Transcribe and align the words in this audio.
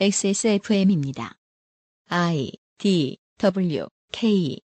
XSFM입니다. 0.00 1.34
I 2.08 2.52
D 2.78 3.18
W 3.38 3.86
K 4.10 4.58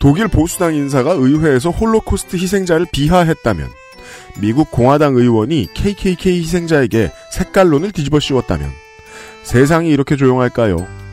독일 0.00 0.28
보수당 0.28 0.74
인사가 0.74 1.12
의회에서 1.12 1.70
홀로코스트 1.70 2.36
희생자를 2.36 2.86
비하했다면, 2.92 3.70
미국 4.40 4.70
공화당 4.70 5.14
의원이 5.14 5.68
KKK 5.72 6.40
희생자에게 6.40 7.10
색깔론을 7.32 7.92
뒤집어 7.92 8.20
씌웠다면, 8.20 8.70
세상이 9.44 9.88
이렇게 9.88 10.16
조용할까요? 10.16 11.03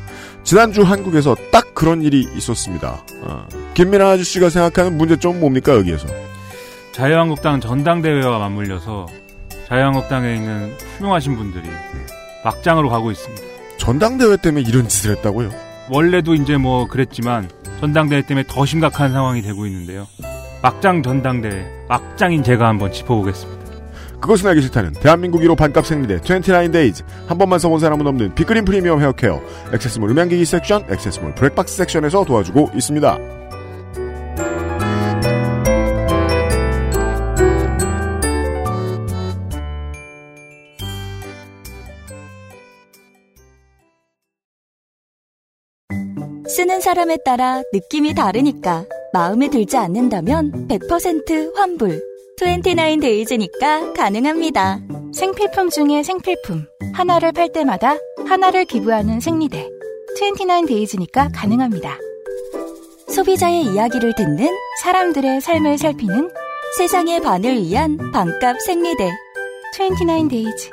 지난주 0.43 0.81
한국에서 0.83 1.35
딱 1.51 1.73
그런 1.73 2.01
일이 2.01 2.27
있었습니다. 2.35 3.03
아, 3.23 3.45
김민아 3.73 4.09
아저씨가 4.11 4.49
생각하는 4.49 4.97
문제점은 4.97 5.39
뭡니까, 5.39 5.75
여기에서? 5.75 6.07
자유한국당 6.91 7.61
전당대회와 7.61 8.39
맞물려서 8.39 9.07
자유한국당에 9.67 10.35
있는 10.35 10.75
훌륭하신 10.97 11.37
분들이 11.37 11.63
막장으로 12.43 12.89
가고 12.89 13.11
있습니다. 13.11 13.41
전당대회 13.77 14.37
때문에 14.37 14.63
이런 14.67 14.87
짓을 14.87 15.11
했다고요? 15.15 15.49
원래도 15.89 16.35
이제 16.35 16.57
뭐 16.57 16.87
그랬지만 16.87 17.49
전당대회 17.79 18.21
때문에 18.23 18.45
더 18.47 18.65
심각한 18.65 19.11
상황이 19.11 19.41
되고 19.41 19.65
있는데요. 19.65 20.07
막장 20.61 21.01
전당대회, 21.01 21.65
막장인 21.87 22.43
제가 22.43 22.67
한번 22.67 22.91
짚어보겠습니다. 22.91 23.60
그것은 24.21 24.47
알기 24.47 24.61
싫다는 24.61 24.93
대한민국 24.93 25.41
1호 25.41 25.57
반값 25.57 25.85
생리대 25.85 26.19
29days 26.19 27.03
한 27.27 27.37
번만 27.37 27.59
써본 27.59 27.79
사람은 27.79 28.05
없는 28.05 28.35
빅그린 28.35 28.63
프리미엄 28.63 29.01
헤어케어 29.01 29.41
액세스몰 29.73 30.11
음향기기 30.11 30.45
섹션 30.45 30.85
액세스몰 30.89 31.35
브렉박스 31.35 31.75
섹션에서 31.75 32.23
도와주고 32.23 32.71
있습니다. 32.75 33.17
쓰는 46.47 46.81
사람에 46.81 47.17
따라 47.23 47.63
느낌이 47.73 48.13
다르니까 48.13 48.85
마음에 49.13 49.49
들지 49.49 49.77
않는다면 49.77 50.67
100% 50.67 51.55
환불. 51.55 52.10
29 52.43 52.99
데이즈니까 52.99 53.93
가능합니다. 53.93 54.79
생필품 55.13 55.69
중에 55.69 56.01
생필품. 56.01 56.65
하나를 56.91 57.33
팔 57.33 57.51
때마다 57.53 57.97
하나를 58.27 58.65
기부하는 58.65 59.19
생리대. 59.19 59.69
29 60.15 60.65
데이즈니까 60.65 61.29
가능합니다. 61.35 61.99
소비자의 63.07 63.65
이야기를 63.65 64.15
듣는 64.15 64.49
사람들의 64.81 65.39
삶을 65.39 65.77
살피는 65.77 66.31
세상의 66.77 67.21
반을 67.21 67.61
위한 67.61 67.97
반값 68.11 68.59
생리대. 68.61 69.11
29 69.75 70.27
데이즈. 70.27 70.69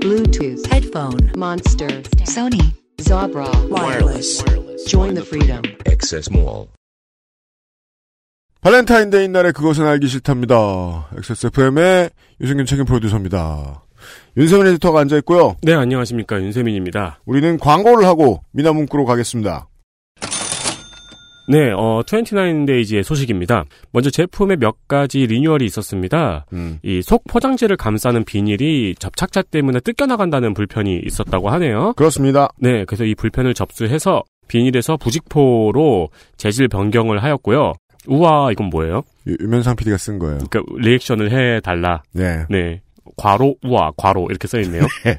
Bluetooth, 0.00 0.66
headphone, 0.72 1.30
Monster, 1.36 2.02
Sony, 2.24 2.72
Jabra, 2.98 3.48
wireless. 3.70 4.44
Join 4.88 5.14
the 5.14 5.24
freedom. 5.24 5.62
Access 5.86 6.30
Mall. 6.30 6.68
발렌타인데이 8.60 9.28
날에 9.28 9.52
그것은 9.52 9.86
알기 9.86 10.08
싫답니다. 10.08 11.08
XSFM의 11.16 12.10
유승균 12.40 12.66
책임 12.66 12.84
프로듀서입니다. 12.84 13.82
윤세민 14.36 14.66
에디터가 14.66 15.00
앉아있고요. 15.00 15.56
네, 15.62 15.72
안녕하십니까. 15.74 16.40
윤세민입니다. 16.40 17.20
우리는 17.24 17.58
광고를 17.58 18.06
하고 18.06 18.42
민하문구로 18.52 19.04
가겠습니다. 19.04 19.68
네, 21.48 21.70
어, 21.70 22.02
29데이즈의 22.04 23.04
소식입니다. 23.04 23.64
먼저 23.92 24.10
제품에 24.10 24.56
몇 24.56 24.88
가지 24.88 25.26
리뉴얼이 25.26 25.64
있었습니다. 25.66 26.44
음, 26.52 26.80
이속 26.82 27.22
포장지를 27.28 27.76
감싸는 27.76 28.24
비닐이 28.24 28.96
접착제 28.98 29.44
때문에 29.52 29.78
뜯겨나간다는 29.80 30.54
불편이 30.54 31.02
있었다고 31.06 31.48
하네요. 31.50 31.92
그렇습니다. 31.96 32.48
네, 32.58 32.84
그래서 32.84 33.04
이 33.04 33.14
불편을 33.14 33.54
접수해서 33.54 34.24
비닐에서 34.48 34.96
부직포로 34.96 36.08
재질 36.36 36.68
변경을 36.68 37.22
하였고요. 37.22 37.74
우와, 38.06 38.52
이건 38.52 38.66
뭐예요? 38.70 39.02
유, 39.26 39.36
유면상 39.40 39.76
PD가 39.76 39.96
쓴 39.98 40.18
거예요. 40.18 40.38
그러니까 40.48 40.62
리액션을 40.78 41.32
해 41.32 41.60
달라. 41.60 42.02
네. 42.12 42.44
네. 42.50 42.80
괄호, 43.16 43.56
우와, 43.64 43.92
괄호, 43.96 44.26
이렇게 44.30 44.46
써 44.48 44.58
있네요. 44.60 44.82
네. 45.04 45.18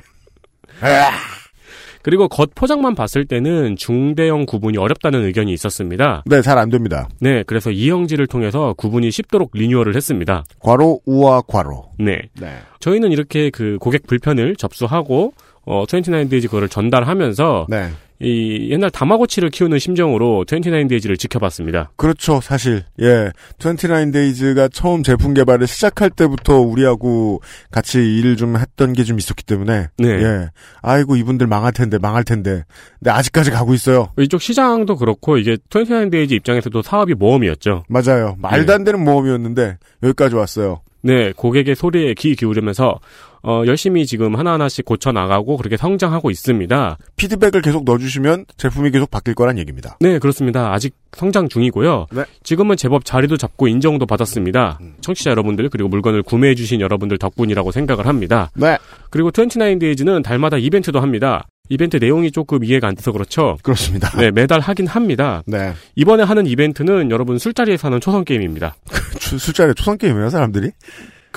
그리고 2.03 2.29
겉 2.29 2.51
포장만 2.55 2.95
봤을 2.95 3.25
때는 3.25 3.75
중대형 3.75 4.45
구분이 4.45 4.77
어렵다는 4.77 5.25
의견이 5.25 5.51
있었습니다. 5.51 6.23
네, 6.25 6.41
잘 6.41 6.57
안 6.57 6.69
됩니다. 6.69 7.09
네, 7.19 7.43
그래서 7.43 7.69
이형지를 7.69 8.27
통해서 8.27 8.73
구분이 8.77 9.11
쉽도록 9.11 9.51
리뉴얼을 9.53 9.93
했습니다. 9.95 10.45
괄호, 10.59 11.01
우와, 11.05 11.41
괄호. 11.41 11.91
네. 11.99 12.17
네. 12.39 12.59
저희는 12.79 13.11
이렇게 13.11 13.49
그 13.49 13.77
고객 13.81 14.07
불편을 14.07 14.55
접수하고, 14.55 15.33
어, 15.67 15.85
29데이즈 15.85 16.43
그거를 16.45 16.69
전달하면서, 16.69 17.67
네. 17.69 17.89
이 18.19 18.69
옛날 18.71 18.89
다마고치를 18.89 19.51
키우는 19.51 19.77
심정으로 19.77 20.43
29데이즈를 20.47 21.19
지켜봤습니다. 21.19 21.91
그렇죠, 21.97 22.41
사실. 22.41 22.81
예. 22.99 23.29
29데이즈가 23.59 24.69
처음 24.73 25.03
제품 25.03 25.35
개발을 25.35 25.67
시작할 25.67 26.09
때부터 26.09 26.59
우리하고 26.59 27.41
같이 27.69 27.99
일을 27.99 28.35
좀 28.37 28.57
했던 28.57 28.93
게 28.93 29.03
좀 29.03 29.19
있었기 29.19 29.43
때문에. 29.45 29.87
네. 29.99 30.07
예. 30.09 30.49
아이고, 30.81 31.15
이분들 31.15 31.45
망할 31.45 31.71
텐데, 31.73 31.99
망할 31.99 32.23
텐데. 32.23 32.63
근데 32.97 33.11
아직까지 33.11 33.51
가고 33.51 33.75
있어요. 33.75 34.09
이쪽 34.17 34.41
시장도 34.41 34.95
그렇고, 34.95 35.37
이게 35.37 35.57
29데이즈 35.69 36.31
입장에서도 36.31 36.81
사업이 36.81 37.13
모험이었죠. 37.13 37.83
맞아요. 37.87 38.35
말도 38.39 38.73
안 38.73 38.83
되는 38.83 39.03
모험이었는데, 39.03 39.77
여기까지 40.01 40.33
왔어요. 40.33 40.81
네, 41.03 41.31
고객의 41.33 41.75
소리에 41.75 42.15
귀 42.15 42.35
기울이면서, 42.35 42.99
어, 43.43 43.63
열심히 43.65 44.05
지금 44.05 44.35
하나하나씩 44.35 44.85
고쳐나가고 44.85 45.57
그렇게 45.57 45.77
성장하고 45.77 46.29
있습니다. 46.31 46.97
피드백을 47.15 47.61
계속 47.61 47.83
넣어주시면 47.85 48.45
제품이 48.57 48.91
계속 48.91 49.09
바뀔 49.11 49.35
거란 49.35 49.57
얘기입니다. 49.57 49.97
네, 49.99 50.19
그렇습니다. 50.19 50.73
아직 50.73 50.95
성장 51.15 51.47
중이고요. 51.49 52.07
네. 52.11 52.23
지금은 52.43 52.75
제법 52.77 53.05
자리도 53.05 53.37
잡고 53.37 53.67
인정도 53.67 54.05
받았습니다. 54.05 54.79
음. 54.81 54.95
청취자 55.01 55.31
여러분들 55.31 55.69
그리고 55.69 55.89
물건을 55.89 56.23
구매해주신 56.23 56.81
여러분들 56.81 57.17
덕분이라고 57.17 57.71
생각을 57.71 58.05
합니다. 58.07 58.51
네. 58.55 58.77
그리고 59.09 59.31
29데이즈는 59.31 60.23
달마다 60.23 60.57
이벤트도 60.57 60.99
합니다. 60.99 61.47
이벤트 61.69 61.97
내용이 61.97 62.31
조금 62.31 62.63
이해가 62.63 62.87
안 62.87 62.95
돼서 62.95 63.11
그렇죠. 63.11 63.57
그렇습니다. 63.61 64.09
네, 64.17 64.31
매달 64.31 64.59
하긴 64.61 64.87
합니다. 64.87 65.43
네. 65.45 65.73
이번에 65.95 66.23
하는 66.23 66.45
이벤트는 66.45 67.11
여러분 67.11 67.37
술자리에서 67.37 67.87
하는 67.87 67.99
초성 67.99 68.23
게임입니다. 68.23 68.75
주- 69.19 69.37
술자리 69.37 69.73
초성 69.75 69.97
게임이에요, 69.97 70.29
사람들이? 70.29 70.71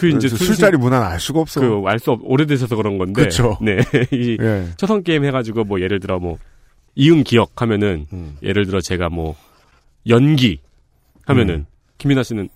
그 0.01 0.09
이제 0.09 0.29
그래서 0.29 0.37
술자리 0.45 0.77
문화는 0.77 1.07
알 1.07 1.21
수가 1.21 1.41
없어. 1.41 1.61
그 1.61 1.83
알 1.89 1.99
수 1.99 2.11
없, 2.13 2.21
오래되셔서 2.23 2.77
그런 2.77 2.99
건데. 2.99 3.25
그쵸. 3.25 3.57
네. 3.63 3.79
이 4.13 4.37
예. 4.41 4.67
초성 4.77 5.03
게임 5.03 5.25
해가지고 5.25 5.65
뭐 5.65 5.81
예를 5.81 6.01
들어 6.01 6.19
뭐 6.19 6.39
이응 6.95 7.23
기억 7.25 7.61
하면은 7.63 8.07
음. 8.13 8.37
예를 8.43 8.67
들어 8.67 8.81
제가 8.81 9.09
뭐 9.09 9.37
연기 10.09 10.61
하면은 11.27 11.55
음. 11.55 11.67
김민아 11.99 12.23
씨는 12.23 12.49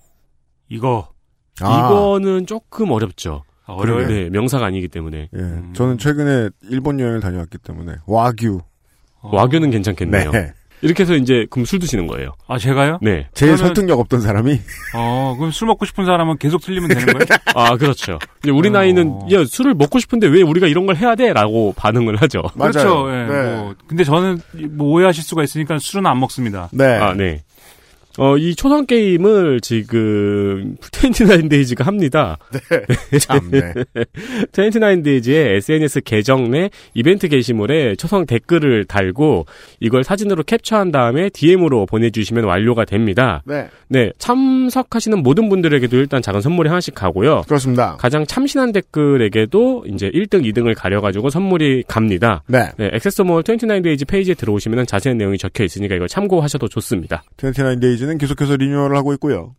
이거 0.68 1.08
아, 1.60 1.88
이거는 1.90 2.46
조금 2.46 2.90
어렵죠. 2.90 3.44
어려워요. 3.66 4.08
네, 4.08 4.28
명사가 4.30 4.66
아니기 4.66 4.88
때문에 4.88 5.28
예. 5.34 5.62
저는 5.72 5.98
최근에 5.98 6.50
일본 6.68 7.00
여행을 7.00 7.20
다녀왔기 7.20 7.58
때문에, 7.58 7.94
와규. 8.06 8.60
어. 9.20 9.36
와규는 9.36 9.70
괜찮겠네요. 9.70 10.30
네. 10.32 10.52
이렇게 10.84 11.02
해서 11.02 11.14
이제 11.14 11.46
그럼 11.50 11.64
술 11.64 11.78
드시는 11.78 12.06
거예요. 12.06 12.32
아 12.46 12.58
제가요? 12.58 12.98
네. 13.02 13.26
제일 13.34 13.52
그러면- 13.52 13.56
설득력 13.58 13.98
없던 14.00 14.20
사람이, 14.20 14.60
어 14.94 15.34
그럼 15.38 15.50
술 15.50 15.66
먹고 15.66 15.84
싶은 15.86 16.04
사람은 16.04 16.38
계속 16.38 16.60
틀리면 16.62 16.88
되는 16.90 17.06
거예요? 17.06 17.18
아 17.56 17.76
그렇죠. 17.76 18.18
이제 18.42 18.50
우리 18.50 18.68
어. 18.68 18.72
나이는 18.72 19.32
야 19.32 19.44
술을 19.44 19.74
먹고 19.74 19.98
싶은데 19.98 20.26
왜 20.26 20.42
우리가 20.42 20.66
이런 20.66 20.86
걸 20.86 20.96
해야 20.96 21.14
돼?라고 21.14 21.72
반응을 21.76 22.16
하죠. 22.16 22.42
맞아요. 22.54 22.72
그렇죠. 22.72 23.08
예, 23.10 23.26
네. 23.26 23.56
뭐. 23.56 23.74
근데 23.86 24.04
저는 24.04 24.40
뭐 24.72 24.88
오해하실 24.88 25.24
수가 25.24 25.42
있으니까 25.42 25.78
술은 25.78 26.06
안 26.06 26.20
먹습니다. 26.20 26.68
네. 26.72 26.84
아 26.98 27.14
네. 27.14 27.42
어, 28.16 28.36
이 28.36 28.54
초성 28.54 28.86
게임을 28.86 29.60
지금 29.60 30.76
29데이즈가 30.80 31.84
합니다. 31.84 32.38
참, 33.20 33.50
네. 33.50 33.72
29데이즈의 34.52 35.56
SNS 35.56 36.02
계정 36.02 36.50
내 36.50 36.70
이벤트 36.94 37.28
게시물에 37.28 37.96
초성 37.96 38.26
댓글을 38.26 38.84
달고 38.84 39.46
이걸 39.80 40.04
사진으로 40.04 40.44
캡처한 40.44 40.92
다음에 40.92 41.28
DM으로 41.30 41.86
보내주시면 41.86 42.44
완료가 42.44 42.84
됩니다. 42.84 43.42
네. 43.46 43.68
네, 43.88 44.12
참석하시는 44.18 45.22
모든 45.22 45.48
분들에게도 45.48 45.96
일단 45.96 46.22
작은 46.22 46.40
선물이 46.40 46.68
하나씩 46.68 46.94
가고요. 46.94 47.42
그렇습니다. 47.42 47.96
가장 47.98 48.26
참신한 48.26 48.70
댓글에게도 48.72 49.86
이제 49.88 50.10
1등, 50.10 50.44
2등을 50.44 50.74
가려가지고 50.76 51.30
선물이 51.30 51.84
갑니다. 51.88 52.42
네. 52.46 52.70
네, 52.76 52.90
액세스몰 52.92 53.42
29데이즈 53.42 54.06
페이지에 54.06 54.34
들어오시면 54.34 54.86
자세한 54.86 55.18
내용이 55.18 55.36
적혀 55.38 55.64
있으니까 55.64 55.96
이걸 55.96 56.06
참고하셔도 56.06 56.68
좋습니다. 56.68 57.24
29데이즈 57.38 58.03
는 58.06 58.18
계속해서 58.18 58.56
리뉴얼을 58.56 58.96
하고 58.96 59.12
있고요. 59.14 59.54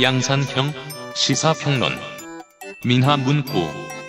양산형 0.00 0.72
시사평론 1.14 1.92
민하문구 2.86 3.99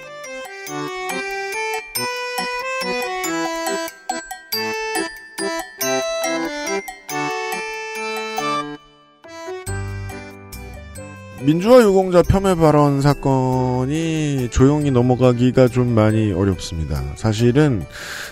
민주화 11.44 11.82
유공자 11.82 12.22
폄훼 12.22 12.56
발언 12.56 13.02
사건이 13.02 14.50
조용히 14.52 14.92
넘어가기가 14.92 15.70
좀 15.70 15.88
많이 15.88 16.32
어렵습니다. 16.32 17.02
사실은 17.16 17.84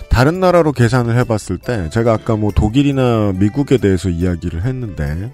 다른 0.10 0.40
나라로 0.40 0.74
계산을 0.74 1.18
해봤을 1.18 1.58
때 1.58 1.90
제가 1.90 2.14
아까 2.14 2.36
뭐 2.36 2.52
독일이나 2.52 3.34
미국에 3.34 3.78
대해서 3.78 4.10
이야기를 4.10 4.64
했는데 4.64 5.32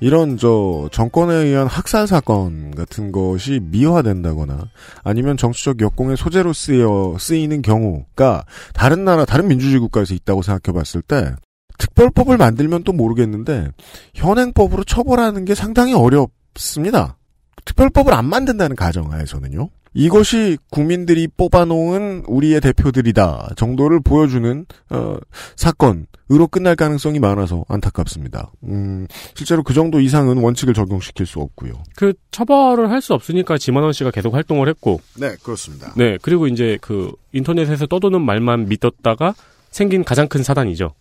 이런 0.00 0.38
저 0.38 0.88
정권에 0.92 1.34
의한 1.34 1.66
학살 1.66 2.06
사건 2.06 2.74
같은 2.74 3.12
것이 3.12 3.60
미화된다거나 3.62 4.70
아니면 5.02 5.36
정치적 5.36 5.82
역공의 5.82 6.16
소재로 6.16 6.54
쓰여 6.54 7.16
쓰이는 7.18 7.60
경우가 7.60 8.46
다른 8.72 9.04
나라 9.04 9.26
다른 9.26 9.48
민주주의 9.48 9.78
국가에서 9.78 10.14
있다고 10.14 10.40
생각해봤을 10.40 11.02
때 11.02 11.34
특별법을 11.76 12.38
만들면 12.38 12.84
또 12.84 12.92
모르겠는데 12.92 13.68
현행법으로 14.14 14.84
처벌하는 14.84 15.44
게 15.44 15.54
상당히 15.54 15.92
어렵 15.92 16.30
습니다. 16.56 17.16
특별법을 17.64 18.12
안 18.12 18.26
만든다는 18.26 18.76
가정하에서는요. 18.76 19.70
이것이 19.96 20.58
국민들이 20.70 21.28
뽑아놓은 21.28 22.24
우리의 22.26 22.60
대표들이다 22.60 23.50
정도를 23.56 24.00
보여주는 24.00 24.66
어, 24.90 25.16
사건으로 25.54 26.48
끝날 26.50 26.74
가능성이 26.74 27.20
많아서 27.20 27.64
안타깝습니다. 27.68 28.50
음, 28.64 29.06
실제로 29.34 29.62
그 29.62 29.72
정도 29.72 30.00
이상은 30.00 30.38
원칙을 30.38 30.74
적용시킬 30.74 31.26
수 31.26 31.38
없고요. 31.38 31.74
그 31.94 32.12
처벌을 32.32 32.90
할 32.90 33.00
수 33.00 33.14
없으니까 33.14 33.56
지만원 33.56 33.92
씨가 33.92 34.10
계속 34.10 34.34
활동을 34.34 34.68
했고, 34.68 35.00
네, 35.16 35.36
그렇습니다. 35.44 35.92
네 35.96 36.18
그리고 36.20 36.48
이제 36.48 36.76
그 36.80 37.12
인터넷에서 37.32 37.86
떠도는 37.86 38.20
말만 38.20 38.68
믿었다가 38.68 39.34
생긴 39.70 40.02
가장 40.02 40.26
큰 40.26 40.42
사단이죠. 40.42 40.92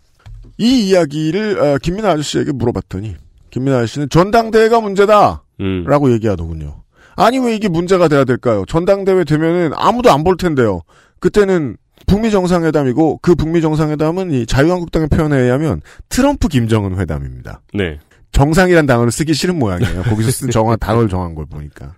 이 0.59 0.89
이야기를 0.89 1.59
어, 1.59 1.77
김민아 1.81 2.11
아저씨에게 2.11 2.51
물어봤더니 2.51 3.15
김민아 3.53 3.77
아저씨는 3.77 4.09
전당대회가 4.09 4.81
문제다. 4.81 5.43
음. 5.61 5.83
라고 5.87 6.11
얘기하더군요. 6.11 6.81
아니 7.15 7.37
왜 7.37 7.55
이게 7.55 7.67
문제가 7.69 8.07
돼야 8.07 8.23
될까요? 8.25 8.65
전당대회 8.67 9.23
되면은 9.23 9.71
아무도 9.75 10.11
안 10.11 10.23
볼 10.23 10.35
텐데요. 10.37 10.81
그때는 11.19 11.77
북미 12.07 12.31
정상회담이고 12.31 13.19
그 13.21 13.35
북미 13.35 13.61
정상회담은 13.61 14.31
이 14.31 14.45
자유한국당의 14.47 15.09
표현에 15.09 15.37
의하면 15.37 15.81
트럼프 16.09 16.47
김정은 16.47 16.97
회담입니다. 16.97 17.61
네. 17.75 17.99
정상이란 18.31 18.87
단어를 18.87 19.11
쓰기 19.11 19.35
싫은 19.35 19.59
모양이에요. 19.59 20.01
거기서 20.01 20.31
쓴 20.31 20.49
정한 20.51 20.79
단어를 20.79 21.07
정한 21.07 21.35
걸 21.35 21.45
보니까. 21.45 21.93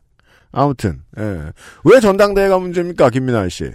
아무튼 0.52 1.00
예. 1.18 1.52
왜 1.86 2.00
전당대회가 2.02 2.60
문제입니까, 2.60 3.10
김민아 3.10 3.48
씨? 3.48 3.72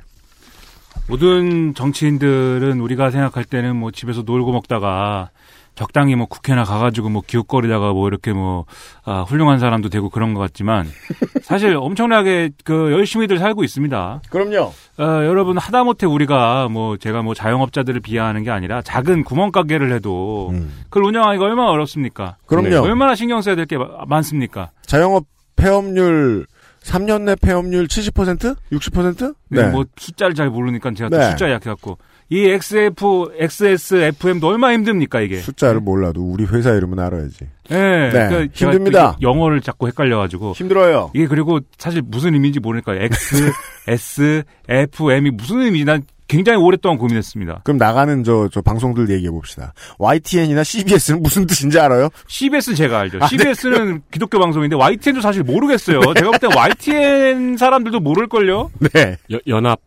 모든 1.09 1.75
정치인들은 1.75 2.81
우리가 2.81 3.11
생각할 3.11 3.44
때는 3.44 3.76
뭐 3.76 3.91
집에서 3.91 4.23
놀고 4.23 4.53
먹다가 4.53 5.31
적당히 5.75 6.14
뭐 6.14 6.26
국회나 6.26 6.64
가가지고 6.64 7.08
뭐 7.08 7.22
기웃거리다가 7.26 7.93
뭐 7.93 8.06
이렇게 8.08 8.32
뭐 8.32 8.67
아, 9.05 9.22
훌륭한 9.22 9.58
사람도 9.58 9.88
되고 9.88 10.11
그런 10.11 10.34
것 10.34 10.40
같지만 10.40 10.87
사실 11.43 11.75
엄청나게 11.76 12.50
그 12.64 12.93
열심히들 12.93 13.38
살고 13.38 13.64
있습니다. 13.64 14.20
그럼요. 14.31 14.72
어, 14.99 15.02
여러분 15.25 15.56
하다못해 15.56 16.06
우리가 16.06 16.69
뭐 16.69 16.96
제가 16.99 17.22
뭐 17.22 17.32
자영업자들을 17.34 18.00
비하하는 18.00 18.43
게 18.43 18.50
아니라 18.50 18.82
작은 18.82 19.25
구멍가게를 19.25 19.93
해도 19.93 20.50
음. 20.52 20.70
그걸 20.84 21.05
운영하기가 21.05 21.44
얼마나 21.44 21.70
어렵습니까? 21.70 22.37
그럼요. 22.46 22.69
네, 22.69 22.76
얼마나 22.76 23.14
신경 23.14 23.40
써야 23.40 23.55
될 23.56 23.66
게 23.66 23.78
많습니까? 24.06 24.70
자영업 24.84 25.25
폐업률 25.55 26.46
3년 26.82 27.23
내 27.23 27.37
폐업률 27.37 27.87
70%? 27.87 28.56
60%? 28.73 29.34
네. 29.50 29.69
뭐 29.69 29.84
숫자를 29.96 30.34
잘 30.34 30.50
모르니까 30.50 30.90
제가 30.93 31.11
또 31.11 31.19
네. 31.19 31.31
숫자 31.31 31.50
약해갖고 31.50 31.99
이 32.32 32.47
XF, 32.49 33.32
XS, 33.38 33.94
FM도 33.97 34.47
얼마나 34.49 34.73
힘듭니까 34.75 35.21
이게? 35.21 35.38
숫자를 35.41 35.81
몰라도 35.81 36.23
우리 36.23 36.44
회사 36.44 36.73
이름은 36.73 36.99
알아야지. 37.00 37.38
네, 37.69 38.11
네, 38.12 38.29
그러니까 38.29 38.47
힘듭니다. 38.55 39.17
또 39.21 39.23
영어를 39.23 39.61
자꾸 39.61 39.88
헷갈려가지고 39.88 40.53
힘들어요. 40.53 41.11
이게 41.15 41.27
그리고 41.27 41.59
사실 41.79 42.03
무슨 42.05 42.35
의미인지 42.35 42.61
모르니까 42.61 42.94
X, 42.94 43.50
S, 43.88 44.43
F, 44.69 45.11
M이 45.11 45.31
무슨 45.31 45.59
의미인지 45.61 45.85
난 45.85 46.03
굉장히 46.29 46.59
오랫동안 46.62 46.97
고민했습니다. 46.99 47.62
그럼 47.65 47.79
나가는 47.79 48.23
저, 48.23 48.49
저 48.53 48.61
방송들 48.62 49.11
얘기해 49.11 49.31
봅시다. 49.33 49.73
YTN이나 49.99 50.62
CBS는 50.62 51.23
무슨 51.23 51.44
뜻인지 51.44 51.81
알아요? 51.81 52.09
CBS는 52.29 52.76
제가 52.76 53.00
알죠. 53.00 53.19
아, 53.21 53.26
네. 53.26 53.37
CBS는 53.37 54.03
기독교 54.12 54.38
방송인데 54.38 54.76
YTN도 54.76 55.21
사실 55.21 55.43
모르겠어요. 55.43 56.00
제가 56.15 56.31
볼 56.31 56.38
때 56.38 56.47
YTN 56.56 57.56
사람들도 57.56 57.99
모를걸요? 57.99 58.71
네. 58.94 59.17
여- 59.33 59.41
연합 59.49 59.81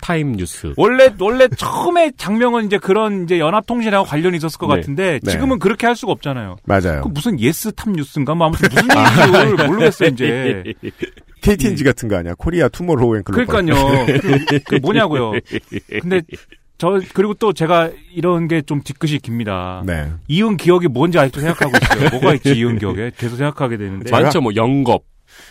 타임 0.00 0.32
뉴스. 0.32 0.72
원래, 0.76 1.08
원래 1.20 1.48
처음에 1.48 2.12
작명은 2.16 2.66
이제 2.66 2.78
그런 2.78 3.24
이제 3.24 3.38
연합통신하고 3.38 4.06
관련이 4.06 4.36
있었을 4.38 4.58
것 4.58 4.66
네. 4.68 4.76
같은데 4.76 5.20
네. 5.22 5.30
지금은 5.30 5.58
그렇게 5.58 5.86
할 5.86 5.96
수가 5.96 6.12
없잖아요. 6.12 6.56
맞아요. 6.64 7.02
그 7.02 7.08
무슨 7.08 7.38
Yes 7.40 7.72
Top 7.72 7.90
News인가? 7.90 8.34
뭐 8.34 8.46
아무튼 8.48 8.68
무슨 8.70 8.88
얘기인지 9.44 9.62
모르겠어요, 9.64 10.08
이제. 10.10 10.64
KT&G 11.42 11.84
같은 11.84 12.08
거 12.08 12.16
아니야? 12.16 12.34
Korea 12.36 12.68
Tomorrow 12.68 13.16
and 13.16 13.22
Global. 13.24 13.46
그러니까요. 13.46 14.06
그, 14.06 14.58
그 14.64 14.74
뭐냐고요. 14.82 15.32
근데 16.02 16.20
저 16.76 17.00
그리고 17.14 17.32
또 17.34 17.52
제가 17.52 17.90
이런 18.14 18.46
게 18.48 18.60
좀 18.62 18.82
뒤끝이 18.82 19.18
깁니다. 19.18 19.82
네. 19.86 20.10
이은 20.28 20.56
기억이 20.58 20.88
뭔지 20.88 21.18
아직도 21.18 21.40
생각하고 21.40 21.72
있어요. 21.82 22.10
뭐가 22.10 22.34
있지 22.34 22.52
이은 22.52 22.78
기억에 22.78 23.10
계속 23.16 23.36
생각하게 23.36 23.76
되는데. 23.78 24.10
많죠, 24.10 24.40
뭐 24.42 24.52
영겁. 24.54 25.04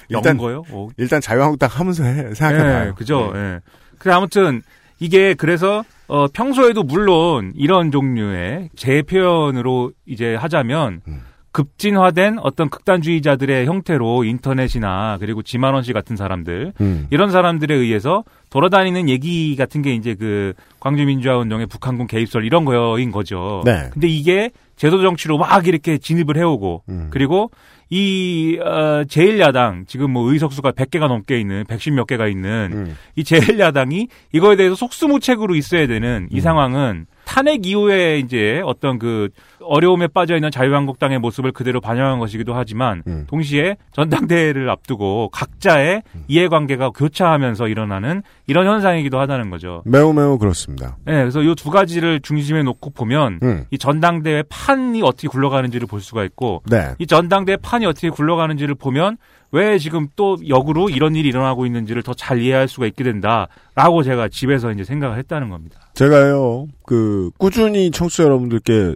일단- 0.10 0.32
영거요? 0.38 0.64
어. 0.72 0.90
일단 0.98 1.22
자유한국당 1.22 1.70
하면서 1.72 2.04
해, 2.04 2.34
생각해봐요. 2.36 2.86
네, 2.86 2.92
그죠. 2.96 3.32
예. 3.36 3.60
그래 4.00 4.14
아무튼 4.14 4.62
이게 5.00 5.34
그래서 5.34 5.84
어 6.08 6.28
평소에도 6.28 6.84
물론 6.84 7.54
이런 7.56 7.92
종류의 7.92 8.70
제 8.76 9.04
표현으로 9.04 9.92
이제 10.08 10.36
하자면 10.36 11.02
음. 11.08 11.22
급진화된 11.52 12.40
어떤 12.40 12.70
극단주의자들의 12.70 13.66
형태로 13.66 14.24
인터넷이나 14.24 15.18
그리고 15.20 15.42
지만원 15.42 15.84
씨 15.84 15.94
같은 15.94 16.16
사람들 16.16 16.74
음. 16.80 17.08
이런 17.10 17.32
사람들에 17.32 17.74
의해서 17.74 18.24
돌아다니는 18.50 19.10
얘기 19.10 19.56
같은 19.56 19.82
게 19.82 19.94
이제 19.94 20.16
그 20.16 20.54
광주민주화운동의 20.80 21.68
북한군 21.68 22.08
개입설 22.08 22.46
이런 22.46 22.66
거인 22.66 23.12
거죠. 23.12 23.64
네. 23.66 23.90
근데 23.92 24.08
이게 24.08 24.52
제도 24.76 25.02
정치로 25.02 25.38
막 25.38 25.68
이렇게 25.68 25.98
진입을 25.98 26.38
해오고 26.38 26.84
음. 26.90 27.08
그리고 27.10 27.52
이 27.90 28.60
어, 28.62 29.04
제1야당 29.06 29.88
지금 29.88 30.12
뭐 30.12 30.32
의석수가 30.32 30.72
100개가 30.74 31.08
넘게 31.08 31.40
있는 31.40 31.66
110 31.68 31.94
몇 31.94 32.06
개가 32.06 32.28
있는 32.28 32.70
음. 32.72 32.98
이 33.16 33.24
제1야당이 33.24 34.08
이거에 34.32 34.56
대해서 34.56 34.76
속수무책으로 34.76 35.56
있어야 35.56 35.88
되는 35.88 36.28
이 36.32 36.40
상황은 36.40 37.08
탄핵 37.26 37.66
이후에 37.66 38.20
이제 38.20 38.62
어떤 38.66 39.00
그 39.00 39.30
어려움에 39.70 40.08
빠져 40.08 40.36
있는 40.36 40.52
자유한국당의 40.52 41.20
모습을 41.20 41.52
그대로 41.52 41.80
반영한 41.80 42.20
것이기도 42.20 42.54
하지만 42.56 43.04
음. 43.08 43.26
동시에 43.28 43.78
전당대회를 43.92 44.70
앞두고 44.70 45.30
각자의 45.32 46.02
이해관계가 46.28 46.90
교차하면서 46.90 47.68
일어나는 47.68 48.24
이런 48.48 48.66
현상이기도 48.68 49.20
하다는 49.20 49.50
거죠. 49.50 49.84
매우 49.86 50.12
매우 50.14 50.38
그렇습니다. 50.38 50.98
네, 51.06 51.14
그래서 51.14 51.42
이 51.44 51.54
두 51.56 51.70
가지를 51.72 52.22
중심에 52.22 52.64
놓고 52.64 52.92
보면 52.92 53.40
음. 53.44 53.66
이 53.70 53.78
전당대회 53.78 54.44
판이 54.50 55.02
어떻게 55.04 55.28
굴러가는지를 55.28 55.88
볼 55.88 56.00
수가 56.02 56.24
있고 56.24 56.64
네. 56.70 56.94
이 57.00 57.06
전당대회 57.06 57.58
판이 57.58 57.86
어떻게 57.86 58.10
굴러가는지를 58.10 58.76
보면 58.76 59.18
왜 59.52 59.78
지금 59.78 60.08
또 60.16 60.38
역으로 60.48 60.90
이런 60.90 61.16
일이 61.16 61.28
일어나고 61.30 61.66
있는지를 61.66 62.04
더 62.04 62.14
잘 62.14 62.42
이해할 62.42 62.68
수가 62.68 62.86
있게 62.86 63.04
된다라고 63.04 64.04
제가 64.04 64.30
집에서 64.30 64.72
이제 64.72 64.84
생각을 64.84 65.18
했다는 65.18 65.50
겁니다. 65.50 65.80
제가요, 65.94 66.68
그, 66.86 67.32
꾸준히 67.38 67.92
청취자 67.92 68.24
여러분들께 68.24 68.96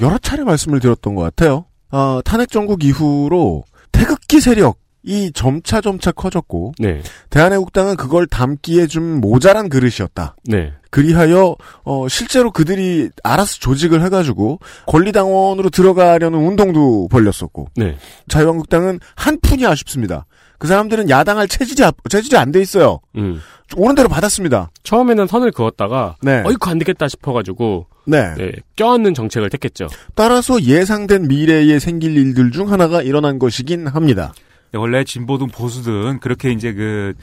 여러 0.00 0.18
차례 0.18 0.44
말씀을 0.44 0.80
드렸던 0.80 1.14
것 1.14 1.22
같아요. 1.22 1.66
아, 1.90 2.20
탄핵 2.24 2.50
정국 2.50 2.84
이후로 2.84 3.64
태극기 3.92 4.40
세력이 4.40 5.32
점차 5.34 5.80
점차 5.80 6.12
커졌고, 6.12 6.74
네. 6.78 7.02
대한애국당은 7.30 7.96
그걸 7.96 8.26
담기에 8.26 8.86
좀 8.86 9.20
모자란 9.20 9.68
그릇이었다. 9.68 10.36
네. 10.44 10.72
그리하여 10.90 11.56
어, 11.84 12.08
실제로 12.08 12.50
그들이 12.50 13.10
알아서 13.22 13.58
조직을 13.58 14.02
해가지고 14.04 14.58
권리당원으로 14.86 15.70
들어가려는 15.70 16.38
운동도 16.38 17.08
벌렸었고 17.08 17.68
네. 17.76 17.96
자유한국당은 18.28 18.98
한 19.14 19.38
푼이 19.40 19.66
아쉽습니다. 19.66 20.24
그 20.58 20.66
사람들은 20.66 21.08
야당할 21.08 21.46
체질이 21.48 21.84
아- 21.84 21.92
체질이 22.08 22.36
안 22.36 22.52
돼 22.52 22.60
있어요. 22.60 23.00
음. 23.16 23.40
오는 23.76 23.94
대로 23.94 24.08
받았습니다. 24.08 24.70
처음에는 24.82 25.26
선을 25.26 25.52
그었다가 25.52 26.16
네, 26.22 26.42
어이쿠 26.44 26.70
안 26.70 26.78
되겠다 26.78 27.06
싶어가지고 27.08 27.86
네. 28.06 28.34
네, 28.36 28.52
껴안는 28.76 29.12
정책을 29.14 29.50
택했죠. 29.50 29.88
따라서 30.14 30.60
예상된 30.62 31.28
미래에 31.28 31.78
생길 31.78 32.16
일들 32.16 32.50
중 32.50 32.72
하나가 32.72 33.02
일어난 33.02 33.38
것이긴 33.38 33.86
합니다. 33.86 34.32
원래 34.74 35.02
진보든 35.04 35.48
보수든 35.48 36.20
그렇게 36.20 36.50
이제 36.50 36.72
그 36.72 37.14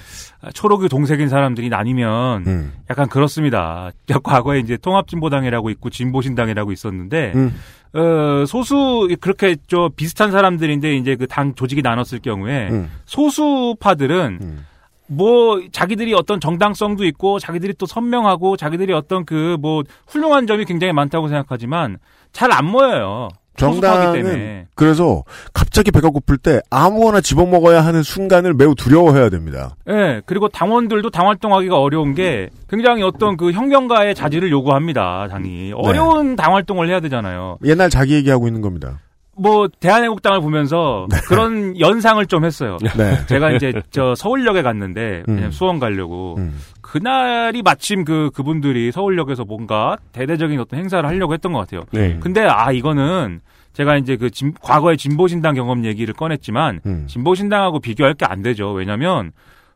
초록이 0.54 0.90
동색인 0.90 1.30
사람들이 1.30 1.70
나뉘면 1.70 2.48
음. 2.48 2.74
약간 2.90 3.08
그렇습니다. 3.08 3.92
과거에 4.24 4.60
이제 4.60 4.78
통합진보당이라고 4.78 5.70
있고 5.72 5.90
진보신당이라고 5.90 6.72
있었는데 6.72 7.34
음. 7.36 7.54
어, 7.94 8.46
소수 8.46 9.08
그렇게 9.22 9.56
저 9.68 9.90
비슷한 9.96 10.32
사람들인데 10.32 10.96
이제 10.96 11.16
그 11.16 11.28
당 11.28 11.54
조직이 11.56 11.82
나눴을 11.82 12.20
경우에 12.22 12.70
음. 12.70 12.90
소수파들은 13.06 14.40
음. 14.42 14.66
뭐 15.08 15.62
자기들이 15.72 16.14
어떤 16.16 16.40
정당성도 16.40 17.06
있고 17.06 17.38
자기들이 17.40 17.76
또 17.78 17.86
선명하고 17.86 18.58
자기들이 18.58 18.92
어떤 18.94 19.24
그 19.26 19.58
뭐 19.60 19.84
훌륭한 20.08 20.48
점이 20.48 20.66
굉장히 20.66 20.94
많다고 20.94 21.28
생각하지만 21.28 21.98
잘 22.34 22.52
안 22.52 22.66
모여요. 22.66 23.30
정당은 23.58 24.66
그래서 24.76 25.24
갑자기 25.54 25.92
배가 25.92 26.10
고플 26.10 26.38
때 26.38 26.62
아무거나 26.70 27.22
집어먹어야 27.22 27.86
하는 27.86 28.04
순간을 28.04 28.54
매우 28.54 28.76
두려워해야 28.76 29.30
됩니다. 29.30 29.76
예, 29.90 30.22
그리고 30.26 30.50
당원들도 30.50 31.10
당 31.10 31.28
활동하기가 31.28 31.80
어려운 31.80 32.14
게 32.14 32.50
굉장히 32.70 33.04
어떤 33.04 33.38
그 33.38 33.52
형평가의 33.52 34.16
자질을 34.16 34.52
요구합니다, 34.52 35.28
당이. 35.30 35.72
어려운 35.76 36.36
당 36.36 36.54
활동을 36.56 36.90
해야 36.90 37.00
되잖아요. 37.00 37.58
옛날 37.64 37.90
자기 37.90 38.16
얘기하고 38.16 38.48
있는 38.48 38.62
겁니다. 38.62 39.00
뭐, 39.38 39.68
대한애국당을 39.80 40.40
보면서 40.40 41.08
그런 41.28 41.78
연상을 41.80 42.26
좀 42.28 42.46
했어요. 42.46 42.78
네. 42.98 43.18
제가 43.28 43.52
이제 43.52 43.74
저 43.92 44.16
서울역에 44.16 44.62
갔는데, 44.62 45.24
음. 45.28 45.50
수원 45.52 45.80
가려고. 45.80 46.36
음. 46.38 46.58
그날이 47.00 47.62
마침 47.62 48.06
그, 48.06 48.30
그분들이 48.34 48.90
서울역에서 48.94 49.44
뭔가 49.44 49.98
대대적인 50.14 50.58
어떤 50.62 50.80
행사를 50.80 51.08
하려고 51.08 51.34
했던 51.34 51.52
것 51.52 51.60
같아요. 51.60 51.82
네. 51.92 52.18
근데 52.22 52.42
아, 52.48 52.72
이거는 52.72 53.42
제가 53.74 53.98
이제 53.98 54.16
그 54.16 54.30
진- 54.30 54.54
과거의 54.62 54.96
진보신당 54.96 55.56
경험 55.56 55.84
얘기를 55.84 56.14
꺼냈지만, 56.14 56.80
음. 56.86 57.06
진보신당하고 57.10 57.82
비교할 57.82 58.14
게 58.14 58.26
안 58.26 58.42
되죠. 58.42 58.72
왜냐면 58.72 59.34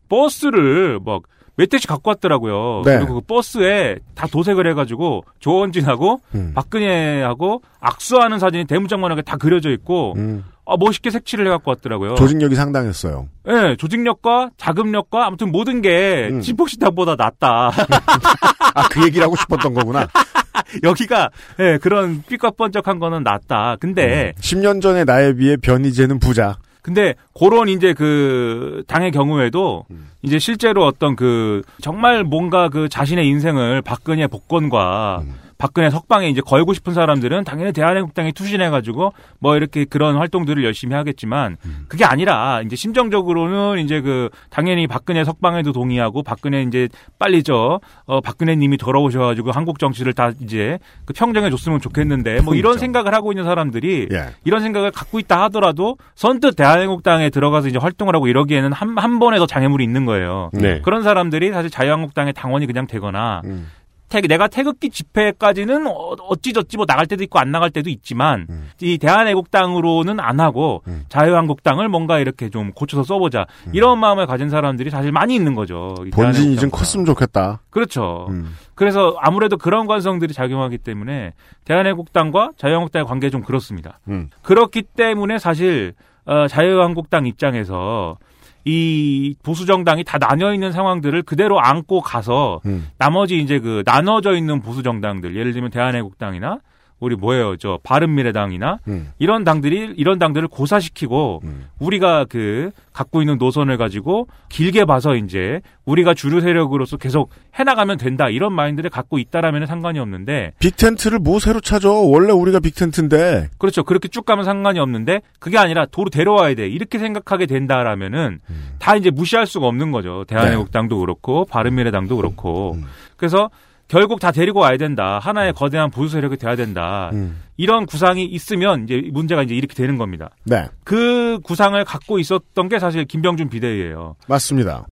버스를 0.07 0.99
막 1.05 1.23
몇 1.57 1.67
대씩 1.67 1.89
갖고 1.89 2.09
왔더라고요. 2.11 2.83
네. 2.85 2.99
그리고 2.99 3.15
그 3.15 3.19
버스에 3.27 3.97
다 4.15 4.27
도색을 4.27 4.65
해가지고 4.67 5.25
조원진하고 5.39 6.21
음. 6.33 6.53
박근혜하고 6.55 7.61
악수하는 7.81 8.39
사진이 8.39 8.63
대문짝만하게 8.63 9.23
다 9.23 9.35
그려져 9.35 9.69
있고 9.71 10.13
음. 10.15 10.45
아, 10.69 10.77
멋있게 10.77 11.09
색칠을 11.09 11.47
해갖고 11.47 11.71
왔더라고요. 11.71 12.15
조직력이 12.15 12.55
상당했어요. 12.55 13.27
예, 13.47 13.75
조직력과 13.77 14.51
자금력과 14.57 15.25
아무튼 15.25 15.51
모든 15.51 15.81
게 15.81 16.29
음. 16.31 16.41
진보신당보다 16.41 17.15
낫다. 17.15 17.71
아, 18.75 18.87
그 18.89 19.03
얘기를 19.03 19.23
하고 19.23 19.35
싶었던 19.35 19.73
거구나. 19.73 20.07
여기가 20.83 21.31
예, 21.59 21.79
그런 21.79 22.23
삐까뻔쩍한 22.27 22.99
거는 22.99 23.23
낫다. 23.23 23.77
근데 23.79 24.33
10년 24.39 24.81
전의 24.81 25.05
나에 25.05 25.33
비해 25.33 25.57
변희재는 25.57 26.19
부자. 26.19 26.57
근데 26.83 27.15
그런 27.37 27.67
이제 27.67 27.93
그 27.93 28.83
당의 28.87 29.11
경우에도 29.11 29.85
음. 29.89 30.09
이제 30.21 30.37
실제로 30.37 30.85
어떤 30.85 31.15
그 31.15 31.63
정말 31.81 32.23
뭔가 32.23 32.69
그 32.69 32.89
자신의 32.89 33.27
인생을 33.27 33.81
박근혜 33.81 34.27
복권과 34.27 35.23
음. 35.23 35.35
박근혜 35.59 35.89
석방에 35.91 36.29
이제 36.29 36.41
걸고 36.41 36.73
싶은 36.73 36.93
사람들은 36.93 37.43
당연히 37.43 37.73
대한민국당에 37.73 38.31
투신해가지고 38.31 39.13
뭐 39.39 39.57
이렇게 39.57 39.85
그런 39.85 40.15
활동들을 40.15 40.63
열심히 40.63 40.95
하겠지만 40.95 41.57
음. 41.65 41.85
그게 41.89 42.05
아니라 42.05 42.61
이제 42.61 42.75
심정적으로는 42.75 43.83
이제 43.83 43.99
그 43.99 44.29
당연히 44.49 44.87
박근혜 44.87 45.23
석방에도 45.23 45.73
동의하고 45.73 46.23
박근혜 46.23 46.63
이제 46.63 46.87
빨리 47.19 47.43
저 47.43 47.81
어, 48.05 48.21
박근혜님이 48.21 48.77
돌아오셔가지고 48.77 49.51
한국 49.51 49.79
정치를 49.79 50.13
다 50.13 50.31
이제 50.41 50.79
그 51.05 51.13
평정해 51.13 51.49
줬으면 51.51 51.79
좋겠는데 51.79 52.41
뭐 52.41 52.55
이런. 52.55 52.79
생각을 52.79 53.13
하고 53.13 53.33
있는 53.33 53.43
사람들이 53.43 54.07
예. 54.11 54.27
이런 54.45 54.61
생각을 54.61 54.91
갖고 54.91 55.19
있다 55.19 55.43
하더라도 55.43 55.97
선뜻 56.15 56.55
대한민국당에 56.55 57.29
들어가서 57.29 57.67
이제 57.67 57.77
활동을 57.77 58.15
하고 58.15 58.27
이러기에는 58.27 58.71
한, 58.71 58.97
한 58.97 59.19
번에 59.19 59.37
더 59.37 59.45
장애물이 59.45 59.83
있는 59.83 60.05
거예요. 60.05 60.49
네. 60.53 60.79
그런 60.81 61.03
사람들이 61.03 61.51
사실 61.51 61.69
자유한국당의 61.69 62.31
당원이 62.31 62.65
그냥 62.67 62.87
되거나 62.87 63.41
음. 63.43 63.67
태- 64.09 64.21
내가 64.21 64.47
태극기 64.47 64.89
집회까지는 64.89 65.87
어- 65.87 66.15
어찌저찌 66.27 66.77
뭐 66.77 66.85
나갈 66.85 67.05
때도 67.05 67.23
있고 67.23 67.39
안 67.39 67.51
나갈 67.51 67.69
때도 67.69 67.89
있지만 67.89 68.47
음. 68.49 68.69
이 68.81 68.97
대한애국당으로는 68.97 70.19
안 70.19 70.39
하고 70.39 70.83
음. 70.87 71.05
자유한국당을 71.09 71.87
뭔가 71.89 72.19
이렇게 72.19 72.49
좀 72.49 72.71
고쳐서 72.71 73.03
써보자 73.03 73.45
이런 73.73 73.99
마음을 73.99 74.25
가진 74.27 74.49
사람들이 74.49 74.89
사실 74.89 75.11
많이 75.11 75.35
있는 75.35 75.55
거죠. 75.55 75.95
이 76.05 76.09
본진이 76.09 76.57
좀. 76.57 76.69
컸으면 76.69 77.05
좋겠다. 77.05 77.61
그렇죠. 77.69 78.27
음. 78.29 78.53
그래서 78.75 79.15
아무래도 79.19 79.57
그런 79.57 79.87
관성들이 79.87 80.33
작용하기 80.33 80.79
때문에 80.79 81.33
대한애국당과 81.65 82.51
자유한국당의 82.57 83.05
관계 83.05 83.29
좀 83.29 83.41
그렇습니다. 83.43 83.99
음. 84.07 84.29
그렇기 84.41 84.81
때문에 84.83 85.37
사실 85.39 85.93
어, 86.25 86.47
자유한국당 86.47 87.25
입장에서 87.25 88.17
이 88.65 89.35
보수 89.43 89.65
정당이 89.65 90.03
다 90.03 90.17
나뉘어 90.17 90.53
있는 90.53 90.71
상황들을 90.71 91.23
그대로 91.23 91.59
안고 91.59 92.01
가서 92.01 92.61
음. 92.65 92.87
나머지 92.97 93.39
이제 93.39 93.59
그 93.59 93.83
나눠져 93.85 94.35
있는 94.35 94.61
보수 94.61 94.83
정당들 94.83 95.35
예를 95.35 95.53
들면 95.53 95.71
대한애국당이나 95.71 96.59
우리 96.99 97.15
뭐예요 97.15 97.55
저 97.57 97.79
바른미래당이나 97.83 98.79
음. 98.87 99.11
이런 99.19 99.43
당들이 99.43 99.93
이런 99.95 100.19
당들을 100.19 100.47
고사시키고 100.47 101.41
음. 101.43 101.67
우리가 101.79 102.25
그 102.25 102.71
갖고 102.91 103.21
있는 103.21 103.37
노선을 103.37 103.77
가지고 103.77 104.27
길게 104.49 104.85
봐서 104.85 105.15
이제 105.15 105.61
우리가 105.85 106.13
주류 106.13 106.41
세력으로서 106.41 106.97
계속 106.97 107.29
해나가면 107.55 107.97
된다 107.97 108.29
이런 108.29 108.53
마인드를 108.53 108.89
갖고 108.89 109.17
있다라면 109.17 109.65
상관이 109.65 109.99
없는데 109.99 110.51
빅텐트를 110.59 111.19
뭐 111.19 111.39
새로 111.39 111.61
찾아? 111.61 111.89
원래 111.89 112.31
우리가 112.31 112.59
빅텐트인데. 112.59 113.49
그렇죠 113.57 113.83
그렇게 113.83 114.07
쭉 114.09 114.25
가면 114.25 114.43
상관이 114.43 114.79
없는데 114.79 115.21
그게 115.39 115.57
아니라 115.57 115.85
도로 115.85 116.09
데려와야 116.09 116.55
돼 116.55 116.67
이렇게 116.67 116.99
생각하게 116.99 117.45
된다라면은 117.45 118.39
음. 118.49 118.69
다 118.79 118.95
이제 118.95 119.09
무시할 119.09 119.47
수가 119.47 119.67
없는 119.67 119.91
거죠 119.91 120.25
대한애국당도 120.27 120.99
그렇고 120.99 121.45
바른미래당도 121.45 122.17
그렇고 122.17 122.73
음. 122.73 122.85
그래서 123.15 123.49
결국 123.89 124.19
다 124.19 124.31
데리고 124.31 124.59
와야 124.59 124.77
된다 124.77 125.19
하나의 125.19 125.51
거대한 125.51 125.89
보수 125.89 126.13
세력이 126.13 126.37
돼야 126.37 126.55
된다 126.55 127.09
음. 127.11 127.41
이런 127.57 127.85
구상이 127.85 128.23
있으면 128.23 128.85
이제 128.85 129.01
문제가 129.11 129.43
이제 129.43 129.55
이렇게 129.55 129.73
되는 129.73 129.97
겁니다. 129.97 130.29
네. 130.45 130.67
그 130.85 131.39
구상을 131.43 131.83
갖고 131.83 132.19
있었던 132.19 132.69
게 132.69 132.79
사실 132.79 133.03
김병준 133.05 133.49
비대위예요. 133.49 134.15
맞습니다. 134.27 134.87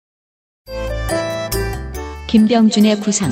김병준의 2.28 3.00
구상. 3.00 3.30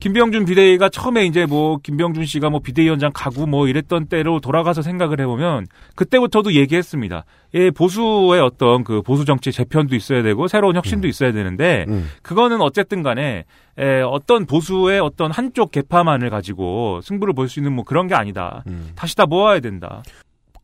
김병준 0.00 0.46
비대위가 0.46 0.88
처음에 0.88 1.26
이제 1.26 1.44
뭐 1.44 1.76
김병준 1.82 2.24
씨가 2.24 2.48
뭐 2.48 2.60
비대위원장 2.60 3.10
가고 3.14 3.46
뭐 3.46 3.68
이랬던 3.68 4.06
때로 4.06 4.40
돌아가서 4.40 4.80
생각을 4.80 5.20
해보면 5.20 5.66
그때부터도 5.94 6.54
얘기했습니다. 6.54 7.24
예, 7.54 7.70
보수의 7.70 8.40
어떤 8.40 8.82
그 8.82 9.02
보수 9.02 9.24
정치 9.26 9.52
재편도 9.52 9.94
있어야 9.94 10.22
되고 10.22 10.48
새로운 10.48 10.74
혁신도 10.76 11.06
있어야 11.06 11.32
되는데 11.32 11.84
음. 11.88 12.08
그거는 12.22 12.62
어쨌든 12.62 13.02
간에 13.02 13.44
에, 13.78 14.00
어떤 14.00 14.46
보수의 14.46 15.00
어떤 15.00 15.30
한쪽 15.30 15.70
개파만을 15.70 16.30
가지고 16.30 17.00
승부를 17.02 17.34
볼 17.34 17.50
수 17.50 17.58
있는 17.60 17.72
뭐 17.74 17.84
그런 17.84 18.06
게 18.06 18.14
아니다. 18.14 18.62
음. 18.68 18.90
다시 18.94 19.14
다 19.16 19.26
모아야 19.26 19.60
된다. 19.60 20.02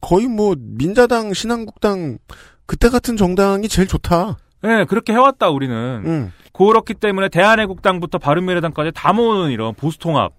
거의 0.00 0.28
뭐 0.28 0.54
민자당, 0.58 1.34
신한국당 1.34 2.18
그때 2.64 2.88
같은 2.88 3.16
정당이 3.16 3.68
제일 3.68 3.86
좋다. 3.88 4.38
예, 4.66 4.84
그렇게 4.88 5.12
해왔다 5.12 5.48
우리는. 5.50 5.74
음. 6.04 6.32
그렇기 6.52 6.94
때문에 6.94 7.28
대한애국당부터 7.28 8.18
바른미래당까지 8.18 8.92
다 8.94 9.12
모으는 9.12 9.50
이런 9.50 9.74
보수통합. 9.74 10.32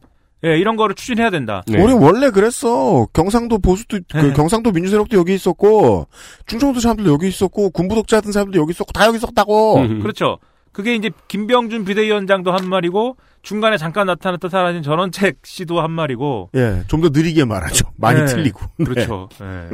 예, 0.46 0.58
이런 0.58 0.76
거를 0.76 0.94
추진해야 0.96 1.30
된다. 1.32 1.64
네. 1.68 1.82
우리 1.82 1.94
원래 1.94 2.30
그랬어. 2.30 3.08
경상도 3.14 3.58
보수도 3.60 4.00
그 4.12 4.18
네. 4.18 4.34
경상도 4.34 4.72
민주세력도 4.72 5.18
여기 5.18 5.34
있었고 5.34 6.08
충청도 6.46 6.80
사람들도 6.80 7.12
여기 7.12 7.28
있었고 7.28 7.72
군부독재 7.72 8.18
하던 8.18 8.32
사람들도 8.32 8.62
여기 8.62 8.72
있었고 8.72 8.92
다 8.92 9.06
여기 9.08 9.18
있었다고. 9.18 9.78
음. 9.78 10.00
그렇죠. 10.04 10.38
그게 10.72 10.94
이제 10.94 11.10
김병준 11.28 11.86
비대위원장도 11.86 12.52
한 12.52 12.70
말이고 12.70 13.18
중간에 13.42 13.78
잠깐 13.78 14.06
나타났다 14.06 14.48
사라진 14.50 14.84
전원책 14.84 15.40
씨도 15.44 15.82
한 15.82 15.90
말이고. 15.92 16.52
예, 16.56 16.84
좀 16.88 17.02
더 17.02 17.10
느리게 17.10 17.46
말하죠. 17.46 17.88
많이 17.98 18.20
네. 18.20 18.26
틀리고. 18.28 18.60
네. 18.78 18.86
그렇죠. 18.86 19.30
예. 19.42 19.70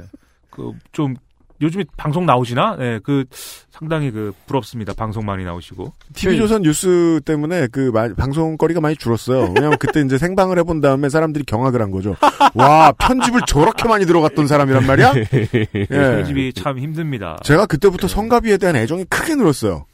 그 0.50 0.72
좀 0.94 1.16
요즘에 1.64 1.86
방송 1.98 2.26
나오시나? 2.26 2.78
예, 2.80 3.00
그 3.04 3.24
상당히 3.72 4.12
그 4.12 4.34
부럽습니다. 4.46 4.94
방송 4.94 5.26
많이 5.26 5.44
나오시고. 5.44 5.92
TV조선 6.14 6.62
뉴스 6.62 7.20
때문에 7.26 7.68
그 7.72 7.90
마- 7.94 8.14
방송거리가 8.14 8.82
많이 8.82 8.96
줄었어요. 8.96 9.52
왜냐면 9.56 9.78
그때 9.80 10.02
이제 10.02 10.18
생방을 10.18 10.60
해본 10.60 10.82
다음에 10.82 11.10
사람들이 11.10 11.44
경악을 11.46 11.82
한 11.82 11.90
거죠. 11.92 12.16
와, 12.54 12.92
편집을 12.92 13.42
저렇게 13.48 13.88
많이 13.88 14.06
들어갔던 14.06 14.46
사람이란 14.48 14.86
말이야? 14.86 15.14
예. 15.34 15.86
편집이 15.88 16.54
참 16.54 16.78
힘듭니다. 16.78 17.38
제가 17.44 17.66
그때부터 17.66 18.08
성가비에 18.08 18.58
대한 18.58 18.76
애정이 18.76 19.06
크게 19.06 19.36
늘었어요. 19.36 19.86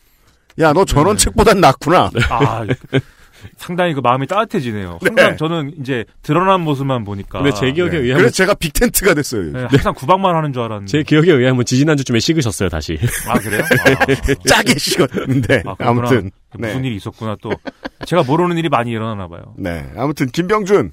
야, 0.59 0.73
너 0.73 0.83
전원책보단 0.83 1.61
낫구나. 1.61 2.09
아, 2.29 2.65
상당히 3.57 3.93
그 3.93 3.99
마음이 3.99 4.27
따뜻해지네요. 4.27 4.99
항상 5.01 5.31
네. 5.31 5.35
저는 5.35 5.73
이제 5.79 6.05
드러난 6.21 6.61
모습만 6.61 7.03
보니까. 7.03 7.41
근데 7.41 7.55
제 7.55 7.71
기억에 7.71 7.91
네. 7.91 7.97
의하면 7.97 8.17
그래서 8.17 8.33
제가 8.33 8.53
빅텐트가 8.53 9.13
됐어요. 9.13 9.51
예, 9.55 9.65
항상 9.69 9.93
구박만 9.93 10.35
하는 10.35 10.53
줄 10.53 10.61
알았는데. 10.63 10.91
제 10.91 11.03
기억에 11.03 11.31
의하면 11.31 11.65
지지난 11.65 11.97
주쯤에 11.97 12.19
식으셨어요 12.19 12.69
다시. 12.69 12.97
아, 13.27 13.39
그래요? 13.39 13.61
아, 13.99 14.33
짜게 14.47 14.77
식었는데. 14.77 15.63
아, 15.65 15.75
아, 15.79 15.93
무튼 15.93 16.31
그렇구나. 16.49 16.67
무슨 16.67 16.83
일이 16.85 16.95
있었구나 16.95 17.35
또. 17.41 17.51
제가 18.05 18.23
모르는 18.23 18.57
일이 18.57 18.69
많이 18.69 18.91
일어나나 18.91 19.27
봐요. 19.27 19.53
네. 19.57 19.85
아무튼, 19.95 20.27
김병준. 20.27 20.91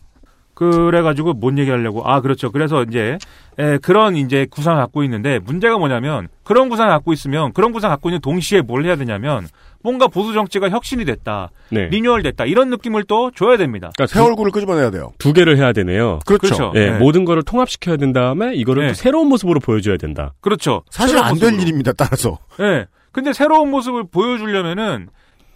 그래가지고 0.57 1.35
뭔 1.35 1.59
얘기하려고 1.59 2.03
아 2.09 2.23
그렇죠. 2.23 2.51
그래서 2.51 2.83
이제 2.83 3.19
에, 3.59 3.77
그런 3.77 4.17
이제 4.17 4.47
구상을 4.51 4.81
갖고 4.81 5.05
있는데 5.05 5.39
문제가 5.39 5.77
뭐냐면 5.77 6.29
그런 6.45 6.71
구상을 6.71 6.91
갖고 6.91 7.13
있으면 7.13 7.53
그런 7.53 7.73
구상 7.73 7.91
을 7.91 7.95
갖고 7.95 8.09
있는 8.09 8.23
동시에 8.23 8.63
뭘 8.63 8.87
해야 8.87 8.97
되냐면 8.97 9.47
뭔가 9.87 10.09
보수 10.09 10.33
정치가 10.33 10.69
혁신이 10.69 11.05
됐다, 11.05 11.51
네. 11.71 11.87
리뉴얼 11.87 12.25
됐다 12.25 12.45
이런 12.45 12.71
느낌을 12.71 13.05
또 13.05 13.31
줘야 13.31 13.57
됩니다. 13.57 13.93
그러니까 13.97 14.13
새 14.13 14.21
얼굴을 14.21 14.51
끄집어내야 14.51 14.91
돼요. 14.91 15.13
두 15.19 15.33
개를 15.33 15.57
해야 15.59 15.73
되네요. 15.73 16.19
그렇죠. 16.27 16.73
예, 16.75 16.91
네. 16.91 16.99
모든 16.99 17.25
거를 17.25 17.45
통합시켜야 17.45 17.97
된 17.97 18.13
다음에 18.13 18.53
이거를 18.57 18.83
네. 18.83 18.89
또 18.89 18.95
새로운 18.95 19.29
모습으로 19.29 19.61
보여줘야 19.61 19.97
된다. 19.97 20.35
그렇죠. 20.41 20.83
사실 20.91 21.19
안 21.19 21.37
될. 21.39 21.57
일입니다. 21.57 21.93
따라서. 21.97 22.39
예. 22.61 22.87
근데 23.13 23.33
새로운 23.33 23.71
모습을 23.71 24.05
보여주려면은 24.11 25.09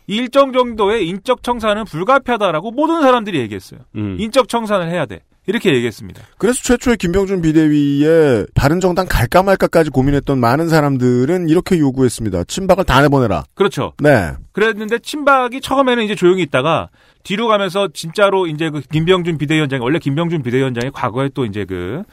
일정 0.06 0.52
정도의 0.52 1.08
인적 1.08 1.42
청산은 1.42 1.84
불가피하다라고 1.86 2.70
모든 2.70 3.02
사람들이 3.02 3.40
얘기했어요. 3.40 3.80
음. 3.96 4.16
인적 4.20 4.48
청산을 4.48 4.88
해야 4.88 5.06
돼. 5.06 5.22
이렇게 5.46 5.74
얘기했습니다. 5.74 6.22
그래서 6.38 6.62
최초에 6.62 6.96
김병준 6.96 7.42
비대위에 7.42 8.46
바른정당 8.54 9.06
갈까 9.08 9.42
말까까지 9.42 9.90
고민했던 9.90 10.38
많은 10.38 10.68
사람들은 10.68 11.48
이렇게 11.48 11.78
요구했습니다. 11.78 12.44
친박을 12.44 12.84
다 12.84 13.00
내보내라. 13.02 13.44
그렇죠. 13.54 13.92
네. 13.98 14.32
그랬는데 14.52 14.98
친박이 14.98 15.60
처음에는 15.60 16.04
이제 16.04 16.14
조용히 16.14 16.42
있다가 16.42 16.90
뒤로 17.22 17.48
가면서 17.48 17.88
진짜로 17.92 18.46
이제 18.46 18.70
그 18.70 18.80
김병준 18.80 19.38
비대위원장이 19.38 19.82
원래 19.82 19.98
김병준 19.98 20.42
비대위원장이 20.42 20.90
과거에 20.92 21.30
또 21.34 21.44
이제 21.44 21.64
그 21.64 22.02
어, 22.02 22.04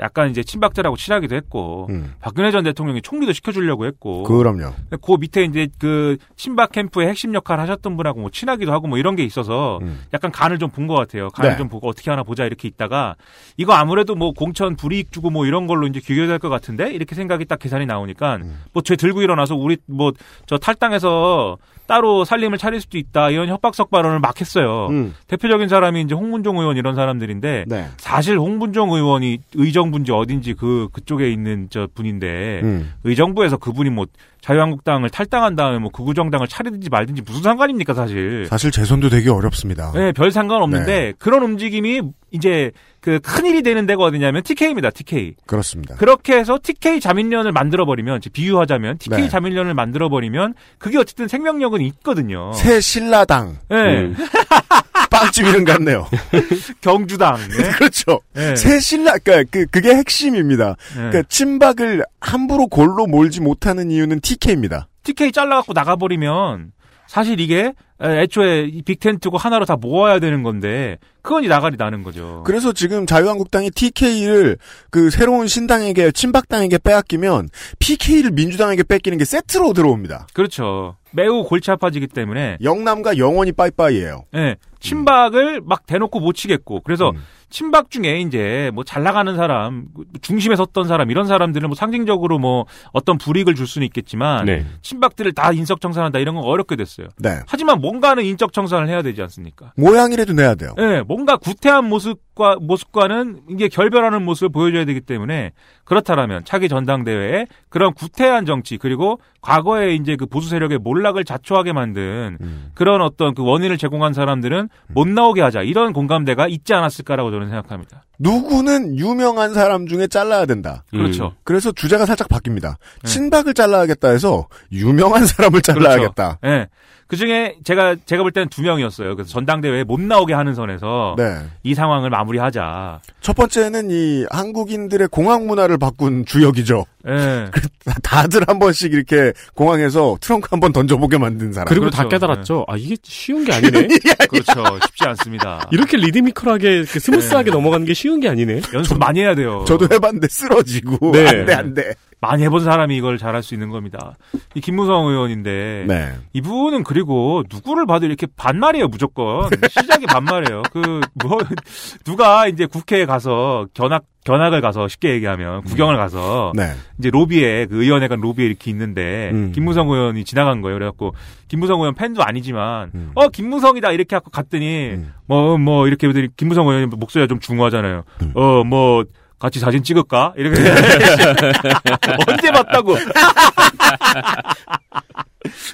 약간 0.00 0.30
이제 0.30 0.42
친박들하고 0.42 0.96
친하기도 0.96 1.34
했고 1.34 1.86
음. 1.90 2.14
박근혜 2.20 2.50
전 2.50 2.64
대통령이 2.64 3.00
총리도 3.02 3.32
시켜주려고 3.32 3.86
했고 3.86 4.24
그럼요. 4.24 4.74
그 5.00 5.16
밑에 5.18 5.44
이제 5.44 5.68
그 5.78 6.18
친박 6.36 6.72
캠프의 6.72 7.08
핵심 7.08 7.34
역할을 7.34 7.62
하셨던 7.62 7.96
분하고 7.96 8.20
뭐 8.20 8.30
친하기도 8.30 8.72
하고 8.72 8.88
뭐 8.88 8.98
이런 8.98 9.16
게 9.16 9.22
있어서 9.24 9.78
음. 9.82 10.02
약간 10.12 10.30
간을 10.30 10.58
좀 10.58 10.70
본 10.70 10.86
것 10.86 10.94
같아요. 10.94 11.28
간을 11.30 11.52
네. 11.52 11.56
좀 11.56 11.68
보고 11.68 11.88
어떻게 11.88 12.10
하나 12.10 12.22
보자 12.22 12.44
이렇게 12.44 12.68
있다가 12.68 13.16
이거 13.56 13.72
아무래도 13.72 14.14
뭐 14.14 14.32
공천 14.32 14.76
불이익 14.76 15.12
주고 15.12 15.30
뭐 15.30 15.46
이런 15.46 15.66
걸로 15.66 15.86
이제 15.86 16.00
규결될 16.00 16.38
것 16.38 16.48
같은데 16.48 16.92
이렇게 16.92 17.14
생각이 17.14 17.44
딱 17.46 17.58
계산이 17.58 17.86
나오니까 17.86 18.36
음. 18.36 18.62
뭐죄 18.72 18.96
들고 18.96 19.22
일어나서 19.22 19.56
우리 19.56 19.76
뭐 19.86 20.12
저 20.46 20.58
탈당해서 20.58 21.56
따로 21.90 22.24
살림을 22.24 22.56
차릴 22.56 22.80
수도 22.80 22.98
있다 22.98 23.30
이런 23.30 23.48
협박성 23.48 23.86
발언을 23.90 24.20
막 24.20 24.40
했어요. 24.40 24.86
음. 24.90 25.12
대표적인 25.26 25.66
사람이 25.66 26.02
이제 26.02 26.14
홍문종 26.14 26.58
의원 26.58 26.76
이런 26.76 26.94
사람들인데 26.94 27.64
네. 27.66 27.88
사실 27.96 28.38
홍문종 28.38 28.92
의원이 28.92 29.38
의정부인지 29.54 30.12
어딘지 30.12 30.54
그 30.54 30.86
그쪽에 30.92 31.28
있는 31.28 31.66
저 31.68 31.88
분인데 31.92 32.60
음. 32.62 32.92
의정부에서 33.02 33.56
그분이 33.56 33.90
뭐 33.90 34.06
자유한국당을 34.40 35.10
탈당한 35.10 35.56
다음에 35.56 35.80
뭐 35.80 35.90
극우정당을 35.90 36.46
차리든지 36.46 36.90
말든지 36.90 37.22
무슨 37.22 37.42
상관입니까 37.42 37.92
사실. 37.92 38.46
사실 38.46 38.70
재선도 38.70 39.08
되게 39.08 39.28
어렵습니다. 39.28 39.90
네, 39.92 40.12
별 40.12 40.30
상관 40.30 40.62
없는데 40.62 40.86
네. 40.86 41.12
그런 41.18 41.42
움직임이 41.42 42.02
이제 42.30 42.70
그 43.00 43.18
큰일이 43.20 43.62
되는 43.62 43.86
데가 43.86 44.04
어디냐면 44.04 44.42
TK입니다. 44.42 44.90
TK. 44.90 45.34
그렇습니다. 45.46 45.96
그렇게 45.96 46.36
해서 46.36 46.58
TK 46.62 47.00
자민련을 47.00 47.52
만들어 47.52 47.86
버리면 47.86 48.20
비유하자면 48.32 48.98
TK 48.98 49.22
네. 49.22 49.28
자민련을 49.28 49.74
만들어 49.74 50.08
버리면 50.08 50.54
그게 50.78 50.98
어쨌든 50.98 51.26
생명력은 51.26 51.80
있거든요. 51.80 52.52
새 52.52 52.80
신라당. 52.80 53.58
네, 53.68 53.76
음. 54.02 54.16
빵집 55.10 55.46
이름 55.46 55.64
같네요. 55.64 56.08
경주당. 56.80 57.36
네. 57.48 57.70
그렇죠. 57.76 58.20
네. 58.34 58.54
새 58.54 58.78
신라, 58.78 59.18
그니까 59.18 59.44
그, 59.50 59.66
그게 59.66 59.94
핵심입니다. 59.94 60.76
네. 60.94 61.10
그니까 61.10 61.22
친박을 61.28 62.04
함부로 62.20 62.66
골로 62.66 63.06
몰지 63.06 63.40
못하는 63.40 63.90
이유는 63.90 64.20
TK입니다. 64.20 64.88
TK 65.02 65.32
잘라갖고 65.32 65.72
나가버리면 65.72 66.72
사실 67.06 67.40
이게 67.40 67.60
에, 67.66 67.72
애초에 68.02 68.62
이 68.62 68.82
빅텐트고 68.82 69.36
하나로 69.36 69.64
다 69.66 69.76
모아야 69.76 70.18
되는 70.20 70.42
건데 70.42 70.98
그건 71.22 71.44
이 71.44 71.48
나가리 71.48 71.76
나는 71.76 72.02
거죠. 72.02 72.42
그래서 72.46 72.72
지금 72.72 73.04
자유한국당이 73.06 73.70
TK를 73.70 74.56
그 74.90 75.10
새로운 75.10 75.46
신당에게, 75.46 76.10
친박당에게 76.12 76.78
빼앗기면 76.78 77.50
PK를 77.78 78.30
민주당에게 78.30 78.82
뺏기는 78.82 79.18
게 79.18 79.24
세트로 79.24 79.74
들어옵니다. 79.74 80.28
그렇죠. 80.32 80.96
매우 81.12 81.44
골치 81.44 81.70
아파지기 81.70 82.06
때문에 82.06 82.56
영남과 82.62 83.18
영원히 83.18 83.52
빠이빠이예요. 83.52 84.24
예, 84.36 84.56
친박을 84.78 85.60
막 85.62 85.86
대놓고 85.86 86.20
못 86.20 86.34
치겠고 86.34 86.80
그래서 86.82 87.10
음. 87.10 87.22
친박 87.50 87.90
중에 87.90 88.20
이제 88.20 88.70
뭐 88.74 88.84
잘 88.84 89.02
나가는 89.02 89.36
사람 89.36 89.86
중심에 90.22 90.56
섰던 90.56 90.88
사람 90.88 91.10
이런 91.10 91.26
사람들은 91.26 91.68
뭐 91.68 91.74
상징적으로 91.76 92.38
뭐 92.38 92.66
어떤 92.92 93.18
불이익을 93.18 93.54
줄 93.54 93.66
수는 93.66 93.84
있겠지만 93.86 94.46
네. 94.46 94.64
친박들을 94.82 95.32
다 95.32 95.52
인적 95.52 95.80
청산한다 95.80 96.18
이런 96.18 96.34
건 96.36 96.44
어렵게 96.44 96.76
됐어요. 96.76 97.08
네. 97.18 97.40
하지만 97.46 97.80
뭔가는 97.80 98.24
인적 98.24 98.52
청산을 98.52 98.88
해야 98.88 99.02
되지 99.02 99.20
않습니까? 99.22 99.72
모양이라도 99.76 100.32
내야 100.32 100.54
돼요. 100.54 100.74
예, 100.78 101.02
뭔가 101.06 101.36
구태한 101.36 101.84
모습 101.88 102.20
과 102.40 102.56
모습과는 102.58 103.42
이게 103.50 103.68
결별하는 103.68 104.24
모습을 104.24 104.48
보여줘야 104.48 104.86
되기 104.86 105.02
때문에 105.02 105.52
그렇다라면 105.84 106.46
차기 106.46 106.70
전당대회에 106.70 107.44
그런 107.68 107.92
구태한 107.92 108.46
정치 108.46 108.78
그리고 108.78 109.20
과거에 109.42 109.94
이제 109.94 110.16
그 110.16 110.24
보수 110.24 110.48
세력의 110.48 110.78
몰락을 110.78 111.26
자초하게 111.26 111.74
만든 111.74 112.38
음. 112.40 112.70
그런 112.74 113.02
어떤 113.02 113.34
그 113.34 113.44
원인을 113.44 113.76
제공한 113.76 114.14
사람들은 114.14 114.70
못 114.88 115.06
나오게 115.06 115.42
하자 115.42 115.60
이런 115.60 115.92
공감대가 115.92 116.48
있지 116.48 116.72
않았을까라고 116.72 117.30
저는 117.30 117.48
생각합니다. 117.48 118.04
누구는 118.18 118.98
유명한 118.98 119.52
사람 119.52 119.86
중에 119.86 120.06
잘라야 120.06 120.46
된다. 120.46 120.84
그렇죠. 120.90 121.34
그래서 121.44 121.72
주제가 121.72 122.06
살짝 122.06 122.28
바뀝니다. 122.28 122.76
네. 123.02 123.08
친박을 123.08 123.52
잘라야겠다 123.52 124.08
해서 124.08 124.46
유명한 124.72 125.26
사람을 125.26 125.60
잘라야겠다. 125.60 126.38
예. 126.44 126.68
그 126.68 126.99
중에 127.16 127.56
제가 127.64 127.96
제가 128.06 128.22
볼 128.22 128.32
때는 128.32 128.48
두 128.48 128.62
명이었어요. 128.62 129.16
그래서 129.16 129.30
전당대회에 129.30 129.84
못 129.84 130.00
나오게 130.00 130.32
하는 130.34 130.54
선에서 130.54 131.14
네. 131.18 131.38
이 131.62 131.74
상황을 131.74 132.10
마무리하자. 132.10 133.00
첫 133.20 133.36
번째는 133.36 133.90
이 133.90 134.24
한국인들의 134.30 135.08
공항 135.08 135.46
문화를 135.46 135.78
바꾼 135.78 136.24
주역이죠. 136.24 136.84
예. 137.08 137.46
다들 138.02 138.42
한 138.46 138.58
번씩 138.58 138.92
이렇게 138.92 139.32
공항에서 139.54 140.16
트렁크 140.20 140.48
한 140.50 140.60
번 140.60 140.72
던져보게 140.72 141.16
만든 141.18 141.52
사람. 141.52 141.66
그리고 141.66 141.86
그렇죠. 141.86 141.96
다 141.96 142.08
깨달았죠. 142.08 142.64
아 142.68 142.76
이게 142.76 142.96
쉬운 143.02 143.44
게 143.44 143.52
아니네. 143.54 143.88
그렇죠. 144.28 144.62
쉽지 144.86 145.04
않습니다. 145.08 145.66
이렇게 145.72 145.96
리드미컬하게 145.96 146.84
그 146.84 147.00
smooth하게 147.00 147.50
네. 147.50 147.56
넘어가는 147.56 147.86
게 147.86 147.94
쉬운 147.94 148.20
게 148.20 148.28
아니네. 148.28 148.60
연습 148.74 148.98
많이 148.98 149.20
해야 149.20 149.34
돼요. 149.34 149.64
저도 149.66 149.88
해봤는데 149.90 150.28
쓰러지고 150.28 151.12
네. 151.12 151.26
안돼 151.28 151.54
안돼. 151.54 151.94
많이 152.20 152.42
해본 152.44 152.64
사람이 152.64 152.96
이걸 152.96 153.18
잘할 153.18 153.42
수 153.42 153.54
있는 153.54 153.70
겁니다. 153.70 154.14
이 154.54 154.60
김무성 154.60 155.06
의원인데 155.06 155.84
네. 155.88 156.12
이분은 156.32 156.84
그리고 156.84 157.42
누구를 157.50 157.86
봐도 157.86 158.06
이렇게 158.06 158.26
반말이에요 158.36 158.88
무조건 158.88 159.48
시작이 159.68 160.06
반말이에요. 160.06 160.62
그 160.72 161.00
뭐 161.14 161.38
누가 162.04 162.46
이제 162.46 162.66
국회에 162.66 163.06
가서 163.06 163.66
견학 163.74 164.04
견학을 164.24 164.60
가서 164.60 164.86
쉽게 164.86 165.12
얘기하면 165.12 165.62
구경을 165.64 165.96
가서 165.96 166.52
네. 166.54 166.72
이제 166.98 167.10
로비에 167.10 167.66
그 167.66 167.82
의원회관 167.82 168.20
로비에 168.20 168.44
이렇게 168.44 168.70
있는데 168.70 169.30
음. 169.32 169.52
김무성 169.52 169.88
의원이 169.88 170.24
지나간 170.24 170.60
거예요. 170.60 170.76
그래갖고 170.76 171.14
김무성 171.48 171.80
의원 171.80 171.94
팬도 171.94 172.22
아니지만 172.22 172.90
음. 172.94 173.12
어 173.14 173.28
김무성이다 173.28 173.92
이렇게 173.92 174.16
하고 174.16 174.30
갔더니 174.30 174.90
음. 174.90 175.12
뭐뭐 175.26 175.86
이렇게 175.86 176.06
김무성 176.36 176.68
의원이 176.68 176.86
목소리가 176.86 177.28
좀 177.28 177.40
중후하잖아요. 177.40 178.02
음. 178.22 178.32
어뭐 178.34 179.04
같이 179.40 179.58
사진 179.58 179.82
찍을까? 179.82 180.34
이렇게 180.36 180.60
언제 182.28 182.52
봤다고? 182.52 182.94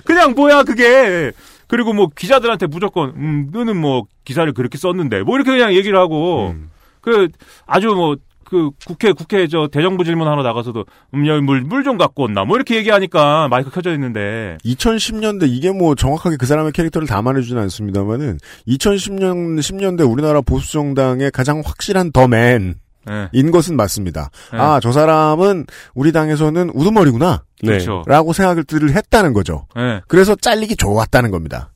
그냥 0.05 0.35
뭐야 0.35 0.63
그게. 0.63 1.33
그리고 1.67 1.93
뭐 1.93 2.09
기자들한테 2.09 2.69
무조건 2.69 3.11
음 3.17 3.51
너는 3.53 3.77
뭐 3.77 4.05
기사를 4.25 4.51
그렇게 4.55 4.79
썼는데 4.79 5.23
뭐 5.25 5.37
이렇게 5.37 5.51
그냥 5.51 5.75
얘기를 5.75 5.99
하고 5.99 6.55
음. 6.55 6.71
그 7.03 7.29
아주 7.67 7.89
뭐 7.89 8.17
그 8.47 8.71
국회 8.87 9.13
국회 9.13 9.47
저 9.49 9.69
대정부 9.69 10.05
질문 10.05 10.29
하러 10.29 10.43
나가서도 10.43 10.85
음물물 11.13 11.85
좀 11.85 11.99
갖고 11.99 12.25
온나 12.25 12.45
뭐 12.45 12.57
이렇게 12.57 12.77
얘기하니까 12.77 13.49
마이크 13.49 13.71
켜져 13.71 13.93
있는데 13.95 14.57
2010년대 14.65 15.47
이게 15.49 15.73
뭐 15.73 15.95
정확하게 15.95 16.37
그 16.37 16.47
사람의 16.47 16.73
캐릭터를 16.73 17.07
담아내주진 17.07 17.59
않습니다만은 17.59 18.39
2010년 18.69 19.59
10년대 19.59 20.11
우리나라 20.11 20.41
보수 20.41 20.73
정당의 20.73 21.31
가장 21.33 21.63
확실한 21.65 22.13
더맨 22.13 22.77
인 23.33 23.47
예. 23.47 23.51
것은 23.51 23.77
맞습니다. 23.77 24.31
네. 24.53 24.59
아 24.59 24.81
저 24.81 24.93
사람은 24.93 25.67
우리 25.95 26.13
당에서는 26.13 26.71
우두머리구나. 26.75 27.43
네. 27.63 27.69
그렇죠. 27.69 28.03
라고 28.07 28.33
생각을 28.33 28.65
했다는 28.91 29.33
거죠. 29.33 29.67
예. 29.77 30.03
그래서 30.09 30.35
잘리기 30.35 30.77
좋았다는 30.77 31.31
겁니다. 31.31 31.71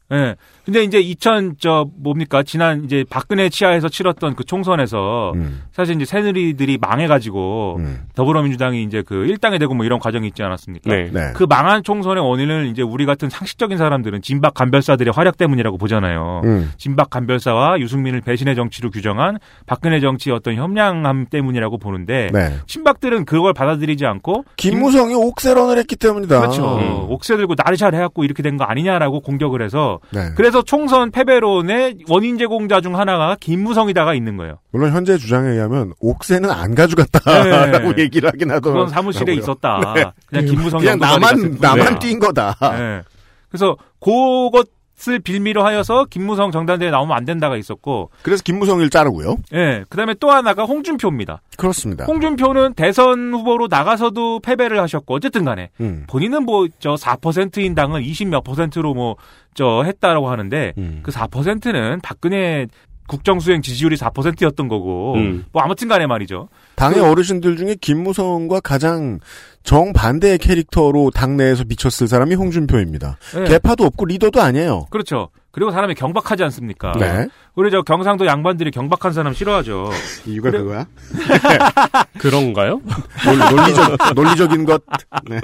예. 0.71 0.73
근데 0.73 0.85
이제 0.85 1.01
2000, 1.01 1.57
저, 1.59 1.87
뭡니까. 2.01 2.43
지난 2.43 2.85
이제 2.85 3.05
박근혜 3.11 3.49
치하에서 3.49 3.89
치렀던 3.89 4.37
그 4.37 4.45
총선에서 4.45 5.33
음, 5.35 5.63
사실 5.73 5.97
이제 5.97 6.05
새누리들이 6.05 6.79
망해가지고 6.81 7.77
음, 7.79 8.01
더불어민주당이 8.15 8.85
이제 8.85 9.03
그 9.05 9.27
일당이 9.27 9.59
되고 9.59 9.75
뭐 9.75 9.85
이런 9.85 9.99
과정이 9.99 10.29
있지 10.29 10.43
않았습니까? 10.43 10.91
네. 10.91 11.11
네. 11.13 11.33
그 11.35 11.45
망한 11.49 11.83
총선의 11.83 12.23
원인을 12.25 12.67
이제 12.67 12.83
우리 12.83 13.05
같은 13.07 13.29
상식적인 13.29 13.79
사람들은 13.79 14.23
진박 14.23 14.55
간별사들의 14.55 15.13
활약 15.13 15.37
때문이라고 15.37 15.77
보잖아요. 15.77 16.43
음, 16.45 16.71
진박 16.79 17.11
간별사와 17.11 17.81
유승민을 17.81 18.21
배신의 18.21 18.55
정치로 18.55 18.91
규정한 18.91 19.39
박근혜 19.67 19.99
정치의 20.01 20.37
어떤 20.37 20.55
협량함 20.55 21.27
때문이라고 21.27 21.79
보는데 21.79 22.29
네. 22.33 22.55
친박들은 22.67 23.25
그걸 23.25 23.53
받아들이지 23.55 24.07
않고 24.07 24.45
김무성이 24.57 25.15
옥세런을 25.15 25.79
했기 25.79 25.97
때문이다. 25.97 26.39
그렇죠. 26.41 26.79
음. 26.79 27.11
옥새 27.11 27.37
들고 27.37 27.55
나르샤를 27.57 27.99
해갖고 27.99 28.23
이렇게 28.25 28.43
된 28.43 28.51
거 28.61 28.65
아니냐라고 28.65 29.21
공격을 29.21 29.63
해서 29.63 30.01
네. 30.11 30.35
그래서 30.61 30.63
총선 30.63 31.11
패배론의 31.11 31.99
원인 32.09 32.39
제공자 32.39 32.81
중 32.81 32.99
하나가 32.99 33.37
김무성이다가 33.41 34.15
있는 34.15 34.37
거예요. 34.37 34.59
물론 34.73 34.93
현재 34.93 35.17
주장에 35.17 35.51
의하면 35.51 35.93
옥새는 36.01 36.51
안 36.51 36.75
가져갔다라고 36.75 37.95
네. 37.95 38.03
얘기를 38.03 38.29
하긴 38.29 38.51
하더라고요. 38.51 38.73
그건 38.73 38.89
사무실에 38.89 39.35
있었다. 39.35 39.95
네. 39.95 40.05
그냥 40.27 40.45
김무성이 40.47 40.85
그냥 40.85 40.99
나만 40.99 41.57
나만. 41.61 41.99
뛴 41.99 42.19
거다. 42.19 42.57
예. 42.63 43.03
그래서 43.49 43.77
그것 44.01 44.69
을 45.09 45.19
빌미로 45.19 45.65
하여서 45.65 46.05
김무성 46.05 46.51
정당대회 46.51 46.91
나오면 46.91 47.17
안 47.17 47.25
된다가 47.25 47.57
있었고, 47.57 48.11
그래서 48.23 48.43
김무성을 48.43 48.89
자르고요. 48.91 49.37
예. 49.55 49.85
그다음에 49.89 50.15
또 50.21 50.31
하나가 50.31 50.65
홍준표입니다. 50.65 51.41
그렇습니다. 51.57 52.05
홍준표는 52.05 52.75
대선 52.75 53.33
후보로 53.33 53.69
나가서도 53.69 54.41
패배를 54.41 54.81
하셨고 54.81 55.15
어쨌든 55.15 55.45
간에 55.45 55.71
음. 55.81 56.05
본인은 56.09 56.45
뭐 56.45 56.67
저 56.79 56.95
4%인 56.95 57.75
당을 57.75 58.03
20몇 58.03 58.45
퍼센트로 58.45 58.95
뭐 58.95 59.17
저 59.55 59.83
했다라고 59.85 60.31
하는데 60.31 60.73
음. 60.79 61.01
그 61.03 61.11
4%는 61.11 62.01
박근혜 62.03 62.67
국정수행 63.09 63.63
지지율이 63.63 63.97
4%였던 63.97 64.69
거고 64.69 65.15
음. 65.17 65.45
뭐 65.53 65.63
아무튼 65.63 65.89
간에 65.89 66.07
말이죠. 66.07 66.49
당의 66.81 67.01
그- 67.01 67.07
어르신들 67.11 67.57
중에 67.57 67.77
김무성과 67.81 68.61
가장 68.61 69.21
정반대의 69.63 70.39
캐릭터로 70.39 71.11
당내에서 71.11 71.65
미쳤을 71.69 72.09
사람이 72.09 72.35
홍준표입니다. 72.35 73.19
예. 73.41 73.45
개파도 73.45 73.85
없고 73.85 74.07
리더도 74.07 74.41
아니에요. 74.41 74.87
그렇죠. 74.91 75.29
그리고 75.53 75.71
사람이 75.73 75.95
경박하지 75.97 76.45
않습니까? 76.45 76.93
네. 76.99 77.27
우리 77.57 77.71
저 77.71 77.83
경상도 77.83 78.25
양반들이 78.25 78.71
경박한 78.71 79.13
사람 79.13 79.35
싫어하죠. 79.35 79.91
이유가 80.25 80.51
그래- 80.51 80.63
그거야? 80.63 80.87
그런가요? 82.19 82.81
논- 83.25 83.57
논리적, 83.57 84.15
논리적인 84.15 84.65
것. 84.65 84.83
네. 85.29 85.41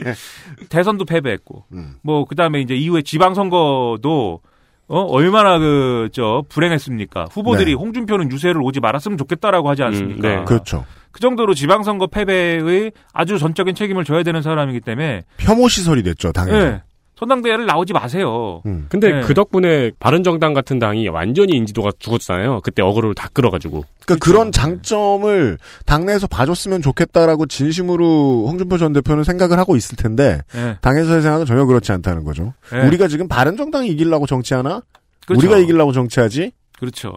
대선도 0.68 1.04
패배했고 1.04 1.64
음. 1.72 1.96
뭐 2.02 2.24
그 2.24 2.34
다음에 2.34 2.60
이제 2.60 2.74
이후에 2.74 3.02
지방선거도 3.02 4.40
어 4.88 5.00
얼마나 5.00 5.58
그 5.58 6.08
저 6.12 6.44
불행했습니까? 6.48 7.26
후보들이 7.32 7.72
네. 7.72 7.74
홍준표는 7.74 8.30
유세를 8.30 8.62
오지 8.62 8.78
말았으면 8.80 9.18
좋겠다라고 9.18 9.68
하지 9.68 9.82
않습니까? 9.82 10.28
음, 10.28 10.36
네. 10.38 10.44
그렇죠. 10.44 10.84
그 11.16 11.20
정도로 11.20 11.54
지방선거 11.54 12.08
패배의 12.08 12.92
아주 13.14 13.38
전적인 13.38 13.74
책임을 13.74 14.04
져야 14.04 14.22
되는 14.22 14.42
사람이기 14.42 14.80
때문에 14.80 15.22
혐오 15.38 15.66
시설이 15.66 16.02
됐죠, 16.02 16.30
당에서. 16.30 16.58
예. 16.58 16.82
전당대회를 17.14 17.64
나오지 17.64 17.94
마세요. 17.94 18.60
음. 18.66 18.84
근데 18.90 19.10
네. 19.10 19.20
그 19.22 19.32
덕분에 19.32 19.92
바른정당 19.98 20.52
같은 20.52 20.78
당이 20.78 21.08
완전히 21.08 21.54
인지도가 21.54 21.92
죽었잖아요. 21.98 22.60
그때 22.60 22.82
어그로를 22.82 23.14
다 23.14 23.30
끌어가지고. 23.32 23.84
그러니까 24.04 24.22
그런 24.22 24.52
장점을 24.52 25.56
당내에서 25.86 26.26
봐줬으면 26.26 26.82
좋겠다라고 26.82 27.46
진심으로 27.46 28.48
홍준표 28.48 28.76
전 28.76 28.92
대표는 28.92 29.24
생각을 29.24 29.58
하고 29.58 29.74
있을 29.74 29.96
텐데 29.96 30.42
예. 30.54 30.76
당에서의 30.82 31.22
생각은 31.22 31.46
전혀 31.46 31.64
그렇지 31.64 31.92
않다는 31.92 32.24
거죠. 32.24 32.52
예. 32.74 32.80
우리가 32.86 33.08
지금 33.08 33.26
바른정당이 33.26 33.88
이기려고 33.88 34.26
정치하나? 34.26 34.82
그렇죠. 35.26 35.40
우리가 35.40 35.56
이기려고 35.56 35.92
정치하지? 35.92 36.52
그렇죠. 36.78 37.16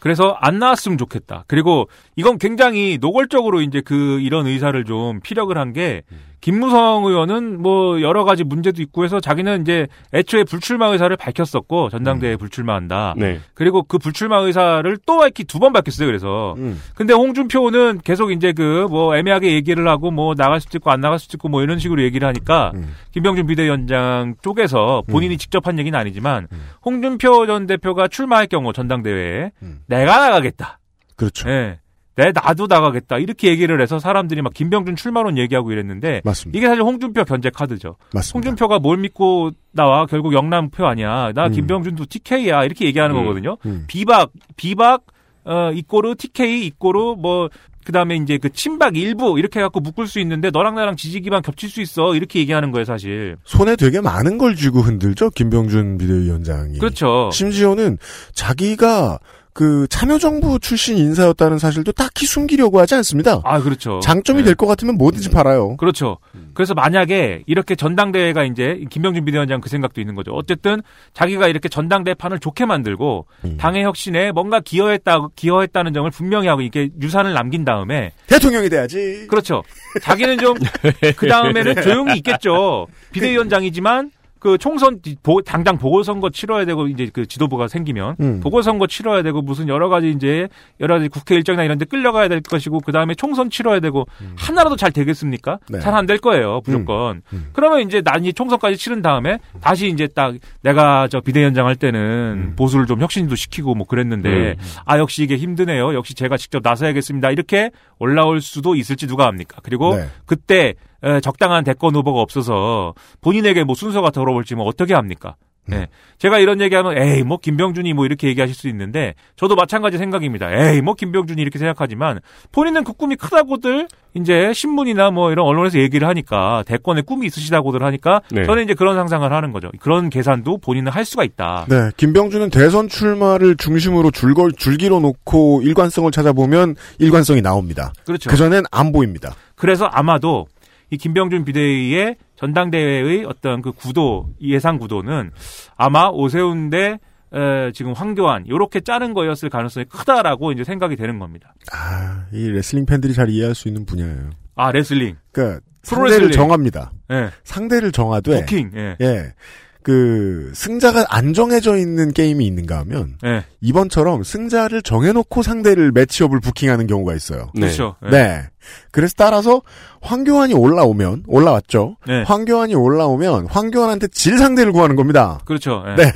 그래서 0.00 0.36
안 0.40 0.58
나왔으면 0.58 0.98
좋겠다. 0.98 1.44
그리고 1.46 1.88
이건 2.16 2.38
굉장히 2.38 2.98
노골적으로 3.00 3.60
이제 3.62 3.80
그 3.80 4.20
이런 4.20 4.46
의사를 4.46 4.82
좀 4.84 5.20
피력을 5.20 5.56
한 5.56 5.72
게 5.72 6.02
김무성 6.40 7.04
의원은 7.04 7.62
뭐 7.62 8.00
여러 8.00 8.24
가지 8.24 8.44
문제도 8.44 8.80
있고 8.82 9.04
해서 9.04 9.20
자기는 9.20 9.62
이제 9.62 9.86
애초에 10.12 10.44
불출마 10.44 10.86
의사를 10.88 11.14
밝혔었고 11.16 11.90
전당대회에 11.90 12.36
불출마한다. 12.36 13.14
네. 13.16 13.40
그리고 13.54 13.82
그 13.82 13.98
불출마 13.98 14.38
의사를 14.38 14.96
또 15.06 15.18
밝히 15.18 15.44
두번 15.44 15.72
밝혔어요. 15.72 16.06
그래서 16.06 16.54
음. 16.58 16.80
근데 16.94 17.12
홍준표는 17.12 18.00
계속 18.04 18.32
이제 18.32 18.52
그 18.52 18.88
뭐 18.88 19.16
애매하게 19.16 19.52
얘기를 19.52 19.86
하고 19.88 20.10
뭐 20.10 20.34
나갈 20.34 20.60
수도 20.60 20.78
있고 20.78 20.90
안 20.90 21.00
나갈 21.00 21.18
수도 21.18 21.36
있고 21.36 21.48
뭐 21.48 21.62
이런 21.62 21.78
식으로 21.78 22.02
얘기를 22.02 22.26
하니까 22.26 22.72
음. 22.74 22.94
김병준 23.12 23.46
비대위원장 23.46 24.34
쪽에서 24.42 25.02
본인이 25.08 25.36
직접 25.36 25.66
한 25.66 25.78
얘기는 25.78 25.98
아니지만 25.98 26.48
음. 26.52 26.68
홍준표 26.84 27.46
전 27.46 27.66
대표가 27.66 28.08
출마할 28.08 28.46
경우 28.46 28.72
전당대회에 28.72 29.50
음. 29.62 29.80
내가 29.86 30.18
나가겠다. 30.18 30.78
그렇죠. 31.16 31.48
예. 31.50 31.80
내 32.18 32.32
나도 32.34 32.66
나가겠다. 32.66 33.18
이렇게 33.18 33.48
얘기를 33.48 33.80
해서 33.80 34.00
사람들이 34.00 34.42
막 34.42 34.52
김병준 34.52 34.96
출마론 34.96 35.38
얘기하고 35.38 35.70
이랬는데 35.70 36.22
맞습니다. 36.24 36.58
이게 36.58 36.66
사실 36.66 36.82
홍준표 36.82 37.24
견제 37.24 37.48
카드죠. 37.48 37.94
맞습니다. 38.12 38.34
홍준표가 38.34 38.80
뭘 38.80 38.96
믿고 38.98 39.52
나와 39.70 40.04
결국 40.06 40.32
영남표 40.34 40.84
아니야. 40.84 41.30
나 41.32 41.46
음. 41.46 41.52
김병준도 41.52 42.06
TK야. 42.06 42.64
이렇게 42.64 42.86
얘기하는 42.86 43.14
음. 43.14 43.22
거거든요. 43.22 43.56
음. 43.66 43.84
비박 43.86 44.32
비박 44.56 45.02
어 45.44 45.70
이꼬르 45.72 46.16
TK 46.16 46.66
이꼬르 46.66 47.14
뭐 47.16 47.50
그다음에 47.84 48.16
이제 48.16 48.36
그 48.36 48.50
친박 48.50 48.96
일부 48.96 49.38
이렇게 49.38 49.60
해갖고 49.60 49.78
묶을 49.78 50.08
수 50.08 50.18
있는데 50.18 50.50
너랑 50.50 50.74
나랑 50.74 50.96
지지 50.96 51.20
기반 51.20 51.40
겹칠 51.40 51.70
수 51.70 51.80
있어 51.80 52.16
이렇게 52.16 52.40
얘기하는 52.40 52.70
거예요 52.72 52.84
사실 52.84 53.36
손에 53.44 53.76
되게 53.76 54.00
많은 54.02 54.36
걸 54.36 54.56
쥐고 54.56 54.80
흔들죠, 54.80 55.30
김병준 55.30 55.96
비대위원장이. 55.96 56.78
그렇죠 56.80 57.30
심지어는 57.32 57.96
자기가 58.34 59.20
그 59.58 59.88
참여정부 59.90 60.60
출신 60.60 60.96
인사였다는 60.98 61.58
사실도 61.58 61.90
딱히 61.90 62.26
숨기려고 62.26 62.78
하지 62.78 62.94
않습니다. 62.94 63.40
아 63.42 63.60
그렇죠 63.60 63.98
장점이 63.98 64.42
네. 64.42 64.44
될것 64.44 64.68
같으면 64.68 64.96
뭐든지 64.96 65.30
팔아요. 65.30 65.76
그렇죠. 65.78 66.18
그래서 66.54 66.74
만약에 66.74 67.42
이렇게 67.44 67.74
전당대회가 67.74 68.44
이제 68.44 68.84
김병준 68.88 69.24
비대위원장 69.24 69.60
그 69.60 69.68
생각도 69.68 70.00
있는 70.00 70.14
거죠. 70.14 70.30
어쨌든 70.30 70.80
자기가 71.12 71.48
이렇게 71.48 71.68
전당대회 71.68 72.14
판을 72.14 72.38
좋게 72.38 72.66
만들고 72.66 73.26
음. 73.46 73.56
당의 73.56 73.82
혁신에 73.82 74.30
뭔가 74.30 74.60
기여했다 74.60 75.26
기여했다는 75.34 75.92
점을 75.92 76.08
분명히 76.12 76.46
하고 76.46 76.60
이렇게 76.60 76.90
유산을 77.02 77.32
남긴 77.32 77.64
다음에 77.64 78.12
대통령이 78.28 78.68
돼야지. 78.68 79.26
그렇죠. 79.28 79.64
자기는 80.02 80.38
좀 80.38 80.54
그 81.16 81.26
다음에는 81.26 81.82
조용히 81.82 82.18
있겠죠. 82.18 82.86
비대위원장이지만 83.10 84.12
그 84.40 84.56
총선 84.58 85.00
디- 85.02 85.16
보- 85.22 85.42
당장 85.42 85.78
보궐선거 85.78 86.30
치러야 86.30 86.64
되고 86.64 86.86
이제 86.86 87.10
그 87.12 87.26
지도부가 87.26 87.68
생기면 87.68 88.16
음. 88.20 88.40
보궐선거 88.40 88.86
치러야 88.86 89.22
되고 89.22 89.42
무슨 89.42 89.68
여러 89.68 89.88
가지 89.88 90.10
이제 90.10 90.48
여러 90.80 90.94
가지 90.96 91.08
국회 91.08 91.34
일정이나 91.34 91.64
이런 91.64 91.78
데 91.78 91.84
끌려가야 91.84 92.28
될 92.28 92.40
것이고 92.40 92.80
그다음에 92.80 93.14
총선 93.14 93.50
치러야 93.50 93.80
되고 93.80 94.06
하나라도 94.36 94.76
잘 94.76 94.92
되겠습니까? 94.92 95.58
네. 95.68 95.80
잘안 95.80 96.06
될 96.06 96.18
거예요, 96.18 96.60
무조건. 96.64 97.22
음. 97.32 97.50
그러면 97.52 97.80
이제 97.80 98.00
난이 98.04 98.32
총선까지 98.32 98.76
치른 98.76 99.02
다음에 99.02 99.38
다시 99.60 99.88
이제 99.88 100.06
딱 100.06 100.34
내가 100.62 101.08
저 101.08 101.20
비대위원장 101.20 101.66
할 101.66 101.76
때는 101.76 102.00
음. 102.00 102.52
보수를 102.56 102.86
좀 102.86 103.00
혁신도 103.00 103.34
시키고 103.34 103.74
뭐 103.74 103.86
그랬는데 103.86 104.56
아 104.84 104.98
역시 104.98 105.22
이게 105.22 105.36
힘드네요. 105.36 105.94
역시 105.94 106.14
제가 106.14 106.36
직접 106.36 106.60
나서야겠습니다. 106.62 107.30
이렇게 107.30 107.70
올라올 107.98 108.40
수도 108.40 108.74
있을지 108.74 109.06
누가 109.06 109.26
압니까? 109.26 109.58
그리고 109.62 109.96
네. 109.96 110.06
그때 110.26 110.58
에, 110.68 110.74
적당한 111.22 111.64
대권 111.64 111.94
후보가 111.94 112.20
없어서 112.20 112.94
본인에게 113.20 113.64
뭐 113.64 113.74
순서가 113.74 114.10
더러울지 114.10 114.54
뭐 114.54 114.66
어떻게 114.66 114.94
합니까? 114.94 115.36
음. 115.70 115.74
예. 115.74 115.88
제가 116.18 116.38
이런 116.38 116.60
얘기하면 116.60 116.98
에이 116.98 117.22
뭐 117.22 117.38
김병준이 117.38 117.92
뭐 117.92 118.06
이렇게 118.06 118.28
얘기하실 118.28 118.54
수 118.54 118.68
있는데 118.68 119.14
저도 119.36 119.54
마찬가지 119.54 119.98
생각입니다. 119.98 120.50
에이 120.50 120.80
뭐 120.80 120.94
김병준이 120.94 121.40
이렇게 121.40 121.58
생각하지만 121.58 122.20
본인은 122.52 122.84
그 122.84 122.92
꿈이 122.92 123.16
크다고들 123.16 123.86
이제 124.14 124.52
신문이나 124.52 125.10
뭐 125.10 125.30
이런 125.30 125.46
언론에서 125.46 125.78
얘기를 125.78 126.08
하니까 126.08 126.64
대권에 126.66 127.02
꿈이 127.02 127.26
있으시다고들 127.26 127.82
하니까 127.82 128.22
네. 128.30 128.44
저는 128.44 128.64
이제 128.64 128.74
그런 128.74 128.96
상상을 128.96 129.30
하는 129.30 129.52
거죠. 129.52 129.70
그런 129.80 130.10
계산도 130.10 130.58
본인은 130.58 130.90
할 130.90 131.04
수가 131.04 131.22
있다. 131.24 131.66
네, 131.68 131.90
김병준은 131.96 132.50
대선 132.50 132.88
출마를 132.88 133.56
중심으로 133.56 134.10
줄걸 134.10 134.52
줄기로 134.52 135.00
놓고 135.00 135.60
일관성을 135.62 136.10
찾아보면 136.10 136.74
일관성이 136.98 137.42
나옵니다. 137.42 137.92
그렇죠. 138.06 138.30
그전엔 138.30 138.64
안 138.72 138.90
보입니다. 138.90 139.34
그래서 139.54 139.84
아마도 139.84 140.46
이 140.90 140.96
김병준 140.96 141.44
비대위의 141.44 142.16
전당대회의 142.36 143.24
어떤 143.26 143.62
그 143.62 143.72
구도 143.72 144.28
예상 144.40 144.78
구도는 144.78 145.30
아마 145.76 146.08
오세훈 146.08 146.70
대 146.70 146.98
에, 147.30 147.72
지금 147.72 147.92
황교안 147.92 148.48
요렇게 148.48 148.80
짜는 148.80 149.12
거였을 149.12 149.50
가능성이 149.50 149.84
크다라고 149.84 150.52
이제 150.52 150.64
생각이 150.64 150.96
되는 150.96 151.18
겁니다. 151.18 151.54
아, 151.72 152.24
이 152.32 152.48
레슬링 152.48 152.86
팬들이 152.86 153.12
잘 153.12 153.28
이해할 153.28 153.54
수 153.54 153.68
있는 153.68 153.84
분야예요. 153.84 154.30
아 154.54 154.72
레슬링, 154.72 155.16
그러니까 155.32 155.60
프로 155.82 156.08
상대를. 156.08 156.30
정합니다. 156.32 156.92
예, 157.12 157.28
상대를 157.44 157.92
정하되 157.92 158.40
부킹, 158.40 158.70
예, 158.76 158.96
예. 159.02 159.34
그 159.82 160.50
승자가 160.54 161.06
안 161.08 161.32
정해져 161.34 161.76
있는 161.76 162.12
게임이 162.12 162.46
있는가 162.46 162.78
하면 162.80 163.16
예, 163.24 163.44
이번처럼 163.60 164.22
승자를 164.22 164.82
정해놓고 164.82 165.42
상대를 165.42 165.92
매치업을 165.92 166.40
부킹하는 166.40 166.86
경우가 166.86 167.14
있어요. 167.14 167.50
네. 167.54 167.60
그렇죠. 167.60 167.96
예. 168.06 168.10
네. 168.10 168.42
그래서 168.90 169.14
따라서 169.16 169.62
황교안이 170.02 170.54
올라오면 170.54 171.24
올라왔죠. 171.26 171.96
네. 172.06 172.22
황교안이 172.22 172.74
올라오면 172.74 173.46
황교안한테 173.46 174.08
질 174.08 174.38
상대를 174.38 174.72
구하는 174.72 174.96
겁니다. 174.96 175.40
그렇죠. 175.44 175.84
예. 175.86 175.94
네. 175.96 176.12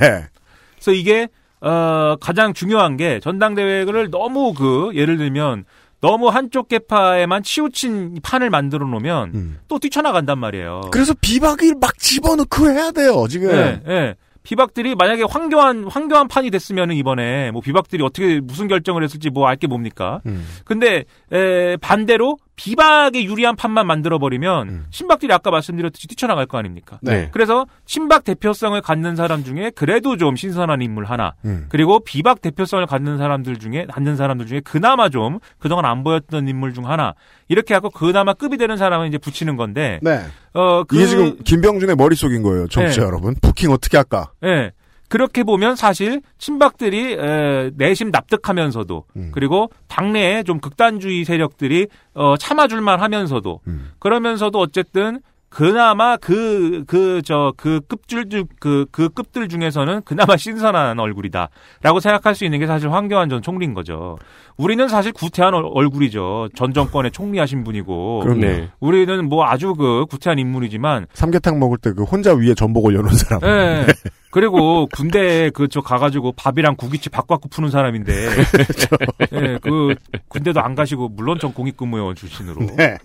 그래서 0.75 0.91
이게 0.91 1.27
어, 1.61 2.15
가장 2.19 2.53
중요한 2.53 2.97
게 2.97 3.19
전당대회를 3.21 4.11
너무 4.11 4.53
그 4.53 4.91
예를 4.95 5.17
들면 5.17 5.65
너무 6.01 6.27
한쪽 6.27 6.67
계파에만 6.67 7.43
치우친 7.43 8.19
판을 8.21 8.49
만들어 8.49 8.85
놓으면 8.85 9.31
음. 9.33 9.59
또 9.69 9.79
뛰쳐나간단 9.79 10.37
말이에요. 10.37 10.81
그래서 10.91 11.13
비박을 11.21 11.75
막 11.79 11.97
집어넣고 11.97 12.69
해야 12.69 12.91
돼요, 12.91 13.25
지금. 13.29 13.51
예, 13.51 13.81
예. 13.87 14.15
비박들이 14.43 14.95
만약에 14.95 15.23
황교안 15.23 15.85
황교안 15.85 16.27
판이 16.27 16.51
됐으면은 16.51 16.95
이번에 16.95 17.51
뭐 17.51 17.61
비박들이 17.61 18.03
어떻게 18.03 18.39
무슨 18.41 18.67
결정을 18.67 19.03
했을지 19.03 19.29
뭐 19.29 19.47
알게 19.47 19.67
뭡니까? 19.67 20.21
음. 20.25 20.45
근데 20.65 21.05
에, 21.31 21.77
반대로 21.77 22.37
비박에 22.55 23.23
유리한 23.23 23.55
판만 23.55 23.87
만들어 23.87 24.19
버리면 24.19 24.69
음. 24.69 24.85
친박들이 24.91 25.33
아까 25.33 25.49
말씀드렸듯이 25.49 26.07
뛰쳐나갈 26.07 26.45
거 26.45 26.57
아닙니까? 26.57 26.99
네. 27.01 27.29
그래서 27.31 27.65
친박 27.85 28.23
대표성을 28.23 28.79
갖는 28.81 29.15
사람 29.15 29.43
중에 29.43 29.71
그래도 29.75 30.17
좀 30.17 30.35
신선한 30.35 30.81
인물 30.81 31.05
하나 31.05 31.33
음. 31.45 31.65
그리고 31.69 31.99
비박 31.99 32.41
대표성을 32.41 32.85
갖는 32.85 33.17
사람들 33.17 33.57
중에 33.57 33.85
갖는 33.89 34.15
사람들 34.15 34.45
중에 34.45 34.61
그나마 34.61 35.09
좀 35.09 35.39
그동안 35.57 35.85
안 35.85 36.03
보였던 36.03 36.47
인물 36.47 36.73
중 36.73 36.87
하나 36.89 37.15
이렇게 37.47 37.73
하고 37.73 37.89
그나마 37.89 38.33
급이 38.33 38.57
되는 38.57 38.77
사람을 38.77 39.07
이제 39.07 39.17
붙이는 39.17 39.57
건데 39.57 39.99
네. 40.03 40.21
어 40.53 40.83
그, 40.83 40.95
이게 40.95 41.07
지금 41.07 41.37
김병준의 41.43 41.95
머릿 41.95 42.19
속인 42.19 42.43
거예요. 42.43 42.67
정치 42.67 42.99
네. 42.99 43.05
여러분. 43.05 43.35
부킹 43.41 43.71
어떻게 43.71 43.97
할까? 43.97 44.31
예. 44.43 44.71
그렇게 45.13 45.43
보면 45.43 45.75
사실 45.75 46.23
친박들이 46.39 47.13
에, 47.13 47.69
내심 47.75 48.09
납득하면서도 48.09 49.05
음. 49.15 49.29
그리고 49.31 49.69
당내에 49.87 50.41
좀 50.41 50.59
극단주의 50.59 51.23
세력들이 51.23 51.85
어, 52.15 52.35
참아줄만 52.35 52.99
하면서도 52.99 53.59
음. 53.67 53.91
그러면서도 53.99 54.57
어쨌든 54.57 55.19
그나마 55.53 56.17
그 56.17 56.83
그 56.87 57.21
저그 57.23 57.81
급줄 57.87 58.25
그그 58.59 59.09
급들 59.09 59.47
중에서는 59.47 60.01
그나마 60.03 60.35
신선한 60.35 60.99
얼굴이다라고 60.99 61.99
생각할 62.01 62.33
수 62.33 62.43
있는 62.43 62.57
게 62.59 62.65
사실 62.65 62.91
황교안 62.91 63.29
전 63.29 63.41
총리인 63.43 63.75
거죠. 63.75 64.17
우리는 64.57 64.87
사실 64.87 65.11
구태한 65.11 65.53
얼- 65.53 65.69
얼굴이죠. 65.71 66.49
전 66.55 66.73
정권의 66.73 67.11
총리하신 67.11 67.63
분이고 67.63 68.21
그럼요. 68.21 68.41
네. 68.41 68.69
우리는 68.79 69.29
뭐 69.29 69.45
아주 69.45 69.75
그 69.75 70.05
구태한 70.09 70.39
인물이지만 70.39 71.05
삼계탕 71.13 71.59
먹을 71.59 71.77
때 71.77 71.91
그 71.93 72.03
혼자 72.03 72.33
위에 72.33 72.55
전복 72.55 72.85
올려놓은 72.85 73.13
사람. 73.13 73.41
예. 73.43 73.85
그리고 74.31 74.87
군대에 74.95 75.51
그저 75.51 75.81
가가지고 75.81 76.31
밥이랑 76.31 76.75
국이치 76.75 77.09
바꿔갖고 77.11 77.49
푸는 77.49 77.69
사람인데, 77.69 78.11
예, 79.33 79.59
그 79.61 79.93
군대도 80.27 80.59
안 80.59 80.73
가시고 80.73 81.09
물론 81.09 81.37
전 81.37 81.53
공익근무요원 81.53 82.15
출신으로. 82.15 82.61
네. 82.75 82.97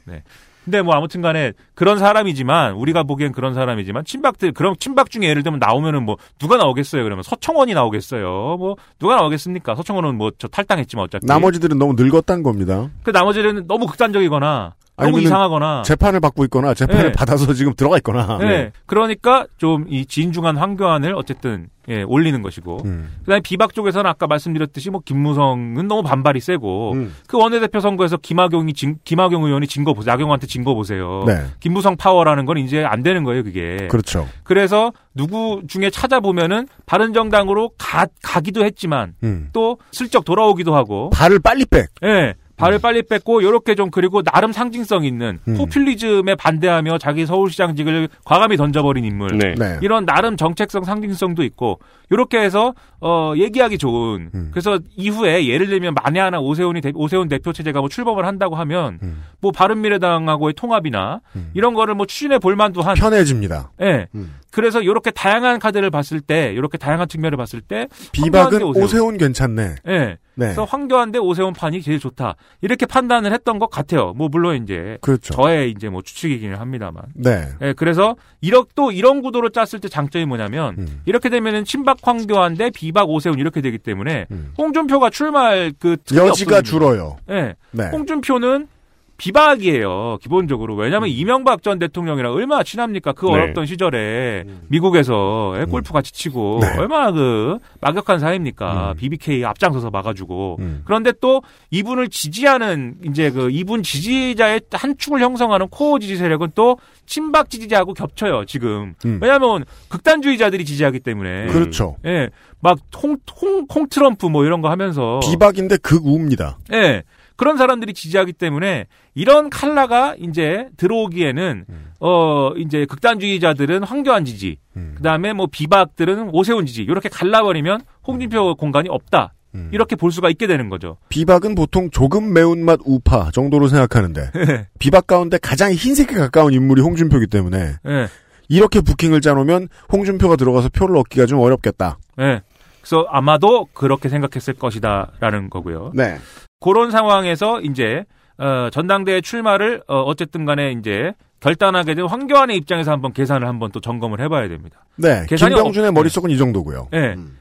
근데 0.69 0.83
뭐 0.83 0.95
아무튼 0.95 1.23
간에 1.23 1.53
그런 1.75 1.99
사람이지만 1.99 2.75
우리가 2.75 3.03
보기엔 3.03 3.33
그런 3.33 3.55
사람이지만 3.55 4.05
친박들 4.05 4.53
그럼 4.53 4.75
친박 4.79 5.09
중에 5.09 5.23
예를 5.27 5.43
들면 5.43 5.59
나오면은 5.61 6.05
뭐 6.05 6.19
누가 6.39 6.59
나오겠어요? 6.59 7.03
그러면 7.05 7.23
서청원이 7.23 7.73
나오겠어요? 7.73 8.57
뭐 8.59 8.77
누가 8.99 9.17
나오겠습니까? 9.17 9.75
서청원은 9.75 10.17
뭐 10.17 10.29
저 10.39 10.47
탈당했지만 10.47 11.07
어차피 11.07 11.25
나머지들은 11.27 11.79
너무 11.79 11.95
늙었다는 11.97 12.43
겁니다. 12.43 12.91
그 13.03 13.11
나머지는 13.11 13.67
너무 13.67 13.87
극단적이거나 13.87 14.75
아니면은 14.99 15.27
이상하거나 15.27 15.83
재판을 15.83 16.21
받고 16.21 16.45
있거나 16.45 16.75
재판을 16.75 17.07
네. 17.07 17.13
받아서 17.13 17.53
지금 17.55 17.75
들어가 17.75 17.97
있거나. 17.97 18.39
네. 18.39 18.71
그러니까 18.87 19.47
좀 19.57 19.89
이 19.89 20.07
진중한 20.07 20.57
황교안을 20.57 21.15
어쨌든 21.15 21.69
예, 21.89 22.03
올리는 22.03 22.43
것이고 22.43 22.83
음. 22.85 23.11
그다음에 23.21 23.41
비박 23.41 23.73
쪽에서는 23.73 24.09
아까 24.09 24.27
말씀드렸듯이 24.27 24.91
뭐 24.91 25.01
김무성은 25.03 25.89
너무 25.89 26.03
반발이 26.03 26.41
세고 26.41 26.93
음. 26.93 27.15
그 27.27 27.39
원내대표 27.39 27.81
선거에서 27.81 28.19
김학용이 28.19 28.75
진, 28.75 28.99
김학용 29.05 29.45
의원이 29.45 29.67
진거 29.67 29.95
보세요. 29.95 30.13
나경원한테 30.13 30.47
진거 30.47 30.75
보세요. 30.75 31.25
네. 31.27 31.47
김무성 31.61 31.97
파워라는 31.97 32.45
건 32.45 32.59
이제 32.59 32.85
안 32.85 33.03
되는 33.03 33.25
거예요, 33.25 33.43
그게. 33.43 33.89
그렇죠. 33.91 34.29
그래서 34.43 34.93
누구 35.15 35.63
중에 35.67 35.89
찾아보면은 35.89 36.69
바른 36.85 37.15
정당으로 37.15 37.71
가, 37.79 38.07
가기도 38.23 38.65
했지만 38.65 39.15
음. 39.23 39.49
또 39.55 39.79
슬쩍 39.91 40.27
돌아오기도 40.27 40.75
하고 40.77 41.09
발을 41.11 41.39
빨리 41.39 41.65
빽. 41.65 41.89
예. 42.05 42.35
발을 42.59 42.79
빨리 42.81 43.03
뺐고 43.03 43.43
요렇게 43.43 43.75
좀 43.75 43.91
그리고 43.91 44.23
나름 44.23 44.53
상징성 44.53 45.05
있는 45.05 45.39
음. 45.49 45.57
포퓰리즘에 45.57 46.35
반대하며 46.35 46.99
자기 46.99 47.25
서울시장직을 47.25 48.09
과감히 48.25 48.57
던져버린 48.57 49.05
인물. 49.05 49.39
네. 49.39 49.55
네. 49.55 49.79
이런 49.81 50.05
나름 50.05 50.37
정책성 50.37 50.85
상징성도 50.85 51.45
있고 51.45 51.79
요렇게 52.11 52.39
해서 52.39 52.75
어 53.01 53.35
얘기하기 53.37 53.79
좋은 53.79 54.31
음. 54.35 54.49
그래서 54.51 54.79
이후에 54.97 55.47
예를 55.47 55.69
들면 55.69 55.95
만에 55.95 56.19
하나 56.21 56.41
오세훈이 56.41 56.81
대, 56.81 56.93
오세훈 56.95 57.29
대표 57.29 57.53
체제가 57.53 57.81
뭐 57.81 57.89
출범을 57.89 58.27
한다고 58.27 58.57
하면 58.57 58.99
음. 59.03 59.23
뭐 59.41 59.53
바른미래당하고의 59.53 60.55
통합이나 60.55 61.21
음. 61.37 61.51
이런 61.55 61.75
거를 61.75 61.95
뭐 61.95 62.07
추진해 62.07 62.39
볼 62.39 62.57
만도 62.57 62.83
한 62.83 62.95
편해집니다. 62.97 63.71
예. 63.83 64.09
음. 64.15 64.35
그래서 64.51 64.85
요렇게 64.85 65.11
다양한 65.11 65.59
카드를 65.59 65.91
봤을 65.91 66.21
때 66.21 66.57
요렇게 66.57 66.79
다양한 66.79 67.07
측면을 67.09 67.37
봤을 67.37 67.61
때 67.61 67.87
비박은 68.13 68.63
오세훈. 68.63 68.85
오세훈. 68.85 69.19
괜찮네. 69.19 69.77
예. 69.87 69.99
네. 69.99 70.17
그래서 70.47 70.65
황교안 70.65 71.13
대 71.13 71.19
오세훈 71.19 71.53
판이 71.53 71.83
제일 71.83 71.99
좋다. 71.99 72.37
이렇게 72.61 72.87
판단을 72.87 73.33
했던 73.33 73.59
것 73.59 73.71
같아요. 73.71 74.13
뭐 74.17 74.29
물론 74.29 74.63
이제 74.63 74.99
그렇죠. 75.01 75.35
저의 75.35 75.71
이제 75.71 75.89
뭐 75.89 76.03
추측이기는 76.03 76.57
합니다만. 76.57 77.05
네. 77.15 77.49
예, 77.63 77.73
그래서 77.73 78.17
이렇 78.41 78.67
또 78.75 78.91
이런 78.91 79.23
구도로 79.23 79.51
짰을 79.51 79.81
때 79.81 79.89
장점이 79.89 80.25
뭐냐면 80.27 80.75
음. 80.79 81.03
이렇게 81.07 81.29
되면은 81.29 81.65
친박 81.65 81.99
황교안 82.03 82.55
대 82.55 82.71
비박 82.71 83.09
오세훈 83.09 83.39
이렇게 83.39 83.61
되기 83.61 83.79
때문에 83.79 84.27
음. 84.31 84.53
홍준표가 84.59 85.11
출마할 85.11 85.73
그 85.79 85.97
여지가 86.13 86.59
없거든요. 86.59 86.63
줄어요. 86.63 87.17
예. 87.31 87.55
네. 87.71 87.89
홍준표는 87.91 88.69
비박이에요. 89.19 90.19
기본적으로. 90.23 90.77
왜냐하면 90.77 91.09
이명박 91.09 91.63
전 91.63 91.81
대통령이랑 91.81 92.33
얼마나 92.33 92.63
친합니까? 92.63 93.13
그 93.13 93.27
네. 93.27 93.33
어렵던 93.33 93.67
시절에 93.67 94.45
미국에서 94.69 95.57
예, 95.61 95.65
골프 95.65 95.93
같이 95.93 96.13
치고 96.13 96.61
네. 96.63 96.79
얼마나 96.79 97.11
그 97.11 97.59
막역한 97.81 98.21
사이입니까? 98.21 98.93
음. 98.93 98.97
BBK 98.97 99.45
앞장서서 99.45 99.91
막아주고. 99.91 100.59
음. 100.61 100.83
그런데 100.85 101.13
또 101.21 101.43
이분을 101.71 102.09
지지하는 102.11 102.95
이제 103.07 103.31
그 103.31 103.51
이분 103.51 103.83
지지자의 103.83 104.61
한 104.73 104.97
축을 104.97 105.21
형성하는 105.21 105.67
코어 105.69 105.99
지지 105.99 106.17
세력은 106.17 106.53
또 106.55 106.79
친박 107.07 107.51
지지자하고 107.51 107.95
겹쳐요 107.95 108.45
지금. 108.45 108.95
음. 109.05 109.19
왜냐하면 109.21 109.65
극단주의자들이 109.89 110.65
지지하기 110.65 111.01
때문에. 111.01 111.47
그렇죠. 111.47 111.97
예, 112.07 112.29
막홍홍홍 112.61 113.89
트럼프 113.91 114.27
뭐 114.27 114.45
이런 114.45 114.63
거 114.63 114.71
하면서. 114.71 115.19
비박인데 115.25 115.79
극우입니다. 115.79 116.59
예. 116.73 117.03
그런 117.39 117.57
사람들이 117.57 117.95
지지하기 117.95 118.33
때문에 118.33 118.87
이런 119.15 119.49
칼라가 119.49 120.17
이제 120.19 120.69
들어오기에는 120.77 121.65
어 122.01 122.51
이제 122.57 122.85
극단주의자들은 122.85 123.85
황교안 123.85 124.25
지지, 124.25 124.59
음. 124.77 124.95
그다음에 124.97 125.33
뭐 125.33 125.47
비박들은 125.47 126.31
오세훈 126.33 126.67
지지 126.67 126.83
이렇게 126.83 127.09
갈라버리면 127.09 127.83
홍준표 128.07 128.57
공간이 128.57 128.89
없다. 128.89 129.35
음. 129.55 129.71
이렇게 129.73 129.95
볼 129.95 130.11
수가 130.11 130.31
있게 130.31 130.49
되는 130.49 130.69
거죠. 130.69 130.97
비박은 131.11 131.55
보통 131.55 131.91
조금 131.91 132.33
매운맛 132.33 132.81
우파 132.85 133.31
정도로 133.31 133.69
생각하는데 133.69 134.33
비박 134.81 135.07
가운데 135.07 135.39
가장 135.39 135.73
흰색에 135.73 136.19
가까운 136.19 136.53
인물이 136.53 136.83
홍준표이기 136.83 137.29
때문에 137.29 137.77
예. 137.87 138.09
이렇게 138.49 138.81
부킹을 138.81 139.21
짜놓으면 139.21 139.69
홍준표가 139.93 140.35
들어가서 140.37 140.71
표를 140.71 140.97
얻기가 140.97 141.27
좀 141.27 141.39
어렵겠다. 141.39 141.99
예. 142.19 142.43
그래서 142.81 143.07
아마도 143.11 143.67
그렇게 143.75 144.09
생각했을 144.09 144.55
것이다라는 144.55 145.51
거고요. 145.51 145.93
네. 145.95 146.19
그런 146.61 146.91
상황에서 146.91 147.61
이제 147.61 148.05
어, 148.39 148.69
전당대회 148.71 149.21
출마를 149.21 149.83
어, 149.89 150.01
어쨌든 150.03 150.45
간에 150.45 150.73
이제 150.73 151.13
결단하게 151.41 151.95
된 151.95 152.07
황교안의 152.07 152.57
입장에서 152.57 152.91
한번 152.93 153.13
계산을 153.13 153.47
한번 153.47 153.71
또 153.73 153.81
점검을 153.81 154.21
해봐야 154.21 154.49
됩니다. 154.49 154.85
네. 154.97 155.25
계산이 155.29 155.55
김병준의 155.55 155.89
없- 155.89 155.95
머릿속은 155.95 156.31
이 156.31 156.37
정도고요. 156.39 156.89
예. 156.95 157.15
음. 157.17 157.39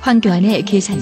황교안의 0.00 0.62
계산. 0.64 0.98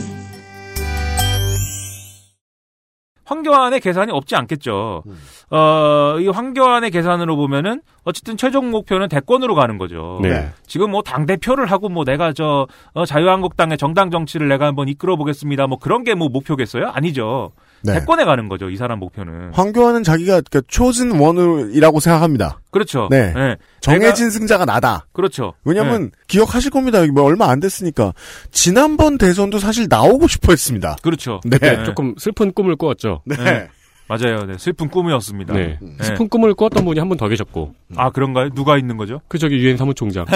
황교안의 3.34 3.78
계산이 3.80 4.10
없지 4.10 4.34
않겠죠. 4.34 5.04
음. 5.06 5.16
어, 5.56 6.16
이 6.18 6.26
황교안의 6.26 6.90
계산으로 6.90 7.36
보면은 7.36 7.80
어쨌든 8.04 8.36
최종 8.36 8.70
목표는 8.72 9.08
대권으로 9.08 9.54
가는 9.54 9.78
거죠. 9.78 10.18
네. 10.20 10.50
지금 10.66 10.90
뭐 10.90 11.02
당 11.02 11.26
대표를 11.26 11.66
하고 11.66 11.88
뭐 11.88 12.04
내가 12.04 12.32
저 12.32 12.66
어, 12.92 13.04
자유한국당의 13.06 13.78
정당 13.78 14.10
정치를 14.10 14.48
내가 14.48 14.66
한번 14.66 14.88
이끌어 14.88 15.16
보겠습니다. 15.16 15.66
뭐 15.68 15.78
그런 15.78 16.02
게 16.04 16.14
뭐 16.14 16.28
목표겠어요? 16.28 16.88
아니죠. 16.92 17.52
네. 17.82 17.94
대권에 18.00 18.24
가는 18.24 18.48
거죠. 18.48 18.68
이 18.70 18.76
사람 18.76 18.98
목표는. 18.98 19.52
황교안은 19.54 20.02
자기가 20.04 20.42
그 20.50 20.62
초진 20.68 21.12
원이라고 21.18 22.00
생각합니다. 22.00 22.60
그렇죠. 22.70 23.08
네. 23.10 23.32
예. 23.36 23.56
정해진 23.80 24.30
승자가 24.30 24.64
나다. 24.64 25.06
그렇죠. 25.12 25.54
왜냐면 25.64 26.10
기억하실 26.28 26.70
겁니다. 26.70 27.04
뭐 27.06 27.24
얼마 27.24 27.46
안 27.48 27.60
됐으니까 27.60 28.12
지난번 28.50 29.18
대선도 29.18 29.58
사실 29.58 29.86
나오고 29.88 30.26
싶어 30.28 30.52
했습니다. 30.52 30.90
예. 30.98 31.02
그렇죠. 31.02 31.40
네. 31.44 31.58
예. 31.62 31.84
조금 31.84 32.14
슬픈 32.18 32.52
꿈을 32.52 32.76
꾸었죠. 32.76 33.22
네. 33.24 33.36
네. 33.36 33.68
맞아요. 34.08 34.44
네. 34.44 34.54
슬픈 34.58 34.88
꿈이었습니다. 34.88 35.54
네. 35.54 35.78
네. 35.80 36.04
슬픈 36.04 36.28
꿈을 36.28 36.52
꾸었던 36.54 36.84
분이 36.84 36.98
한 36.98 37.08
분 37.08 37.16
더 37.16 37.28
계셨고. 37.28 37.74
아 37.96 38.10
그런가요? 38.10 38.50
누가 38.50 38.76
있는 38.76 38.96
거죠? 38.96 39.20
그 39.28 39.38
저기 39.38 39.56
유엔 39.58 39.76
사무총장. 39.76 40.26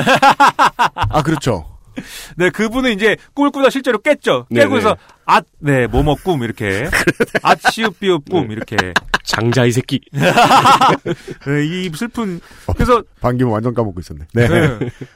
아 0.95 1.23
그렇죠. 1.23 1.65
네, 2.37 2.51
그분은 2.51 2.93
이제 2.93 3.17
꿈을 3.35 3.51
꾸다 3.51 3.71
실제로 3.71 3.99
깼죠. 3.99 4.47
네네. 4.51 4.65
깨고 4.65 4.77
해서 4.77 4.97
아, 5.27 5.41
네, 5.59 5.87
뭐뭐 5.87 6.17
꿈 6.23 6.43
이렇게 6.43 6.89
아 7.43 7.55
시읍 7.71 8.01
비읍 8.01 8.29
꿈 8.31 8.51
이렇게 8.51 8.77
장자 9.25 9.65
이 9.65 9.73
새끼. 9.73 10.01
네, 10.13 11.65
이 11.65 11.91
슬픈 11.95 12.41
그래서 12.75 13.03
방금 13.21 13.51
완전 13.51 13.75
까먹고 13.75 14.01
있었네. 14.01 14.27
네. 14.35 14.49
네. 14.49 14.59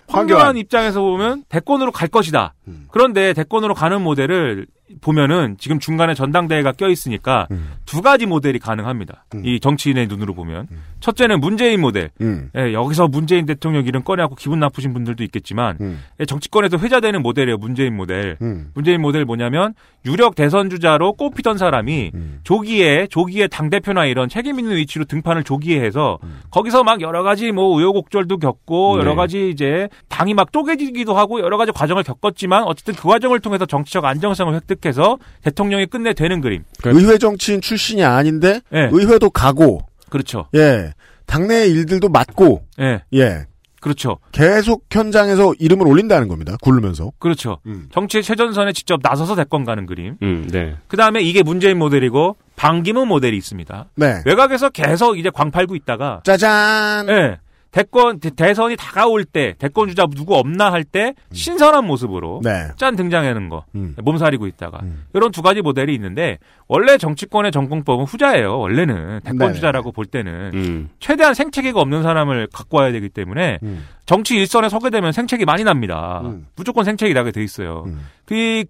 황교안 0.09 0.41
황교안. 0.47 0.57
입장에서 0.57 1.01
보면 1.01 1.45
대권으로 1.49 1.93
갈 1.93 2.09
것이다. 2.09 2.55
음. 2.69 2.87
그런데 2.91 3.33
대권으로 3.35 3.75
가는 3.75 4.01
모델을 4.01 4.67
보면은 5.01 5.57
지금 5.59 5.79
중간에 5.79 6.15
전당대회가 6.15 6.73
껴 6.73 6.89
있으니까 6.89 7.47
음. 7.51 7.73
두 7.87 8.03
가지 8.03 8.27
모델이 8.27 8.59
가능합니다. 8.59 9.25
음. 9.35 9.45
이 9.45 9.61
정치인의 9.61 10.07
눈으로 10.07 10.35
보면 10.35 10.67
첫째는 11.01 11.41
문재인 11.41 11.81
모델. 11.81 12.11
음. 12.21 12.51
예, 12.57 12.73
여기서 12.73 13.09
문재인 13.09 13.47
대통령 13.47 13.87
이름 13.87 14.03
꺼내갖고 14.03 14.37
기분 14.37 14.59
나쁘신 14.61 14.93
분들도 14.93 15.23
있겠지만 15.25 15.77
음. 15.81 16.03
예, 16.21 16.25
정치권에서 16.25 16.79
회자되는 16.79 17.23
모델이에요. 17.23 17.59
문재인 17.59 17.97
모델. 17.97 18.37
음. 18.43 18.71
문재인 18.75 19.01
모델 19.01 19.25
뭐냐면 19.25 19.75
유력 20.07 20.35
대선 20.35 20.71
주자로 20.71 21.15
꼽히던 21.15 21.59
사람이 21.59 22.13
음. 22.15 22.41
조기에 22.45 23.09
조기에 23.11 23.49
당 23.49 23.71
대표나 23.71 24.07
이런 24.07 24.29
책임 24.29 24.59
있는 24.59 24.77
위치로 24.77 25.05
등판을 25.05 25.45
조기에 25.45 25.81
해서 25.81 26.19
음. 26.23 26.41
거기서 26.51 26.85
막 26.85 27.01
여러 27.01 27.23
가지 27.23 27.53
뭐 27.53 27.75
우여곡절도 27.75 28.39
겪고 28.39 28.97
네. 28.97 29.03
여러 29.03 29.15
가지 29.15 29.51
이제 29.51 29.89
당이 30.09 30.35
막 30.35 30.53
쪼개지기도 30.53 31.17
하고 31.17 31.41
여러 31.41 31.57
가지 31.57 31.73
과정을 31.73 32.03
겪었지만 32.03 32.65
어쨌든 32.65 32.95
그 32.95 33.09
과정을 33.09 33.41
통해서 33.41 33.67
정치적 33.67 34.05
안정성을 34.05 34.55
획득 34.55 34.78
해서 34.87 35.19
대통령이 35.43 35.87
끝내 35.87 36.13
되는 36.13 36.41
그림. 36.41 36.65
의회 36.85 37.19
정치인 37.19 37.61
출신이 37.61 38.05
아닌데 38.05 38.61
예, 38.73 38.89
의회도 38.91 39.31
가고 39.31 39.81
그렇죠. 40.11 40.47
예 40.55 40.93
당내 41.27 41.67
일들도 41.67 42.09
맡고 42.09 42.63
예, 42.81 43.03
예 43.15 43.47
그렇죠. 43.81 44.19
계속 44.33 44.87
현장에서 44.91 45.55
이름을 45.59 45.87
올린다는 45.87 46.29
겁니다. 46.29 46.57
굴르면서. 46.61 47.13
그렇죠. 47.19 47.59
음. 47.67 47.89
정치의 47.93 48.23
최전선에 48.23 48.73
직접 48.73 49.01
나서서 49.03 49.37
대권 49.37 49.65
가는 49.65 49.87
그림. 49.87 50.17
음, 50.23 50.49
네. 50.51 50.77
그 50.89 50.97
다음에 50.97 51.21
이게 51.21 51.43
문재인 51.43 51.79
모델이고 51.79 52.37
반기문 52.57 53.07
모델이 53.09 53.37
있습니다. 53.37 53.87
네. 53.95 54.23
외곽에서 54.27 54.71
계속 54.71 55.19
이제 55.19 55.31
광 55.33 55.51
팔고 55.51 55.77
있다가 55.77 56.23
짜잔. 56.25 57.09
예. 57.09 57.39
대권 57.71 58.19
대- 58.19 58.31
대선이 58.31 58.77
다가올 58.77 59.25
때 59.25 59.55
대권 59.59 59.89
주자 59.89 60.07
누구 60.07 60.35
없나 60.37 60.73
할 60.73 60.85
때 60.85 61.13
신선한 61.33 61.85
모습으로 61.87 62.41
네. 62.43 62.69
짠 62.77 62.97
등장하는 62.97 63.49
거 63.51 63.65
음. 63.75 63.95
몸살이고 64.03 64.47
있다가 64.47 64.79
음. 64.83 65.05
이런 65.13 65.31
두 65.33 65.43
가지 65.43 65.61
모델이 65.61 65.95
있는데 65.95 66.39
원래 66.67 66.97
정치권의 66.97 67.53
정공법은 67.53 68.07
후자예요 68.07 68.59
원래는 68.59 69.21
대권 69.23 69.39
네네. 69.39 69.53
주자라고 69.55 69.93
볼 69.93 70.07
때는 70.07 70.51
음. 70.55 70.89
최대한 70.99 71.35
생채기가 71.35 71.79
없는 71.81 72.03
사람을 72.03 72.49
갖고 72.53 72.79
와야 72.79 72.91
되기 72.91 73.09
때문에 73.11 73.59
음. 73.63 73.87
정치 74.07 74.35
일선에 74.37 74.69
서게 74.71 74.89
되면 74.89 75.13
생채기 75.13 75.45
많이 75.45 75.63
납니다 75.65 76.23
음. 76.25 76.47
무조건 76.57 76.85
생채기 76.85 77.13
나게 77.13 77.33
돼 77.33 77.43
있어요 77.43 77.85
음. 77.87 78.01
그 78.25 78.65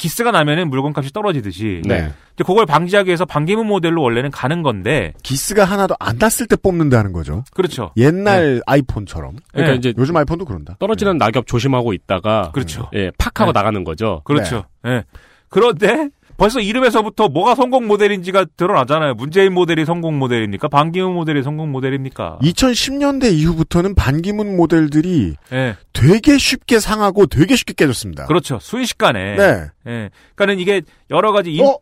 기스가 0.00 0.30
나면은 0.30 0.70
물건값이 0.70 1.12
떨어지듯이 1.12 1.82
네. 1.84 2.10
이제 2.34 2.42
그걸 2.44 2.64
방지하기 2.64 3.08
위해서 3.08 3.26
반기문 3.26 3.66
모델로 3.66 4.00
원래는 4.00 4.30
가는 4.30 4.62
건데 4.62 5.12
기스가 5.22 5.66
하나도 5.66 5.94
안 6.00 6.16
났을 6.18 6.46
때 6.46 6.56
뽑는다는 6.56 7.12
거죠. 7.12 7.44
그렇죠 7.52 7.92
옛날 7.98 8.62
아이폰처럼. 8.66 9.36
그러니까 9.52 9.72
네. 9.72 9.78
이제 9.78 9.94
요즘 9.98 10.16
아이폰도 10.16 10.46
그런다. 10.46 10.76
떨어지는 10.78 11.18
낙엽 11.18 11.46
조심하고 11.46 11.92
있다가 11.92 12.50
그렇죠 12.52 12.88
예, 12.94 13.10
팍 13.18 13.38
하고 13.40 13.52
네. 13.52 13.58
나가는 13.58 13.84
거죠. 13.84 14.22
그렇죠. 14.24 14.64
예. 14.86 15.04
그런데 15.50 16.08
벌써 16.40 16.58
이름에서부터 16.58 17.28
뭐가 17.28 17.54
성공 17.54 17.86
모델인지가 17.86 18.46
드러나잖아요. 18.56 19.12
문재인 19.12 19.52
모델이 19.52 19.84
성공 19.84 20.18
모델입니까? 20.18 20.68
반기문 20.68 21.12
모델이 21.12 21.42
성공 21.42 21.70
모델입니까? 21.70 22.38
2010년대 22.40 23.30
이후부터는 23.30 23.94
반기문 23.94 24.56
모델들이 24.56 25.34
예. 25.52 25.76
되게 25.92 26.38
쉽게 26.38 26.80
상하고 26.80 27.26
되게 27.26 27.56
쉽게 27.56 27.74
깨졌습니다. 27.74 28.24
그렇죠. 28.24 28.58
순식간에. 28.58 29.36
네. 29.36 29.66
예. 29.86 30.08
그러니까는 30.34 30.60
이게 30.60 30.80
여러 31.10 31.32
가지 31.32 31.52
인... 31.52 31.62
어? 31.62 31.76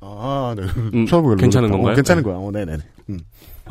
아, 0.00 0.56
네. 0.56 0.64
음, 0.92 1.06
처음 1.06 1.36
괜찮은 1.36 1.68
어, 1.68 1.76
건가요? 1.76 1.94
괜찮은 1.94 2.24
거야. 2.24 2.34
어, 2.34 2.50
네네. 2.52 2.78
음. 3.10 3.20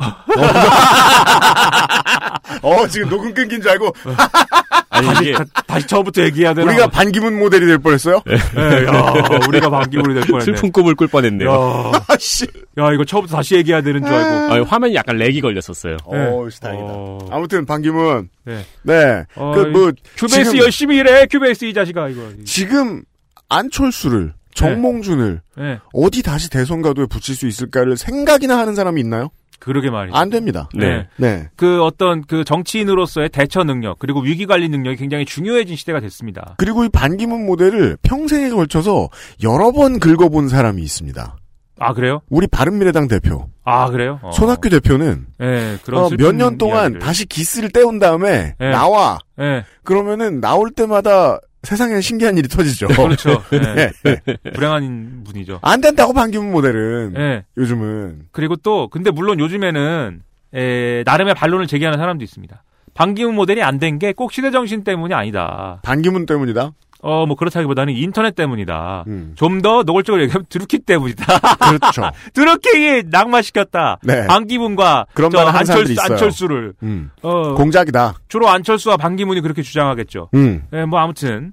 어, 2.62 2.70
어, 2.70 2.86
지금 2.88 3.10
녹음 3.10 3.34
끊긴 3.34 3.60
줄 3.60 3.72
알고 3.72 3.92
아니 5.08 5.32
다시, 5.32 5.32
다, 5.32 5.44
다시 5.66 5.86
처음부터 5.86 6.22
얘기해야 6.24 6.54
되나? 6.54 6.70
우리가 6.70 6.86
반기문 6.88 7.38
모델이 7.38 7.66
될 7.66 7.78
뻔했어요. 7.78 8.22
예, 8.28 8.86
야, 8.86 9.14
우리가 9.48 9.70
반기문이 9.70 10.14
될 10.14 10.22
뻔했네. 10.24 10.44
슬픈 10.44 10.70
꿈을 10.72 10.94
꿀 10.94 11.08
뻔했네요. 11.08 11.50
야, 11.50 12.04
아씨. 12.08 12.46
야, 12.78 12.92
이거 12.92 13.04
처음부터 13.04 13.36
다시 13.36 13.56
얘기해야 13.56 13.82
되는 13.82 14.04
줄 14.04 14.12
알고. 14.12 14.54
아니, 14.54 14.64
화면이 14.64 14.94
약간 14.94 15.16
lag이 15.16 15.40
걸렸었어요. 15.40 15.96
어, 16.04 16.48
다행이다. 16.60 16.86
어. 16.92 17.18
아무튼 17.30 17.66
반기문. 17.66 18.28
네. 18.44 18.64
네. 18.82 19.24
어, 19.36 19.52
그 19.54 19.60
뭐 19.70 19.92
Cubase 20.16 20.50
지금- 20.50 20.64
열심히 20.64 20.96
일해. 20.96 21.26
Cubase 21.26 21.64
이 21.66 21.74
자식아 21.74 22.08
이거. 22.08 22.22
지금 22.44 23.02
안철수를 23.48 24.32
정몽준을 24.54 25.40
예. 25.60 25.80
어디 25.92 26.22
다시 26.22 26.50
대선 26.50 26.82
가도에 26.82 27.06
붙일 27.06 27.34
수 27.36 27.46
있을까를 27.46 27.96
생각이나 27.96 28.58
하는 28.58 28.74
사람이 28.74 29.00
있나요? 29.00 29.30
그러게 29.60 29.90
말이죠. 29.90 30.16
안 30.16 30.30
됩니다. 30.30 30.68
네. 30.74 31.06
네. 31.16 31.48
그 31.54 31.82
어떤 31.84 32.22
그 32.22 32.44
정치인으로서의 32.44 33.28
대처 33.28 33.62
능력 33.62 33.98
그리고 33.98 34.20
위기 34.20 34.46
관리 34.46 34.68
능력이 34.68 34.96
굉장히 34.96 35.24
중요해진 35.26 35.76
시대가 35.76 36.00
됐습니다. 36.00 36.54
그리고 36.58 36.84
이 36.84 36.88
반기문 36.88 37.46
모델을 37.46 37.98
평생에 38.02 38.48
걸쳐서 38.50 39.08
여러 39.42 39.70
번 39.70 40.00
긁어본 40.00 40.48
사람이 40.48 40.82
있습니다. 40.82 41.36
아 41.82 41.94
그래요? 41.94 42.20
우리 42.28 42.46
바른미래당 42.46 43.08
대표 43.08 43.48
아 43.64 43.88
그래요? 43.90 44.18
어. 44.22 44.32
손학규 44.32 44.68
대표는 44.68 45.26
예, 45.40 45.78
그런 45.84 46.04
어, 46.04 46.08
슬픈 46.08 46.26
몇년 46.26 46.58
동안 46.58 46.80
이야기를. 46.82 47.00
다시 47.00 47.24
기스를 47.26 47.70
떼온 47.70 47.98
다음에 47.98 48.54
네. 48.58 48.70
나와 48.70 49.18
예, 49.40 49.64
그러면은 49.82 50.40
나올 50.40 50.70
때마다 50.70 51.38
세상에 51.62 52.00
신기한 52.00 52.38
일이 52.38 52.48
터지죠. 52.48 52.88
그렇죠. 52.88 53.42
예. 53.52 53.58
네. 54.04 54.50
불행한 54.54 55.22
분이죠. 55.24 55.58
안 55.62 55.80
된다고 55.80 56.12
반기문 56.12 56.50
모델은 56.52 57.14
예. 57.16 57.44
요즘은 57.56 58.28
그리고 58.32 58.56
또 58.56 58.88
근데 58.88 59.10
물론 59.10 59.38
요즘에는 59.40 60.22
에, 60.54 61.02
나름의 61.04 61.34
반론을 61.34 61.66
제기하는 61.66 61.98
사람도 61.98 62.24
있습니다. 62.24 62.62
반기문 62.94 63.34
모델이 63.34 63.62
안 63.62 63.78
된 63.78 63.98
게 63.98 64.12
꼭 64.12 64.32
시대 64.32 64.50
정신 64.50 64.84
때문이 64.84 65.14
아니다. 65.14 65.80
반기문 65.82 66.26
때문이다. 66.26 66.72
어, 67.02 67.24
뭐 67.26 67.36
그렇다기보다는 67.36 67.94
인터넷 67.94 68.34
때문이다. 68.34 69.04
음. 69.06 69.32
좀더 69.34 69.84
노골적으로 69.84 70.22
얘기하면 70.22 70.46
드루키 70.48 70.80
때문이다. 70.80 71.24
그렇죠. 71.78 72.10
드루키에 72.34 73.04
낙마시켰다. 73.06 73.98
네. 74.02 74.26
반기문과 74.26 75.06
그런 75.14 75.30
저 75.30 75.38
안철수, 75.38 75.92
있어요. 75.92 76.12
안철수를 76.14 76.74
음. 76.82 77.10
어, 77.22 77.54
공작이다. 77.54 78.14
주로 78.28 78.48
안철수와 78.48 78.96
반기문이 78.96 79.40
그렇게 79.40 79.62
주장하겠죠. 79.62 80.28
음. 80.34 80.64
예, 80.72 80.84
뭐 80.84 80.98
아무튼 80.98 81.52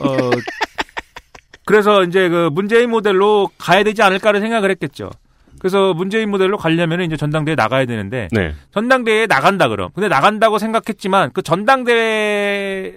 어 0.00 0.30
그래서 1.64 2.02
이제 2.02 2.28
그 2.28 2.48
문재인 2.52 2.90
모델로 2.90 3.50
가야 3.58 3.84
되지 3.84 4.02
않을까를 4.02 4.40
생각을 4.40 4.70
했겠죠. 4.70 5.10
그래서 5.58 5.92
문재인 5.92 6.30
모델로 6.30 6.56
가려면 6.56 7.02
이제 7.02 7.16
전당대회 7.16 7.54
나가야 7.54 7.84
되는데 7.84 8.28
네. 8.32 8.54
전당대회에 8.72 9.26
나간다 9.26 9.68
그럼. 9.68 9.90
근데 9.94 10.08
나간다고 10.08 10.58
생각했지만 10.58 11.30
그 11.32 11.42
전당대회 11.42 12.96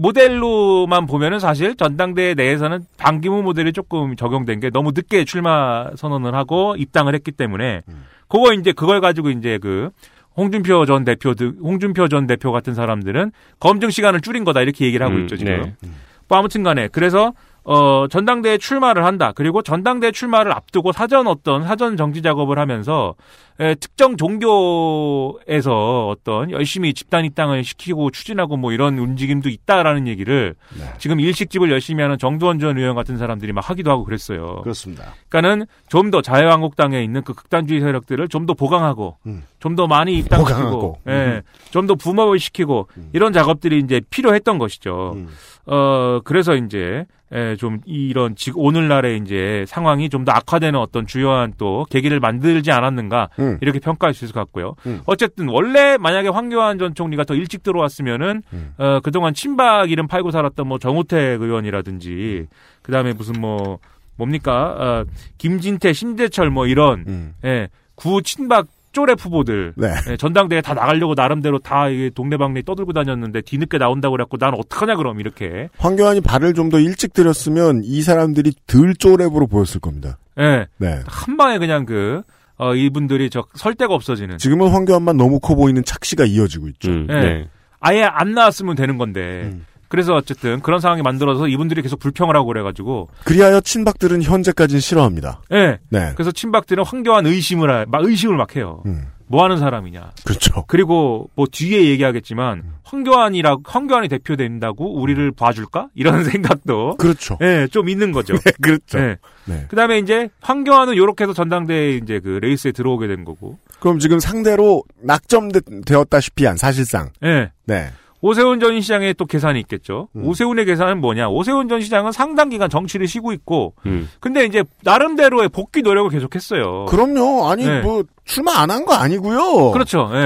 모델로만 0.00 1.06
보면은 1.06 1.38
사실 1.38 1.76
전당대회 1.76 2.34
내에서는 2.34 2.86
반기문 2.96 3.44
모델이 3.44 3.72
조금 3.74 4.16
적용된 4.16 4.60
게 4.60 4.70
너무 4.70 4.92
늦게 4.94 5.24
출마 5.24 5.90
선언을 5.94 6.34
하고 6.34 6.74
입당을 6.78 7.14
했기 7.14 7.32
때문에 7.32 7.82
그거 8.26 8.54
이제 8.54 8.72
그걸 8.72 9.02
가지고 9.02 9.30
이제 9.30 9.58
그 9.58 9.90
홍준표 10.36 10.86
전 10.86 11.04
대표 11.04 11.34
등 11.34 11.56
홍준표 11.62 12.08
전 12.08 12.26
대표 12.26 12.50
같은 12.50 12.74
사람들은 12.74 13.32
검증 13.58 13.90
시간을 13.90 14.22
줄인 14.22 14.44
거다 14.44 14.62
이렇게 14.62 14.86
얘기를 14.86 15.04
하고 15.04 15.16
음, 15.16 15.22
있죠 15.22 15.36
지금. 15.36 15.74
네. 15.82 15.90
뭐 16.28 16.38
아무튼 16.38 16.62
간에 16.62 16.88
그래서 16.88 17.34
어 17.64 18.06
전당대회 18.08 18.56
출마를 18.56 19.04
한다. 19.04 19.32
그리고 19.34 19.60
전당대회 19.60 20.12
출마를 20.12 20.52
앞두고 20.52 20.92
사전 20.92 21.26
어떤 21.26 21.64
사전 21.64 21.98
정지 21.98 22.22
작업을 22.22 22.58
하면서 22.58 23.14
에, 23.60 23.74
특정 23.74 24.16
종교에서 24.16 26.08
어떤 26.08 26.50
열심히 26.50 26.94
집단 26.94 27.24
입당을 27.24 27.62
시키고 27.62 28.10
추진하고 28.10 28.56
뭐 28.56 28.72
이런 28.72 28.98
움직임도 28.98 29.48
있다라는 29.50 30.06
얘기를 30.08 30.54
네. 30.78 30.84
지금 30.98 31.20
일식집을 31.20 31.70
열심히 31.70 32.02
하는 32.02 32.16
정두원 32.18 32.58
전 32.58 32.78
의원 32.78 32.94
같은 32.94 33.18
사람들이 33.18 33.52
막 33.52 33.68
하기도 33.68 33.90
하고 33.90 34.04
그랬어요. 34.04 34.62
그렇습니다. 34.62 35.14
그러니까는 35.28 35.66
좀 35.88 36.10
더 36.10 36.22
자유한국당에 36.22 37.00
있는 37.04 37.22
그 37.22 37.34
극단주의 37.34 37.80
세력들을 37.80 38.26
좀 38.28 38.46
더 38.46 38.54
보강하고 38.54 39.16
음. 39.26 39.44
좀더 39.60 39.86
많이 39.86 40.16
입당시키고. 40.18 40.98
예, 41.08 41.42
좀더 41.70 41.94
붐업을 41.94 42.38
시키고 42.40 42.88
이런 43.12 43.32
작업들이 43.34 43.78
이제 43.78 44.00
필요했던 44.10 44.56
것이죠. 44.58 45.12
음. 45.16 45.28
어 45.66 46.20
그래서 46.24 46.56
이제 46.56 47.04
예, 47.32 47.54
좀 47.56 47.78
이런 47.84 48.34
지금 48.34 48.60
오늘날의 48.62 49.18
이제 49.18 49.64
상황이 49.68 50.08
좀 50.08 50.24
더 50.24 50.32
악화되는 50.32 50.80
어떤 50.80 51.06
주요한 51.06 51.52
또 51.58 51.86
계기를 51.90 52.18
만들지 52.18 52.72
않았는가 52.72 53.28
음. 53.50 53.58
이렇게 53.60 53.78
평가할 53.78 54.14
수 54.14 54.24
있을 54.24 54.34
것 54.34 54.40
같고요. 54.40 54.74
음. 54.86 55.00
어쨌든 55.06 55.48
원래 55.48 55.96
만약에 55.98 56.28
황교안 56.28 56.78
전 56.78 56.94
총리가 56.94 57.24
더 57.24 57.34
일찍 57.34 57.62
들어왔으면은 57.62 58.42
음. 58.52 58.74
어 58.78 59.00
그동안 59.02 59.34
친박 59.34 59.90
이름 59.90 60.06
팔고 60.06 60.30
살았던 60.30 60.66
뭐 60.66 60.78
정우택 60.78 61.40
의원이라든지 61.42 62.46
그다음에 62.82 63.12
무슨 63.12 63.40
뭐 63.40 63.78
뭡니까 64.16 64.52
어, 64.78 65.04
김진태 65.38 65.92
신재철 65.92 66.50
뭐 66.50 66.66
이런 66.66 67.04
음. 67.08 67.34
예, 67.44 67.68
구 67.94 68.22
친박 68.22 68.66
쪼랩 68.92 69.20
후보들 69.20 69.74
네. 69.76 69.88
예, 70.10 70.16
전당대회 70.16 70.60
다 70.60 70.74
나가려고 70.74 71.14
나름대로 71.14 71.60
다 71.60 71.88
이게 71.88 72.10
동네방네 72.10 72.62
떠들고 72.62 72.92
다녔는데 72.92 73.42
뒤늦게 73.42 73.78
나온다고 73.78 74.12
그래갖고 74.12 74.36
난 74.36 74.52
어떡하냐 74.54 74.96
그럼 74.96 75.20
이렇게 75.20 75.68
황교안이 75.78 76.20
발을 76.22 76.54
좀 76.54 76.70
더 76.70 76.78
일찍 76.80 77.12
들였으면 77.12 77.82
이 77.84 78.02
사람들이 78.02 78.52
덜 78.66 78.94
쪼랩으로 78.94 79.48
보였을 79.50 79.80
겁니다. 79.80 80.18
예, 80.38 80.66
네. 80.78 81.00
한 81.06 81.36
방에 81.36 81.58
그냥 81.58 81.84
그 81.86 82.22
어, 82.60 82.74
이분들이 82.74 83.30
저 83.30 83.44
설 83.54 83.74
데가 83.74 83.94
없어지는 83.94 84.38
지금은 84.38 84.68
황교안만 84.68 85.16
너무 85.16 85.40
커 85.40 85.54
보이는 85.54 85.82
착시가 85.84 86.24
이어지고 86.26 86.68
있죠. 86.68 86.90
음, 86.90 87.06
네. 87.08 87.20
네. 87.22 87.48
아예 87.80 88.02
안 88.04 88.32
나왔으면 88.34 88.76
되는 88.76 88.98
건데 88.98 89.50
음. 89.52 89.64
그래서 89.88 90.14
어쨌든 90.14 90.60
그런 90.60 90.78
상황이 90.80 91.02
만들어서 91.02 91.48
이분들이 91.48 91.82
계속 91.82 91.98
불평을 91.98 92.36
하고 92.36 92.46
그래가지고 92.46 93.08
그리하여 93.24 93.60
친박들은 93.60 94.22
현재까지는 94.22 94.80
싫어합니다. 94.80 95.40
예. 95.52 95.78
네. 95.88 96.12
그래서 96.14 96.30
친박들은 96.30 96.84
황교안 96.84 97.26
의심을 97.26 97.70
하- 97.70 97.86
막 97.88 98.04
의심을 98.04 98.36
막 98.36 98.54
해요. 98.54 98.82
음, 98.86 99.06
뭐 99.30 99.44
하는 99.44 99.58
사람이냐. 99.58 100.10
그렇죠. 100.24 100.64
그리고 100.66 101.30
뭐 101.36 101.46
뒤에 101.46 101.84
얘기하겠지만 101.86 102.64
황교안이라 102.82 103.58
황교안이 103.64 104.08
대표된다고 104.08 105.00
우리를 105.00 105.30
봐줄까? 105.30 105.86
이런 105.94 106.24
생각도 106.28 106.96
그렇죠. 106.96 107.38
예, 107.40 107.68
좀 107.70 107.88
있는 107.88 108.10
거죠. 108.10 108.34
네, 108.34 108.50
그렇죠. 108.60 108.98
예. 108.98 109.18
네. 109.44 109.66
그다음에 109.68 109.98
이제 110.00 110.28
황교안은 110.40 110.96
요렇게 110.96 111.22
해서 111.24 111.32
전당대회 111.32 111.98
이제 111.98 112.18
그 112.18 112.40
레이스에 112.42 112.72
들어오게 112.72 113.06
된 113.06 113.24
거고. 113.24 113.56
그럼 113.78 114.00
지금 114.00 114.18
상대로 114.18 114.82
낙점되었다시피 115.00 116.46
한 116.46 116.56
사실상. 116.56 117.10
예. 117.22 117.52
네. 117.66 117.90
오세훈 118.22 118.60
전 118.60 118.78
시장의 118.80 119.14
또 119.14 119.24
계산이 119.24 119.60
있겠죠. 119.60 120.08
음. 120.16 120.26
오세훈의 120.26 120.66
계산은 120.66 121.00
뭐냐? 121.00 121.28
오세훈 121.28 121.68
전 121.68 121.80
시장은 121.80 122.12
상당 122.12 122.50
기간 122.50 122.68
정치를 122.68 123.06
쉬고 123.06 123.32
있고, 123.32 123.74
음. 123.86 124.10
근데 124.20 124.44
이제 124.44 124.62
나름대로의 124.82 125.48
복귀 125.48 125.80
노력을 125.80 126.10
계속했어요. 126.10 126.86
그럼요. 126.86 127.48
아니 127.48 127.64
네. 127.64 127.80
뭐 127.80 128.04
출마 128.30 128.60
안 128.60 128.70
한 128.70 128.84
거 128.86 128.94
아니고요. 128.94 129.72
그렇죠. 129.72 130.08
예. 130.14 130.18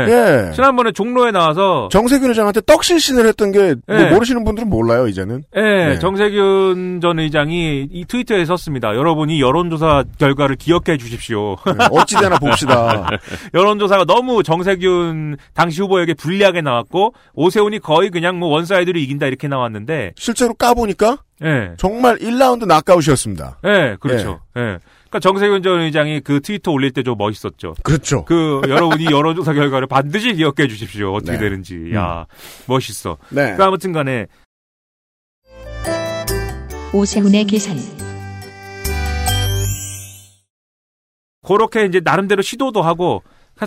예. 0.49 0.53
지난번에 0.55 0.93
종로에 0.93 1.31
나와서 1.33 1.89
정세균 1.91 2.29
의장한테 2.29 2.61
떡실신을 2.61 3.27
했던 3.27 3.51
게뭐 3.51 3.75
네. 3.89 4.11
모르시는 4.11 4.45
분들은 4.45 4.69
몰라요 4.69 5.09
이제는. 5.09 5.43
예, 5.57 5.61
네. 5.61 5.99
정세균 5.99 7.01
전 7.01 7.19
의장이 7.19 7.89
이 7.91 8.05
트위터에 8.05 8.45
썼습니다. 8.45 8.95
여러분이 8.95 9.41
여론조사 9.41 10.05
결과를 10.19 10.57
기억해 10.57 10.99
주십시오. 10.99 11.57
네, 11.67 11.87
어찌되나 11.91 12.39
봅시다. 12.39 13.09
여론조사가 13.55 14.05
너무 14.05 14.43
정세균 14.43 15.37
당시 15.55 15.81
후보에게 15.81 16.15
불리하게 16.15 16.61
나왔고 16.61 17.15
오세훈이 17.35 17.79
거의 17.79 18.11
그냥 18.11 18.39
뭐 18.39 18.51
one-side로 18.51 18.99
이긴다 18.99 19.27
이렇게 19.27 19.49
나왔는데, 19.49 20.13
실제로 20.17 20.53
까보니까 20.55 21.19
예, 21.43 21.73
정말 21.79 22.17
1라운드 22.19 22.67
녹아웃이었습니다. 22.67 23.59
예, 23.65 23.97
그렇죠. 23.99 24.41
예. 24.57 24.79
그러니까 25.15 25.21
정세균 25.21 25.63
전 25.63 25.81
의장이 25.81 26.21
그 26.21 26.41
트위터 26.41 26.73
올릴 26.73 26.91
때 26.91 27.05
좀 27.05 27.17
멋있었죠. 27.19 27.75
그렇죠. 27.83 28.25
그 28.25 28.63
여러분이 28.67 29.05
여론조사 29.11 29.53
결과를 29.53 29.87
반드시 29.87 30.33
기억해 30.35 30.67
주십시오. 30.69 31.13
어떻게 31.13 31.33
네. 31.33 31.39
되는지. 31.39 31.93
야, 31.95 32.25
멋있어. 32.67 33.19
네. 33.29 33.55
그 33.57 33.63
아무튼 33.63 33.93
간에 33.93 34.27
오세훈의 36.95 37.45
계산. 37.45 37.77
그렇게 41.47 41.85
이제 41.85 42.01
나름대로 42.03 42.41
시도도 42.41 42.81
하고 42.81 43.23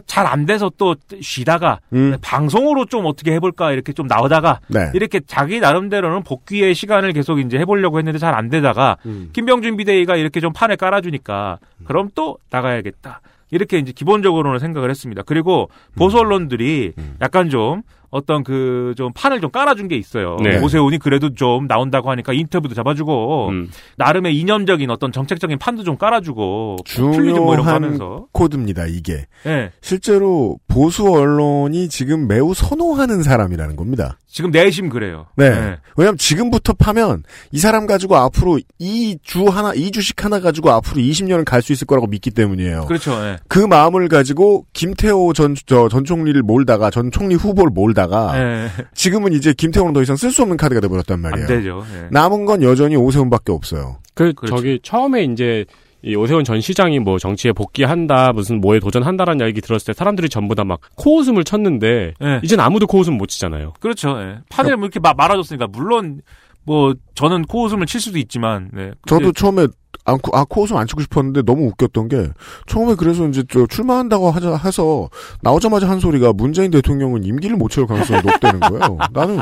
잘 0.06 0.26
안 0.28 0.46
돼서 0.46 0.72
또 0.78 0.96
쉬다가 1.22 1.80
음. 1.94 2.18
방송으로 2.22 2.86
좀 2.86 3.06
어떻게 3.06 3.34
해볼까 3.34 3.72
이렇게 3.72 3.94
좀 3.94 4.08
나오다가 4.08 4.60
네. 4.68 4.92
이렇게 4.94 5.22
자기 5.26 5.60
나름대로는 5.60 6.24
복귀의 6.24 6.76
시간을 6.76 7.14
계속 7.14 7.40
이제 7.40 7.58
해보려고 7.58 7.98
했는데 7.98 8.20
잘 8.20 8.34
안 8.36 8.50
되다가 8.50 8.98
음. 9.06 9.30
김병준 9.34 9.78
비대위가 9.78 10.16
이렇게 10.18 10.40
좀 10.42 10.52
판을 10.54 10.76
깔아주니까 10.78 11.60
그럼 11.86 12.10
또 12.16 12.38
나가야겠다. 12.52 13.22
이렇게 13.50 13.78
이제 13.78 13.94
기본적으로는 13.94 14.60
생각을 14.60 14.90
했습니다. 14.90 15.22
그리고 15.26 15.70
보수 15.96 16.18
언론들이 16.20 16.92
음. 16.98 17.16
약간 17.22 17.50
좀 17.50 17.82
어떤 18.10 18.44
그 18.44 18.88
좀 18.98 19.12
판을 19.14 19.42
좀 19.42 19.52
깔아준 19.52 19.88
게 19.88 19.96
있어요. 19.96 20.38
네. 20.44 20.60
오세훈이 20.60 20.98
그래도 20.98 21.34
좀 21.34 21.68
나온다고 21.68 22.10
하니까 22.10 22.34
인터뷰도 22.34 22.74
잡아주고 22.74 23.50
음. 23.50 23.70
나름의 23.98 24.36
이념적인 24.38 24.90
어떤 24.90 25.12
정책적인 25.12 25.58
판도 25.60 25.84
좀 25.84 25.98
깔아주고 25.98 26.78
뭐거 26.98 27.14
중요한 27.14 27.68
하면서 27.68 28.26
코드입니다 28.32 28.86
이게. 28.88 29.26
예. 29.46 29.72
실제로 29.82 30.58
보수 30.68 31.08
언론이 31.12 31.90
지금 31.90 32.28
매우 32.28 32.54
선호하는 32.54 33.24
사람이라는 33.24 33.76
겁니다. 33.76 34.18
지금 34.38 34.52
내심 34.52 34.90
그래요. 34.90 35.26
네. 35.36 35.46
예. 35.48 35.78
왜냐면 35.96 36.16
지금부터 36.20 36.74
파면 36.74 37.24
이 37.52 37.58
사람 37.58 37.88
가지고 37.88 38.18
앞으로 38.18 38.60
이 38.78 39.18
주 39.24 39.48
하나, 39.48 39.74
이 39.74 39.90
주식 39.90 40.24
하나 40.24 40.40
가지고 40.40 40.70
앞으로 40.70 41.02
20년은 41.02 41.44
갈 41.44 41.64
수 41.64 41.74
있을 41.74 41.88
거라고 41.88 42.06
믿기 42.06 42.30
때문이에요. 42.30 42.86
그렇죠. 42.86 43.14
예. 43.26 43.38
그 43.48 43.58
마음을 43.58 44.08
가지고 44.10 44.68
김태호 44.74 45.34
전, 45.34 45.56
저, 45.66 45.90
전 45.90 46.06
총리를 46.06 46.40
몰다가, 46.44 46.92
전 46.92 47.10
총리 47.10 47.34
후보를 47.34 47.72
몰다가, 47.74 48.40
예. 48.40 48.70
지금은 48.94 49.34
이제 49.34 49.54
김태호는 49.54 49.94
더 49.94 50.04
이상 50.04 50.16
쓸 50.16 50.30
수 50.30 50.44
없는 50.44 50.56
카드가 50.58 50.82
돼버렸단 50.82 51.20
말이에요. 51.20 51.48
안 51.48 51.56
되죠. 51.56 51.84
예. 51.96 52.08
남은 52.12 52.46
건 52.46 52.62
여전히 52.62 52.96
오세훈밖에 52.96 53.52
없어요. 53.52 53.98
그 54.14 54.34
그렇죠. 54.34 54.56
저기 54.56 54.80
처음에 54.84 55.24
이제 55.24 55.66
이 56.04 56.16
오세훈 56.16 56.44
전 56.44 56.62
시장이 56.62 57.00
뭐 57.00 57.18
정치에 57.20 57.52
복귀한다 57.54 58.32
무슨 58.34 58.62
뭐에 58.62 58.80
도전한다라는 58.80 59.46
얘기 59.48 59.62
들었을 59.62 59.88
때 59.88 59.94
사람들이 59.94 60.30
전부 60.30 60.54
다 60.56 60.64
막 60.64 60.80
코웃음을 60.96 61.44
쳤는데 61.44 62.14
예. 62.22 62.40
이젠 62.44 62.60
아무도 62.60 62.88
코웃음 62.88 63.18
못 63.18 63.28
치잖아요. 63.28 63.74
그렇죠. 63.80 64.16
예. 64.22 64.38
판을 64.50 64.76
뭐 64.78 64.86
이렇게 64.86 65.00
마- 65.00 65.14
말아줬으니까 65.14 65.68
물론 65.68 66.22
뭐 66.68 66.94
저는 67.16 67.44
코웃음을 67.44 67.86
칠 67.88 68.02
수도 68.02 68.20
있지만 68.20 68.70
네. 68.74 68.92
저도 69.08 69.32
처음에 69.32 69.68
안, 70.04 70.18
코- 70.20 70.38
아, 70.38 70.44
코웃음 70.46 70.76
안 70.78 70.86
치고 70.86 71.02
싶었는데 71.02 71.42
너무 71.44 71.66
웃겼던 71.68 72.08
게, 72.10 72.30
처음에 72.66 72.96
그래서 72.96 73.28
이제 73.28 73.44
저 73.50 73.66
출마한다고 73.68 74.32
하자, 74.32 74.56
해서, 74.56 75.10
나오자마자 75.42 75.90
한 75.90 76.00
소리가 76.00 76.32
문재인 76.32 76.72
대통령은 76.72 77.26
임기를 77.26 77.58
못 77.58 77.70
채울 77.72 77.88
가능성이 77.88 78.22
높다는 78.22 78.60
거예요. 78.62 78.98
나는, 79.12 79.42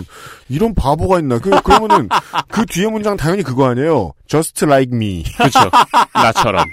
이런 0.50 0.74
바보가 0.74 1.20
있나. 1.20 1.38
그, 1.38 1.52
그러면은, 1.62 2.10
그 2.50 2.66
뒤에 2.66 2.88
문장 2.88 3.16
당연히 3.16 3.44
그거 3.44 3.68
아니에요. 3.70 4.14
Just 4.28 4.66
like 4.66 4.92
me. 4.96 5.24
그렇죠. 5.38 5.60
나처럼. 6.16 6.66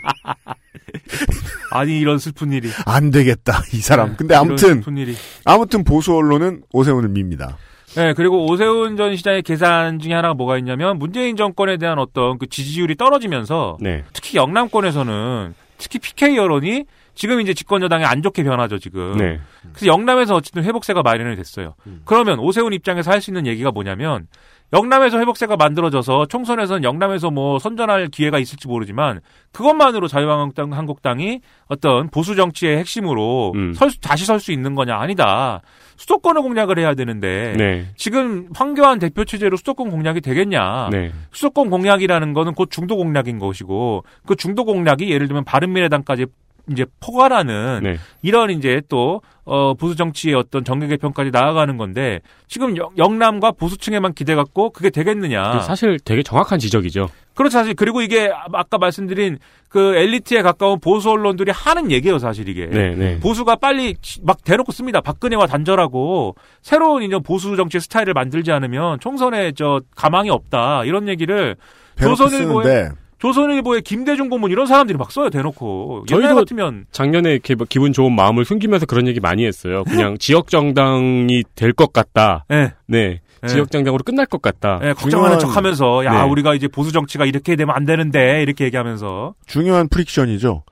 아니 1.71 1.99
이런 1.99 2.19
슬픈 2.19 2.51
일이. 2.53 2.71
안 2.87 3.11
되겠다, 3.11 3.63
이 3.75 3.77
사람. 3.79 4.11
네, 4.11 4.17
근데 4.17 4.35
아무튼, 4.35 4.69
슬픈 4.77 4.97
일이. 4.97 5.15
아무튼 5.45 5.85
보수 5.85 6.15
언론은 6.15 6.63
오세훈을 6.73 7.11
밉니다. 7.11 7.59
네, 7.95 8.15
그리고 8.15 8.47
오세훈 8.47 8.97
전 8.97 9.15
시장의 9.17 9.43
계산 9.43 9.99
중에 9.99 10.15
하나가 10.15 10.33
뭐가 10.35 10.57
있냐면 10.59 10.99
문재인 10.99 11.37
정권에 11.37 11.77
대한 11.77 11.99
어떤 11.99 12.39
그 12.39 12.47
지지율이 12.49 12.95
떨어지면서 12.97 13.77
네. 13.81 14.03
특히 14.15 14.39
영남권에서는 14.39 15.55
특히 15.77 15.99
PK 15.99 16.37
여론이 16.37 16.85
지금 17.15 17.41
이제 17.43 17.53
집권 17.53 17.83
여당에 17.83 18.05
안 18.05 18.23
좋게 18.23 18.45
변하죠 18.45 18.79
지금. 18.79 19.17
네. 19.19 19.39
그래서 19.75 19.87
영남에서 19.87 20.35
어쨌든 20.35 20.65
회복세가 20.65 21.03
마련이 21.03 21.37
됐어요. 21.37 21.75
그러면 22.07 22.39
오세훈 22.39 22.73
입장에서 22.73 23.11
할 23.11 23.21
수 23.21 23.29
있는 23.31 23.47
얘기가 23.47 23.71
뭐냐면 23.71 24.27
영남에서 24.73 25.19
회복세가 25.19 25.57
만들어져서 25.57 26.27
총선에서는 26.27 26.83
영남에서 26.85 27.31
뭐 27.31 27.59
선전할 27.59 28.09
기회가 28.09 28.39
있을지 28.39 28.67
모르지만 28.69 29.21
그것만으로 29.53 30.09
자유한국당 30.09 30.73
한국당이 30.73 31.41
어떤 31.69 32.09
보수 32.09 32.35
정치의 32.37 32.79
핵심으로 32.79 33.53
음. 33.55 33.75
설 33.75 33.91
수- 33.91 34.01
다시 34.01 34.25
설 34.25 34.41
수 34.41 34.51
있는 34.51 34.75
거냐 34.75 34.97
아니다. 34.97 35.61
수도권을 36.03 36.43
공략을 36.43 36.81
해야 36.81 36.95
되는데 36.95 37.55
네. 37.57 37.87
지금 37.97 38.49
황교안 38.55 38.99
대표 38.99 39.25
체제로 39.25 39.57
수도권 39.57 39.91
공략이 39.91 40.21
되겠냐? 40.21 40.89
네. 40.91 41.13
수도권 41.31 41.71
공략이라는 41.71 42.33
거는 42.33 42.55
곧 42.55 42.71
중도 42.73 42.97
공략인 42.97 43.39
것이고 43.39 44.03
그 44.27 44.35
중도 44.35 44.65
공략이 44.65 45.09
예를 45.11 45.29
들면 45.29 45.45
바른미래당까지 45.45 46.27
이제 46.71 46.87
포괄하는 47.01 47.81
네. 47.85 47.99
이런 48.23 48.51
이제 48.51 48.83
또 48.89 49.21
어, 49.45 49.75
보수 49.75 49.95
정치의 49.95 50.35
어떤 50.35 50.65
정계 50.65 50.89
개편까지 50.89 51.31
나아가는 51.31 51.77
건데 51.77 52.21
지금 52.49 52.77
영, 52.77 52.91
영남과 52.97 53.53
보수층에만 53.53 54.15
기대 54.15 54.35
갖고 54.35 54.71
그게 54.71 54.91
되겠느냐? 54.91 55.53
그 55.53 55.61
사실 55.61 55.99
되게 56.05 56.25
정확한 56.25 56.59
지적이죠. 56.59 57.09
그렇죠 57.35 57.59
사실 57.59 57.75
그리고 57.75 58.03
이게 58.03 58.31
아까 58.53 58.79
말씀드린 58.79 59.39
그 59.69 59.95
엘리트에 59.97 60.43
가까운 60.43 60.79
보수 60.81 61.11
언론들이 61.11 61.51
하는 61.51 61.91
얘기예요 61.91 62.19
사실 62.19 62.49
이게. 62.49 62.67
네, 62.67 62.95
네. 62.95 63.19
보수가 63.21 63.57
빨리 63.57 63.95
막 64.23 64.45
대놓고 64.45 64.71
씁니다. 64.73 65.01
박근혜와 65.01 65.47
단절하고 65.47 66.35
새로운 66.61 67.03
이제 67.03 67.19
보수 67.19 67.57
정치 67.57 67.81
스타일을 67.81 68.13
만들지 68.15 68.53
않으면 68.53 69.01
총선에 69.01 69.53
저 69.53 69.81
가망이 69.97 70.29
없다 70.31 70.85
이런 70.85 71.09
얘기를 71.09 71.57
조선일보에 71.99 72.91
조선일보의 73.19 73.83
김대중 73.83 74.29
고문 74.29 74.51
이런 74.51 74.67
사람들이 74.67 74.99
막 74.99 75.13
써요 75.13 75.31
대놓고 75.31 76.07
저희도 76.09 76.35
같으면 76.35 76.87
작년에 76.91 77.31
이렇게 77.31 77.55
뭐 77.55 77.67
기분 77.71 77.93
좋은 77.93 78.13
마음을 78.15 78.45
숨기면서 78.45 78.87
그런 78.87 79.07
얘기 79.07 79.21
많이 79.21 79.47
했어요. 79.47 79.85
그냥 79.85 80.19
지역 80.19 80.49
정당이 80.49 81.45
될 81.55 81.73
것 81.73 81.93
같다. 81.93 82.45
예. 82.51 82.73
네. 82.87 83.21
예. 83.45 83.49
지역 83.49 83.71
정당으로 83.71 84.03
끝날 84.05 84.27
것 84.27 84.41
같다. 84.43 84.79
예, 84.83 84.93
걱정하는 84.93 85.39
중요한- 85.39 85.41
척하면서 85.41 86.05
야 86.05 86.23
네. 86.25 86.29
우리가 86.31 86.55
이제 86.55 86.69
보수 86.69 86.93
정치가 86.93 87.25
이렇게 87.25 87.57
되면 87.57 87.75
안 87.75 87.85
되는데 87.85 88.43
이렇게 88.43 88.65
얘기하면서 88.65 89.35
중요한 89.47 89.89
프릭션이죠. 89.89 90.65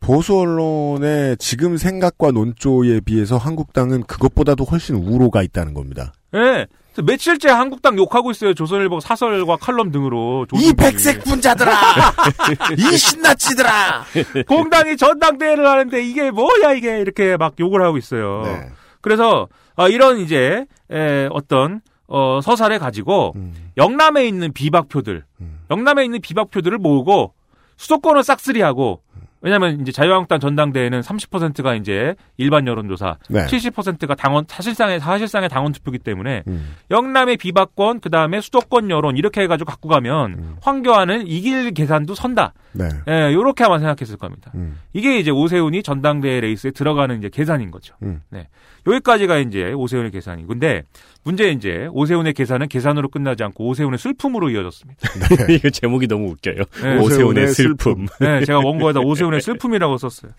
보수 0.00 0.38
언론의 0.38 1.36
지금 1.38 1.76
생각과 1.76 2.30
논조에 2.32 3.00
비해서 3.00 3.36
한국당은 3.38 4.02
그것보다도 4.04 4.64
훨씬 4.64 4.96
우로가 4.96 5.42
있다는 5.42 5.72
겁니다. 5.74 6.12
예. 6.34 6.66
그래서 6.92 7.02
며칠째 7.06 7.48
한국당 7.50 7.98
욕하고 7.98 8.30
있어요 8.30 8.54
조선일보 8.54 9.00
사설과 9.00 9.56
칼럼 9.56 9.90
등으로 9.92 10.46
이 10.54 10.56
조선일보 10.56 10.82
이. 10.82 10.90
백색 10.90 11.24
분자들아! 11.24 11.72
이 12.78 12.96
신나치들아! 12.96 14.04
공당이 14.48 14.96
전당대회를 14.96 15.66
하는데 15.66 16.02
이게 16.04 16.30
뭐야 16.30 16.72
이게 16.74 17.00
이렇게 17.00 17.36
막 17.36 17.54
욕을 17.60 17.82
하고 17.82 17.96
있어요. 17.98 18.42
네. 18.44 18.68
그래서 19.02 19.48
아, 19.76 19.88
이런 19.88 20.18
이제 20.18 20.64
에, 20.90 21.28
어떤 21.32 21.80
어, 22.08 22.40
서사를 22.42 22.78
가지고 22.78 23.32
음, 23.36 23.70
영남에 23.76 24.26
있는 24.26 24.52
비박표들, 24.52 25.24
음. 25.40 25.60
영남에 25.70 26.04
있는 26.04 26.20
비박표들을 26.20 26.78
모으고 26.78 27.34
수도권을 27.76 28.22
싹쓸이하고 28.22 29.02
왜냐하면 29.46 29.80
이제 29.80 29.92
자유한국당 29.92 30.40
전당대회는 30.40 31.02
30%가 31.02 31.76
이제 31.76 32.16
일반 32.36 32.66
여론조사, 32.66 33.18
네. 33.30 33.46
70%가 33.46 34.16
당원 34.16 34.44
사실상의 34.48 34.98
사실상의 34.98 35.48
당원 35.48 35.70
투표기 35.70 36.00
때문에 36.00 36.42
음. 36.48 36.74
영남의 36.90 37.36
비박권, 37.36 38.00
그 38.00 38.10
다음에 38.10 38.40
수도권 38.40 38.90
여론 38.90 39.16
이렇게 39.16 39.42
해가지고 39.42 39.70
갖고 39.70 39.88
가면 39.88 40.32
음. 40.32 40.56
황교안은 40.62 41.28
이길 41.28 41.70
계산도 41.70 42.16
선다. 42.16 42.54
네. 42.72 42.88
예, 43.06 43.32
요렇게 43.32 43.62
아마 43.62 43.78
생각했을 43.78 44.16
겁니다. 44.16 44.50
음. 44.56 44.80
이게 44.92 45.20
이제 45.20 45.30
오세훈이 45.30 45.84
전당대회 45.84 46.40
레이스에 46.40 46.72
들어가는 46.72 47.16
이제 47.16 47.28
계산인 47.28 47.70
거죠. 47.70 47.94
음. 48.02 48.22
네. 48.30 48.48
여기까지가 48.86 49.38
이제 49.38 49.72
오세훈의 49.72 50.10
계산이. 50.10 50.46
근데 50.46 50.82
문제 51.24 51.50
이제 51.50 51.88
오세훈의 51.90 52.34
계산은 52.34 52.68
계산으로 52.68 53.08
끝나지 53.08 53.42
않고 53.42 53.66
오세훈의 53.66 53.98
슬픔으로 53.98 54.50
이어졌습니다. 54.50 55.00
이거 55.50 55.70
제목이 55.70 56.06
너무 56.06 56.30
웃겨요. 56.30 56.62
네. 56.82 56.98
오세훈의 56.98 57.48
슬픔. 57.48 58.06
네, 58.20 58.44
제가 58.44 58.60
원고에다 58.60 59.00
오세훈의 59.00 59.35
슬픔이라고 59.40 59.98
썼어요. 59.98 60.32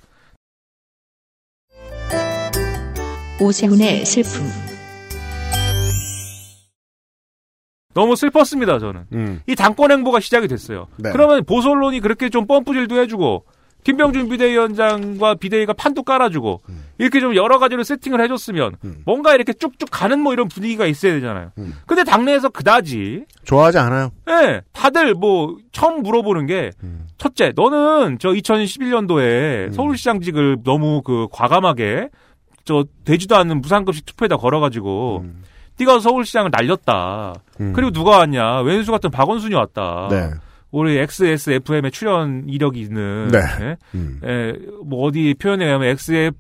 오세훈의 3.40 4.06
슬픔. 4.06 4.46
너무 7.94 8.16
슬펐습니다, 8.16 8.78
저는. 8.80 9.06
음. 9.14 9.42
이 9.48 9.56
당권 9.56 9.92
행보가 9.92 10.20
시작이 10.20 10.48
됐어요. 10.48 10.88
네. 10.98 11.12
그러면 11.12 11.44
보수 11.44 11.70
언론이 11.70 12.00
그렇게 12.00 12.30
좀 12.30 12.46
펌프질도 12.46 13.00
해주고 13.00 13.46
김병준 13.88 14.28
비대위원장과 14.28 15.36
비대위가 15.36 15.72
판도 15.72 16.04
깔아주고 16.04 16.60
음. 16.68 16.84
이렇게 16.98 17.22
좀 17.22 17.38
여러 17.38 17.58
가지로 17.58 17.86
세팅을 17.86 18.20
해줬으면 18.20 18.76
음. 18.84 18.98
뭔가 19.06 19.34
이렇게 19.34 19.54
쭉쭉 19.54 19.88
가는 19.90 20.20
뭐 20.20 20.34
이런 20.34 20.50
분위기가 20.50 20.86
있어야 20.86 21.14
되잖아요. 21.14 21.52
음. 21.58 21.74
근데 21.86 22.04
당내에서 22.04 22.50
그다지 22.50 23.24
좋아하지 23.46 23.78
않아요. 23.78 24.12
예, 24.30 24.62
다들 24.74 25.14
뭐 25.14 25.56
처음 25.72 26.04
물어보는 26.04 26.48
게 26.48 26.72
음. 26.84 27.08
첫째, 27.18 27.54
너는 27.56 28.18
저 28.20 28.32
2011년도에 28.32 29.68
음. 29.68 29.72
서울시장직을 29.72 30.64
너무 30.66 31.02
그 31.02 31.28
과감하게 31.32 32.10
저 32.66 32.84
되지도 33.06 33.38
않는 33.38 33.62
무상급식 33.62 34.06
투표에다 34.06 34.36
걸어가지고 34.36 35.22
음. 35.24 35.44
네가 35.80 36.02
서울시장을 36.02 36.52
날렸다. 36.52 37.36
음. 37.62 37.72
그리고 37.72 37.92
누가 37.92 38.18
왔냐? 38.18 38.64
웬수 38.64 38.92
같은 38.92 39.12
박원순이 39.12 39.56
왔다. 39.56 40.10
네. 40.12 40.32
우리 40.72 40.98
XSFM에 40.98 41.90
출연 41.92 42.44
이력이 42.48 42.82
있는 42.82 43.30
네. 43.30 43.40
예? 43.62 43.78
음. 43.96 44.20
예, 44.24 44.54
뭐 44.86 45.08
어디 45.08 45.34
표현에 45.40 45.66
의하면 45.66 45.96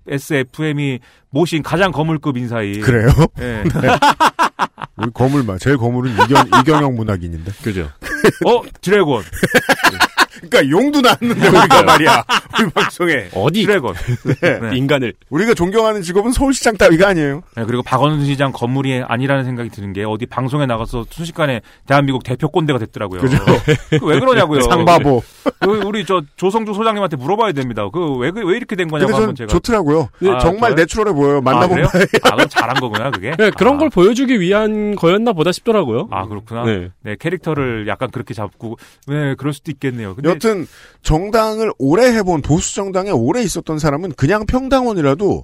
XSFM이 0.10 1.00
모신 1.30 1.64
가장 1.64 1.92
거물급 1.92 2.38
인사이. 2.38 2.80
그래요? 2.80 3.10
예. 3.40 3.64
우리 4.98 5.12
거물마 5.14 5.58
제일 5.60 5.78
거물은 5.78 6.12
이경 6.14 6.48
이경영 6.60 6.96
문학인인데. 6.96 7.52
그죠. 7.64 7.90
어 8.46 8.62
드래곤, 8.82 9.24
그러니까 10.42 10.70
용도 10.70 11.02
나왔는데 11.02 11.48
우리가 11.48 11.84
말이야. 11.84 12.24
우리 12.62 12.70
방송에 12.72 13.30
어디 13.34 13.64
드래곤. 13.66 13.94
네. 14.42 14.78
인간을 14.78 15.14
우리가 15.30 15.54
존경하는 15.54 16.02
직업은 16.02 16.32
서울시장 16.32 16.78
따위가 16.78 17.10
아니에요. 17.10 17.44
네, 17.56 17.64
그리고 17.66 17.84
박원순 17.84 18.26
시장 18.26 18.52
건물이 18.52 19.04
아니라는 19.08 19.44
생각이 19.46 19.70
드는 19.70 19.94
게 19.94 20.04
어디 20.04 20.26
방송에 20.26 20.66
나가서 20.66 21.06
순식간에 21.10 21.62
대한민국 21.86 22.24
대표 22.24 22.50
꼰대가 22.50 22.80
됐더라고요. 22.80 23.22
그죠. 23.22 23.38
그왜 24.00 24.20
그러냐고요. 24.20 24.62
상바보. 24.62 25.24
그 25.60 25.82
우리 25.86 26.06
저 26.06 26.22
조성주 26.36 26.74
소장님한테 26.74 27.18
물어봐야 27.18 27.52
됩니다. 27.54 27.88
그 27.90 28.18
왜 28.18 28.32
왜 28.38 28.56
이렇게 28.58 28.76
된 28.76 28.88
거냐고 28.88 29.14
한번 29.14 29.28
전 29.30 29.36
제가. 29.36 29.48
좋더라고요. 29.50 30.10
아, 30.30 30.40
정말 30.40 30.72
좋아요? 30.72 30.76
내추럴해 30.76 31.14
보여요. 31.14 31.38
아, 31.38 31.42
만나보면. 31.42 31.88
그래요? 31.90 32.06
아, 32.24 32.36
그럼 32.36 32.50
잘한 32.50 32.76
거구나 32.80 33.10
그게. 33.12 33.32
네, 33.38 33.50
그런 33.52 33.76
아, 33.76 33.78
걸 33.80 33.90
보여주기 33.90 34.40
위한 34.40 34.96
거였나 34.96 35.34
보다 35.34 35.52
싶더라고요. 35.52 36.08
아 36.12 36.28
그렇구나. 36.28 36.64
네. 36.66 36.90
네. 37.02 37.16
캐릭터를 37.20 37.88
약간 37.88 38.10
그렇게 38.12 38.34
잡고 38.34 38.78
네 39.08 39.36
그럴 39.36 39.54
수도 39.54 39.72
있겠네요. 39.72 40.16
근데 40.16 40.27
여튼 40.28 40.68
정당을 41.04 41.72
오래 41.78 42.08
해본 42.14 42.42
보수 42.42 42.76
정당에 42.76 43.12
오래 43.12 43.42
있었던 43.42 43.80
사람은 43.80 44.14
그냥 44.14 44.46
평당원이라도 44.46 45.44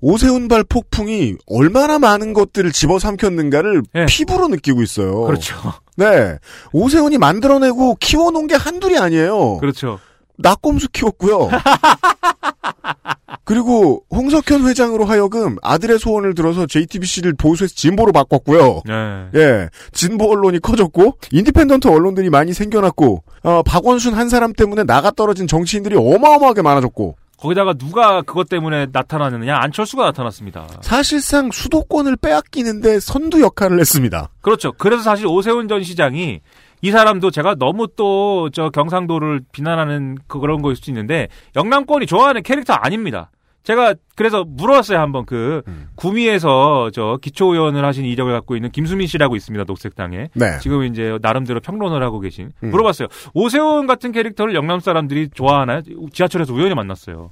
오세훈발 0.00 0.64
폭풍이 0.64 1.36
얼마나 1.46 1.98
많은 1.98 2.32
것들을 2.32 2.72
집어삼켰는가를 2.72 3.82
네. 3.94 4.06
피부로 4.06 4.48
느끼고 4.48 4.82
있어요. 4.82 5.22
그렇죠. 5.22 5.54
네. 5.96 6.38
오세훈이 6.72 7.18
만들어내고 7.18 7.96
키워놓은 8.00 8.48
게 8.48 8.56
한둘이 8.56 8.98
아니에요. 8.98 9.58
그렇죠. 9.58 10.00
나꼼수 10.38 10.88
키웠고요. 10.92 11.48
그리고 13.44 14.04
홍석현 14.10 14.66
회장으로 14.66 15.04
하여금 15.04 15.56
아들의 15.62 15.98
소원을 15.98 16.34
들어서 16.34 16.66
JTBC를 16.66 17.34
보수에서 17.34 17.74
진보로 17.74 18.12
바꿨고요. 18.12 18.82
네. 18.86 19.28
예, 19.34 19.68
진보 19.92 20.30
언론이 20.30 20.60
커졌고 20.60 21.18
independent 21.32 21.88
언론들이 21.88 22.30
많이 22.30 22.52
생겨났고 22.52 23.24
어, 23.42 23.62
박원순 23.64 24.14
한 24.14 24.28
사람 24.28 24.52
때문에 24.52 24.84
나가 24.84 25.10
떨어진 25.10 25.46
정치인들이 25.46 25.96
어마어마하게 25.96 26.62
많아졌고 26.62 27.16
거기다가 27.42 27.74
누가 27.74 28.22
그것 28.22 28.48
때문에 28.48 28.86
나타나느냐 28.92 29.56
안철수가 29.56 30.04
나타났습니다. 30.04 30.68
사실상 30.80 31.50
수도권을 31.50 32.16
빼앗기는데 32.16 33.00
선두 33.00 33.40
역할을 33.40 33.80
했습니다. 33.80 34.28
그렇죠. 34.42 34.72
그래서 34.78 35.02
사실 35.02 35.26
오세훈 35.26 35.66
전 35.66 35.82
시장이 35.82 36.40
이 36.82 36.90
사람도 36.90 37.30
제가 37.30 37.54
너무 37.54 37.86
또 37.96 38.50
저 38.52 38.68
경상도를 38.70 39.40
비난하는 39.52 40.18
그- 40.26 40.40
그런 40.40 40.62
거일 40.62 40.76
수도 40.76 40.90
있는데 40.90 41.28
영남권이 41.56 42.06
좋아하는 42.06 42.42
캐릭터 42.42 42.72
아닙니다. 42.74 43.30
제가 43.62 43.94
그래서 44.16 44.42
물어봤어요 44.44 44.98
한번 44.98 45.24
그 45.24 45.62
음. 45.68 45.86
구미에서 45.94 46.90
저 46.92 47.18
기초의원을 47.22 47.84
하신 47.84 48.04
이력을 48.04 48.32
갖고 48.32 48.56
있는 48.56 48.72
김수민 48.72 49.06
씨라고 49.06 49.36
있습니다 49.36 49.64
녹색당에 49.68 50.30
네. 50.34 50.58
지금 50.60 50.82
이제 50.82 51.16
나름대로 51.22 51.60
평론을 51.60 52.02
하고 52.02 52.18
계신 52.18 52.50
음. 52.64 52.70
물어봤어요 52.72 53.06
오세훈 53.34 53.86
같은 53.86 54.10
캐릭터를 54.10 54.56
영남 54.56 54.80
사람들이 54.80 55.28
좋아하나요? 55.32 55.82
지하철에서 56.12 56.52
우연히 56.52 56.74
만났어요. 56.74 57.30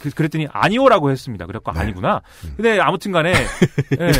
그, 0.00 0.10
그랬더니 0.10 0.46
아니오라고 0.52 1.10
했습니다. 1.10 1.46
그래갖고 1.46 1.72
음. 1.72 1.74
네. 1.74 1.80
아니구나. 1.80 2.20
근데 2.56 2.78
아무튼간에 2.78 3.32
예, 4.00 4.12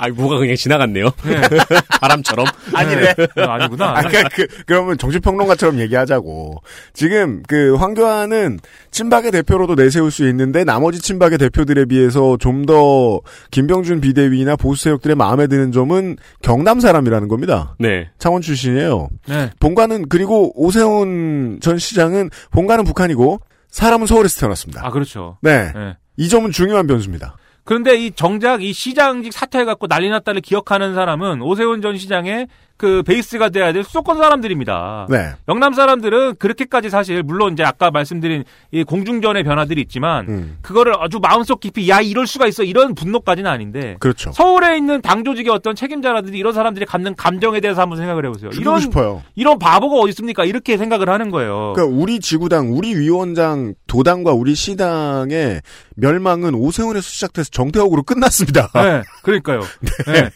아, 0.00 0.08
뭐가 0.08 0.38
그냥 0.38 0.56
지나갔네요. 0.56 1.06
예. 1.26 1.40
바람처럼. 2.00 2.46
아니래. 2.74 3.14
어, 3.36 3.42
아니구나. 3.42 3.90
아, 3.90 4.02
그러니까 4.02 4.28
그, 4.34 4.46
그러면 4.66 4.96
정치평론가처럼 4.96 5.78
얘기하자고. 5.80 6.62
지금 6.94 7.42
그 7.46 7.74
황교안은 7.74 8.60
친박의 8.90 9.32
대표로도 9.32 9.74
내세울 9.74 10.10
수 10.10 10.26
있는데 10.28 10.64
나머지 10.64 11.00
친박의 11.00 11.38
대표들에 11.38 11.84
비해서 11.86 12.36
좀 12.38 12.60
더 12.66 13.20
김병준 13.50 14.00
비대위나 14.02 14.54
보수 14.54 14.84
세력들의 14.84 15.16
마음에 15.16 15.46
드는 15.46 15.72
점은 15.72 16.16
경남 16.42 16.78
사람이라는 16.78 17.26
겁니다. 17.26 17.74
네. 17.78 18.10
창원 18.18 18.42
출신이에요. 18.42 19.08
네. 19.26 19.50
본가는 19.58 20.08
그리고 20.08 20.52
오세훈 20.62 21.58
전 21.62 21.78
시장은 21.78 22.30
본가는 22.50 22.84
북한이고 22.84 23.40
사람은 23.70 24.06
서울에서 24.06 24.40
태어났습니다. 24.40 24.86
아 24.86 24.90
그렇죠. 24.90 25.38
네. 25.40 25.72
예. 25.74 25.96
이 26.16 26.28
점은 26.28 26.52
중요한 26.52 26.86
변수입니다. 26.86 27.36
그런데 27.70 27.94
이 27.94 28.10
정작 28.10 28.64
이 28.64 28.72
시장직 28.72 29.32
사퇴해갖고 29.32 29.86
난리 29.86 30.10
났다를 30.10 30.40
기억하는 30.40 30.92
사람은 30.92 31.40
오세훈 31.40 31.82
전 31.82 31.96
시장의 31.96 32.48
그 32.80 33.02
베이스가 33.02 33.50
돼야 33.50 33.74
될 33.74 33.84
수도권 33.84 34.16
사람들입니다. 34.16 35.06
네. 35.10 35.32
영남 35.48 35.74
사람들은 35.74 36.36
그렇게까지 36.36 36.88
사실 36.88 37.22
물론 37.22 37.52
이제 37.52 37.62
아까 37.62 37.90
말씀드린 37.90 38.44
이 38.70 38.84
공중전의 38.84 39.44
변화들이 39.44 39.82
있지만 39.82 40.26
음. 40.30 40.58
그거를 40.62 40.94
아주 40.98 41.18
마음속 41.20 41.60
깊이 41.60 41.90
야 41.90 42.00
이럴 42.00 42.26
수가 42.26 42.46
있어 42.46 42.62
이런 42.62 42.94
분노까지는 42.94 43.50
아닌데 43.50 43.98
그렇죠. 44.00 44.32
서울에 44.32 44.78
있는 44.78 45.02
당 45.02 45.24
조직의 45.24 45.52
어떤 45.52 45.74
책임자라든지 45.74 46.38
이런 46.38 46.54
사람들이 46.54 46.86
갖는 46.86 47.16
감정에 47.16 47.60
대해서 47.60 47.82
한번 47.82 47.98
생각을 47.98 48.24
해보세요. 48.24 48.50
이런 48.54 48.80
싶어요. 48.80 49.22
이런 49.34 49.58
바보가 49.58 49.96
어디 50.00 50.08
있습니까? 50.08 50.46
이렇게 50.46 50.78
생각을 50.78 51.10
하는 51.10 51.30
거예요. 51.30 51.74
그러니까 51.76 51.94
우리 51.94 52.18
지구당, 52.18 52.72
우리 52.72 52.94
위원장, 52.94 53.74
도당과 53.88 54.32
우리 54.32 54.54
시당의 54.54 55.60
멸망은 55.96 56.54
오세훈에서 56.54 57.02
시작돼서 57.02 57.50
정태욱으로 57.50 58.04
끝났습니다. 58.04 58.70
네, 58.72 59.02
그러니까요. 59.22 59.60
네. 60.10 60.30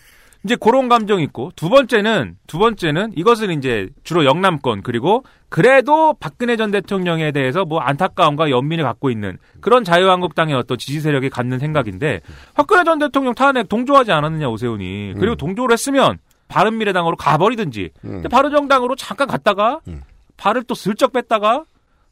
이제 0.45 0.57
그런 0.57 0.89
감정이 0.89 1.23
있고 1.25 1.51
두 1.57 1.71
번째는 1.71 2.37
두 2.47 2.59
번째는 2.59 3.13
이것은 3.17 3.51
이제 3.59 3.89
주로 4.03 4.25
영남권 4.27 4.83
그리고 4.83 5.25
그래도 5.49 6.15
박근혜 6.21 6.57
전 6.57 6.71
대통령에 6.71 7.33
대해서 7.33 7.65
뭐 7.65 7.81
안타까움과 7.81 8.51
연민을 8.51 8.85
갖고 8.85 9.11
있는 9.11 9.39
그런 9.61 9.85
자유한국당의 9.85 10.55
어떤 10.55 10.77
지지 10.77 11.01
세력이 11.01 11.31
갖는 11.31 11.59
생각인데 11.59 12.21
박근혜 12.55 12.85
전 12.85 12.99
대통령 12.99 13.35
탄핵 13.35 13.69
동조하지 13.69 14.13
않았느냐 14.13 14.49
오세훈이 14.49 15.15
그리고 15.19 15.35
음. 15.35 15.37
동조를 15.37 15.73
했으면 15.73 16.19
바른미래당으로 16.49 17.17
가버리든지 17.17 17.91
음. 18.05 18.11
근데 18.11 18.29
바른정당으로 18.29 18.97
잠깐 18.97 19.29
갔다가 19.29 19.81
음. 19.89 20.03
발을 20.37 20.65
또 20.65 20.75
슬쩍 20.75 21.13
뺐다가 21.13 21.65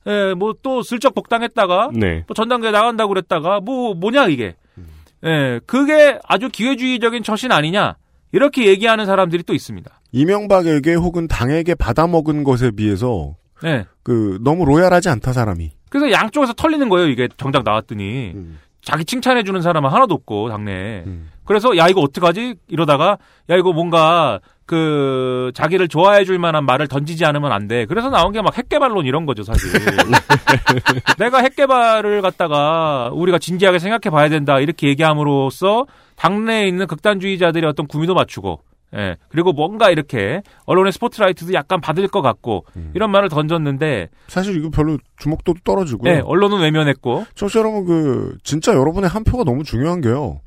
예, 0.06 0.34
뭐 0.34 0.54
또 0.62 0.82
슬쩍 0.82 1.14
복당했다가 1.14 1.90
네. 1.92 2.24
뭐 2.26 2.34
전당대회 2.34 2.72
나간다고 2.72 3.10
그랬다가 3.10 3.60
뭐 3.60 3.94
뭐냐 3.94 4.26
이게 4.28 4.56
음. 4.78 4.86
예 5.24 5.60
그게 5.66 6.18
아주 6.26 6.48
기회주의적인 6.48 7.22
처신 7.22 7.52
아니냐 7.52 7.96
이렇게 8.32 8.66
얘기하는 8.66 9.06
사람들이 9.06 9.42
또 9.44 9.54
있습니다 9.54 9.90
이명박에게 10.12 10.94
혹은 10.94 11.28
당에게 11.28 11.74
받아먹은 11.74 12.44
것에 12.44 12.70
비해서 12.70 13.36
예그 13.64 14.40
너무 14.42 14.64
로얄하지 14.64 15.08
않다 15.08 15.32
사람이. 15.32 15.70
그래서 15.88 16.10
양쪽에서 16.10 16.52
털리는 16.52 16.88
거예요 16.88 17.08
이게 17.08 17.28
정작 17.36 17.62
나왔더니 17.64 18.32
음. 18.34 18.58
자기 18.82 19.04
칭찬해 19.04 19.44
주는 19.44 19.60
사람은 19.60 19.90
하나도 19.90 20.14
없고 20.14 20.48
당내에 20.48 21.04
음. 21.06 21.30
그래서 21.44 21.76
야 21.76 21.86
이거 21.88 22.00
어떡하지 22.00 22.54
이러다가 22.68 23.18
야 23.50 23.56
이거 23.56 23.72
뭔가 23.72 24.40
그 24.66 25.50
자기를 25.54 25.88
좋아해 25.88 26.24
줄 26.24 26.38
만한 26.38 26.64
말을 26.64 26.88
던지지 26.88 27.24
않으면 27.24 27.52
안 27.52 27.66
돼. 27.68 27.86
그래서 27.86 28.08
나온 28.10 28.32
게 28.32 28.40
막 28.42 28.56
핵개발론 28.56 29.06
이런 29.06 29.26
거죠, 29.26 29.42
사실. 29.42 29.70
내가 31.18 31.38
핵개발을 31.40 32.22
갖다가 32.22 33.10
우리가 33.12 33.38
진지하게 33.38 33.78
생각해 33.78 34.10
봐야 34.14 34.28
된다. 34.28 34.58
이렇게 34.60 34.88
얘기함으로써 34.88 35.86
당내에 36.16 36.66
있는 36.68 36.86
극단주의자들의 36.86 37.68
어떤 37.68 37.86
구미도 37.86 38.14
맞추고 38.14 38.60
예. 38.94 39.16
그리고 39.30 39.52
뭔가 39.52 39.90
이렇게 39.90 40.42
언론의 40.66 40.92
스포트라이트도 40.92 41.54
약간 41.54 41.80
받을 41.80 42.06
것 42.08 42.20
같고 42.20 42.66
이런 42.94 43.10
말을 43.10 43.30
던졌는데 43.30 44.08
사실 44.28 44.56
이거 44.56 44.68
별로 44.70 44.98
주목도도 45.16 45.60
떨어지고요. 45.64 46.12
예, 46.12 46.20
언론은 46.24 46.60
외면했고 46.60 47.24
청취자 47.34 47.60
여러분, 47.60 47.86
그, 47.86 48.36
진짜 48.44 48.74
여러분의 48.74 49.08
한 49.08 49.24
표가 49.24 49.44
너무 49.44 49.64
중요한 49.64 50.02
게요. 50.02 50.40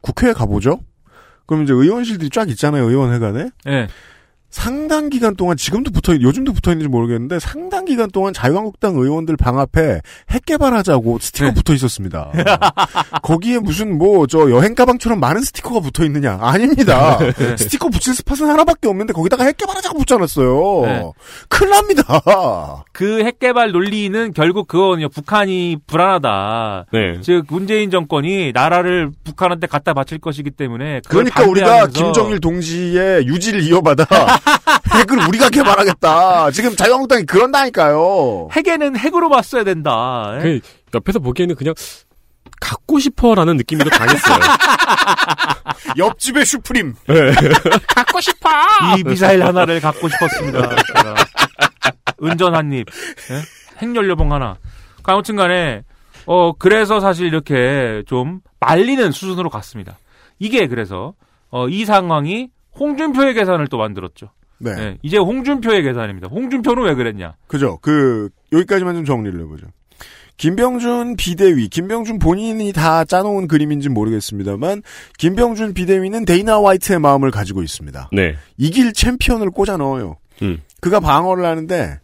국회에 0.00 0.32
가보죠? 0.32 0.78
그럼 1.50 1.64
이제 1.64 1.72
의원실들이 1.72 2.30
쫙 2.30 2.48
있잖아요, 2.48 2.88
의원회관에. 2.88 3.50
예. 3.66 3.88
상당 4.50 5.08
기간 5.10 5.36
동안, 5.36 5.56
지금도 5.56 5.90
붙어, 5.92 6.12
요즘도 6.20 6.52
붙어 6.52 6.72
있는지 6.72 6.88
모르겠는데, 6.88 7.38
상당 7.38 7.84
기간 7.84 8.10
동안 8.10 8.32
자유한국당 8.32 8.96
의원들 8.96 9.36
방 9.36 9.58
앞에 9.58 10.00
핵 10.30 10.44
개발하자고 10.44 11.18
스티커 11.20 11.46
네. 11.46 11.54
붙어 11.54 11.72
있었습니다. 11.74 12.32
거기에 13.22 13.60
무슨 13.60 13.96
뭐, 13.96 14.26
저 14.26 14.50
여행 14.50 14.74
가방처럼 14.74 15.20
많은 15.20 15.42
스티커가 15.42 15.80
붙어 15.80 16.04
있느냐? 16.04 16.36
아닙니다. 16.40 17.18
네. 17.38 17.56
스티커 17.56 17.88
붙일 17.88 18.14
스팟은 18.14 18.50
하나밖에 18.50 18.88
없는데, 18.88 19.12
거기다가 19.12 19.44
핵 19.44 19.56
개발하자고 19.56 19.98
붙여놨어요. 19.98 20.82
네. 20.86 21.12
큰일 21.48 21.70
납니다. 21.70 22.84
그 22.92 23.20
핵 23.20 23.38
개발 23.38 23.70
논리는 23.70 24.32
결국 24.32 24.66
그거는요. 24.66 25.08
북한이 25.10 25.76
불안하다. 25.86 26.86
네. 26.92 27.20
즉 27.20 27.44
문재인 27.48 27.90
정권이 27.90 28.52
나라를 28.52 29.10
북한한테 29.24 29.66
갖다 29.66 29.92
바칠 29.94 30.18
것이기 30.18 30.50
때문에 30.50 31.02
그러니까 31.08 31.44
우리가 31.44 31.86
김정일 31.88 32.40
동지의 32.40 33.26
유지를 33.26 33.62
이어받아 33.62 34.06
핵을 34.92 35.28
우리가 35.28 35.48
개발하겠다. 35.50 36.50
지금 36.50 36.74
자유한국당이 36.76 37.24
그런다니까요. 37.24 38.48
핵에는 38.52 38.96
핵으로 38.96 39.28
맞서야 39.28 39.64
된다. 39.64 40.32
예? 40.38 40.42
그 40.42 40.60
옆에서 40.94 41.18
보기에는 41.18 41.54
그냥 41.54 41.74
갖고 42.60 42.98
싶어라는 42.98 43.56
느낌이 43.56 43.82
더 43.84 43.90
강했어요. 43.90 44.38
옆집의 45.96 46.44
슈프림. 46.44 46.94
갖고 47.94 48.20
싶어. 48.20 48.48
이 48.98 49.04
미사일 49.04 49.44
하나를 49.44 49.80
갖고 49.80 50.08
싶었습니다. 50.08 50.68
제가. 50.68 51.14
운전 52.18 52.54
한 52.54 52.70
입, 52.72 52.86
예? 53.30 53.42
핵연료봉 53.78 54.32
하나. 54.32 54.56
그 55.02 55.10
아무튼간에 55.10 55.82
어 56.26 56.52
그래서 56.52 57.00
사실 57.00 57.26
이렇게 57.26 58.02
좀 58.06 58.40
말리는 58.60 59.10
수준으로 59.10 59.48
갔습니다. 59.48 59.98
이게 60.38 60.66
그래서 60.68 61.14
어, 61.50 61.66
이 61.68 61.84
상황이 61.86 62.48
홍준표의 62.78 63.34
계산을 63.34 63.68
또 63.68 63.78
만들었죠. 63.78 64.30
네. 64.60 64.70
예, 64.78 64.98
이제 65.02 65.16
홍준표의 65.18 65.82
계산입니다. 65.82 66.28
홍준표는 66.28 66.84
왜 66.84 66.94
그랬냐? 66.94 67.34
그죠. 67.46 67.78
그, 67.80 68.28
여기까지만 68.52 68.94
좀 68.94 69.04
정리를 69.04 69.40
해보죠. 69.40 69.66
김병준 70.36 71.16
비대위, 71.16 71.68
김병준 71.68 72.18
본인이 72.18 72.72
다 72.72 73.04
짜놓은 73.04 73.46
그림인지 73.48 73.88
모르겠습니다만, 73.90 74.82
김병준 75.18 75.74
비대위는 75.74 76.24
데이나 76.24 76.62
화이트의 76.62 76.98
마음을 76.98 77.30
가지고 77.30 77.62
있습니다. 77.62 78.08
네. 78.12 78.36
이길 78.56 78.92
챔피언을 78.94 79.50
꽂아 79.50 79.76
넣어요. 79.76 80.16
음. 80.42 80.62
그가 80.80 81.00
방어를 81.00 81.44
하는데, 81.44 81.98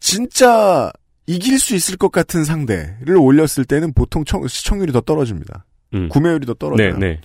진짜 0.00 0.90
이길 1.26 1.58
수 1.58 1.74
있을 1.76 1.96
것 1.96 2.10
같은 2.10 2.42
상대를 2.44 3.16
올렸을 3.16 3.64
때는 3.68 3.92
보통 3.92 4.24
청- 4.24 4.46
시청률이 4.48 4.92
더 4.92 5.00
떨어집니다. 5.00 5.64
음. 5.94 6.08
구매율이 6.08 6.46
더 6.46 6.54
네, 6.54 6.58
떨어져요. 6.58 6.96
네. 6.98 7.20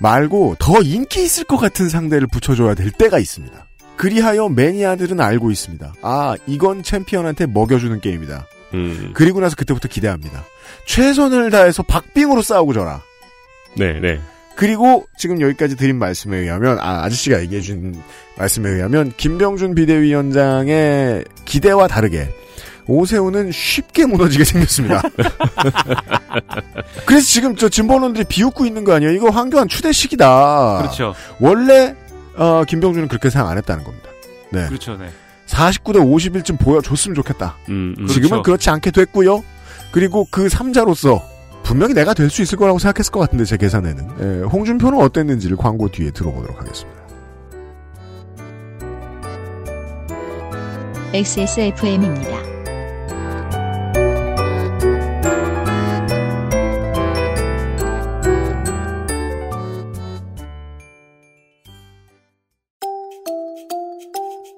말고 0.00 0.56
더 0.58 0.80
인기 0.82 1.22
있을 1.22 1.44
것 1.44 1.56
같은 1.56 1.88
상대를 1.88 2.28
붙여줘야 2.28 2.74
될 2.74 2.90
때가 2.90 3.18
있습니다. 3.18 3.66
그리하여 3.96 4.48
매니아들은 4.48 5.20
알고 5.20 5.50
있습니다. 5.50 5.94
아, 6.02 6.36
이건 6.46 6.82
챔피언한테 6.82 7.46
먹여주는 7.46 8.00
게임이다. 8.00 8.46
음. 8.74 9.10
그리고 9.14 9.40
나서 9.40 9.56
그때부터 9.56 9.88
기대합니다. 9.88 10.44
최선을 10.86 11.50
다해서 11.50 11.82
박빙으로 11.82 12.42
싸우고 12.42 12.72
져라. 12.74 13.02
네, 13.76 13.98
네. 14.00 14.20
그리고 14.56 15.06
지금 15.18 15.40
여기까지 15.40 15.76
드린 15.76 15.98
말씀에 15.98 16.38
의하면 16.38 16.78
아, 16.80 17.04
아저씨가 17.04 17.40
얘기해 17.42 17.60
준 17.60 17.94
말씀에 18.38 18.70
의하면 18.70 19.12
김병준 19.16 19.74
비대위원장의 19.74 21.24
기대와 21.44 21.88
다르게 21.88 22.28
오세훈은 22.88 23.52
쉽게 23.52 24.06
무너지게 24.06 24.44
생겼습니다. 24.44 25.02
그래서 27.04 27.26
지금 27.26 27.56
저 27.56 27.68
진보론들이 27.68 28.24
비웃고 28.28 28.64
있는 28.64 28.84
거 28.84 28.94
아니에요? 28.94 29.12
이거 29.12 29.28
황교안 29.28 29.68
추대식이다. 29.68 30.78
그렇죠. 30.78 31.14
원래 31.40 31.94
어, 32.36 32.64
김병준은 32.64 33.08
그렇게 33.08 33.30
생각 33.30 33.50
안 33.50 33.58
했다는 33.58 33.84
겁니다. 33.84 34.08
네. 34.50 34.66
그렇죠. 34.66 34.96
네. 34.96 35.08
49대 35.46 35.96
51쯤 35.98 36.58
보여줬으면 36.58 37.14
좋겠다. 37.14 37.56
음, 37.68 37.94
음. 37.98 38.06
지금은 38.06 38.28
그렇죠. 38.30 38.42
그렇지 38.42 38.70
않게 38.70 38.90
됐고요. 38.90 39.44
그리고 39.92 40.26
그 40.30 40.46
3자로서 40.48 41.22
분명히 41.62 41.94
내가 41.94 42.14
될 42.14 42.30
수 42.30 42.42
있을 42.42 42.58
거라고 42.58 42.78
생각했을 42.78 43.12
것 43.12 43.20
같은데 43.20 43.44
제 43.44 43.56
계산에는 43.56 44.08
예, 44.20 44.44
홍준표는 44.44 45.00
어땠는지를 45.00 45.56
광고 45.56 45.88
뒤에 45.88 46.10
들어보도록 46.10 46.60
하겠습니다. 46.60 47.00
XSFM입니다. 51.12 52.55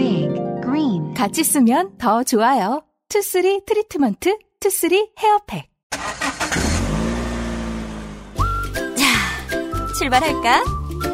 Big 0.00 0.30
Green 0.62 1.12
같이 1.12 1.44
쓰면 1.44 1.98
더 1.98 2.22
좋아요. 2.22 2.82
Two 3.10 3.29
Three 3.29 3.60
트리트먼트, 3.66 4.38
Two 4.58 4.71
Three 4.71 4.93
hair 4.93 5.10
pack. 5.18 5.68
출발할까? 9.98 10.64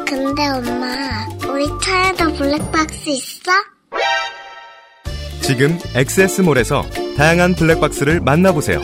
근데 0.07 0.47
엄마, 0.47 1.27
우리 1.51 1.65
차에도 1.83 2.33
블랙박스 2.37 3.09
있어? 3.09 3.51
지금 5.41 5.77
엑세스몰에서 5.93 6.83
다양한 7.17 7.55
블랙박스를 7.55 8.21
만나보세요. 8.21 8.79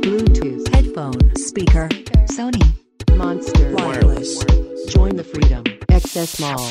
Bluetooth 0.00 0.74
headphone 0.74 1.32
speaker 1.36 1.86
Sony 2.30 2.64
Monster 3.10 3.74
Wireless 3.76 4.46
Join 4.88 5.16
the 5.16 5.24
freedom 5.24 5.62
Access 6.16 6.38
Mall 6.38 6.70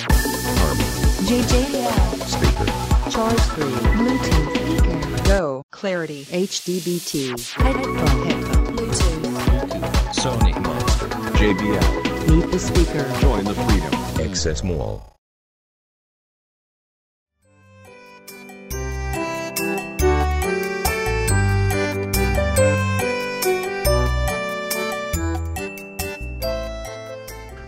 JJL 1.28 2.24
speaker 2.24 3.12
Charge 3.12 3.40
3 3.40 3.64
Bluetooth 4.00 4.56
speaker 4.56 5.24
Go 5.26 5.64
Clarity 5.70 6.24
HDBT 6.24 7.52
headphone 7.52 8.26
headphone 8.26 8.78
Bluetooth. 8.78 10.14
Sony 10.14 10.62
Monster. 10.64 11.08
JBL. 11.10 12.30
Meet 12.30 12.52
the 12.52 12.60
speaker 12.60 13.20
Join 13.20 13.44
the 13.44 13.54
freedom. 13.54 14.30
Access 14.30 14.64
Mall. 14.64 15.13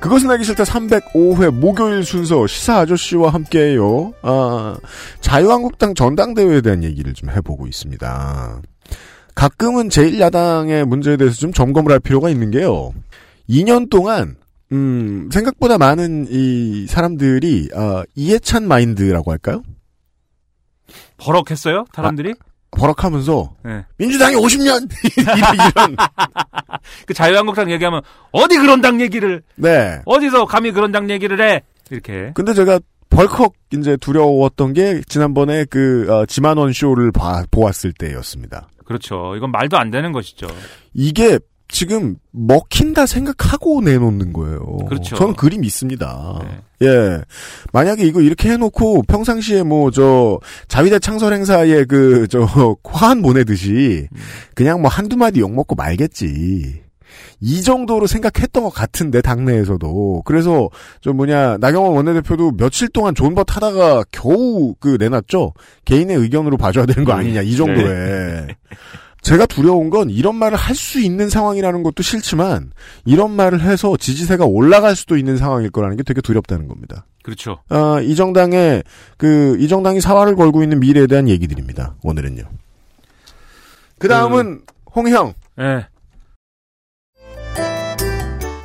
그것은 0.05 0.29
알기 0.29 0.43
싫다 0.43 0.65
305회 0.65 1.49
목요일 1.49 2.03
순서 2.03 2.45
시사 2.45 2.77
아저씨와 2.81 3.33
함께해요. 3.33 4.13
아, 4.21 4.77
자유한국당 5.19 5.95
전당대회에 5.95 6.61
대한 6.61 6.83
얘기를 6.83 7.15
좀 7.15 7.31
해보고 7.31 7.65
있습니다. 7.65 8.61
가끔은 9.33 9.89
제1야당의 9.89 10.85
문제에 10.85 11.17
대해서 11.17 11.35
좀 11.37 11.51
점검을 11.51 11.91
할 11.91 11.99
필요가 11.99 12.29
있는 12.29 12.51
게요. 12.51 12.93
2년 13.49 13.89
동안 13.89 14.35
음, 14.71 15.27
생각보다 15.33 15.79
많은 15.79 16.27
이 16.29 16.85
사람들이 16.85 17.69
아, 17.73 18.03
이해찬 18.13 18.67
마인드라고 18.67 19.31
할까요? 19.31 19.63
버럭했어요? 21.17 21.85
사람들이? 21.95 22.35
버럭하면서 22.75 23.55
네. 23.63 23.85
민주당이 23.97 24.35
50년 24.35 24.89
이런, 25.17 25.37
이런 25.55 25.95
그 27.05 27.13
자유한국당 27.13 27.71
얘기하면 27.71 28.01
어디 28.31 28.57
그런 28.57 28.81
당 28.81 29.01
얘기를 29.01 29.41
네. 29.55 29.99
어디서 30.05 30.45
감히 30.45 30.71
그런 30.71 30.91
당 30.91 31.09
얘기를 31.09 31.41
해 31.41 31.63
이렇게 31.89 32.31
근데 32.33 32.53
제가 32.53 32.79
벌컥 33.09 33.53
이제 33.73 33.97
두려웠던 33.97 34.73
게 34.73 35.01
지난번에 35.07 35.65
그 35.65 36.05
어, 36.09 36.25
지만원 36.25 36.73
쇼를 36.73 37.11
봐, 37.11 37.43
보았을 37.49 37.93
때였습니다. 37.93 38.67
그렇죠. 38.85 39.35
이건 39.35 39.51
말도 39.51 39.77
안 39.77 39.89
되는 39.89 40.11
것이죠. 40.11 40.47
이게 40.93 41.39
지금 41.67 42.15
먹힌다 42.31 43.05
생각하고 43.05 43.81
내놓는 43.81 44.33
거예요. 44.33 44.77
그렇죠. 44.87 45.15
저는 45.15 45.33
그림 45.35 45.63
있습니다. 45.63 46.41
예. 46.83 47.21
만약에 47.73 48.03
이거 48.05 48.21
이렇게 48.21 48.51
해놓고 48.51 49.03
평상시에 49.03 49.63
뭐 49.63 49.89
저 49.91 50.39
자위대 50.67 50.99
창설 50.99 51.33
행사에 51.33 51.85
그 51.85 52.27
저 52.29 52.47
화한 52.83 53.21
보내듯이 53.21 54.07
그냥 54.53 54.81
뭐 54.81 54.89
한두 54.89 55.17
마디 55.17 55.39
욕 55.39 55.51
먹고 55.53 55.75
말겠지. 55.75 56.81
이 57.41 57.61
정도로 57.61 58.07
생각했던 58.07 58.63
것 58.63 58.69
같은데 58.69 59.21
당내에서도 59.21 60.23
그래서 60.25 60.69
저 61.01 61.13
뭐냐 61.13 61.57
나경원 61.59 61.93
원내대표도 61.95 62.51
며칠 62.57 62.87
동안 62.89 63.13
존버 63.15 63.43
타다가 63.43 64.03
겨우 64.11 64.73
그 64.79 64.97
내놨죠 64.99 65.53
개인의 65.85 66.17
의견으로 66.17 66.57
봐줘야 66.57 66.85
되는 66.85 67.03
거 67.05 67.13
아니냐 67.13 67.41
이 67.41 67.55
정도에 67.55 68.47
제가 69.25 69.47
두려운 69.47 69.89
건 69.89 70.09
이런 70.11 70.35
말을 70.35 70.55
할 70.57 70.75
수 70.75 70.99
있는 70.99 71.29
상황이라는 71.29 71.81
것도 71.83 72.03
싫지만 72.03 72.71
이런 73.05 73.31
말을 73.31 73.61
해서 73.61 73.95
지지세가 73.97 74.45
올라갈 74.45 74.95
수도 74.95 75.17
있는 75.17 75.37
상황일 75.37 75.71
거라는 75.71 75.97
게 75.97 76.03
되게 76.03 76.21
두렵다는 76.21 76.67
겁니다. 76.67 77.05
그렇죠. 77.23 77.57
아, 77.69 77.99
이 78.03 78.13
정당의 78.15 78.83
그 79.17 79.57
이 79.59 79.67
정당이 79.67 80.01
사활을 80.01 80.35
걸고 80.35 80.61
있는 80.61 80.79
미래에 80.79 81.07
대한 81.07 81.27
얘기들입니다. 81.29 81.95
오늘은요. 82.03 82.43
그 83.97 84.07
다음은 84.07 84.61
홍형. 84.95 85.33
예. 85.59 85.87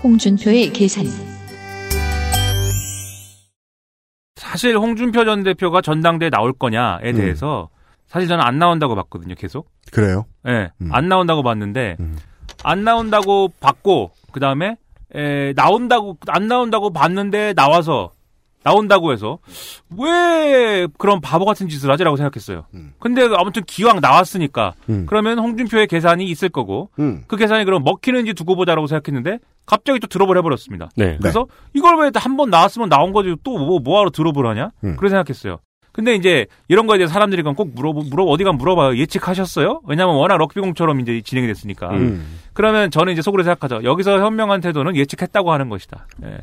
홍준표의 0.03 0.73
계산. 0.73 1.07
사실 4.37 4.77
홍준표 4.77 5.25
전 5.25 5.43
대표가 5.45 5.81
전당대에 5.81 6.29
나올 6.29 6.53
거냐에 6.53 7.11
음. 7.13 7.17
대해서 7.17 7.69
사실 8.11 8.29
저는 8.29 8.45
안 8.45 8.59
나온다고 8.59 8.95
봤거든요. 8.97 9.35
계속. 9.37 9.71
그래요? 9.93 10.27
예. 10.47 10.71
음. 10.83 10.91
안 10.93 11.09
나온다고 11.09 11.43
봤는데 11.43 11.97
안 12.65 12.85
나온다고 12.85 13.49
봤고 13.61 14.11
그 14.33 14.41
다음에 14.41 14.77
에, 15.15 15.53
나온다고 15.55 16.19
안 16.29 16.47
나온다고 16.49 16.91
봤는데 16.93 17.55
나와서 17.55 18.11
나온다고 18.63 19.13
해서 19.13 19.39
왜 19.99 20.87
그런 20.99 21.21
바보 21.21 21.45
같은 21.45 21.69
짓을 21.69 21.91
하지라고 21.91 22.17
생각했어요. 22.17 22.67
근데 22.99 23.23
아무튼 23.37 23.63
기왕 23.67 24.01
나왔으니까 24.01 24.75
음. 24.89 25.07
그러면 25.09 25.39
홍준표의 25.39 25.87
계산이 25.87 26.25
있을 26.27 26.49
거고 26.51 26.91
음. 26.99 27.25
그 27.27 27.37
계산이 27.37 27.65
그럼 27.65 27.83
먹히는지 27.85 28.35
두고 28.35 28.57
보자라고 28.57 28.87
생각했는데 28.87 29.39
갑자기 29.67 29.99
또 30.01 30.07
드롭을 30.09 30.37
해버렸습니다. 30.39 30.91
네. 30.97 31.17
그래서 31.21 31.47
이걸 31.75 31.97
왜 31.99 32.11
한 32.15 32.37
번 32.37 32.51
나왔으면 32.51 32.89
나온 32.89 33.13
거지 33.13 33.35
또 33.45 33.57
뭐 33.59 33.79
뭐하러 33.81 34.11
드롭을 34.11 34.47
하냐? 34.47 34.71
음. 34.85 34.97
그렇게 34.97 35.09
생각했어요. 35.11 35.59
근데 36.01 36.15
이제 36.15 36.47
이런 36.69 36.87
거에 36.87 36.97
대해서 36.97 37.13
사람들이 37.13 37.43
꼭 37.43 37.75
물어 37.75 37.93
물어 37.93 38.25
어디가 38.25 38.53
물어봐요. 38.53 38.97
예측하셨어요? 38.97 39.83
왜냐하면 39.87 40.17
워낙 40.17 40.39
럭비공처럼 40.39 40.99
이제 41.01 41.21
진행이 41.21 41.47
됐으니까. 41.47 41.91
음. 41.91 42.39
그러면 42.55 42.91
저는 42.91 43.13
이제 43.13 43.21
속으로 43.21 43.43
생각하죠. 43.43 43.85
여기서 43.85 44.19
현명한 44.19 44.63
태도는 44.63 44.97
예측했다고 44.97 45.53
하는 45.53 45.69
것이다. 45.69 46.07
예. 46.25 46.39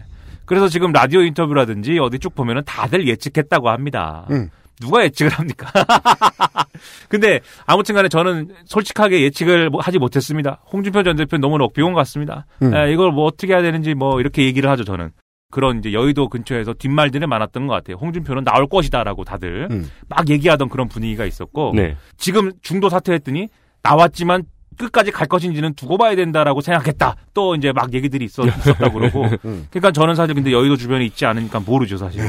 그래서 0.46 0.68
지금 0.68 0.92
라디오 0.92 1.22
인터뷰라든지 1.22 1.98
어디 1.98 2.20
쭉 2.20 2.36
보면은 2.36 2.62
다들 2.68 3.08
예측했다고 3.08 3.70
합니다. 3.70 4.28
음. 4.30 4.52
누가 4.80 5.04
예측을 5.04 5.32
합니까? 5.32 5.72
근데 7.10 7.40
아무튼 7.66 7.96
간에 7.96 8.10
저는 8.10 8.50
솔직하게 8.66 9.24
예측을 9.24 9.72
뭐 9.72 9.82
하지 9.82 9.98
못했습니다. 9.98 10.62
홍준표 10.72 11.02
전 11.02 11.16
대표는 11.16 11.42
너무 11.42 11.58
럭비공 11.58 11.96
같습니다. 11.96 12.46
음. 12.62 12.76
예, 12.76 12.94
이걸 12.94 13.12
뭐 13.12 13.26
어떻게 13.26 13.54
해야 13.54 13.64
되는지 13.64 13.96
뭐 13.96 14.20
이렇게 14.20 14.44
얘기를 14.44 14.70
하죠, 14.70 14.84
저는. 14.84 15.10
그런 15.50 15.80
이제 15.80 15.94
여의도 15.94 16.28
근처에서 16.30 16.74
뒷말들이 16.74 17.26
많았던 17.26 17.68
것 17.68 17.74
같아요. 17.74 17.98
홍준표는 17.98 18.44
나올 18.44 18.68
것이다라고 18.68 19.24
다들 19.24 19.68
음. 19.72 19.90
막 20.10 20.30
얘기하던 20.30 20.70
그런 20.70 20.88
분위기가 20.88 21.26
있었고 21.26 21.74
네. 21.76 21.96
지금 22.18 22.52
중도 22.62 22.90
사퇴했더니 22.90 23.48
나왔지만 23.82 24.44
끝까지 24.78 25.12
갈 25.12 25.28
것인지는 25.28 25.74
두고 25.74 25.98
봐야 25.98 26.16
된다라고 26.16 26.62
생각했다. 26.62 27.16
또 27.34 27.56
이제 27.56 27.72
막 27.72 27.94
얘기들이 27.94 28.26
있었, 28.26 28.46
있었다고 28.46 29.00
그러고. 29.00 29.24
음. 29.46 29.68
그러니까 29.72 29.92
저는 29.92 30.14
사실 30.14 30.36
근데 30.36 30.52
여의도 30.52 30.76
주변에 30.76 31.04
있지 31.06 31.26
않으니까 31.26 31.62
모르죠, 31.62 31.98
사실. 31.98 32.22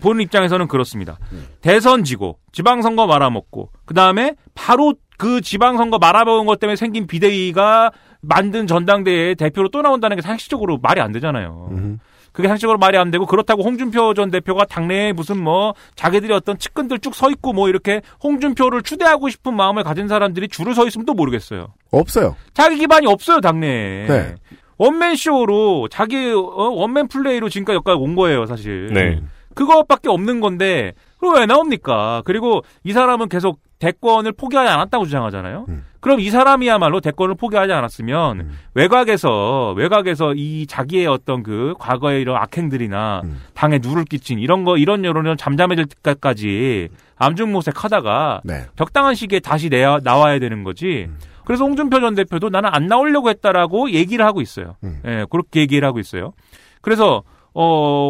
보는 0.00 0.22
입장에서는 0.22 0.68
그렇습니다. 0.68 1.18
대선 1.62 2.04
지고, 2.04 2.38
지방선거 2.52 3.08
말아먹고, 3.08 3.70
그 3.86 3.94
다음에 3.94 4.36
바로 4.54 4.94
그 5.18 5.40
지방선거 5.40 5.98
말아먹은 5.98 6.46
것 6.46 6.60
때문에 6.60 6.76
생긴 6.76 7.08
비대위가 7.08 7.90
만든 8.20 8.68
전당대회에 8.68 9.34
대표로 9.34 9.68
또 9.70 9.82
나온다는 9.82 10.14
게 10.14 10.22
상식적으로 10.22 10.78
말이 10.80 11.00
안 11.00 11.10
되잖아요. 11.10 11.70
음. 11.72 11.98
그게 12.32 12.48
상식적으로 12.48 12.78
말이 12.78 12.96
안 12.96 13.10
되고 13.10 13.26
그렇다고 13.26 13.62
홍준표 13.62 14.14
전 14.14 14.30
대표가 14.30 14.64
당내에 14.64 15.12
무슨 15.12 15.42
뭐 15.42 15.74
자기들이 15.96 16.32
어떤 16.32 16.58
측근들 16.58 16.98
쭉 17.00 17.14
서 17.14 17.28
있고 17.30 17.52
뭐 17.52 17.68
이렇게 17.68 18.02
홍준표를 18.22 18.82
추대하고 18.82 19.28
싶은 19.28 19.54
마음을 19.54 19.82
가진 19.82 20.06
사람들이 20.08 20.48
줄을 20.48 20.74
서 20.74 20.86
있으면 20.86 21.04
또 21.06 21.12
모르겠어요. 21.14 21.68
없어요. 21.90 22.36
자기 22.54 22.76
기반이 22.76 23.06
없어요 23.06 23.40
당내에. 23.40 24.06
네. 24.06 24.34
원맨 24.78 25.16
쇼로 25.16 25.88
자기 25.90 26.30
어, 26.32 26.38
원맨 26.40 27.08
플레이로 27.08 27.48
지금까지 27.48 27.76
여기까지 27.76 27.98
온 27.98 28.14
거예요 28.14 28.46
사실. 28.46 28.88
네. 28.92 29.20
그거밖에 29.54 30.08
없는 30.08 30.40
건데 30.40 30.92
그럼 31.18 31.34
왜 31.34 31.46
나옵니까? 31.46 32.22
그리고 32.24 32.62
이 32.84 32.92
사람은 32.92 33.28
계속 33.28 33.60
대권을 33.80 34.32
포기하지 34.32 34.70
않았다고 34.70 35.06
주장하잖아요. 35.06 35.66
그럼 35.98 36.20
이 36.20 36.30
사람이야말로 36.30 37.00
대권을 37.00 37.34
포기하지 37.34 37.72
않았으면 37.72 38.50
외곽에서 38.74 39.72
외곽에서 39.76 40.34
이 40.34 40.66
자기의 40.66 41.06
어떤 41.06 41.42
그 41.42 41.74
과거의 41.78 42.20
이런 42.20 42.36
악행들이나 42.36 43.22
당에 43.54 43.78
누를 43.82 44.04
끼친 44.04 44.38
이런 44.38 44.64
거 44.64 44.76
이런 44.76 45.04
여론이 45.04 45.36
잠잠해질 45.36 45.86
때까지 46.02 46.90
암중모색하다가 47.16 48.42
네. 48.44 48.66
적당한 48.76 49.14
시기에 49.14 49.40
다시 49.40 49.68
내야, 49.68 49.98
나와야 50.02 50.38
되는 50.38 50.62
거지. 50.62 51.08
그래서 51.44 51.64
홍준표 51.64 52.00
전 52.00 52.14
대표도 52.14 52.48
나는 52.48 52.70
안 52.72 52.86
나오려고 52.86 53.28
했다라고 53.28 53.90
얘기를 53.90 54.24
하고 54.24 54.40
있어요. 54.40 54.76
예, 55.04 55.26
그렇게 55.28 55.60
얘기를 55.60 55.86
하고 55.86 55.98
있어요. 55.98 56.32
그래서 56.80 57.22
어 57.52 57.64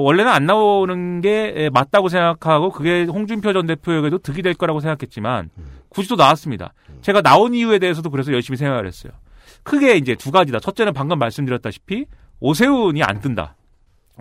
원래는 0.04 0.30
안 0.30 0.44
나오는 0.46 1.20
게 1.20 1.54
예, 1.56 1.70
맞다고 1.70 2.08
생각하고 2.08 2.70
그게 2.70 3.04
홍준표 3.04 3.52
전 3.52 3.66
대표에게도 3.66 4.18
득이 4.18 4.42
될 4.42 4.54
거라고 4.54 4.80
생각했지만 4.80 5.50
굳이 5.88 6.08
또 6.08 6.16
나왔습니다. 6.16 6.72
제가 7.00 7.22
나온 7.22 7.54
이유에 7.54 7.78
대해서도 7.78 8.10
그래서 8.10 8.32
열심히 8.32 8.56
생각을 8.58 8.86
했어요. 8.86 9.12
크게 9.62 9.96
이제 9.96 10.14
두 10.14 10.30
가지다. 10.30 10.60
첫째는 10.60 10.92
방금 10.92 11.18
말씀드렸다시피 11.18 12.04
오세훈이 12.40 13.02
안 13.02 13.20
뜬다. 13.20 13.56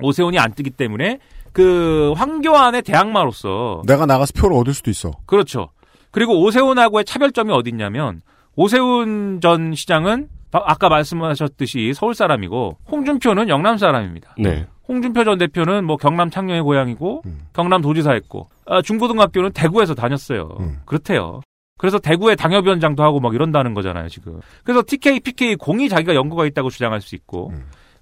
오세훈이 0.02 0.40
안 0.40 0.54
뜨기 0.54 0.70
때문에 0.70 1.20
그 1.52 2.14
황교안의 2.16 2.84
대항마로서 2.84 3.84
내가 3.88 4.06
나가서 4.06 4.34
표를 4.38 4.56
얻을 4.58 4.74
수도 4.74 4.90
있어. 4.92 5.12
그렇죠. 5.26 5.70
그리고 6.12 6.42
오세훈하고의 6.44 7.06
차별점이 7.06 7.52
어디 7.52 7.70
있냐면 7.70 8.22
오세훈 8.56 9.40
전 9.42 9.74
시장은 9.76 10.30
바- 10.52 10.64
아까 10.66 10.90
말씀하셨듯이 10.90 11.94
서울 11.94 12.16
사람이고 12.16 12.78
홍준표는 12.90 13.50
영남 13.50 13.78
사람입니다. 13.78 14.36
네. 14.38 14.66
홍준표 14.90 15.24
전 15.24 15.38
대표는 15.38 15.86
뭐 15.86 15.96
경남 15.96 16.30
창녕의 16.30 16.62
고향이고 16.64 17.22
경남 17.54 17.82
도지사했고 17.82 18.48
아, 18.66 18.82
중고등학교는 18.82 19.52
대구에서 19.54 19.94
다녔어요. 19.96 20.58
그렇대요. 20.86 21.40
그래서 21.78 21.98
대구의 21.98 22.36
당협위원장도 22.36 23.02
하고 23.04 23.22
막 23.22 23.34
이런다는 23.34 23.74
거잖아요, 23.74 24.10
지금. 24.10 24.42
그래서 24.66 24.84
TK, 24.86 25.22
PK 25.22 25.56
공이 25.56 25.88
자기가 25.88 26.14
연구가 26.14 26.46
있다고 26.48 26.70
주장할 26.70 27.00
수 27.00 27.16
있고, 27.16 27.54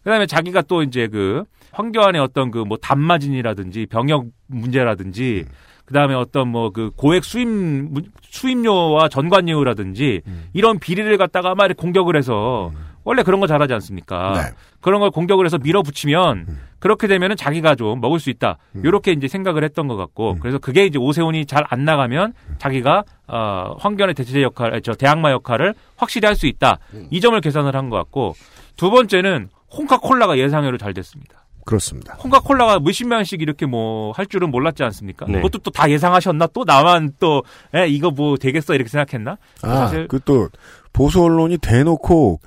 그다음에 0.03 0.25
자기가 0.25 0.63
또 0.63 0.81
이제 0.81 1.07
그 1.07 1.43
황교안의 1.73 2.19
어떤 2.19 2.49
그 2.49 2.63
뭐 2.63 2.77
단마진이라든지 2.77 3.85
병역 3.85 4.25
문제라든지, 4.47 5.45
그다음에 5.85 6.15
어떤 6.15 6.47
뭐 6.49 6.71
그 6.71 6.89
고액 6.95 7.23
수입 7.23 7.47
문- 7.47 8.11
수입료와 8.23 9.09
전관료라든지 9.09 10.21
이런 10.53 10.79
비리를 10.79 11.15
갖다가 11.17 11.53
막 11.55 11.69
공격을 11.77 12.15
해서 12.17 12.71
원래 13.07 13.23
그런 13.23 13.39
거 13.39 13.47
잘하지 13.47 13.73
않습니까? 13.75 14.33
네. 14.33 14.55
그런 14.81 14.99
걸 14.99 15.11
공격을 15.11 15.45
해서 15.45 15.57
밀어붙이면 15.57 16.45
그렇게 16.79 17.07
되면은 17.07 17.37
자기가 17.37 17.75
좀 17.75 18.01
먹을 18.01 18.19
수 18.19 18.29
있다. 18.29 18.57
이렇게 18.83 19.13
이제 19.13 19.29
생각을 19.29 19.63
했던 19.63 19.87
것 19.87 19.95
같고 19.95 20.37
그래서 20.41 20.57
그게 20.57 20.85
이제 20.85 20.99
오세훈이 20.99 21.45
잘 21.45 21.63
안 21.69 21.85
나가면 21.85 22.33
자기가 22.59 23.03
어 23.27 23.75
황교안의 23.79 24.13
대체 24.13 24.41
역할, 24.41 24.81
저 24.81 24.93
대항마 24.93 25.31
역할을 25.31 25.73
확실히 25.95 26.25
할 26.27 26.35
수 26.35 26.47
있다. 26.47 26.79
이 27.09 27.21
점을 27.21 27.39
계산을 27.39 27.75
한 27.77 27.89
것 27.89 27.95
같고 27.95 28.35
두 28.75 28.91
번째는 28.91 29.47
홍카콜라가 29.71 30.37
예상외로 30.37 30.77
잘 30.77 30.93
됐습니다. 30.93 31.45
그렇습니다. 31.65 32.13
홍카콜라가 32.15 32.79
몇십만씩 32.79 33.41
이렇게 33.41 33.65
뭐 33.65 34.11
할 34.11 34.25
줄은 34.25 34.51
몰랐지 34.51 34.83
않습니까? 34.83 35.25
네. 35.27 35.33
그것도 35.37 35.59
또 35.59 35.71
다 35.71 35.89
예상하셨나? 35.89 36.47
또 36.47 36.63
나만 36.65 37.13
또 37.19 37.43
에, 37.73 37.87
이거 37.87 38.11
뭐 38.11 38.35
되겠어 38.37 38.73
이렇게 38.75 38.89
생각했나? 38.89 39.37
아, 39.63 39.75
사실 39.75 40.07
그 40.09 40.19
또 40.25 40.49
보수 40.93 41.21
언론이 41.23 41.57
대놓고 41.59 42.39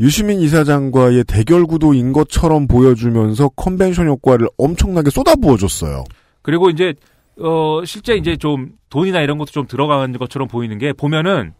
유시민 0.00 0.40
이사장과의 0.40 1.24
대결 1.24 1.66
구도인 1.66 2.12
것처럼 2.12 2.66
보여주면서 2.66 3.50
컨벤션 3.50 4.08
효과를 4.08 4.48
엄청나게 4.58 5.10
쏟아부어줬어요. 5.10 6.04
그리고 6.42 6.70
이제 6.70 6.94
어 7.38 7.82
실제 7.84 8.14
이제 8.14 8.36
좀 8.36 8.72
돈이나 8.90 9.20
이런 9.20 9.38
것도 9.38 9.50
좀 9.50 9.66
들어가는 9.66 10.16
것처럼 10.18 10.48
보이는 10.48 10.78
게 10.78 10.92
보면은 10.92 11.52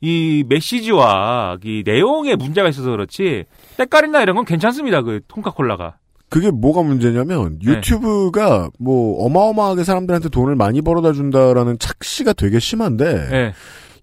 이 0.00 0.44
메시지와 0.48 1.58
이 1.64 1.82
내용에 1.84 2.36
문제가 2.36 2.68
있어서 2.68 2.90
그렇지 2.90 3.44
때깔이나 3.76 4.22
이런 4.22 4.36
건 4.36 4.44
괜찮습니다. 4.44 5.02
그 5.02 5.20
통카콜라가. 5.28 5.96
그게 6.28 6.50
뭐가 6.50 6.82
문제냐면 6.82 7.58
네. 7.60 7.72
유튜브가 7.72 8.70
뭐 8.80 9.24
어마어마하게 9.24 9.84
사람들한테 9.84 10.28
돈을 10.28 10.56
많이 10.56 10.82
벌어다 10.82 11.12
준다라는 11.12 11.78
착시가 11.78 12.32
되게 12.32 12.58
심한데 12.58 13.28
예. 13.32 13.52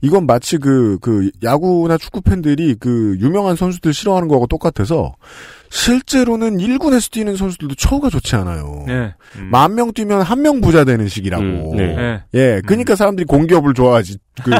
이건 0.04 0.26
마치 0.28 0.58
그, 0.58 0.98
그, 1.02 1.32
야구나 1.44 1.98
축구 1.98 2.20
팬들이 2.22 2.76
그, 2.78 3.16
유명한 3.22 3.56
선수들 3.56 3.94
싫어하는 3.94 4.28
거하고 4.28 4.48
똑같아서, 4.48 5.16
실제로는 5.70 6.58
1군에서 6.58 7.10
뛰는 7.10 7.36
선수들도 7.38 7.76
처우가 7.76 8.10
좋지 8.10 8.36
않아요. 8.36 8.86
예. 8.90 9.16
만명 9.50 9.92
뛰면 9.94 10.22
한 10.22 10.42
명 10.44 10.60
부자 10.62 10.84
되는 10.84 11.08
식이라고. 11.08 11.44
음, 11.72 11.78
네. 11.78 11.98
예. 11.98 12.40
예, 12.40 12.62
그니까 12.66 12.96
사람들이 12.96 13.26
공기업을 13.26 13.74
좋아하지. 13.74 14.18
그, 14.44 14.52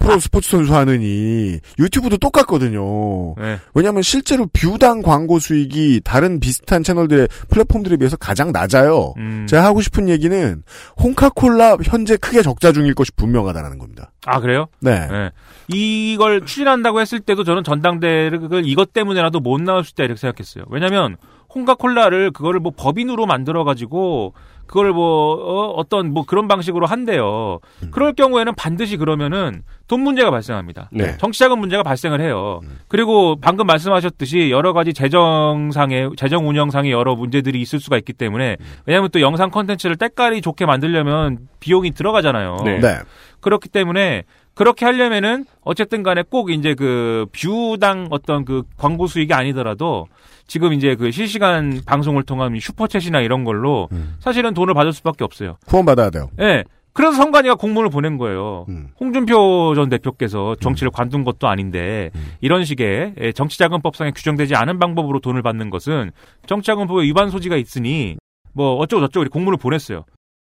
프로 0.00 0.18
스포츠 0.20 0.50
선수 0.50 0.74
하느니. 0.74 1.58
유튜브도 1.78 2.18
똑같거든요. 2.18 3.34
예. 3.40 3.58
왜냐면 3.74 4.02
실제로 4.02 4.46
뷰당 4.52 5.02
광고 5.02 5.38
수익이 5.38 6.02
다른 6.04 6.38
비슷한 6.40 6.82
채널들의 6.82 7.28
플랫폼들에 7.48 7.96
비해서 7.96 8.16
가장 8.16 8.52
낮아요. 8.52 9.14
음. 9.16 9.46
제가 9.48 9.64
하고 9.64 9.80
싶은 9.80 10.08
얘기는, 10.08 10.62
홍카콜라 11.02 11.78
현재 11.82 12.16
크게 12.16 12.42
적자 12.42 12.72
중일 12.72 12.94
것이 12.94 13.10
분명하다는 13.12 13.78
겁니다. 13.78 14.12
아 14.26 14.40
그래요? 14.40 14.66
네. 14.80 15.08
예. 15.10 15.30
이걸 15.68 16.44
추진한다고 16.44 17.00
했을 17.00 17.20
때도 17.20 17.44
저는 17.44 17.64
전당대를 17.64 18.62
이것 18.64 18.92
때문에라도 18.92 19.40
못 19.40 19.60
나올 19.60 19.84
수 19.84 19.92
있다 19.92 20.04
이렇게 20.04 20.20
생각했어요. 20.20 20.64
왜냐면 20.68 21.16
홍카콜라를 21.54 22.30
그거를 22.30 22.60
뭐 22.60 22.72
법인으로 22.76 23.26
만들어 23.26 23.64
가지고 23.64 24.34
그걸 24.66 24.92
뭐 24.92 25.74
어, 25.76 25.82
떤 25.88 26.12
뭐 26.12 26.24
그런 26.26 26.46
방식으로 26.46 26.84
한대요. 26.86 27.58
음. 27.82 27.90
그럴 27.90 28.12
경우에는 28.12 28.54
반드시 28.54 28.98
그러면은 28.98 29.62
돈 29.86 30.00
문제가 30.00 30.30
발생합니다. 30.30 30.90
네. 30.92 31.16
정치자금 31.16 31.58
문제가 31.58 31.82
발생을 31.82 32.20
해요. 32.20 32.60
음. 32.64 32.78
그리고 32.86 33.36
방금 33.40 33.66
말씀하셨듯이 33.66 34.50
여러 34.50 34.74
가지 34.74 34.92
재정상의 34.92 36.10
재정 36.16 36.46
운영상의 36.48 36.92
여러 36.92 37.14
문제들이 37.14 37.60
있을 37.62 37.80
수가 37.80 37.96
있기 37.96 38.12
때문에 38.12 38.58
음. 38.60 38.66
왜냐하면 38.84 39.08
또 39.10 39.22
영상 39.22 39.50
컨텐츠를 39.50 39.96
때깔이 39.96 40.42
좋게 40.42 40.66
만들려면 40.66 41.38
비용이 41.60 41.92
들어가잖아요. 41.92 42.58
네. 42.64 42.78
네. 42.78 42.98
그렇기 43.40 43.70
때문에 43.70 44.24
그렇게 44.58 44.84
하려면은 44.84 45.44
어쨌든 45.62 46.02
간에 46.02 46.24
꼭 46.28 46.50
이제 46.50 46.74
그 46.74 47.26
뷰당 47.30 48.08
어떤 48.10 48.44
그 48.44 48.64
광고 48.76 49.06
수익이 49.06 49.32
아니더라도 49.32 50.08
지금 50.48 50.72
이제 50.72 50.96
그 50.96 51.12
실시간 51.12 51.80
방송을 51.86 52.24
통한 52.24 52.52
슈퍼챗이나 52.54 53.24
이런 53.24 53.44
걸로 53.44 53.88
음. 53.92 54.16
사실은 54.18 54.54
돈을 54.54 54.74
받을 54.74 54.92
수밖에 54.92 55.22
없어요. 55.22 55.58
후원 55.68 55.86
받아야 55.86 56.10
돼요. 56.10 56.28
예. 56.40 56.64
그래서 56.92 57.12
선관위가 57.12 57.54
공문을 57.54 57.90
보낸 57.90 58.18
거예요. 58.18 58.66
음. 58.68 58.88
홍준표 58.98 59.74
전 59.76 59.88
대표께서 59.90 60.56
정치를 60.56 60.90
관둔 60.90 61.22
것도 61.22 61.46
아닌데 61.46 62.10
음. 62.16 62.32
이런 62.40 62.64
식의 62.64 63.14
예, 63.16 63.30
정치자금법상에 63.30 64.10
규정되지 64.10 64.56
않은 64.56 64.80
방법으로 64.80 65.20
돈을 65.20 65.40
받는 65.42 65.70
것은 65.70 66.10
정치자금법에 66.48 67.04
위반 67.04 67.30
소지가 67.30 67.54
있으니 67.54 68.16
뭐 68.54 68.74
어쩌고 68.78 69.06
저쩌고 69.06 69.30
공문을 69.30 69.56
보냈어요. 69.58 70.04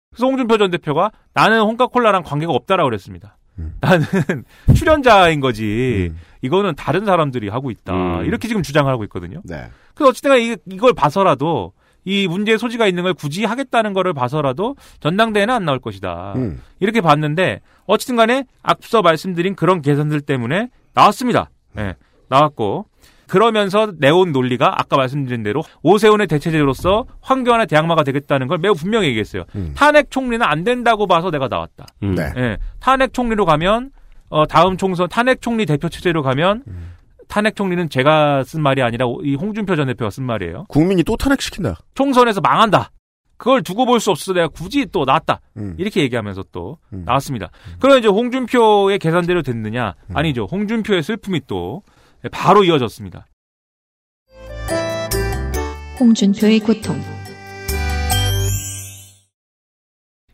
그래서 0.09 0.25
홍준표 0.25 0.57
전 0.57 0.71
대표가 0.71 1.11
나는 1.33 1.61
홍카콜라랑 1.61 2.23
관계가 2.23 2.51
없다라고 2.51 2.89
그랬습니다. 2.89 3.37
음. 3.59 3.73
나는 3.79 4.05
출연자인 4.75 5.39
거지. 5.39 6.09
음. 6.11 6.19
이거는 6.41 6.75
다른 6.75 7.05
사람들이 7.05 7.49
하고 7.49 7.71
있다. 7.71 7.93
음. 7.93 8.25
이렇게 8.25 8.47
지금 8.47 8.63
주장을 8.63 8.91
하고 8.91 9.03
있거든요. 9.05 9.41
네. 9.43 9.69
그래서 9.93 10.09
어쨌든 10.09 10.39
이, 10.39 10.55
이걸 10.71 10.93
봐서라도 10.93 11.73
이 12.05 12.27
문제의 12.27 12.59
소지가 12.59 12.87
있는 12.87 13.03
걸 13.03 13.13
굳이 13.13 13.45
하겠다는 13.45 13.93
거를 13.93 14.13
봐서라도 14.13 14.75
전당대회는 14.99 15.53
안 15.53 15.65
나올 15.65 15.79
것이다. 15.79 16.33
음. 16.35 16.61
이렇게 16.79 17.01
봤는데 17.01 17.61
어쨌든 17.85 18.15
간에 18.15 18.45
앞서 18.61 19.01
말씀드린 19.01 19.55
그런 19.55 19.81
계산들 19.81 20.21
때문에 20.21 20.69
나왔습니다. 20.93 21.49
예, 21.77 21.95
나왔고 22.29 22.85
그러면서 23.27 23.91
내온 23.97 24.31
논리가 24.31 24.79
아까 24.79 24.97
말씀드린 24.97 25.43
대로 25.43 25.63
오세훈의 25.81 26.27
대체제로서 26.27 27.05
황교안의 27.21 27.67
대항마가 27.67 28.03
되겠다는 28.03 28.47
걸 28.47 28.57
매우 28.57 28.73
분명히 28.73 29.07
얘기했어요. 29.07 29.43
음. 29.55 29.73
탄핵 29.75 30.11
총리는 30.11 30.45
안 30.45 30.63
된다고 30.63 31.07
봐서 31.07 31.31
내가 31.31 31.47
나왔다. 31.47 31.85
음. 32.03 32.15
네. 32.15 32.31
예, 32.37 32.57
탄핵 32.79 33.13
총리로 33.13 33.45
가면 33.45 33.91
어, 34.29 34.45
다음 34.45 34.77
총선 34.77 35.07
탄핵 35.09 35.41
총리 35.41 35.65
대표 35.65 35.89
체제로 35.89 36.21
가면 36.23 36.63
음. 36.67 36.93
탄핵 37.27 37.55
총리는 37.55 37.89
제가 37.89 38.43
쓴 38.43 38.61
말이 38.61 38.81
아니라 38.81 39.05
이 39.23 39.35
홍준표 39.35 39.75
전 39.75 39.87
대표가 39.87 40.09
쓴 40.11 40.23
말이에요. 40.25 40.65
국민이 40.67 41.03
또 41.03 41.15
탄핵시킨다. 41.17 41.77
총선에서 41.95 42.41
망한다. 42.41 42.91
그걸 43.37 43.61
두고 43.63 43.85
볼 43.85 43.99
수 43.99 44.11
없어서 44.11 44.33
내가 44.33 44.47
굳이 44.47 44.85
또 44.91 45.03
나왔다. 45.05 45.41
음. 45.57 45.75
이렇게 45.77 46.01
얘기하면서 46.01 46.43
또 46.51 46.77
음. 46.93 47.03
나왔습니다. 47.05 47.49
그럼 47.79 47.97
이제 47.99 48.07
홍준표의 48.07 48.99
계산대로 48.99 49.41
됐느냐? 49.41 49.95
아니죠. 50.13 50.47
홍준표의 50.49 51.03
슬픔이 51.03 51.41
또 51.47 51.81
바로 52.31 52.63
이어졌습니다. 52.63 53.27
홍준표의 55.99 56.59
고통. 56.59 57.01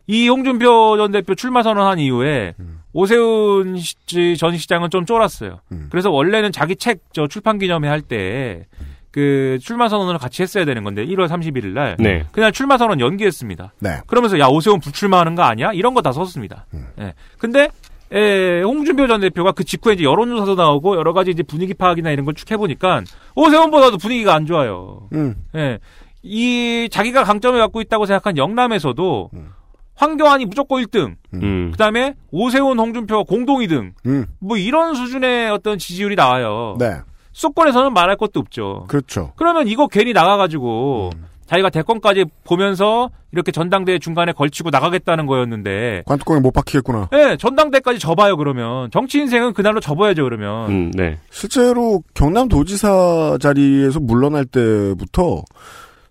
이 0.06 0.28
홍준표 0.28 0.96
전 0.96 1.12
대표 1.12 1.34
출마 1.34 1.62
선언한 1.62 1.98
이후에 2.00 2.54
음. 2.58 2.80
오세훈 2.92 3.76
시- 3.78 4.36
전 4.36 4.56
시장은 4.56 4.90
좀 4.90 5.06
쫄았어요. 5.06 5.60
음. 5.70 5.86
그래서 5.90 6.10
원래는 6.10 6.50
자기 6.50 6.74
책 6.74 7.00
저 7.12 7.28
출판 7.28 7.58
기념회 7.60 7.88
할때그 7.88 9.58
출마 9.60 9.88
선언을 9.88 10.18
같이 10.18 10.42
했어야 10.42 10.64
되는 10.64 10.82
건데 10.82 11.04
1월 11.06 11.28
31일 11.28 11.68
날 11.68 11.96
네. 12.00 12.24
그날 12.32 12.50
출마 12.50 12.76
선언 12.76 12.98
연기했습니다. 12.98 13.74
네. 13.78 14.00
그러면서 14.08 14.40
야 14.40 14.46
오세훈 14.48 14.80
불출마하는 14.80 15.36
거 15.36 15.42
아니야? 15.42 15.72
이런 15.72 15.94
거 15.94 16.02
다 16.02 16.10
썼습니다. 16.10 16.66
음. 16.74 16.88
예. 16.98 17.14
근데 17.38 17.68
에, 18.12 18.62
홍준표 18.62 19.06
전 19.06 19.20
대표가 19.20 19.52
그 19.52 19.64
직후에 19.64 19.94
이제 19.94 20.04
여론조사도 20.04 20.54
나오고 20.56 20.96
여러 20.96 21.12
가지 21.12 21.30
이제 21.30 21.42
분위기 21.42 21.74
파악이나 21.74 22.10
이런 22.10 22.24
걸 22.24 22.34
쭉 22.34 22.50
해보니까 22.50 23.02
오세훈보다도 23.36 23.98
분위기가 23.98 24.34
안 24.34 24.46
좋아요. 24.46 25.08
음. 25.12 25.36
예. 25.54 25.78
이 26.22 26.88
자기가 26.90 27.24
강점을 27.24 27.58
갖고 27.58 27.80
있다고 27.80 28.06
생각한 28.06 28.36
영남에서도 28.36 29.30
음. 29.34 29.48
황교안이 29.94 30.46
무조건 30.46 30.82
1등, 30.82 31.14
음. 31.34 31.70
그다음에 31.72 32.14
오세훈, 32.30 32.78
홍준표가 32.78 33.24
공동 33.24 33.58
2등, 33.60 33.92
음. 34.06 34.26
뭐 34.38 34.56
이런 34.56 34.94
수준의 34.94 35.50
어떤 35.50 35.78
지지율이 35.78 36.16
나와요. 36.16 36.76
네. 36.78 37.00
수도권에서는 37.32 37.92
말할 37.92 38.16
것도 38.16 38.40
없죠. 38.40 38.86
그렇죠. 38.88 39.32
그러면 39.36 39.68
이거 39.68 39.86
괜히 39.86 40.12
나가가지고 40.12 41.10
음. 41.14 41.24
자기가 41.50 41.70
대권까지 41.70 42.26
보면서 42.44 43.10
이렇게 43.32 43.50
전당대회 43.50 43.98
중간에 43.98 44.30
걸치고 44.30 44.70
나가겠다는 44.70 45.26
거였는데, 45.26 46.04
관뚜껑에 46.06 46.38
못 46.38 46.52
박히겠구나. 46.52 47.08
예, 47.12 47.36
전당대까지 47.36 47.98
접어요 47.98 48.36
그러면 48.36 48.88
정치 48.92 49.18
인생은 49.18 49.52
그날로 49.52 49.80
접어야죠 49.80 50.22
그러면. 50.22 50.70
음, 50.70 50.90
네. 50.92 51.18
실제로 51.30 52.04
경남도지사 52.14 53.38
자리에서 53.40 53.98
물러날 53.98 54.44
때부터 54.44 55.42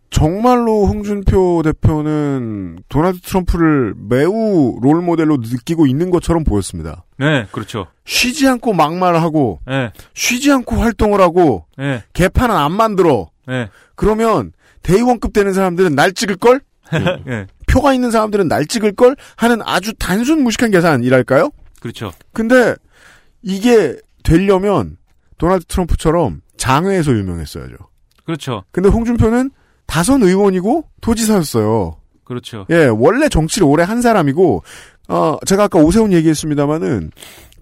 정말로 0.10 0.88
홍준표 0.88 1.62
대표는 1.64 2.80
도널드 2.90 3.22
트럼프를 3.22 3.94
매우 3.96 4.78
롤 4.82 5.02
모델로 5.02 5.38
느끼고 5.38 5.88
있는 5.88 6.10
것처럼 6.10 6.44
보였습니다. 6.44 7.06
네, 7.18 7.46
그렇죠. 7.54 7.88
쉬지 8.04 8.46
않고 8.46 8.74
막말을 8.74 9.22
하고 9.22 9.60
예, 9.70 9.92
쉬지 10.14 10.52
않고 10.52 10.76
활동을 10.76 11.22
하고 11.22 11.66
예, 11.80 12.04
개판은 12.12 12.54
안 12.54 12.74
만들어. 12.74 13.30
예, 13.50 13.70
그러면 13.96 14.52
대의원급 14.84 15.34
되는 15.34 15.54
사람들은 15.54 15.96
날 15.96 16.14
찍을 16.14 16.38
걸? 16.38 16.62
예, 17.28 17.46
표가 17.68 17.94
있는 17.94 18.12
사람들은 18.12 18.48
날 18.48 18.66
찍을 18.66 18.94
걸 18.96 19.16
하는 19.36 19.62
아주 19.64 19.94
단순 19.94 20.44
무식한 20.44 20.72
계산이랄까요? 20.72 21.52
그렇죠. 21.80 22.12
근데 22.34 22.76
이게 23.42 23.96
되려면 24.24 24.98
도널드 25.38 25.66
트럼프처럼 25.66 26.42
장외에서 26.58 27.12
유명했어야죠. 27.12 27.76
그렇죠. 28.26 28.64
근데 28.72 28.90
홍준표는 28.90 29.52
다선 29.86 30.22
의원이고 30.22 30.86
도지사였어요. 31.02 31.96
그렇죠. 32.24 32.66
예, 32.70 32.86
원래 32.86 33.28
정치를 33.28 33.68
오래 33.68 33.84
한 33.84 34.02
사람이고, 34.04 34.62
어, 35.08 35.38
제가 35.48 35.64
아까 35.64 35.80
오세훈 35.80 36.14
얘기했습니다마는, 36.14 37.12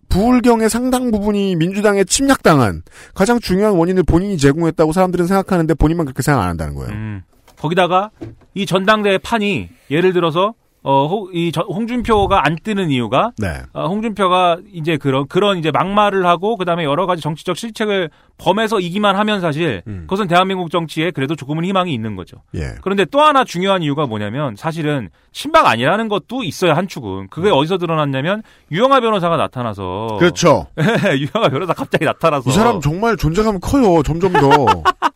부울경의 0.09 0.69
상당 0.69 1.11
부분이 1.11 1.55
민주당에 1.55 2.03
침략당한 2.03 2.83
가장 3.13 3.39
중요한 3.39 3.73
원인을 3.75 4.03
본인이 4.03 4.37
제공했다고 4.37 4.91
사람들은 4.91 5.27
생각하는데 5.27 5.73
본인만 5.73 6.05
그렇게 6.05 6.21
생각 6.21 6.41
안 6.41 6.49
한다는 6.49 6.75
거예요. 6.75 6.91
음. 6.93 7.23
거기다가 7.57 8.11
이 8.53 8.65
전당대회 8.65 9.17
판이 9.17 9.69
예를 9.89 10.13
들어서 10.13 10.53
어, 10.83 11.05
호- 11.07 11.29
이 11.33 11.51
저- 11.51 11.61
홍준표가 11.67 12.45
안 12.45 12.55
뜨는 12.55 12.91
이유가 12.91 13.31
네. 13.37 13.61
어, 13.73 13.87
홍준표가 13.87 14.59
이제 14.71 14.95
그런 14.95 15.27
그런 15.27 15.57
이제 15.57 15.69
막말을 15.71 16.25
하고 16.25 16.55
그다음에 16.55 16.85
여러 16.85 17.05
가지 17.05 17.21
정치적 17.21 17.57
실책을 17.57 18.09
범해서 18.37 18.79
이기만 18.79 19.15
하면 19.17 19.41
사실 19.41 19.81
음. 19.87 20.01
그것은 20.03 20.27
대한민국 20.27 20.69
정치에 20.71 21.11
그래도 21.11 21.35
조금은 21.35 21.65
희망이 21.65 21.93
있는 21.93 22.15
거죠. 22.15 22.37
예. 22.55 22.75
그런데 22.83 23.03
또 23.05 23.19
하나 23.21 23.43
중요한 23.43 23.81
이유가 23.81 24.05
뭐냐면 24.05 24.55
사실은 24.55 25.09
친박 25.33 25.65
아니라는 25.65 26.07
것도 26.07 26.43
있어요 26.43 26.71
한 26.73 26.87
축은. 26.87 27.27
그게 27.31 27.49
어디서 27.49 27.79
드러났냐면 27.79 28.43
유영아 28.71 29.01
변호사가 29.01 29.35
나타나서 29.35 30.07
음. 30.13 30.17
그렇죠. 30.19 30.67
유영아 30.77 31.49
변호사 31.49 31.73
갑자기 31.73 32.05
나타나서 32.05 32.49
이 32.49 32.53
사람 32.53 32.79
정말 32.79 33.17
존재감이 33.17 33.59
커요. 33.61 34.03
점점 34.03 34.31
더. 34.31 34.49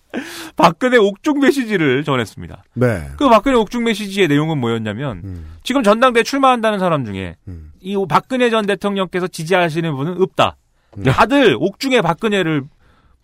박근혜 0.58 0.98
옥중 0.98 1.40
메시지를 1.40 2.04
전했습니다. 2.04 2.64
네. 2.74 3.08
그 3.18 3.30
박근혜 3.30 3.56
옥중 3.58 3.86
메시지의 3.86 4.28
내용은 4.28 4.58
뭐였냐면 4.60 5.22
음, 5.24 5.46
지금 5.64 5.84
전당대 5.84 6.22
에 6.22 6.24
출마한다는 6.24 6.80
사람 6.80 7.06
중에 7.06 7.36
음. 7.48 7.72
이 7.80 7.96
박근혜 8.08 8.50
전 8.50 8.66
대통령께서 8.66 9.28
지지하시는 9.28 9.96
분은 9.96 10.22
없다. 10.22 10.58
다들 11.06 11.56
옥중에 11.60 12.02
박근혜를 12.02 12.64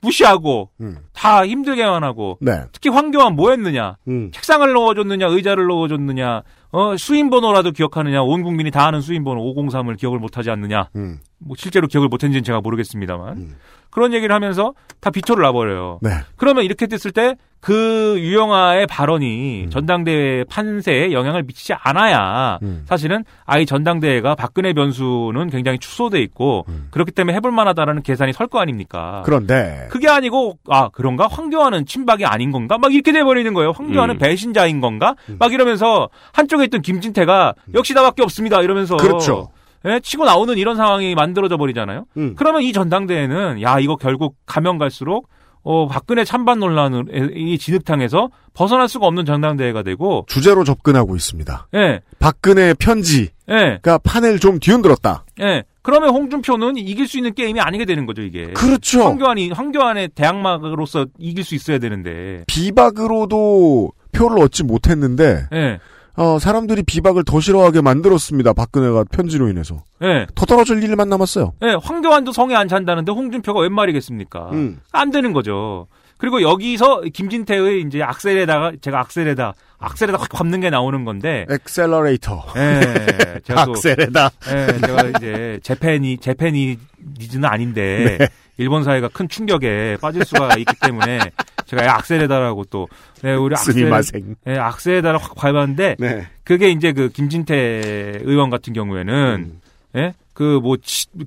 무시하고 0.02 0.70
음. 0.82 0.98
다 1.14 1.46
힘들게만 1.46 2.04
하고 2.04 2.38
네. 2.40 2.64
특히 2.72 2.90
황교안 2.90 3.36
뭐 3.36 3.52
했느냐 3.52 3.98
음. 4.08 4.32
책상을 4.32 4.72
넣어줬느냐 4.72 5.28
의자를 5.28 5.66
넣어줬느냐 5.68 6.44
어 6.72 6.98
수인번호라도 6.98 7.72
기억하느냐 7.72 8.22
온 8.22 8.44
국민이 8.44 8.72
다 8.72 8.86
아는 8.86 9.02
수인번호 9.02 9.56
503을 9.56 9.98
기억을 9.98 10.20
못하지 10.20 10.52
않느냐 10.52 10.90
음. 10.96 11.20
뭐 11.40 11.56
실제로 11.58 11.88
기억을 11.88 12.08
못했는지는 12.10 12.44
제가 12.44 12.62
모르겠습니다만 12.62 13.56
그런 13.90 14.14
얘기를 14.14 14.34
하면서 14.34 14.74
다 15.00 15.10
비토를 15.10 15.44
놔버려요. 15.44 16.00
네. 16.02 16.10
그러면 16.36 16.64
이렇게 16.64 16.88
됐을 16.88 17.12
때 17.12 17.36
그 17.60 18.16
유영아의 18.20 18.88
발언이 18.88 19.64
음. 19.66 19.70
전당대회 19.70 20.44
판세에 20.46 21.12
영향을 21.12 21.44
미치지 21.44 21.74
않아야 21.74 22.60
음. 22.62 22.84
사실은 22.88 23.26
아이 23.46 23.66
전당대회가 23.66 24.36
박근혜 24.36 24.74
변수는 24.74 25.50
굉장히 25.50 25.80
축소돼 25.80 26.22
있고 26.22 26.66
그렇기 26.92 27.12
때문에 27.12 27.36
해볼 27.38 27.52
만하다라는 27.52 28.04
계산이 28.04 28.34
설 28.34 28.48
거 28.48 28.60
아닙니까? 28.62 29.20
음. 29.20 29.24
그런데 29.26 29.90
그게 29.92 30.08
아니고 30.08 30.58
아 30.70 30.88
그런가 30.94 31.28
황교안은 31.28 31.86
친박이 31.86 32.24
아닌 32.24 32.52
건가 32.52 32.78
막 32.78 32.94
이렇게 32.94 33.12
돼버리는 33.12 33.54
거예요. 33.54 33.72
황교안은 33.72 34.16
음. 34.16 34.20
배신자인 34.20 34.80
건가? 34.80 35.16
막 35.38 35.52
이러면서 35.52 36.08
한쪽에 36.32 36.64
있던 36.66 36.82
김진태가 36.82 37.54
역시 37.74 37.94
나밖에 37.94 38.24
없습니다 38.24 38.62
이러면서 38.62 38.96
음. 38.96 38.98
그렇죠. 39.00 39.50
예, 39.88 40.00
치고 40.00 40.26
나오는 40.26 40.58
이런 40.58 40.76
상황이 40.76 41.16
만들어져 41.16 41.58
버리잖아요. 41.58 42.06
음. 42.18 42.36
그러면 42.38 42.62
이 42.62 42.74
전당대회는 42.74 43.62
야 43.62 43.80
이거 43.80 43.96
결국 43.96 44.36
가면 44.46 44.78
갈수록 44.78 45.30
어 45.64 45.88
박근혜 45.88 46.24
찬반 46.24 46.60
논란을 46.60 47.06
이 47.36 47.58
진흙탕에서 47.58 48.30
벗어날 48.54 48.88
수가 48.88 49.06
없는 49.08 49.26
전당대회가 49.26 49.84
되고 49.84 50.26
주제로 50.28 50.64
접근하고 50.64 51.16
있습니다. 51.16 51.68
예. 51.76 52.02
박근혜 52.20 52.74
편지가 52.74 53.32
예. 53.50 53.80
판을 54.04 54.40
좀 54.40 54.60
뒤흔들었다. 54.60 55.26
예. 55.42 55.64
그러면 55.82 56.10
홍준표는 56.10 56.76
이길 56.78 57.08
수 57.08 57.18
있는 57.18 57.34
게임이 57.34 57.62
아니게 57.62 57.86
되는 57.86 58.06
거죠, 58.06 58.22
이게. 58.22 58.48
그렇죠. 58.48 59.04
황교안이 59.04 59.52
황교안의 59.52 60.10
대항마로서 60.16 61.06
이길 61.18 61.46
수 61.46 61.56
있어야 61.56 61.80
되는데. 61.80 62.44
비박으로도 62.48 63.92
표를 64.12 64.40
얻지 64.44 64.64
못했는데 64.64 65.48
예. 65.54 65.80
어, 66.18 66.40
사람들이 66.40 66.82
비박을 66.84 67.24
더 67.24 67.40
싫어하게 67.40 67.82
만들었습니다. 67.82 68.54
박근혜가 68.54 69.06
편지로 69.12 69.50
인해서. 69.50 69.78
예. 70.02 70.26
더 70.34 70.46
떨어질 70.46 70.82
일만 70.84 71.10
남았어요. 71.10 71.54
예, 71.64 71.76
황교안도 71.82 72.32
성에 72.32 72.56
안 72.56 72.68
찬다는데 72.68 73.12
홍준표가 73.12 73.62
웬 73.62 73.72
말이겠습니까? 73.74 74.50
음. 74.52 74.80
안 74.92 75.12
되는 75.12 75.32
거죠. 75.32 75.88
그리고 76.18 76.42
여기서 76.42 77.02
김진태의 77.14 77.82
이제 77.82 78.02
악셀에다가 78.02 78.72
제가 78.82 79.00
악셀에다 79.02 79.54
악셀에다 79.78 80.18
확 80.20 80.30
밟는 80.30 80.62
게 80.62 80.72
나오는 80.72 81.06
건데. 81.06 81.46
액셀러레이터. 81.50 82.46
예. 82.56 83.40
제가 83.44 83.66
또 83.66 83.72
악셀에다. 83.74 84.32
예, 84.50 84.80
제가 84.88 85.04
이제 85.18 85.60
Japan이 85.62 86.18
Japanese는 86.18 87.46
아닌데 87.48 88.18
네. 88.20 88.28
일본 88.58 88.84
사회가 88.84 89.10
큰 89.10 89.30
충격에 89.30 89.98
빠질 90.02 90.26
수가 90.26 90.56
있기 90.58 90.74
때문에 90.82 91.20
제가 91.68 91.96
악셀에다라고 91.98 92.64
또 92.72 92.88
네, 93.22 93.36
우리 93.36 93.54
악셀. 93.54 94.24
예, 94.48 94.58
악셀에다를 94.58 95.20
확 95.20 95.36
밟았는데 95.36 95.98
네. 96.00 96.28
그게 96.44 96.70
이제 96.70 96.92
그 96.94 97.10
김진태 97.10 98.22
의원 98.24 98.50
같은 98.50 98.74
경우에는 98.74 99.52
음. 99.54 99.62
예? 99.96 100.14
그뭐 100.34 100.78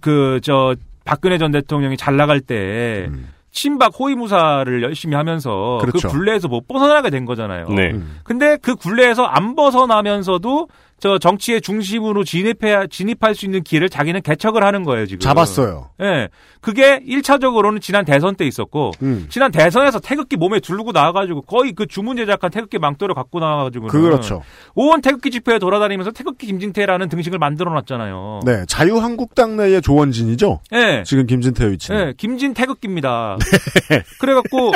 그 0.00 0.40
저 0.42 0.74
박근혜 1.04 1.38
전 1.38 1.50
대통령이 1.50 1.96
잘 1.96 2.16
나갈 2.16 2.40
때 2.40 3.08
친박 3.52 3.92
호위무사를 3.98 4.82
열심히 4.82 5.16
하면서 5.16 5.78
그 5.80 5.86
음. 5.86 5.90
그렇죠. 5.90 6.08
굴레에서 6.08 6.46
못 6.48 6.68
벗어나게 6.68 7.10
된 7.10 7.24
거잖아요. 7.24 7.68
네. 7.70 7.94
근데 8.22 8.56
그 8.62 8.76
굴레에서 8.76 9.24
안 9.24 9.56
벗어나면서도 9.56 10.68
저 11.00 11.18
정치의 11.18 11.62
중심으로 11.62 12.24
진입해 12.24 12.86
진입할 12.90 13.34
수 13.34 13.46
있는 13.46 13.62
기회를 13.62 13.88
자기는 13.88 14.20
개척을 14.20 14.62
하는 14.62 14.84
거예요, 14.84 15.06
지금. 15.06 15.20
잡았어요. 15.20 15.90
예. 16.02 16.28
그게 16.60 17.00
1차적으로는 17.00 17.80
지난 17.80 18.04
대선 18.04 18.36
때 18.36 18.46
있었고 18.46 18.92
음. 19.02 19.26
지난 19.30 19.50
대선에서 19.50 19.98
태극기 20.00 20.36
몸에 20.36 20.60
두르고 20.60 20.92
나와가지고 20.92 21.42
거의 21.42 21.72
그 21.72 21.86
주문 21.86 22.18
제작한 22.18 22.50
태극기 22.50 22.78
망토를 22.78 23.14
갖고 23.14 23.40
나와가지고 23.40 23.86
그렇죠. 23.86 24.42
온 24.74 25.00
태극기 25.00 25.30
집회에 25.30 25.58
돌아다니면서 25.58 26.10
태극기 26.10 26.46
김진태라는 26.46 27.08
등식을 27.08 27.38
만들어놨잖아요. 27.38 28.40
네. 28.44 28.64
자유한국당 28.68 29.56
내의 29.56 29.80
조원진이죠. 29.80 30.60
예. 30.74 31.02
지금 31.06 31.26
김진태 31.26 31.70
위치는. 31.70 32.00
예, 32.00 32.14
김진 32.16 32.52
태극기입니다. 32.52 33.38
그래갖고 34.20 34.72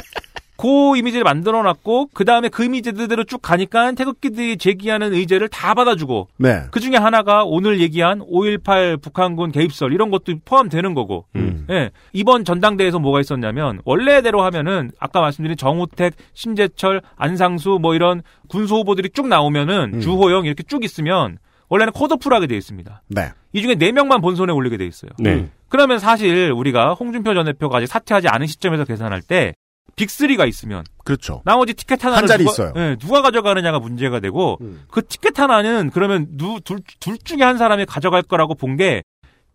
그 0.64 0.96
이미지를 0.96 1.24
만들어 1.24 1.62
놨고 1.62 2.08
그 2.14 2.24
다음에 2.24 2.48
그 2.48 2.64
이미지대로 2.64 3.24
쭉 3.24 3.42
가니까 3.42 3.92
태극기들이 3.92 4.56
제기하는 4.56 5.12
의제를 5.12 5.48
다 5.48 5.74
받아주고 5.74 6.28
네. 6.38 6.62
그 6.70 6.80
중에 6.80 6.96
하나가 6.96 7.44
오늘 7.44 7.80
얘기한 7.80 8.20
5.18 8.20 9.02
북한군 9.02 9.52
개입설 9.52 9.92
이런 9.92 10.10
것도 10.10 10.36
포함되는 10.42 10.94
거고. 10.94 11.26
음. 11.36 11.66
예. 11.68 11.90
이번 12.14 12.46
전당대회에서 12.46 12.98
뭐가 12.98 13.20
있었냐면 13.20 13.80
원래대로 13.84 14.42
하면은 14.42 14.90
아까 14.98 15.20
말씀드린 15.20 15.58
정우택, 15.58 16.14
심재철, 16.32 17.02
안상수 17.16 17.78
뭐 17.82 17.94
이런 17.94 18.22
군수 18.48 18.76
후보들이 18.76 19.10
쭉 19.10 19.28
나오면은 19.28 19.96
음. 19.96 20.00
주호영 20.00 20.46
이렇게 20.46 20.62
쭉 20.62 20.82
있으면 20.82 21.36
원래는 21.68 21.92
컷오프하게 21.92 22.46
돼 22.46 22.56
있습니다. 22.56 23.02
네. 23.08 23.28
이 23.52 23.60
중에 23.60 23.74
4명만 23.74 24.22
본선에 24.22 24.50
올리게 24.50 24.78
돼 24.78 24.86
있어요. 24.86 25.10
네. 25.18 25.50
그러면 25.68 25.98
사실 25.98 26.52
우리가 26.52 26.94
홍준표 26.94 27.34
전 27.34 27.44
대표가 27.44 27.78
아직 27.78 27.86
사퇴하지 27.86 28.28
않은 28.28 28.46
시점에서 28.46 28.86
계산할 28.86 29.20
때 29.20 29.52
빅3가 29.96 30.48
있으면 30.48 30.84
그렇죠. 31.04 31.42
나머지 31.44 31.74
티켓 31.74 32.04
하나를 32.04 32.22
한 32.22 32.26
자리 32.26 32.44
누가, 32.44 32.52
있어요. 32.52 32.72
예, 32.76 32.96
누가 32.98 33.22
가져가느냐가 33.22 33.78
문제가 33.78 34.18
되고 34.20 34.58
그 34.90 35.06
티켓 35.06 35.38
하나는 35.38 35.90
그러면 35.92 36.26
누, 36.32 36.60
둘, 36.60 36.80
둘 37.00 37.18
중에 37.18 37.38
한 37.42 37.58
사람이 37.58 37.86
가져갈 37.86 38.22
거라고 38.22 38.54
본 38.54 38.76
게 38.76 39.02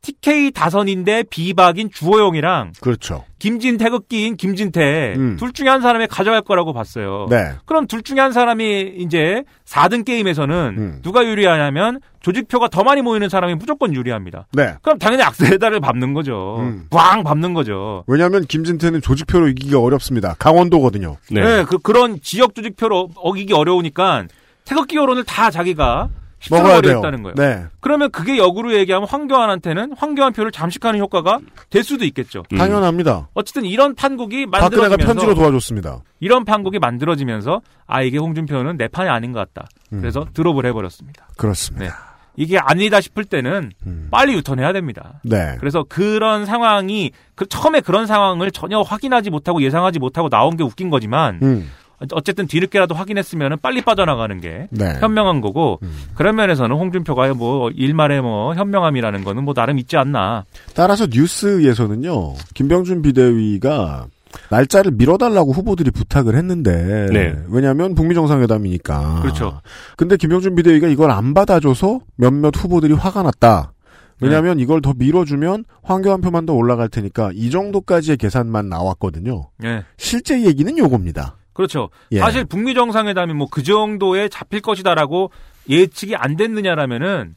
TK 0.02 0.52
다선인데 0.52 1.24
비박인 1.30 1.90
주호영이랑 1.92 2.74
그렇죠. 2.82 3.26
김진 3.38 3.78
태극기인 3.78 4.38
김진태 4.38 5.14
음. 5.18 5.38
둘 5.38 5.54
중에 5.54 5.68
한 5.68 5.82
사람이 5.82 6.08
가져갈 6.08 6.42
거라고 6.42 6.74
봤어요. 6.74 7.28
네. 7.30 7.54
그럼 7.66 7.88
둘 7.88 8.02
중에 8.02 8.20
한 8.20 8.32
사람이 8.32 8.96
이제 8.98 9.44
4등 9.66 10.06
게임에서는 10.06 10.76
음. 10.78 11.00
누가 11.02 11.26
유리하냐면 11.26 12.00
조직표가 12.22 12.68
더 12.70 12.84
많이 12.84 13.02
모이는 13.02 13.30
사람이 13.30 13.56
무조건 13.56 13.94
유리합니다. 13.94 14.48
네. 14.54 14.76
그럼 14.82 15.00
당연히 15.00 15.24
악셀에다를 15.24 15.80
밟는 15.80 16.14
거죠. 16.14 16.58
음. 16.60 16.88
꽝 16.90 17.24
밟는 17.24 17.54
거죠. 17.54 18.04
왜냐하면 18.08 18.46
김진태는 18.46 19.02
조직표로 19.02 19.50
이기기가 19.50 19.80
어렵습니다. 19.80 20.36
강원도거든요. 20.40 21.18
네. 21.32 21.64
그, 21.64 21.78
그런 21.78 22.20
지역 22.22 22.56
조직표로 22.56 23.10
어기기 23.16 23.54
어려우니까 23.54 24.26
태극기 24.66 24.98
여론을 24.98 25.24
다 25.24 25.50
자기가 25.50 26.10
먹어야 26.50 26.82
돼요. 26.82 26.98
휩쓸어버렸다는 26.98 27.24
거예요. 27.24 27.36
네. 27.36 27.66
그러면 27.80 28.12
그게 28.12 28.38
역으로 28.38 28.74
얘기하면 28.74 29.08
황교안한테는 29.08 29.94
황교안 29.98 30.34
표를 30.34 30.52
잠식하는 30.52 31.00
효과가 31.00 31.40
될 31.70 31.84
수도 31.84 32.06
있겠죠. 32.06 32.44
음. 32.54 32.58
당연합니다. 32.58 33.28
어쨌든 33.34 33.66
이런 33.66 33.96
판국이 33.96 34.46
박근혜가 34.46 34.90
만들어지면서 34.90 35.06
편지로 35.06 35.36
도와줬습니다. 35.36 36.02
이런 36.20 36.46
판국이 36.46 36.80
만들어지면서 36.80 37.62
아 37.88 38.02
이게 38.02 38.18
홍준표는 38.18 38.78
내 38.78 38.88
판이 38.88 39.10
아닌 39.10 39.32
것 39.34 39.40
같다. 39.40 39.68
음. 39.94 40.00
그래서 40.02 40.26
드롭을 40.34 40.66
해버렸습니다. 40.66 41.28
그렇습니다. 41.38 41.86
네. 41.86 41.92
이게 42.36 42.58
아니다 42.58 43.02
싶을 43.02 43.26
때는 43.26 43.74
빨리 44.12 44.34
유턴해야 44.36 44.72
됩니다. 44.72 45.20
네. 45.24 45.58
그래서 45.60 45.84
그런 45.88 46.46
상황이 46.46 47.12
그 47.36 47.46
처음에 47.46 47.82
그런 47.82 48.08
상황을 48.08 48.52
전혀 48.52 48.80
확인하지 48.80 49.30
못하고 49.30 49.62
예상하지 49.62 50.00
못하고 50.00 50.30
나온 50.30 50.56
게 50.56 50.64
웃긴 50.64 50.90
거지만 50.90 51.40
음. 51.42 51.70
어쨌든 52.14 52.48
뒤늦게라도 52.48 52.96
확인했으면 52.96 53.58
빨리 53.62 53.82
빠져나가는 53.82 54.40
게 54.40 54.68
네. 54.70 54.86
음. 54.86 55.02
현명한 55.02 55.42
거고 55.42 55.80
그런 56.16 56.36
면에서는 56.36 56.76
홍준표가 56.76 57.34
뭐 57.34 57.70
일말의 57.72 58.22
뭐 58.22 58.54
현명함이라는 58.56 59.24
거는 59.24 59.44
뭐 59.44 59.54
나름 59.54 59.78
있지 59.80 59.98
않나. 59.98 60.46
따라서 60.76 61.08
뉴스에서는요, 61.10 62.36
김병준 62.54 63.02
비대위가 63.02 64.08
날짜를 64.50 64.92
미뤄달라고 64.92 65.52
후보들이 65.52 65.92
부탁을 65.92 66.36
했는데, 66.36 67.08
네. 67.12 67.36
왜냐하면 67.50 67.96
북미 67.96 68.14
정상회담이니까. 68.14 69.22
그렇죠. 69.22 69.62
근데 69.98 70.18
김병준 70.18 70.56
비대위가 70.56 70.88
이걸 70.88 71.12
안 71.12 71.34
받아줘서 71.34 72.00
몇몇 72.16 72.54
후보들이 72.56 72.94
화가 72.94 73.24
났다. 73.24 73.74
왜냐하면 74.22 74.58
네. 74.58 74.64
이걸 74.64 74.82
더 74.82 74.94
밀어주면 74.96 75.66
황교안 75.82 76.22
표만 76.22 76.46
더 76.46 76.54
올라갈 76.54 76.90
테니까 76.90 77.32
이 77.34 77.50
정도까지의 77.50 78.18
계산만 78.18 78.70
나왔거든요. 78.70 79.48
예. 79.64 79.84
실제 79.98 80.44
얘기는 80.44 80.78
요겁니다. 80.78 81.38
그렇죠. 81.60 81.90
예. 82.14 82.20
사실 82.20 82.46
북미 82.46 82.74
정상회담이 82.74 83.34
뭐 83.34 83.50
그 83.52 83.64
정도에 83.64 84.30
잡힐 84.30 84.62
것이다라고 84.62 85.32
예측이 85.68 86.16
안 86.16 86.38
됐느냐라면은 86.38 87.36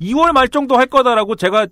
2월 0.00 0.30
말 0.32 0.48
정도 0.48 0.76
할 0.76 0.86
거다라고 0.86 1.34
제가 1.34 1.66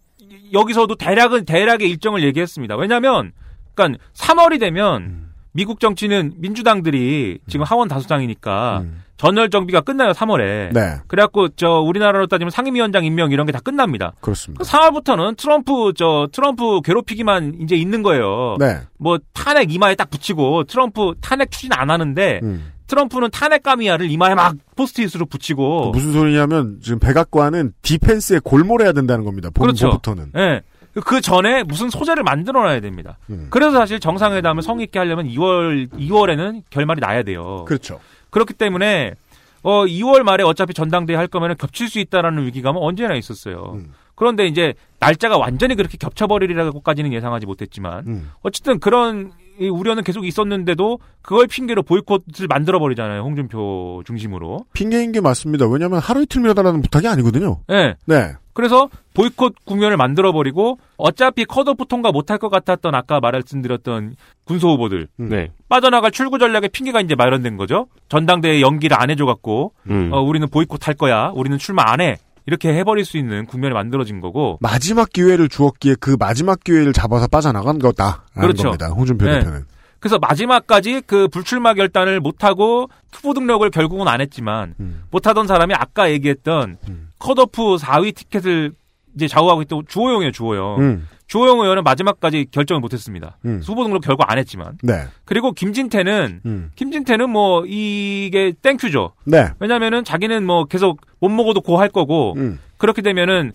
여기서도 0.53 0.97
대략은 0.97 1.45
대략의 1.45 1.89
일정을 1.89 2.25
얘기했습니다. 2.25 2.75
왜냐하면 2.77 3.31
그러니까 3.75 4.03
3월이 4.15 4.59
되면 4.59 5.03
음. 5.03 5.22
미국 5.53 5.81
정치는 5.81 6.35
민주당들이 6.39 7.39
지금 7.47 7.65
하원 7.65 7.89
다수당이니까 7.89 8.85
전열 9.19 9.51
정비가 9.51 9.83
끝나요 9.83 10.13
3월에. 10.13 10.69
음. 10.69 10.73
네. 10.73 10.97
그래갖고 11.07 11.51
저 11.51 11.81
우리나라로 11.81 12.27
따지면 12.27 12.51
상임위원장 12.51 13.05
임명 13.05 13.31
이런 13.31 13.47
게 13.47 13.53
다 13.53 13.61
끝납니다. 13.61 14.13
그렇습니다. 14.21 14.65
4월부터는 14.65 15.37
트럼프 15.37 15.93
저 15.95 16.27
트럼프 16.33 16.81
괴롭히기만 16.83 17.59
이제 17.61 17.77
있는 17.77 18.03
거예요. 18.03 18.57
네. 18.59 18.81
뭐 18.99 19.19
탄핵 19.35 19.73
이마에 19.73 19.95
딱 19.95 20.11
붙이고 20.11 20.65
트럼프 20.65 21.13
탄핵 21.21 21.51
추진 21.51 21.73
안 21.73 21.91
하는데 21.91 22.41
음. 22.43 22.73
트럼프는 22.89 23.31
탄핵 23.31 23.63
까미야를 23.63 24.11
이마에 24.11 24.35
막 24.35 24.55
포스트잇으로 24.77 25.27
붙이고 25.27 25.93
무슨 25.93 26.13
소리냐면 26.13 26.79
지금 26.83 26.99
백악관은 26.99 27.73
디펜스에 27.83 28.41
골몰해야 28.43 28.93
된다는 28.93 29.25
겁니다. 29.25 29.51
그렇죠. 29.51 29.91
본부부터는. 29.91 30.33
예. 30.37 30.63
그 31.05 31.21
전에 31.21 31.63
무슨 31.63 31.89
소재를 31.91 32.23
만들어놔야 32.23 32.81
됩니다. 32.81 33.19
음. 33.31 33.47
그래서 33.51 33.73
사실 33.73 33.99
정상회담을 33.99 34.63
성의 34.63 34.85
있게 34.85 34.99
하려면 34.99 35.27
2월 35.29 35.91
2월에는 35.91 36.63
결말이 36.71 37.01
나야 37.01 37.23
돼요. 37.23 37.65
그렇죠. 37.67 38.01
그렇기 38.31 38.55
때문에 38.55 39.15
어 39.63 39.85
2월 39.85 40.23
말에 40.23 40.43
어차피 40.43 40.75
전당대회 40.75 41.17
할 41.17 41.29
거면 41.29 41.57
겹칠 41.57 41.89
수 41.89 41.99
있다라는 41.99 42.47
위기감은 42.47 42.81
언제나 42.81 43.15
있었어요. 43.15 43.73
음. 43.75 43.93
그런데 44.15 44.47
이제 44.47 44.75
날짜가 45.01 45.39
완전히 45.39 45.75
그렇게 45.75 45.97
겹쳐버리리라고까지는 45.99 47.13
예상하지 47.13 47.47
못했지만 47.47 48.07
음. 48.07 48.31
어쨌든 48.43 48.79
그런 48.79 49.33
이 49.59 49.69
우려는 49.69 50.03
계속 50.03 50.27
있었는데도 50.27 50.99
그걸 51.21 51.47
핑계로 51.47 51.83
보이콧을 51.83 52.47
만들어 52.49 52.79
버리잖아요. 52.79 53.23
홍준표 53.23 54.03
중심으로. 54.07 54.65
핑계인 54.73 55.13
게 55.13 55.21
맞습니다. 55.21 55.67
왜냐하면 55.69 55.99
하루 55.99 56.23
이틀 56.23 56.41
미뤄달라는 56.41 56.81
부탁이 56.83 57.07
아니거든요. 57.07 57.61
네. 57.69 57.95
네. 58.07 58.33
그래서 58.53 58.89
보이콧 59.15 59.65
국면을 59.65 59.97
만들어 59.97 60.33
버리고 60.33 60.79
어차피 60.97 61.45
컷오프 61.45 61.87
통과 61.87 62.13
못할 62.13 62.39
것 62.39 62.49
같았던 62.49 62.95
아까 62.95 63.21
말씀드렸던 63.21 64.17
군소 64.45 64.71
후보들 64.71 65.09
네. 65.17 65.49
빠져나갈 65.69 66.11
출구 66.11 66.39
전략의 66.39 66.69
핑계가 66.71 67.01
이제 67.01 67.15
마련된 67.15 67.57
거죠. 67.57 67.87
전당대회 68.09 68.61
연기를 68.61 69.01
안 69.01 69.11
해줘 69.11 69.25
갖고 69.25 69.73
음. 69.89 70.11
어, 70.13 70.21
우리는 70.21 70.49
보이콧 70.49 70.87
할 70.87 70.95
거야. 70.95 71.33
우리는 71.35 71.57
출마 71.59 71.85
안 71.87 72.01
해. 72.01 72.19
이렇게 72.47 72.75
해버릴 72.75 73.05
수 73.05 73.19
있는 73.19 73.47
국면이 73.47 73.73
만들어진 73.73 74.21
거고. 74.21 74.59
마지막 74.61 75.11
기회를 75.11 75.49
주었기에 75.49 75.95
그 76.01 76.17
마지막 76.19 76.63
기회를 76.65 76.93
잡아서 76.93 77.29
빠져나간 77.29 77.79
거다. 77.79 78.25
그렇죠. 78.35 78.65
겁니다. 78.65 78.89
홍준표 78.89 79.27
네. 79.27 79.39
대표는. 79.39 79.65
그래서 80.01 80.19
마지막까지 80.19 81.03
그 81.07 81.29
불출마 81.29 81.75
결단을 81.75 82.19
못하고 82.19 82.89
후보 83.13 83.35
등록을 83.35 83.71
결국은 83.71 84.09
안 84.09 84.21
했지만 84.21 84.75
음. 84.81 85.05
못하던 85.13 85.47
사람이 85.47 85.75
아까 85.75 86.11
얘기했던 86.11 86.79
컷오프 87.23 87.77
4위 87.77 88.15
티켓을 88.15 88.73
이제 89.15 89.29
좌우하고 89.29 89.63
있던 89.63 89.85
주호영이에요, 89.87 90.33
주호영. 90.33 90.81
음. 90.81 91.09
주호영 91.29 91.61
의원은 91.61 91.85
마지막까지 91.85 92.47
결정을 92.51 92.81
못했습니다. 92.81 93.39
음. 93.47 93.61
후보 93.65 93.85
등록 93.85 94.03
결국 94.03 94.25
안 94.29 94.39
했지만. 94.39 94.77
네. 94.83 95.05
그리고 95.25 95.53
김진태는 95.53 96.41
음. 96.45 96.71
김진태는 96.75 97.31
뭐 97.31 97.65
이게 97.65 98.53
thank 98.61 98.82
you죠. 98.82 99.13
네. 99.25 99.51
왜냐면은 99.61 100.05
자기는 100.05 100.45
뭐 100.45 100.65
계속 100.65 101.01
못 101.21 101.29
먹어도 101.29 101.61
고할 101.61 101.89
거고 101.89 102.35
음. 102.37 102.59
그렇게 102.77 103.01
되면은 103.03 103.53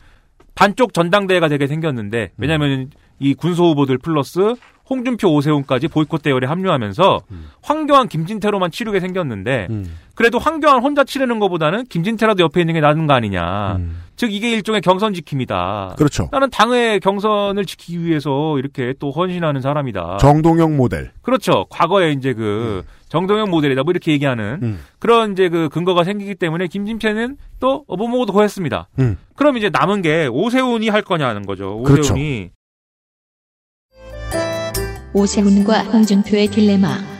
반쪽 0.55 0.93
전당대회가 0.93 1.49
되게 1.49 1.67
생겼는데 1.67 2.31
왜냐면은 2.37 2.89
이 3.19 3.33
군소 3.35 3.65
후보들 3.65 3.97
플러스 3.99 4.55
홍준표 4.89 5.27
오세훈까지 5.33 5.87
보이콧 5.89 6.23
대열에 6.23 6.47
합류하면서 6.47 7.21
황교안 7.61 8.07
김진태로만 8.07 8.71
치르게 8.71 8.99
생겼는데 9.01 9.67
음. 9.69 9.85
그래도 10.17 10.39
황교안 10.39 10.81
혼자 10.81 11.03
치르는 11.03 11.37
것보다는 11.37 11.85
김진태라도 11.85 12.43
옆에 12.43 12.59
있는 12.59 12.73
게 12.73 12.81
나은 12.81 13.05
거 13.05 13.13
아니냐. 13.13 13.77
즉 14.15 14.33
이게 14.33 14.51
일종의 14.51 14.81
경선 14.81 15.13
지킴이다. 15.13 15.89
음. 15.91 15.95
그렇죠. 15.95 16.27
나는 16.31 16.49
당의 16.49 16.99
경선을 16.99 17.65
지키기 17.65 18.03
위해서 18.03 18.57
이렇게 18.57 18.95
또 18.99 19.11
헌신하는 19.11 19.61
사람이다. 19.61 20.17
정동영 20.17 20.75
모델. 20.75 21.11
그렇죠. 21.21 21.67
과거에 21.69 22.13
이제 22.13 22.33
그 22.33 22.83
정동영 23.09 23.51
모델이다 23.51 23.83
뭐 23.83 23.91
이렇게 23.91 24.11
얘기하는 24.11 24.59
음. 24.63 24.79
그런 24.97 25.33
이제 25.33 25.49
그 25.49 25.69
근거가 25.69 26.03
생기기 26.03 26.33
때문에 26.33 26.65
김진태는 26.65 27.37
또못 27.59 28.09
먹어도 28.09 28.33
고했습니다. 28.33 28.89
음. 28.97 29.17
그럼 29.35 29.57
이제 29.57 29.69
남은 29.69 30.01
게 30.01 30.25
오세훈이 30.25 30.89
할 30.89 31.03
거냐는 31.03 31.45
거죠. 31.45 31.77
그렇죠. 31.83 32.15
오세훈이 32.15 32.49
오세훈과 35.13 35.83
홍준표의 35.83 36.47
딜레마. 36.47 37.16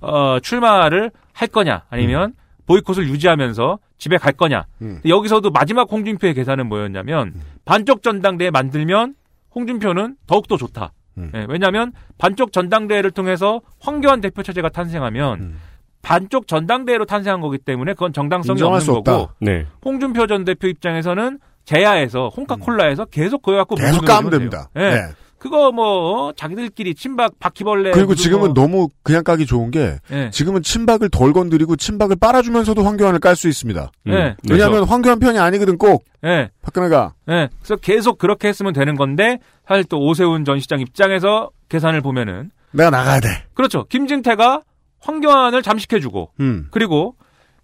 어, 0.00 0.38
출마를 0.40 1.10
할 1.32 1.48
거냐 1.48 1.84
아니면 1.90 2.34
보이콧을 2.66 3.08
유지하면서 3.08 3.78
집에 3.98 4.16
갈 4.16 4.32
거냐. 4.32 4.64
음. 4.82 5.00
여기서도 5.06 5.50
마지막 5.50 5.90
홍준표의 5.90 6.34
계산은 6.34 6.68
뭐였냐면 6.68 7.34
반쪽 7.64 8.02
전당대회 8.02 8.50
만들면 8.50 9.14
홍준표는 9.54 10.16
더욱더 10.26 10.56
좋다. 10.56 10.92
음. 11.18 11.32
예, 11.34 11.46
왜냐하면 11.48 11.92
반쪽 12.18 12.52
전당대회를 12.52 13.10
통해서 13.10 13.60
황교안 13.80 14.20
대표 14.20 14.42
체제가 14.42 14.68
탄생하면 14.68 15.40
음. 15.40 15.60
반쪽 16.02 16.46
전당대회로 16.46 17.04
탄생한 17.04 17.40
거기 17.40 17.58
때문에 17.58 17.92
그건 17.92 18.12
정당성이 18.12 18.62
없는. 18.62 18.86
거고 18.86 19.30
네. 19.40 19.66
홍준표 19.84 20.26
전 20.26 20.44
대표 20.44 20.66
입장에서는 20.68 21.38
제야에서 21.64 22.28
홍카콜라에서 22.28 23.04
계속 23.06 23.42
그거 23.42 23.58
갖고 23.58 23.74
계속 23.74 24.04
까면 24.04 24.30
됩니다. 24.30 24.70
예. 24.76 24.80
네. 24.80 25.00
그거 25.40 25.72
뭐 25.72 26.28
어, 26.28 26.32
자기들끼리 26.34 26.94
친박 26.94 27.38
바퀴벌레 27.40 27.92
그리고 27.92 28.14
지금은 28.14 28.52
뭐, 28.52 28.54
너무 28.54 28.88
그냥 29.02 29.24
까기 29.24 29.46
좋은 29.46 29.70
게 29.70 29.96
예. 30.12 30.28
지금은 30.30 30.62
친박을 30.62 31.08
덜 31.08 31.32
건드리고 31.32 31.76
친박을 31.76 32.16
빨아주면서도 32.20 32.84
황교안을 32.84 33.20
깔 33.20 33.34
수 33.36 33.48
있습니다. 33.48 33.90
음. 34.06 34.12
예. 34.12 34.36
왜냐하면 34.50 34.84
황교안 34.84 35.18
편이 35.18 35.38
아니거든 35.38 35.78
꼭 35.78 36.04
예. 36.24 36.50
박근혜가 36.60 37.14
예. 37.30 37.48
그래서 37.58 37.76
계속 37.76 38.18
그렇게 38.18 38.48
했으면 38.48 38.74
되는 38.74 38.96
건데 38.96 39.38
사실 39.66 39.84
또 39.84 39.98
오세훈 39.98 40.44
전 40.44 40.60
시장 40.60 40.80
입장에서 40.80 41.50
계산을 41.70 42.02
보면은 42.02 42.50
내가 42.72 42.90
나가야 42.90 43.20
돼. 43.20 43.28
그렇죠. 43.54 43.86
김진태가 43.88 44.60
황교안을 45.00 45.62
잠식해주고 45.62 46.32
음. 46.40 46.68
그리고 46.70 47.14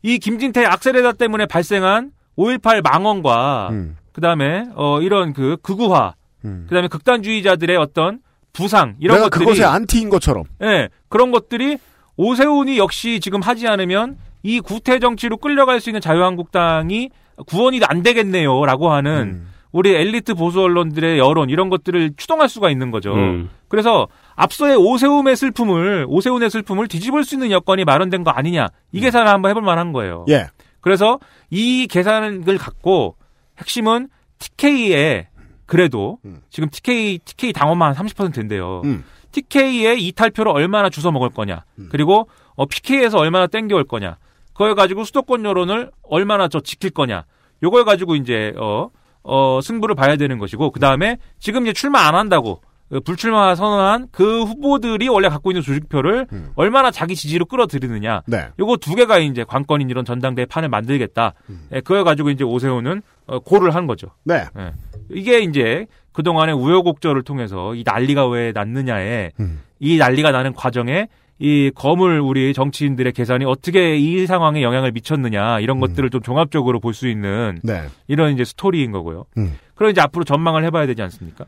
이 0.02 0.18
김진태 0.18 0.64
악셀레다 0.64 1.12
때문에 1.12 1.44
발생한 1.44 2.12
5.18 2.38 2.82
망언과 2.82 3.68
음. 3.72 3.96
그다음에 4.12 4.64
어 4.76 5.02
이런 5.02 5.34
그 5.34 5.58
극우화 5.62 6.14
음. 6.46 6.66
그다음에 6.68 6.88
극단주의자들의 6.88 7.76
어떤 7.76 8.20
부상 8.52 8.96
이런 8.98 9.18
내가 9.18 9.28
것들이 9.28 9.44
그것의 9.44 9.64
안티인 9.66 10.08
것처럼. 10.08 10.44
예, 10.62 10.88
그런 11.08 11.30
것들이 11.30 11.78
오세훈이 12.16 12.78
역시 12.78 13.20
지금 13.20 13.40
하지 13.42 13.68
않으면 13.68 14.16
이 14.42 14.60
구태 14.60 14.98
정치로 14.98 15.36
끌려갈 15.36 15.80
수 15.80 15.90
있는 15.90 16.00
자유한국당이 16.00 17.10
구원이 17.46 17.80
안 17.84 18.02
되겠네요라고 18.02 18.90
하는 18.90 19.10
음. 19.12 19.48
우리 19.72 19.94
엘리트 19.94 20.34
보수 20.34 20.62
언론들의 20.62 21.18
여론 21.18 21.50
이런 21.50 21.68
것들을 21.68 22.12
추동할 22.16 22.48
수가 22.48 22.70
있는 22.70 22.90
거죠. 22.90 23.12
음. 23.12 23.50
그래서 23.68 24.08
앞서의 24.34 24.76
오세훈의 24.76 25.36
슬픔을 25.36 26.06
오세훈의 26.08 26.48
슬픔을 26.48 26.88
뒤집을 26.88 27.24
수 27.24 27.34
있는 27.34 27.50
여건이 27.50 27.84
마련된 27.84 28.24
거 28.24 28.30
아니냐 28.30 28.68
이 28.92 29.00
계산을 29.00 29.28
한번 29.28 29.50
해볼 29.50 29.62
만한 29.62 29.92
거예요. 29.92 30.24
예. 30.30 30.46
그래서 30.80 31.18
이 31.50 31.86
계산을 31.90 32.56
갖고 32.58 33.16
핵심은 33.58 34.08
TK에 34.38 35.28
그래도 35.66 36.18
음. 36.24 36.40
지금 36.48 36.70
TK 36.70 37.18
TK 37.24 37.52
당원만 37.52 37.92
한 37.92 38.06
30%인데요. 38.06 38.82
음. 38.84 39.04
TK에 39.32 39.96
이탈표를 39.96 40.50
얼마나 40.52 40.88
주워 40.88 41.12
먹을 41.12 41.28
거냐. 41.28 41.64
그리고 41.90 42.28
어, 42.54 42.66
PK에서 42.66 43.18
얼마나 43.18 43.46
땡겨올 43.46 43.84
거냐. 43.84 44.16
그걸 44.52 44.74
가지고 44.74 45.04
수도권 45.04 45.44
여론을 45.44 45.90
얼마나 46.02 46.48
저 46.48 46.60
지킬 46.60 46.90
거냐. 46.90 47.24
요걸 47.62 47.84
가지고 47.84 48.16
이제 48.16 48.54
어, 48.56 48.88
어 49.22 49.60
승부를 49.62 49.94
봐야 49.94 50.16
되는 50.16 50.38
것이고 50.38 50.70
그 50.70 50.80
다음에 50.80 51.18
지금 51.38 51.64
이제 51.64 51.72
출마 51.72 52.06
안 52.06 52.14
한다고 52.14 52.62
그 52.62 52.65
불출마 53.04 53.54
선언한 53.54 54.08
그 54.12 54.42
후보들이 54.44 55.08
원래 55.08 55.28
갖고 55.28 55.50
있는 55.50 55.62
조직표를 55.62 56.26
음. 56.32 56.50
얼마나 56.54 56.90
자기 56.90 57.16
지지로 57.16 57.44
끌어들이느냐. 57.46 58.22
네. 58.26 58.48
요거 58.58 58.76
두 58.76 58.94
개가 58.94 59.18
이제 59.18 59.44
관건인 59.44 59.90
이런 59.90 60.04
전당대회 60.04 60.46
판을 60.46 60.68
만들겠다. 60.68 61.34
음. 61.50 61.66
예, 61.72 61.80
그걸 61.80 62.04
가지고 62.04 62.30
이제 62.30 62.44
오세훈은 62.44 63.02
어, 63.26 63.38
고를 63.40 63.74
한 63.74 63.86
거죠. 63.86 64.08
네. 64.24 64.44
예. 64.56 64.72
이게 65.10 65.40
이제 65.40 65.86
그동안의 66.12 66.54
우여곡절을 66.54 67.22
통해서 67.24 67.74
이 67.74 67.82
난리가 67.84 68.28
왜 68.28 68.52
났느냐에 68.52 69.32
음. 69.40 69.60
이 69.80 69.98
난리가 69.98 70.30
나는 70.30 70.52
과정에 70.54 71.08
이 71.38 71.70
거물 71.74 72.18
우리 72.20 72.54
정치인들의 72.54 73.12
계산이 73.12 73.44
어떻게 73.44 73.96
이 73.98 74.26
상황에 74.26 74.62
영향을 74.62 74.92
미쳤느냐 74.92 75.60
이런 75.60 75.80
것들을 75.80 76.08
좀 76.08 76.22
종합적으로 76.22 76.80
볼 76.80 76.94
수 76.94 77.08
있는 77.08 77.58
네. 77.62 77.82
이런 78.06 78.32
이제 78.32 78.44
스토리인 78.44 78.90
거고요. 78.92 79.26
음. 79.36 79.58
그럼 79.74 79.90
이제 79.90 80.00
앞으로 80.00 80.24
전망을 80.24 80.64
해봐야 80.64 80.86
되지 80.86 81.02
않습니까? 81.02 81.44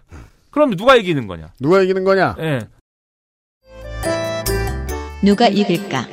그럼 0.58 0.74
누가 0.74 0.96
이기는 0.96 1.28
거냐? 1.28 1.52
누가 1.60 1.80
이기는 1.82 2.02
거냐? 2.02 2.34
예. 2.40 2.58
누가 5.22 5.46
이길까? 5.46 6.04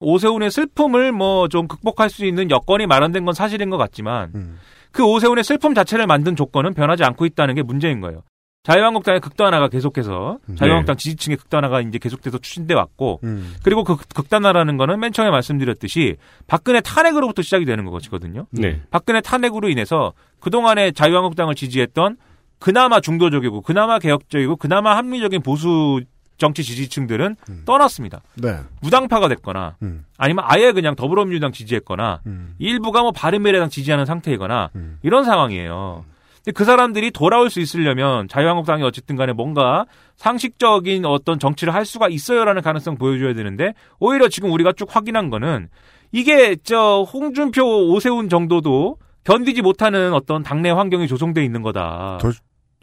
오세훈의 0.00 0.50
슬픔을 0.50 1.12
뭐 1.12 1.48
좀 1.48 1.66
극복할 1.68 2.10
수 2.10 2.26
있는 2.26 2.50
여건이 2.50 2.86
마련된 2.86 3.24
건 3.24 3.32
사실인 3.32 3.70
것 3.70 3.78
같지만 3.78 4.30
음. 4.34 4.58
그 4.92 5.02
오세훈의 5.04 5.42
슬픔 5.42 5.72
자체를 5.74 6.06
만든 6.06 6.36
조건은 6.36 6.74
변하지 6.74 7.02
않고 7.02 7.24
있다는 7.24 7.54
게 7.54 7.62
문제인 7.62 8.02
거예요. 8.02 8.22
자유한국당의 8.64 9.20
극단화가 9.20 9.68
계속해서 9.68 10.38
자유한국당 10.56 10.96
지지층의 10.96 11.38
극단화가 11.38 11.80
이제 11.80 11.98
계속돼서 11.98 12.38
추진돼 12.38 12.74
왔고 12.74 13.20
음. 13.24 13.54
그리고 13.62 13.84
그 13.84 13.96
극단화라는 13.96 14.76
거는 14.76 15.00
맨 15.00 15.12
처음에 15.12 15.30
말씀드렸듯이 15.30 16.16
박근혜 16.46 16.80
탄핵으로부터 16.80 17.40
시작이 17.42 17.64
되는 17.64 17.84
것이거든요. 17.86 18.46
네. 18.50 18.82
박근혜 18.90 19.20
탄핵으로 19.20 19.68
인해서 19.70 20.12
그동안에 20.40 20.90
자유한국당을 20.90 21.54
지지했던 21.54 22.16
그나마 22.58 23.00
중도적이고 23.00 23.62
그나마 23.62 23.98
개혁적이고 23.98 24.56
그나마 24.56 24.96
합리적인 24.96 25.42
보수 25.42 26.00
정치 26.36 26.62
지지층들은 26.62 27.36
떠났습니다. 27.64 28.20
네. 28.36 28.58
무당파가 28.82 29.28
됐거나 29.28 29.76
음. 29.82 30.04
아니면 30.18 30.44
아예 30.46 30.72
그냥 30.72 30.94
더불어민주당 30.94 31.52
지지했거나 31.52 32.20
음. 32.26 32.54
일부가 32.58 33.02
뭐 33.02 33.12
바른미래당 33.12 33.70
지지하는 33.70 34.04
상태이거나 34.04 34.70
음. 34.76 34.98
이런 35.02 35.24
상황이에요. 35.24 36.04
근데 36.44 36.52
그 36.52 36.64
사람들이 36.64 37.10
돌아올 37.10 37.50
수 37.50 37.60
있으려면 37.60 38.28
자유한국당이 38.28 38.82
어쨌든 38.82 39.16
간에 39.16 39.32
뭔가 39.32 39.86
상식적인 40.16 41.04
어떤 41.04 41.38
정치를 41.38 41.74
할 41.74 41.84
수가 41.84 42.08
있어요라는 42.08 42.62
가능성 42.62 42.96
보여줘야 42.96 43.34
되는데 43.34 43.74
오히려 43.98 44.28
지금 44.28 44.52
우리가 44.52 44.72
쭉 44.72 44.88
확인한 44.94 45.30
거는 45.30 45.68
이게 46.12 46.56
저 46.62 47.02
홍준표 47.02 47.90
오세훈 47.90 48.28
정도도 48.28 48.96
견디지 49.24 49.62
못하는 49.62 50.14
어떤 50.14 50.42
당내 50.42 50.70
환경이 50.70 51.06
조성돼 51.06 51.44
있는 51.44 51.62
거다. 51.62 52.18
더 52.20 52.30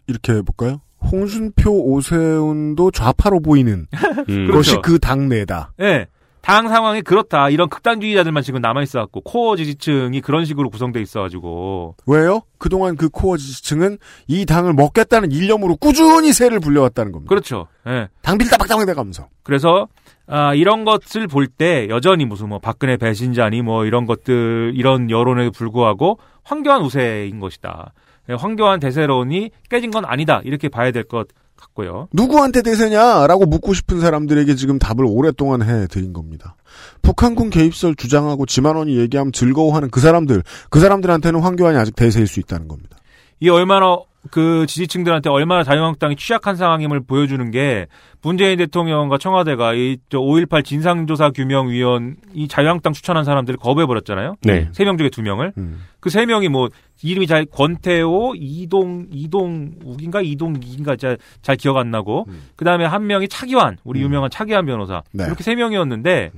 이렇게 0.07 0.34
해볼까요? 0.34 0.82
홍준표, 1.11 1.72
오세훈도 1.72 2.91
좌파로 2.91 3.40
보이는 3.40 3.88
음. 4.30 4.48
것이 4.52 4.72
그렇죠. 4.72 4.82
그 4.82 4.99
당내다. 4.99 5.73
예. 5.82 6.07
당 6.45 6.67
상황이 6.67 7.01
그렇다. 7.01 7.49
이런 7.49 7.69
극단주의자들만 7.69 8.43
지금 8.43 8.61
남아 8.61 8.84
있어갖고 8.84 9.22
코어 9.22 9.55
지지층이 9.55 10.22
그런 10.22 10.45
식으로 10.45 10.69
구성돼 10.69 11.01
있어가지고 11.01 11.95
왜요? 12.05 12.41
그동안 12.59 12.95
그 12.95 13.09
코어 13.09 13.35
지지층은 13.38 13.97
이 14.27 14.45
당을 14.45 14.73
먹겠다는 14.73 15.31
일념으로 15.31 15.76
꾸준히 15.76 16.34
세를 16.34 16.59
불려왔다는 16.59 17.11
겁니다. 17.11 17.30
그렇죠. 17.30 17.65
예. 17.88 18.09
당비를 18.22 18.51
따박따박 18.51 18.85
내가면서. 18.85 19.27
그래서 19.41 19.88
아, 20.27 20.53
이런 20.53 20.85
것을 20.85 21.26
볼 21.27 21.47
때 21.47 21.88
여전히 21.89 22.26
무슨 22.26 22.49
뭐 22.49 22.59
박근혜 22.59 22.95
배신자니 22.97 23.63
뭐 23.63 23.85
이런 23.85 24.05
것들 24.05 24.73
이런 24.76 25.09
여론에 25.09 25.49
불구하고 25.49 26.19
황교안 26.43 26.84
우세인 26.84 27.39
것이다. 27.39 27.91
예, 28.30 28.34
황교안 28.34 28.80
대세론이 28.80 29.49
깨진 29.69 29.89
건 29.89 30.05
아니다. 30.05 30.41
이렇게 30.43 30.69
봐야 30.69 30.91
될 30.91 31.05
것 31.05 31.27
같고요. 31.57 32.07
누구한테 32.14 32.61
대세냐라고 32.61 33.45
묻고 33.45 33.73
싶은 33.73 33.99
사람들에게 33.99 34.56
지금 34.56 34.80
답을 34.80 35.06
오랫동안 35.06 35.61
해드린 35.61 36.14
겁니다. 36.14 36.56
북한군 37.02 37.49
개입설 37.49 37.95
주장하고 37.95 38.45
지만원이 38.45 38.98
얘기하면 38.98 39.32
즐거워하는 39.32 39.90
그 39.90 39.99
사람들, 39.99 40.44
그 40.69 40.80
사람들한테는 40.80 41.40
황교안이 41.40 41.77
아직 41.77 41.95
대세일 41.95 42.27
수 42.27 42.40
있다는 42.40 42.68
겁니다. 42.68 42.98
이 43.40 43.49
얼마나 43.49 43.99
그 44.31 44.65
지지층들한테 44.68 45.30
얼마나 45.30 45.64
자유한국당이 45.64 46.15
취약한 46.15 46.56
상황임을 46.56 47.02
보여주는 47.02 47.52
게 47.52 47.88
문재인 48.22 48.57
대통령과 48.57 49.18
청와대가 49.18 49.73
이 49.73 49.97
5.18 50.10 50.65
진상조사 50.65 51.30
규명위원 51.30 52.15
이 52.34 52.47
자유한국당 52.47 52.93
추천한 52.93 53.23
사람들을 53.23 53.57
거부해 53.60 53.85
버렸잖아요. 53.85 54.35
네. 54.41 54.69
세 54.73 54.84
명 54.84 54.97
중에 54.97 55.10
두 55.10 55.22
명을. 55.22 55.53
음. 55.57 55.84
그세 55.99 56.26
명이 56.26 56.49
뭐 56.49 56.69
이름이 57.03 57.27
잘 57.27 57.45
권태호, 57.45 58.34
이동 58.38 59.07
이동욱인가 59.11 60.22
이동욱인가 60.22 60.95
잘, 60.95 61.18
잘 61.41 61.56
기억 61.56 61.77
안 61.77 61.91
나고 61.91 62.26
그 62.56 62.65
다음에 62.65 62.85
한 62.85 63.07
명이 63.07 63.27
차기환 63.27 63.77
우리 63.84 64.02
유명한 64.02 64.30
차기환 64.30 64.65
변호사 64.65 65.02
네. 65.11 65.26
이렇게 65.26 65.43
세 65.43 65.56
명이었는데 65.56 66.31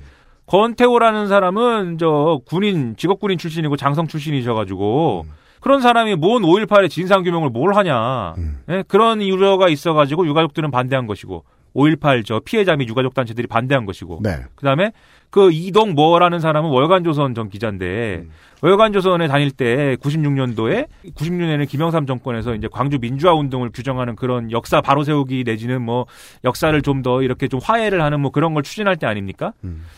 권태호라는 0.46 1.28
사람은 1.28 1.98
저 2.00 2.40
군인 2.46 2.96
직업 2.96 3.20
군인 3.20 3.38
출신이고 3.38 3.76
장성 3.76 4.08
출신이셔 4.08 4.54
가지고 4.54 5.26
그런 5.68 5.82
사람이 5.82 6.16
뭔 6.16 6.44
5.18의 6.44 6.90
진상규명을 6.90 7.50
뭘 7.50 7.76
하냐 7.76 8.36
예, 8.70 8.84
그런 8.88 9.20
우려가 9.20 9.68
있어가지고 9.68 10.26
유가족들은 10.26 10.72
반대한 10.72 11.08
것이고 11.08 11.44
5.18 11.76 12.26
저 12.26 12.40
피해자 12.40 12.78
및 12.78 12.88
유가족 12.88 13.14
단체들이 13.14 13.48
반대한 13.48 13.86
것이고 13.86 14.22
네. 14.24 14.38
그다음에 14.56 14.94
그 15.30 15.52
이동 15.52 15.94
뭐라는 15.94 16.40
사람은 16.40 16.70
월간조선 16.70 17.36
전 17.36 17.50
기자인데 17.50 18.24
월간조선에 18.62 19.28
다닐 19.28 19.52
때 19.52 19.98
96년도에 19.98 20.88
96년에는 21.16 21.68
김영삼 21.68 22.06
정권에서 22.06 22.56
이제 22.56 22.70
광주 22.72 22.98
민주화 22.98 23.34
운동을 23.34 23.70
규정하는 23.74 24.16
그런 24.16 24.50
역사 24.52 24.80
바로 24.80 25.04
세우기 25.04 25.44
내지는 25.46 25.82
뭐 25.82 26.06
역사를 26.46 26.82
좀 26.82 27.04
더 27.04 27.22
이렇게 27.22 27.50
좀 27.50 27.60
화해를 27.62 28.02
하는 28.02 28.22
뭐 28.22 28.32
그런 28.32 28.54
걸 28.54 28.64
추진할 28.64 28.96
때 28.96 29.06
아닙니까? 29.06 29.52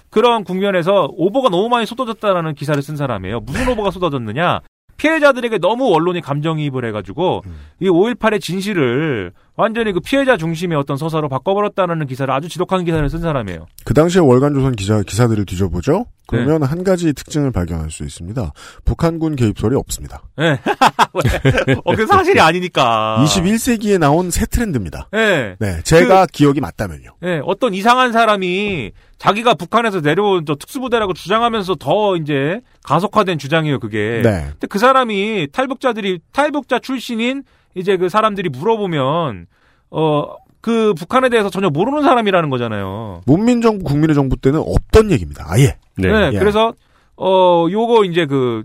그런 0.09 0.43
국면에서 0.43 1.07
오보가 1.11 1.49
너무 1.49 1.69
많이 1.69 1.85
쏟아졌다라는 1.85 2.55
기사를 2.55 2.81
쓴 2.81 2.97
사람이에요. 2.97 3.41
무슨 3.41 3.69
오보가 3.69 3.91
쏟아졌느냐? 3.91 4.61
피해자들에게 4.99 5.57
너무 5.57 5.93
언론이 5.93 6.21
감정이입을 6.21 6.85
해가지고 6.85 7.41
이 7.79 7.89
5.18의 7.89 8.41
진실을 8.41 9.31
완전히 9.59 9.91
그 9.91 9.99
피해자 9.99 10.37
중심의 10.37 10.77
어떤 10.77 10.95
서사로 10.95 11.27
바꿔버렸다는 11.27 12.07
기사를 12.07 12.33
아주 12.33 12.47
지독한 12.47 12.85
기사를 12.85 13.09
쓴 13.09 13.19
사람이에요. 13.19 13.65
그 13.83 13.93
당시에 13.93 14.21
월간조선 14.21 14.77
기자, 14.77 15.03
기사들을 15.03 15.45
뒤져보죠? 15.45 16.05
네. 16.31 16.45
그러면 16.45 16.63
한 16.63 16.85
가지 16.85 17.11
특징을 17.11 17.51
발견할 17.51 17.91
수 17.91 18.03
있습니다. 18.03 18.53
북한군 18.85 19.35
개입설이 19.35 19.75
없습니다. 19.75 20.21
예. 20.39 20.59
어, 21.83 21.93
그 21.93 22.07
사실이 22.07 22.39
아니니까. 22.39 23.21
21세기에 23.25 23.99
나온 23.99 24.31
새 24.31 24.45
트렌드입니다. 24.45 25.09
예. 25.13 25.57
네, 25.59 25.81
제가 25.83 26.27
기억이 26.27 26.61
맞다면요. 26.61 27.17
예, 27.23 27.41
어떤 27.43 27.73
이상한 27.73 28.13
사람이 28.13 28.91
자기가 29.17 29.55
북한에서 29.55 29.99
내려온 29.99 30.45
저 30.45 30.55
특수부대라고 30.55 31.13
주장하면서 31.13 31.75
더 31.75 32.15
이제 32.15 32.61
가속화된 32.83 33.37
주장이에요, 33.37 33.79
그게. 33.79 34.21
네. 34.23 34.47
근데 34.51 34.67
그 34.67 34.79
사람이 34.79 35.49
탈북자들이, 35.51 36.19
탈북자 36.31 36.79
출신인 36.79 37.43
이제 37.75 37.97
그 37.97 38.09
사람들이 38.09 38.49
물어보면, 38.49 39.47
어, 39.91 40.35
그 40.61 40.93
북한에 40.93 41.29
대해서 41.29 41.49
전혀 41.49 41.69
모르는 41.69 42.03
사람이라는 42.03 42.49
거잖아요. 42.49 43.21
문민정부, 43.25 43.83
국민의 43.83 44.13
정부 44.13 44.35
때는 44.35 44.59
없던 44.59 45.11
얘기입니다. 45.11 45.45
아예. 45.47 45.77
네. 45.97 46.31
예. 46.33 46.39
그래서, 46.39 46.73
어, 47.15 47.67
요거 47.69 48.03
이제 48.05 48.25
그, 48.25 48.63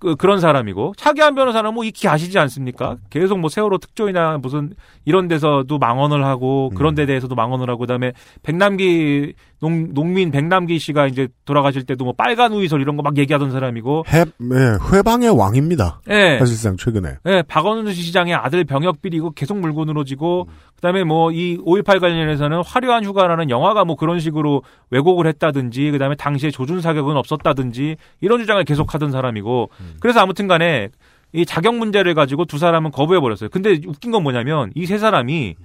그, 0.00 0.14
그런 0.16 0.40
사람이고, 0.40 0.94
차기한 0.96 1.34
변호사는 1.34 1.74
뭐 1.74 1.84
익히 1.84 2.08
아시지 2.08 2.38
않습니까? 2.38 2.96
계속 3.10 3.38
뭐 3.38 3.50
세월호 3.50 3.78
특조위나 3.78 4.38
무슨 4.38 4.72
이런 5.04 5.28
데서도 5.28 5.78
망언을 5.78 6.24
하고, 6.24 6.70
그런 6.74 6.94
데 6.94 7.06
대해서도 7.06 7.34
망언을 7.34 7.68
하고, 7.68 7.80
그 7.80 7.86
다음에 7.86 8.12
백남기, 8.42 9.34
농, 9.60 9.92
농민 9.92 10.30
백남기 10.30 10.78
씨가 10.78 11.06
이제 11.08 11.28
돌아가실 11.44 11.84
때도 11.84 12.04
뭐 12.04 12.12
빨간 12.16 12.52
우이설 12.52 12.80
이런 12.80 12.96
거 12.96 13.02
막 13.02 13.16
얘기하던 13.16 13.50
사람이고, 13.50 14.04
해, 14.08 14.18
예, 14.20 14.78
회방의 14.92 15.30
왕입니다. 15.36 16.00
예. 16.10 16.36
사실상 16.38 16.76
최근에. 16.76 17.16
예, 17.26 17.42
박원순 17.48 17.92
시장의 17.92 18.34
아들 18.34 18.64
병역 18.64 19.00
비리고 19.02 19.32
계속 19.32 19.58
물고 19.58 19.84
늘어지고 19.84 20.48
그다음에 20.76 21.04
뭐 21.04 21.30
이 21.32 21.58
5.18 21.58 22.00
관련해서는 22.00 22.62
화려한 22.64 23.04
휴가라는 23.04 23.50
영화가 23.50 23.84
뭐 23.84 23.96
그런 23.96 24.20
식으로 24.20 24.62
왜곡을 24.90 25.26
했다든지 25.26 25.90
그 25.90 25.98
다음에 25.98 26.14
당시에 26.14 26.50
조준 26.50 26.80
사격은 26.80 27.16
없었다든지 27.16 27.96
이런 28.20 28.38
주장을 28.40 28.62
계속 28.64 28.94
하던 28.94 29.10
사람이고 29.10 29.70
그래서 30.00 30.20
아무튼 30.20 30.46
간에 30.48 30.88
이 31.32 31.44
자격 31.44 31.76
문제를 31.76 32.14
가지고 32.14 32.44
두 32.46 32.56
사람은 32.58 32.90
거부해 32.90 33.20
버렸어요. 33.20 33.50
근데 33.50 33.78
웃긴 33.86 34.10
건 34.12 34.22
뭐냐면 34.22 34.70
이 34.74 34.86
세 34.86 34.96
사람이 34.98 35.56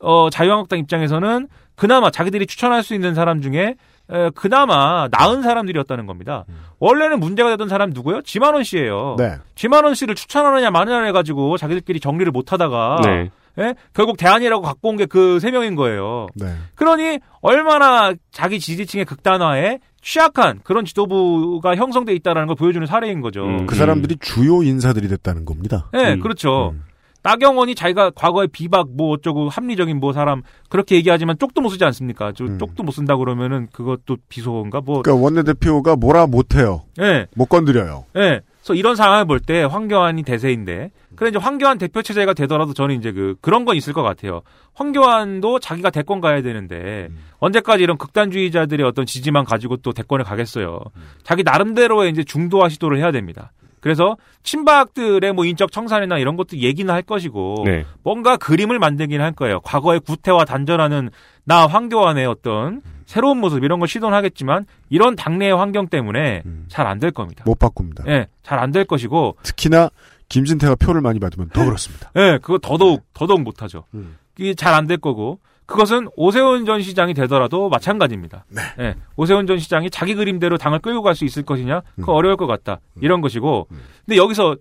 어 0.00 0.28
자유한국당 0.30 0.78
입장에서는 0.78 1.48
그나마 1.76 2.10
자기들이 2.10 2.46
추천할 2.46 2.82
수 2.82 2.94
있는 2.94 3.14
사람 3.14 3.40
중에 3.40 3.74
에, 4.12 4.30
그나마 4.34 5.08
나은 5.10 5.42
사람들이었다는 5.42 6.06
겁니다. 6.06 6.44
원래는 6.78 7.20
문제가 7.20 7.50
되던 7.50 7.68
사람 7.68 7.90
누구요? 7.90 8.22
지만원 8.22 8.64
씨예요. 8.64 9.16
네. 9.18 9.36
지만원 9.54 9.94
씨를 9.94 10.14
추천하느냐 10.14 10.70
마느냐 10.70 11.02
해가지고 11.04 11.56
자기들끼리 11.58 12.00
정리를 12.00 12.30
못하다가 12.32 13.00
네. 13.04 13.30
예? 13.58 13.74
결국 13.94 14.16
대안이라고 14.16 14.62
갖고 14.62 14.88
온 14.90 14.96
게 14.96 15.06
그 15.06 15.38
세 15.40 15.50
명인 15.50 15.74
거예요. 15.76 16.26
네. 16.34 16.54
그러니 16.74 17.18
얼마나 17.40 18.12
자기 18.32 18.58
지지층의 18.60 19.04
극단화에 19.04 19.78
취약한 20.02 20.60
그런 20.64 20.84
지도부가 20.84 21.76
형성돼 21.76 22.14
있다라는 22.14 22.46
걸 22.46 22.56
보여주는 22.56 22.86
사례인 22.86 23.20
거죠. 23.20 23.44
그 23.66 23.74
사람들이 23.74 24.16
주요 24.20 24.62
인사들이 24.62 25.08
됐다는 25.08 25.44
겁니다. 25.44 25.88
네, 25.92 26.16
그렇죠. 26.16 26.74
나경원이 27.22 27.74
자기가 27.74 28.10
과거에 28.10 28.46
비박 28.46 28.88
뭐 28.96 29.10
어쩌고 29.12 29.48
합리적인 29.48 30.00
뭐 30.00 30.12
사람 30.12 30.42
그렇게 30.68 30.96
얘기하지만 30.96 31.38
쪽도 31.38 31.60
못 31.60 31.68
쓰지 31.70 31.84
않습니까? 31.84 32.32
저 32.32 32.46
쪽도 32.58 32.82
못 32.82 32.92
쓴다 32.92 33.16
그러면은 33.16 33.68
그것도 33.72 34.16
비속어인가 34.28 34.80
뭐. 34.80 35.02
그러니까 35.02 35.22
원내대표가 35.22 35.96
뭐라 35.96 36.26
못해요. 36.26 36.82
예. 37.00 37.26
못 37.34 37.46
건드려요. 37.46 38.04
예. 38.16 38.40
그래서 38.60 38.74
이런 38.74 38.94
상황을 38.94 39.24
볼 39.24 39.40
때 39.40 39.62
황교안이 39.62 40.22
대세인데, 40.22 40.90
그래 41.16 41.30
이제 41.30 41.38
황교안 41.38 41.78
대표 41.78 42.02
체제가 42.02 42.34
되더라도 42.34 42.74
저는 42.74 42.94
이제 42.96 43.10
그 43.10 43.34
그런 43.40 43.64
건 43.64 43.74
있을 43.76 43.94
것 43.94 44.02
같아요. 44.02 44.42
황교안도 44.74 45.60
자기가 45.60 45.88
대권 45.90 46.20
가야 46.20 46.42
되는데 46.42 47.08
언제까지 47.38 47.82
이런 47.82 47.96
극단주의자들의 47.96 48.86
어떤 48.86 49.06
지지만 49.06 49.44
가지고 49.44 49.78
또 49.78 49.92
대권에 49.92 50.24
가겠어요. 50.24 50.78
자기 51.22 51.42
나름대로의 51.42 52.10
이제 52.10 52.22
중도화 52.22 52.68
시도를 52.68 52.98
해야 52.98 53.12
됩니다. 53.12 53.52
그래서 53.80 54.16
친박들의 54.42 55.32
뭐 55.32 55.44
인적 55.44 55.72
청산이나 55.72 56.18
이런 56.18 56.36
것도 56.36 56.58
얘기는 56.58 56.92
할 56.92 57.02
것이고 57.02 57.62
네. 57.64 57.84
뭔가 58.02 58.36
그림을 58.36 58.78
만들긴 58.78 59.20
할 59.20 59.32
거예요. 59.32 59.60
과거의 59.60 60.00
구태와 60.00 60.44
단절하는 60.44 61.10
나 61.44 61.66
황교안의 61.66 62.26
어떤 62.26 62.82
새로운 63.06 63.38
모습 63.38 63.64
이런 63.64 63.78
걸 63.80 63.88
시도는 63.88 64.16
하겠지만 64.16 64.66
이런 64.88 65.16
당내의 65.16 65.52
환경 65.56 65.88
때문에 65.88 66.42
잘안 66.68 66.98
될 67.00 67.10
겁니다. 67.10 67.42
못 67.46 67.58
바꿉니다. 67.58 68.04
예, 68.06 68.26
잘안 68.42 68.70
될 68.70 68.84
것이고 68.84 69.36
특히나 69.42 69.90
김진태가 70.28 70.76
표를 70.76 71.00
많이 71.00 71.18
받으면 71.18 71.48
더 71.50 71.64
그렇습니다. 71.64 72.10
예, 72.16 72.38
그거 72.40 72.58
더더욱 72.58 73.02
더더욱 73.14 73.42
못하죠. 73.42 73.84
음. 73.94 74.16
이게 74.38 74.54
잘 74.54 74.74
안 74.74 74.86
될 74.86 74.98
거고 74.98 75.40
그것은 75.70 76.08
오세훈 76.16 76.66
전 76.66 76.82
시장이 76.82 77.14
되더라도 77.14 77.68
마찬가지입니다. 77.68 78.44
네. 78.48 78.62
예, 78.80 78.94
오세훈 79.16 79.46
전 79.46 79.58
시장이 79.58 79.88
자기 79.90 80.14
그림대로 80.14 80.58
당을 80.58 80.80
끌고 80.80 81.02
갈 81.02 81.14
수 81.14 81.24
있을 81.24 81.42
것이냐? 81.44 81.82
그거 81.96 82.12
어려울 82.12 82.36
것 82.36 82.46
같다. 82.46 82.80
이런 83.00 83.20
것이고 83.20 83.66
근데 84.04 84.16
여기서 84.16 84.56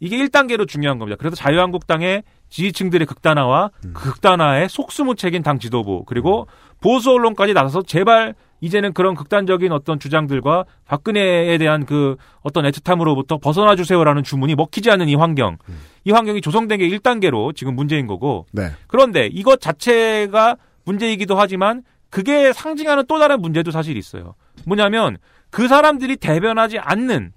이게 0.00 0.16
1단계로 0.18 0.66
중요한 0.68 0.98
겁니다. 0.98 1.16
그래서 1.18 1.36
자유한국당의 1.36 2.22
지지층들의 2.48 3.06
극단화와 3.06 3.70
그 3.92 4.12
극단화의 4.12 4.68
속수무책인 4.68 5.42
당 5.42 5.58
지도부 5.58 6.04
그리고 6.06 6.46
보수 6.80 7.10
언론까지 7.12 7.52
나서서 7.52 7.82
제발 7.82 8.34
이제는 8.60 8.92
그런 8.92 9.14
극단적인 9.14 9.72
어떤 9.72 9.98
주장들과 9.98 10.64
박근혜에 10.86 11.56
대한 11.58 11.86
그 11.86 12.16
어떤 12.42 12.64
애틋함으로부터 12.64 13.40
벗어나 13.40 13.74
주세요라는 13.76 14.22
주문이 14.22 14.54
먹히지 14.54 14.90
않는 14.90 15.08
이 15.08 15.14
환경. 15.14 15.56
이 16.04 16.12
환경이 16.12 16.40
조성된 16.40 16.78
게 16.78 16.88
1단계로 16.88 17.54
지금 17.54 17.74
문제인 17.74 18.06
거고. 18.06 18.46
네. 18.52 18.70
그런데 18.86 19.26
이것 19.32 19.60
자체가 19.60 20.56
문제이기도 20.84 21.38
하지만 21.38 21.82
그게 22.10 22.52
상징하는 22.52 23.04
또 23.06 23.18
다른 23.18 23.40
문제도 23.40 23.70
사실 23.70 23.96
있어요. 23.96 24.34
뭐냐면 24.66 25.16
그 25.50 25.68
사람들이 25.68 26.16
대변하지 26.16 26.78
않는 26.78 27.32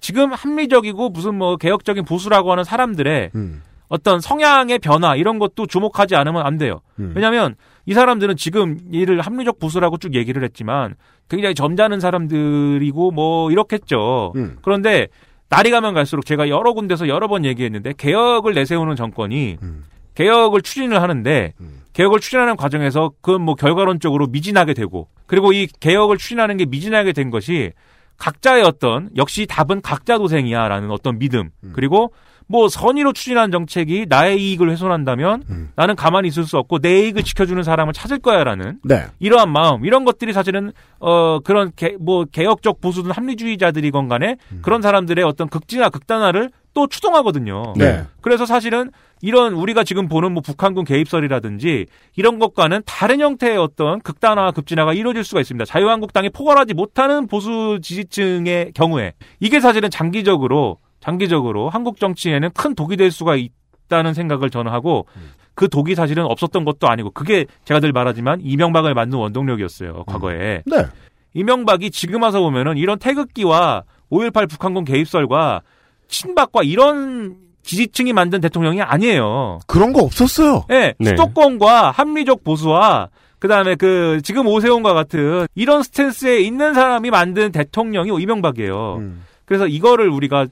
지금 0.00 0.32
합리적이고 0.32 1.10
무슨 1.10 1.34
뭐 1.36 1.56
개혁적인 1.56 2.04
보수라고 2.04 2.52
하는 2.52 2.64
사람들의 2.64 3.30
음. 3.34 3.62
어떤 3.88 4.20
성향의 4.20 4.78
변화 4.80 5.14
이런 5.16 5.38
것도 5.38 5.66
주목하지 5.66 6.16
않으면 6.16 6.44
안 6.44 6.58
돼요. 6.58 6.80
음. 6.98 7.12
왜냐하면 7.14 7.54
이 7.86 7.94
사람들은 7.94 8.36
지금 8.36 8.78
이를 8.90 9.20
합리적 9.20 9.58
보수라고 9.58 9.98
쭉 9.98 10.14
얘기를 10.14 10.42
했지만 10.42 10.94
굉장히 11.28 11.54
점잖은 11.54 12.00
사람들이고 12.00 13.10
뭐 13.10 13.50
이렇겠죠. 13.50 14.32
음. 14.36 14.58
그런데 14.62 15.08
날이 15.48 15.70
가면 15.70 15.94
갈수록 15.94 16.24
제가 16.24 16.48
여러 16.48 16.72
군데서 16.72 17.08
여러 17.08 17.28
번 17.28 17.44
얘기했는데 17.44 17.92
개혁을 17.96 18.54
내세우는 18.54 18.96
정권이 18.96 19.58
음. 19.62 19.84
개혁을 20.14 20.62
추진을 20.62 21.02
하는데 21.02 21.52
개혁을 21.92 22.20
추진하는 22.20 22.56
과정에서 22.56 23.12
그건 23.20 23.42
뭐 23.42 23.54
결과론적으로 23.54 24.26
미진하게 24.28 24.74
되고 24.74 25.08
그리고 25.26 25.52
이 25.52 25.66
개혁을 25.66 26.18
추진하는 26.18 26.56
게 26.56 26.66
미진하게 26.66 27.12
된 27.12 27.30
것이 27.30 27.72
각자의 28.16 28.62
어떤 28.62 29.10
역시 29.16 29.46
답은 29.46 29.80
각자 29.80 30.18
도생이야라는 30.18 30.90
어떤 30.90 31.18
믿음 31.18 31.50
그리고 31.72 32.12
뭐 32.46 32.68
선의로 32.68 33.12
추진한 33.12 33.50
정책이 33.50 34.06
나의 34.08 34.40
이익을 34.42 34.70
훼손한다면 34.70 35.44
나는 35.76 35.96
가만히 35.96 36.28
있을 36.28 36.44
수 36.44 36.58
없고 36.58 36.78
내 36.80 37.00
이익을 37.00 37.22
지켜주는 37.22 37.62
사람을 37.62 37.92
찾을 37.92 38.18
거야라는 38.18 38.80
네. 38.84 39.06
이러한 39.18 39.50
마음 39.50 39.84
이런 39.84 40.04
것들이 40.04 40.32
사실은 40.32 40.72
어 40.98 41.40
그런 41.40 41.72
개, 41.74 41.96
뭐 41.98 42.24
개혁적 42.24 42.80
보수든 42.80 43.10
합리주의자들이건 43.10 44.08
간에 44.08 44.36
그런 44.62 44.82
사람들의 44.82 45.24
어떤 45.24 45.48
극진화 45.48 45.88
극단화를 45.88 46.50
또 46.74 46.88
추동하거든요. 46.88 47.72
네. 47.76 48.02
그래서 48.20 48.44
사실은 48.46 48.90
이런 49.22 49.54
우리가 49.54 49.84
지금 49.84 50.08
보는 50.08 50.32
뭐 50.32 50.42
북한군 50.42 50.84
개입설이라든지 50.84 51.86
이런 52.16 52.38
것과는 52.38 52.82
다른 52.84 53.20
형태의 53.20 53.56
어떤 53.56 54.00
극단화 54.00 54.50
급진화가 54.50 54.92
이루어질 54.92 55.24
수가 55.24 55.40
있습니다. 55.40 55.64
자유한국당이 55.64 56.30
포괄하지 56.30 56.74
못하는 56.74 57.26
보수 57.26 57.78
지지층의 57.80 58.72
경우에 58.74 59.14
이게 59.40 59.60
사실은 59.60 59.88
장기적으로 59.88 60.78
장기적으로 61.04 61.68
한국 61.68 62.00
정치에는 62.00 62.50
큰 62.54 62.74
독이 62.74 62.96
될 62.96 63.10
수가 63.10 63.36
있다는 63.36 64.14
생각을 64.14 64.48
저는 64.48 64.72
하고 64.72 65.06
그 65.54 65.68
독이 65.68 65.94
사실은 65.94 66.24
없었던 66.24 66.64
것도 66.64 66.88
아니고 66.88 67.10
그게 67.10 67.44
제가 67.64 67.80
늘 67.80 67.92
말하지만 67.92 68.40
이명박을 68.42 68.94
만든 68.94 69.18
원동력이었어요 69.18 70.04
과거에 70.06 70.62
네. 70.64 70.86
이명박이 71.34 71.90
지금 71.90 72.22
와서 72.22 72.40
보면은 72.40 72.78
이런 72.78 72.98
태극기와 72.98 73.82
5.18 74.10 74.48
북한군 74.48 74.84
개입설과 74.84 75.60
친박과 76.08 76.62
이런 76.62 77.36
지지층이 77.62 78.12
만든 78.12 78.40
대통령이 78.40 78.82
아니에요. 78.82 79.58
그런 79.66 79.92
거 79.92 80.02
없었어요. 80.02 80.64
네, 80.68 80.92
네. 80.98 81.10
수도권과 81.10 81.90
합리적 81.90 82.44
보수와 82.44 83.08
그다음에 83.38 83.74
그 83.74 84.20
지금 84.22 84.46
오세훈과 84.46 84.92
같은 84.92 85.46
이런 85.54 85.82
스탠스에 85.82 86.40
있는 86.40 86.74
사람이 86.74 87.10
만든 87.10 87.52
대통령이 87.52 88.10
이명박이에요. 88.22 88.96
음. 88.98 89.24
그래서 89.44 89.66
이거를 89.66 90.08
우리가 90.08 90.46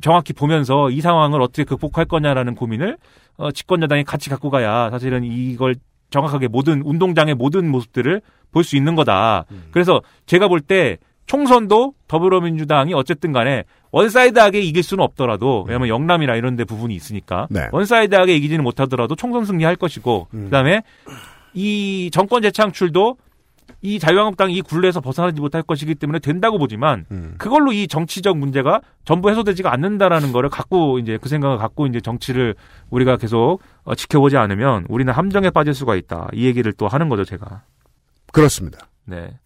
정확히 0.00 0.32
보면서 0.32 0.90
이 0.90 1.00
상황을 1.00 1.40
어떻게 1.40 1.64
극복할 1.64 2.04
거냐라는 2.04 2.54
고민을 2.54 2.98
어, 3.36 3.50
집권 3.52 3.82
여당이 3.82 4.04
같이 4.04 4.30
갖고 4.30 4.50
가야 4.50 4.90
사실은 4.90 5.24
이걸 5.24 5.74
정확하게 6.10 6.48
모든 6.48 6.82
운동장의 6.82 7.34
모든 7.34 7.70
모습들을 7.70 8.20
볼 8.52 8.64
수 8.64 8.76
있는 8.76 8.94
거다. 8.94 9.46
그래서 9.70 10.02
제가 10.26 10.46
볼 10.48 10.60
때 10.60 10.98
총선도 11.26 11.94
더불어민주당이 12.08 12.92
어쨌든 12.94 13.32
간에 13.32 13.64
one-side하게 13.92 14.60
이길 14.60 14.82
수는 14.82 15.02
없더라도 15.04 15.64
왜냐면 15.66 15.88
영남이나 15.88 16.34
이런 16.34 16.56
데 16.56 16.64
부분이 16.64 16.94
있으니까 16.94 17.46
네. 17.48 17.68
one-side하게 17.72 18.34
이기지는 18.36 18.62
못하더라도 18.64 19.14
총선 19.14 19.44
승리할 19.46 19.76
것이고 19.76 20.26
그다음에 20.30 20.82
이 21.54 22.10
정권 22.12 22.42
재창출도 22.42 23.16
이 23.80 23.98
자유한국당이 23.98 24.54
이 24.54 24.60
굴레에서 24.62 25.00
벗어나지 25.00 25.40
못할 25.40 25.62
것이기 25.62 25.94
때문에 25.94 26.18
된다고 26.18 26.58
보지만 26.58 27.06
음. 27.10 27.34
그걸로 27.38 27.72
이 27.72 27.88
정치적 27.88 28.36
문제가 28.36 28.80
전부 29.04 29.30
해소되지가 29.30 29.72
않는다라는 29.72 30.32
거를 30.32 30.50
갖고 30.50 30.98
이제 30.98 31.18
그 31.20 31.28
생각을 31.28 31.58
갖고 31.58 31.86
이제 31.86 32.00
정치를 32.00 32.54
우리가 32.90 33.16
계속 33.16 33.60
어, 33.84 33.94
지켜보지 33.94 34.36
않으면 34.36 34.86
우리는 34.88 35.12
함정에 35.12 35.50
빠질 35.50 35.74
수가 35.74 35.96
있다. 35.96 36.28
이 36.32 36.46
얘기를 36.46 36.72
또 36.72 36.88
하는 36.88 37.08
거죠, 37.08 37.24
제가. 37.24 37.62
그렇습니다. 38.32 38.88
네. 39.04 39.38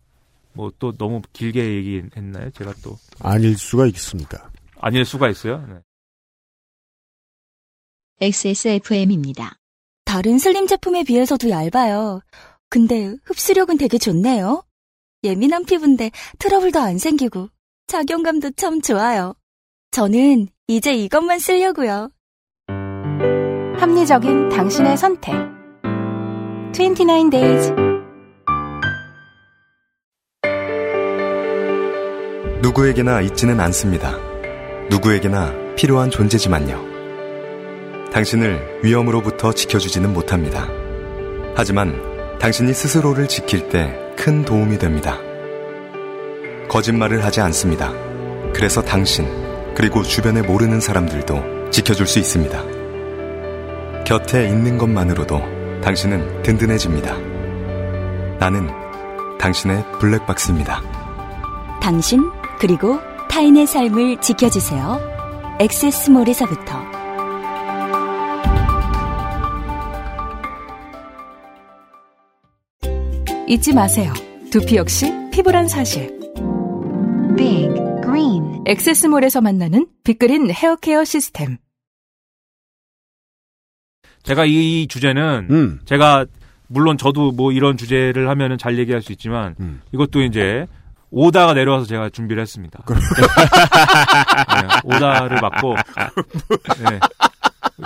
뭐 0.53 0.70
또 0.78 0.93
너무 0.93 1.20
길게 1.32 1.61
얘기했나요? 1.77 2.51
제가 2.51 2.73
또 2.82 2.97
아닐 3.20 3.57
수가 3.57 3.86
있습니다. 3.86 4.51
아닐 4.81 5.05
수가 5.05 5.28
있어요. 5.28 5.65
네. 5.69 5.77
XSFM입니다. 8.20 9.57
다른 10.05 10.39
슬림 10.39 10.66
제품에 10.66 11.05
비해서도 11.05 11.51
얇아요. 11.51 12.20
근데 12.68 13.14
흡수력은 13.24 13.78
되게 13.78 13.98
좋네요. 13.98 14.62
예민한 15.24 15.64
피부인데 15.64 16.10
트러블도 16.38 16.78
안 16.80 16.98
생기고 16.98 17.48
착용감도 17.86 18.52
참 18.56 18.80
좋아요. 18.80 19.34
저는 19.90 20.48
이제 20.66 20.94
이것만 20.94 21.38
쓰려고요. 21.38 22.10
합리적인 23.78 24.48
당신의 24.48 24.97
선택. 24.97 25.34
29 26.74 27.30
days. 27.30 27.72
누구에게나 32.62 33.20
있지는 33.22 33.60
않습니다. 33.60 34.18
누구에게나 34.90 35.74
필요한 35.76 36.10
존재지만요. 36.10 36.97
당신을 38.12 38.80
위험으로부터 38.82 39.52
지켜주지는 39.52 40.12
못합니다. 40.12 40.66
하지만 41.55 42.15
당신이 42.40 42.72
스스로를 42.72 43.28
지킬 43.28 43.68
때 43.68 44.06
큰 44.16 44.44
도움이 44.44 44.78
됩니다. 44.78 45.18
거짓말을 46.68 47.24
하지 47.24 47.40
않습니다. 47.42 47.92
그래서 48.52 48.82
당신, 48.82 49.26
그리고 49.74 50.02
주변에 50.02 50.42
모르는 50.42 50.80
사람들도 50.80 51.70
지켜줄 51.70 52.06
수 52.06 52.18
있습니다. 52.18 52.64
곁에 54.04 54.48
있는 54.48 54.78
것만으로도 54.78 55.80
당신은 55.82 56.42
든든해집니다. 56.42 57.16
나는 58.38 58.68
당신의 59.38 59.84
블랙박스입니다. 60.00 60.82
당신 61.80 62.28
그리고 62.58 62.98
타인의 63.28 63.66
삶을 63.66 64.20
지켜주세요. 64.20 64.98
엑세스몰에서부터 65.60 66.95
잊지 73.48 73.73
마세요. 73.74 74.12
두피 74.51 74.77
역시 74.77 75.12
피부란 75.32 75.68
사실. 75.68 76.09
Big 77.36 77.68
Green 78.02 78.62
엑세스몰에서 78.66 79.40
만나는 79.40 79.86
빅그린 80.02 80.51
헤어케어 80.51 81.05
시스템. 81.05 81.59
제가 84.24 84.44
이 84.47 84.89
주제는 84.89 85.47
음. 85.51 85.81
제가 85.85 86.27
물론 86.66 86.98
저도 86.98 87.31
뭐 87.31 87.52
이런 87.52 87.77
주제를 87.77 88.28
하면은 88.28 88.59
잘 88.59 88.77
얘기할 88.78 89.01
수 89.01 89.12
있지만 89.12 89.55
음. 89.60 89.81
이것도 89.93 90.23
이제 90.23 90.66
오다가 91.10 91.55
내려와서 91.55 91.86
제가 91.86 92.09
준비를 92.10 92.43
했습니다. 92.43 92.82
네, 92.89 94.68
오다를 94.82 95.36
받고 95.40 95.77
네. 96.90 96.98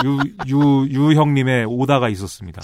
유, 0.05 0.19
유, 0.49 0.87
유 0.91 1.15
형님의 1.15 1.65
오다가 1.67 2.09
있었습니다. 2.09 2.63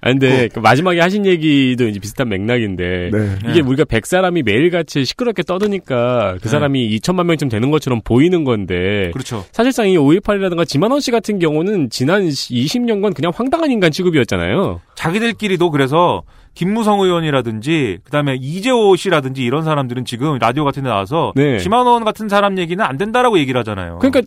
아, 0.00 0.10
근데 0.10 0.48
그 0.48 0.58
마지막에 0.60 1.00
하신 1.00 1.24
얘기도 1.26 1.88
이제 1.88 1.98
비슷한 1.98 2.28
맥락인데 2.28 3.10
네. 3.12 3.36
이게 3.48 3.54
네. 3.54 3.60
우리가 3.60 3.84
100사람이 3.84 4.44
매일같이 4.44 5.04
시끄럽게 5.04 5.42
떠드니까 5.42 6.34
그 6.34 6.42
네. 6.42 6.48
사람이 6.48 6.96
2천만 6.98 7.24
명쯤 7.26 7.48
되는 7.48 7.70
것처럼 7.70 8.00
보이는 8.04 8.44
건데 8.44 9.10
그렇죠. 9.12 9.44
사실상 9.52 9.88
이 9.88 9.96
5.18이라든가 9.96 10.66
지만원 10.66 11.00
씨 11.00 11.10
같은 11.10 11.38
경우는 11.38 11.88
지난 11.90 12.28
20년간 12.28 13.14
그냥 13.14 13.32
황당한 13.34 13.70
인간 13.70 13.90
취급이었잖아요. 13.90 14.80
자기들끼리도 14.94 15.70
그래서 15.70 16.22
김무성 16.54 17.00
의원이라든지 17.00 17.98
그다음에 18.04 18.36
이재호 18.40 18.96
씨라든지 18.96 19.42
이런 19.42 19.64
사람들은 19.64 20.04
지금 20.04 20.38
라디오 20.38 20.64
같은 20.64 20.84
데 20.84 20.88
나와서 20.88 21.32
네. 21.34 21.58
지만원 21.58 22.04
같은 22.04 22.28
사람 22.28 22.58
얘기는 22.58 22.82
안 22.82 22.96
된다라고 22.96 23.38
얘기를 23.38 23.58
하잖아요. 23.60 23.98
그러니까 23.98 24.22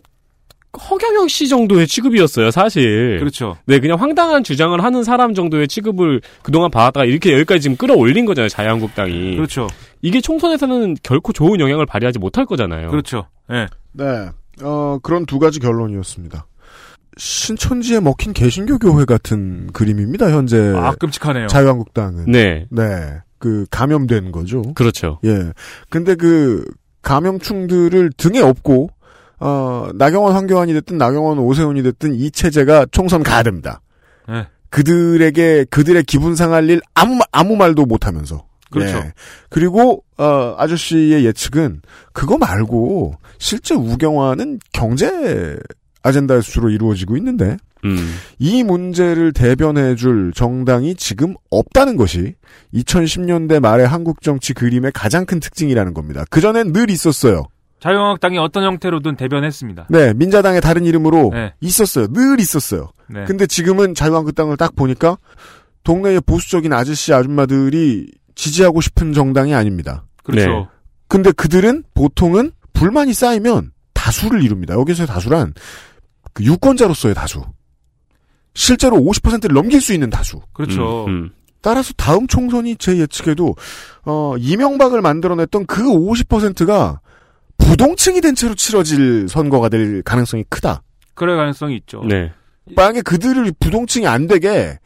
허경영 0.76 1.28
씨 1.28 1.48
정도의 1.48 1.86
취급이었어요, 1.86 2.50
사실. 2.50 3.18
그렇죠. 3.18 3.56
네, 3.66 3.80
그냥 3.80 3.98
황당한 3.98 4.44
주장을 4.44 4.82
하는 4.82 5.02
사람 5.02 5.34
정도의 5.34 5.66
취급을 5.66 6.20
그동안 6.42 6.70
받았다가 6.70 7.04
이렇게 7.06 7.32
여기까지 7.32 7.62
지금 7.62 7.76
끌어올린 7.76 8.26
거잖아요, 8.26 8.48
자유한국당이. 8.48 9.36
그렇죠. 9.36 9.66
이게 10.02 10.20
총선에서는 10.20 10.96
결코 11.02 11.32
좋은 11.32 11.58
영향을 11.58 11.86
발휘하지 11.86 12.18
못할 12.18 12.44
거잖아요. 12.46 12.90
그렇죠. 12.90 13.26
예. 13.50 13.66
네. 13.92 14.28
어, 14.62 14.98
그런 15.02 15.24
두 15.26 15.38
가지 15.38 15.58
결론이었습니다. 15.58 16.46
신천지에 17.16 18.00
먹힌 18.00 18.32
개신교 18.32 18.78
교회 18.78 19.04
같은 19.04 19.68
그림입니다, 19.72 20.30
현재. 20.30 20.72
아, 20.76 20.92
끔찍하네요. 20.92 21.48
자유한국당은. 21.48 22.30
네. 22.30 22.66
네. 22.70 22.84
그, 23.38 23.66
감염된 23.70 24.32
거죠. 24.32 24.62
그렇죠. 24.74 25.18
예. 25.24 25.52
근데 25.90 26.14
그, 26.14 26.64
감염충들을 27.02 28.12
등에 28.16 28.40
업고, 28.40 28.90
어, 29.40 29.88
나경원 29.94 30.34
황교안이 30.34 30.72
됐든 30.74 30.98
나경원 30.98 31.38
오세훈이 31.38 31.82
됐든 31.82 32.14
이 32.14 32.30
체제가 32.30 32.86
총선 32.90 33.22
가야 33.22 33.42
됩니다. 33.42 33.80
네. 34.28 34.46
그들에게, 34.70 35.66
그들의 35.70 36.02
기분 36.04 36.34
상할 36.36 36.68
일 36.68 36.80
아무, 36.94 37.14
마- 37.14 37.24
아무 37.32 37.56
말도 37.56 37.86
못 37.86 38.06
하면서. 38.06 38.44
그렇죠. 38.70 38.98
예. 38.98 39.12
그리고 39.48 40.04
어, 40.18 40.54
아저씨의 40.58 41.24
예측은 41.24 41.80
그거 42.12 42.36
말고 42.36 43.14
실제 43.38 43.74
우경화는 43.74 44.58
경제 44.74 45.56
아젠다에서 46.02 46.42
주로 46.42 46.68
이루어지고 46.68 47.16
있는데 47.16 47.56
음. 47.86 48.14
이 48.38 48.62
문제를 48.64 49.32
대변해줄 49.32 50.32
정당이 50.34 50.96
지금 50.96 51.34
없다는 51.48 51.96
것이 51.96 52.34
2010년대 52.74 53.60
말의 53.60 53.86
한국 53.88 54.20
정치 54.20 54.52
그림의 54.52 54.92
가장 54.94 55.24
큰 55.24 55.40
특징이라는 55.40 55.94
겁니다. 55.94 56.24
그 56.28 56.42
전엔 56.42 56.72
늘 56.74 56.90
있었어요. 56.90 57.44
자유한국당이 57.80 58.38
어떤 58.38 58.64
형태로든 58.64 59.16
대변했습니다. 59.16 59.86
네, 59.90 60.12
민자당의 60.14 60.60
다른 60.60 60.84
이름으로 60.84 61.30
네. 61.32 61.54
있었어요. 61.60 62.08
늘 62.08 62.40
있었어요. 62.40 62.90
네. 63.08 63.24
근데 63.24 63.46
지금은 63.46 63.94
자유한국당을 63.94 64.56
딱 64.56 64.74
보니까 64.74 65.16
동네의 65.84 66.20
보수적인 66.22 66.72
아저씨 66.72 67.12
아줌마들이 67.12 68.10
지지하고 68.34 68.80
싶은 68.80 69.12
정당이 69.12 69.54
아닙니다. 69.54 70.04
그렇죠. 70.24 70.50
네. 70.50 70.66
근데 71.08 71.32
그들은 71.32 71.84
보통은 71.94 72.52
불만이 72.72 73.14
쌓이면 73.14 73.72
다수를 73.94 74.42
이룹니다. 74.42 74.74
여기서의 74.74 75.06
다수란 75.06 75.54
그 76.32 76.44
유권자로서의 76.44 77.14
다수. 77.14 77.44
실제로 78.54 78.96
50%를 78.96 79.54
넘길 79.54 79.80
수 79.80 79.92
있는 79.92 80.10
다수. 80.10 80.40
그렇죠. 80.52 81.06
음, 81.06 81.10
음. 81.10 81.30
따라서 81.60 81.92
다음 81.96 82.26
총선이 82.26 82.76
제 82.76 82.98
예측에도 82.98 83.56
어, 84.04 84.34
이명박을 84.38 85.00
만들어냈던 85.00 85.66
그 85.66 85.82
50%가 85.82 87.00
부동층이 87.68 88.20
된 88.22 88.34
채로 88.34 88.54
치러질 88.54 89.28
선거가 89.28 89.68
될 89.68 90.02
가능성이 90.02 90.44
크다. 90.48 90.82
그럴 91.14 91.36
가능성이 91.36 91.76
있죠. 91.76 92.02
네. 92.08 92.32
만약에 92.74 93.02
그들을 93.02 93.52
부동층이 93.60 94.06
안 94.06 94.26
되게 94.26 94.78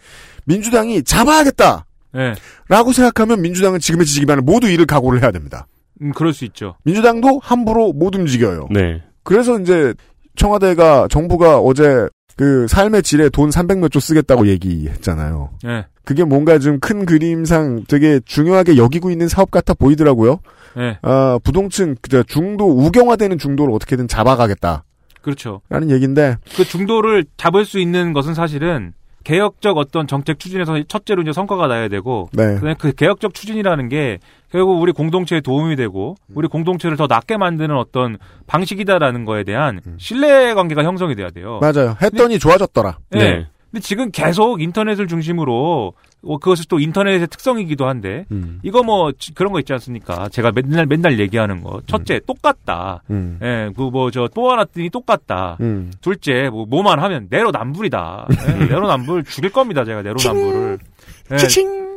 민주당이 0.47 1.05
잡아야겠다. 1.05 1.87
네. 2.15 2.35
라고 2.69 2.93
생각하면 2.93 3.41
민주당은 3.41 3.79
지금의 3.79 4.07
지지 4.07 4.21
기반을 4.21 4.43
모두 4.43 4.69
잃을 4.69 4.87
각오를 4.87 5.23
해야 5.23 5.31
됩니다. 5.31 5.67
음, 6.03 6.13
그럴 6.13 6.33
수 6.33 6.45
있죠. 6.47 6.75
민주당도 6.85 7.41
함부로 7.43 7.93
못 7.93 8.17
움직여요. 8.17 8.69
네. 8.71 9.03
그래서 9.23 9.59
이제 9.61 9.95
청와대가 10.35 11.07
정부가 11.09 11.59
어제 11.59 12.09
그 12.37 12.67
삶의 12.67 13.03
질에 13.03 13.29
돈 13.29 13.51
300몇 13.51 13.93
조 13.93 14.01
쓰겠다고 14.01 14.49
얘기했잖아요. 14.49 15.51
네. 15.63 15.87
그게 16.05 16.25
뭔가 16.25 16.59
좀 16.59 16.81
큰 16.81 17.07
그림상 17.07 17.85
되게 17.87 18.19
중요하게 18.25 18.77
여기고 18.77 19.11
있는 19.11 19.29
사업 19.29 19.51
같아 19.53 19.73
보이더라고요. 19.75 20.41
네. 20.77 20.99
아, 21.03 21.39
부동층 21.43 21.97
그 22.01 22.25
중도 22.25 22.67
우경화되는 22.67 23.39
중도를 23.39 23.75
어떻게든 23.75 24.09
잡아가겠다라는 24.09 24.83
그렇죠. 25.21 25.61
얘기인데 25.89 26.37
그 26.57 26.65
중도를 26.65 27.25
잡을 27.37 27.65
수 27.65 27.79
있는 27.79 28.13
것은 28.13 28.35
사실은 28.35 28.93
개혁적 29.25 29.77
어떤 29.79 30.07
정책 30.07 30.39
추진에서 30.39 30.83
첫째로 30.89 31.23
이제 31.23 31.33
성과가 31.33 31.69
나야 31.69 31.89
되고 31.89 32.29
네. 32.33 32.59
그 32.79 32.93
개혁적 32.93 33.35
추진이라는 33.35 33.89
게 33.89 34.19
결국 34.51 34.81
우리 34.81 34.93
공동체에 34.93 35.41
도움이 35.41 35.77
되고 35.77 36.17
우리 36.35 36.49
공동체를 36.49 36.97
더 36.97 37.07
낫게 37.07 37.37
만드는 37.37 37.77
어떤 37.77 38.19
방식이다라는 38.47 39.25
거에 39.25 39.45
대한 39.45 39.81
신뢰 39.99 40.55
관계가 40.55 40.83
형성이 40.83 41.15
돼야 41.15 41.31
돼요. 41.31 41.61
맞아요. 41.61 41.97
했더니 42.03 42.39
좋아졌더라. 42.39 42.99
네. 43.11 43.19
네. 43.19 43.47
근데 43.73 43.81
지금 43.83 44.11
계속 44.11 44.61
인터넷을 44.61 45.09
중심으로 45.09 45.95
어, 46.25 46.39
그것이 46.39 46.69
또 46.69 46.79
인터넷의 46.79 47.27
특성이기도 47.27 47.89
한데 47.89 48.27
음. 48.31 48.61
이거 48.63 48.83
뭐 48.85 49.11
지- 49.19 49.35
그런 49.35 49.51
거 49.53 49.59
있지 49.59 49.73
않습니까? 49.73 50.29
제가 50.29 50.53
맨날 50.55 50.87
맨날 50.87 51.19
얘기하는 51.19 51.63
거. 51.63 51.81
첫째 51.87 52.21
똑같다. 52.27 53.03
음. 53.11 53.39
예, 53.43 53.71
그뭐저 53.75 54.29
뽑아놨더니 54.35 54.91
똑같다. 54.91 55.57
음. 55.63 55.91
둘째 56.01 56.49
뭐 56.51 56.67
뭐만 56.67 57.01
하면 57.01 57.27
내로남불이다. 57.31 58.29
예, 58.61 58.65
내로남불 58.67 59.25
죽일 59.25 59.51
겁니다. 59.51 59.85
제가 59.85 60.03
내로남불을. 60.03 60.79
예, 61.33 61.37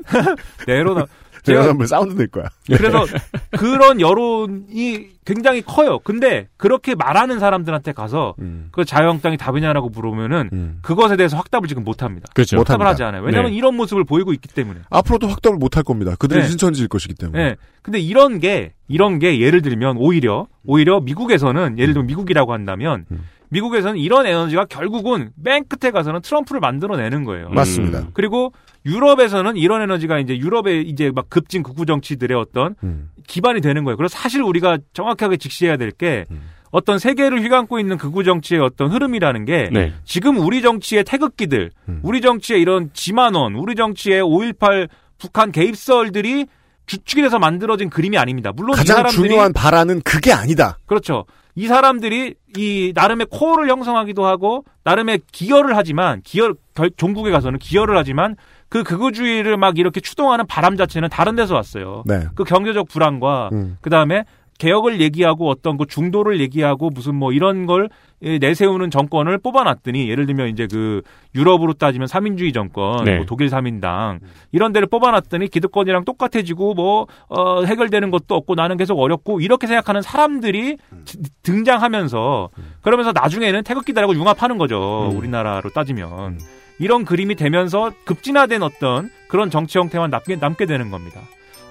내로남 0.68 1.06
제가 1.46 1.70
한번 1.70 1.88
사운드 1.88 2.14
낼 2.14 2.28
거야. 2.28 2.46
그래서 2.68 3.06
그런 3.52 4.02
여론이 4.02 5.16
굉장히 5.26 5.62
커요. 5.62 6.00
근데 6.04 6.48
그렇게 6.58 6.96
말하는 6.96 7.40
사람들한테 7.40 7.94
가서 7.94 8.36
음. 8.40 8.70
그 8.72 8.86
자유한국당이 8.86 9.38
답이냐라고 9.38 9.90
물어보면은 9.90 10.50
음. 10.54 10.80
그것에 10.82 11.16
대해서 11.18 11.38
확답을 11.38 11.68
지금 11.68 11.84
못 11.84 12.04
합니다. 12.04 12.28
그렇죠. 12.34 12.58
못 12.58 12.64
답을 12.66 12.82
합니다. 12.82 12.90
하지 12.90 13.04
않아요. 13.04 13.24
왜냐하면 13.24 13.52
네. 13.52 13.58
이런 13.58 13.76
모습을 13.76 14.04
보이고 14.04 14.34
있기 14.34 14.48
때문에. 14.50 14.82
앞으로도 14.90 15.28
확답을 15.28 15.58
못 15.58 15.76
할 15.78 15.84
겁니다. 15.84 16.16
그들의 16.18 16.44
네. 16.44 16.50
신천지일 16.50 16.88
것이기 16.88 17.16
때문에. 17.16 17.42
예. 17.42 17.56
근데 17.82 18.00
이런 18.00 18.40
게 18.40 18.74
이런 18.88 19.20
게 19.20 19.40
예를 19.40 19.62
들면 19.62 19.98
오히려 19.98 20.48
오히려 20.64 21.00
미국에서는 21.02 21.78
예를 21.78 21.94
들면 21.94 22.08
미국이라고 22.08 22.54
한다면 22.54 23.06
음. 23.12 23.24
미국에서는 23.50 23.98
이런 23.98 24.26
에너지가 24.26 24.66
결국은 24.66 25.32
맨 25.36 25.64
끝에 25.68 25.92
가서는 25.92 26.22
트럼프를 26.22 26.60
만들어내는 26.60 27.24
거예요. 27.24 27.50
맞습니다. 27.50 28.00
음. 28.00 28.08
그리고 28.14 28.54
유럽에서는 28.86 29.58
이런 29.58 29.82
에너지가 29.82 30.20
이제 30.20 30.38
유럽의 30.38 30.88
이제 30.88 31.12
막 31.14 31.30
급진 31.30 31.64
극우 31.64 31.86
정치들의 31.86 32.38
어떤 32.38 32.76
음. 32.84 33.10
기반이 33.28 33.62
되는 33.62 33.84
거예요. 33.84 33.98
그래서 33.98 34.18
사실 34.18 34.42
우리가 34.42 34.78
정확하게 34.94 35.38
직시해야 35.38 35.78
될게 35.78 36.26
음. 36.32 36.50
어떤 36.72 37.00
세계를 37.00 37.42
휘감고 37.42 37.80
있는 37.80 37.98
극우 37.98 38.24
정치의 38.24 38.62
어떤 38.62 38.92
흐름이라는 38.92 39.46
게 39.46 39.70
네. 39.72 39.94
지금 40.04 40.38
우리 40.38 40.62
정치의 40.62 41.06
태극기들, 41.06 41.72
음. 41.88 42.00
우리 42.04 42.22
정치의 42.22 42.62
이런 42.62 42.90
지만원, 42.94 43.56
우리 43.56 43.76
정치의 43.76 44.22
5.18 44.22 44.90
북한 45.18 45.52
개입설들이 45.52 46.48
주축이 46.86 47.22
돼서 47.22 47.40
만들어진 47.40 47.90
그림이 47.90 48.18
아닙니다. 48.18 48.52
물론 48.54 48.76
이 48.76 48.78
가장 48.78 48.98
사람들이 48.98 49.30
중요한 49.30 49.54
바라는 49.54 50.02
그게 50.02 50.32
아니다. 50.34 50.78
그렇죠. 50.86 51.26
이 51.56 51.68
사람들이 51.68 52.36
이 52.58 52.92
나름의 52.94 53.28
코어를 53.32 53.70
형성하기도 53.70 54.26
하고 54.26 54.66
나름의 54.84 55.22
기여를 55.32 55.76
하지만 55.78 56.22
기여 56.24 56.54
결, 56.74 56.92
종국에 56.96 57.32
가서는 57.32 57.60
기여를 57.60 57.98
하지만 57.98 58.36
그 58.68 58.84
극우주의를 58.84 59.56
막 59.58 59.78
이렇게 59.78 60.02
추동하는 60.02 60.46
바람 60.48 60.76
자체는 60.76 61.10
다른 61.10 61.36
데서 61.36 61.56
왔어요. 61.56 62.04
네. 62.06 62.26
그 62.36 62.44
경제적 62.44 62.90
불안과 62.90 63.50
음. 63.54 63.78
그 63.82 63.90
다음에 63.90 64.26
개혁을 64.58 65.02
얘기하고 65.02 65.50
어떤 65.50 65.78
그 65.78 65.86
중도를 65.86 66.40
얘기하고 66.40 66.90
무슨 66.90 67.16
뭐 67.16 67.32
이런 67.34 67.66
걸 67.66 67.90
예, 68.22 68.38
내세우는 68.38 68.90
정권을 68.90 69.38
뽑아놨더니 69.40 70.10
예를 70.10 70.26
들면 70.26 70.48
이제 70.48 70.68
그 70.72 71.02
유럽으로 71.36 71.74
따지면 71.74 72.08
삼인주의 72.08 72.54
정권, 72.54 73.04
네. 73.04 73.18
뭐 73.18 73.26
독일 73.26 73.50
삼인당 73.50 74.20
이런 74.54 74.72
데를 74.72 74.88
뽑아놨더니 74.88 75.50
기득권이랑 75.50 76.06
똑같아지고 76.06 76.74
뭐 76.74 77.08
어, 77.28 77.64
해결되는 77.64 78.10
것도 78.12 78.36
없고 78.36 78.56
나는 78.56 78.78
계속 78.78 78.98
어렵고 79.00 79.42
이렇게 79.42 79.68
생각하는 79.68 80.02
사람들이 80.02 80.78
지- 81.04 81.18
등장하면서 81.44 82.50
그러면서 82.82 83.12
나중에는 83.12 83.64
태극기들하고 83.64 84.16
융합하는 84.16 84.58
거죠 84.58 85.12
우리나라로 85.14 85.70
따지면 85.72 86.40
이런 86.80 87.04
그림이 87.06 87.36
되면서 87.36 87.92
급진화된 88.06 88.64
어떤 88.64 89.10
그런 89.28 89.50
정치 89.50 89.78
형태만 89.78 90.10
남게, 90.10 90.38
남게 90.38 90.66
되는 90.66 90.92
겁니다. 90.92 91.22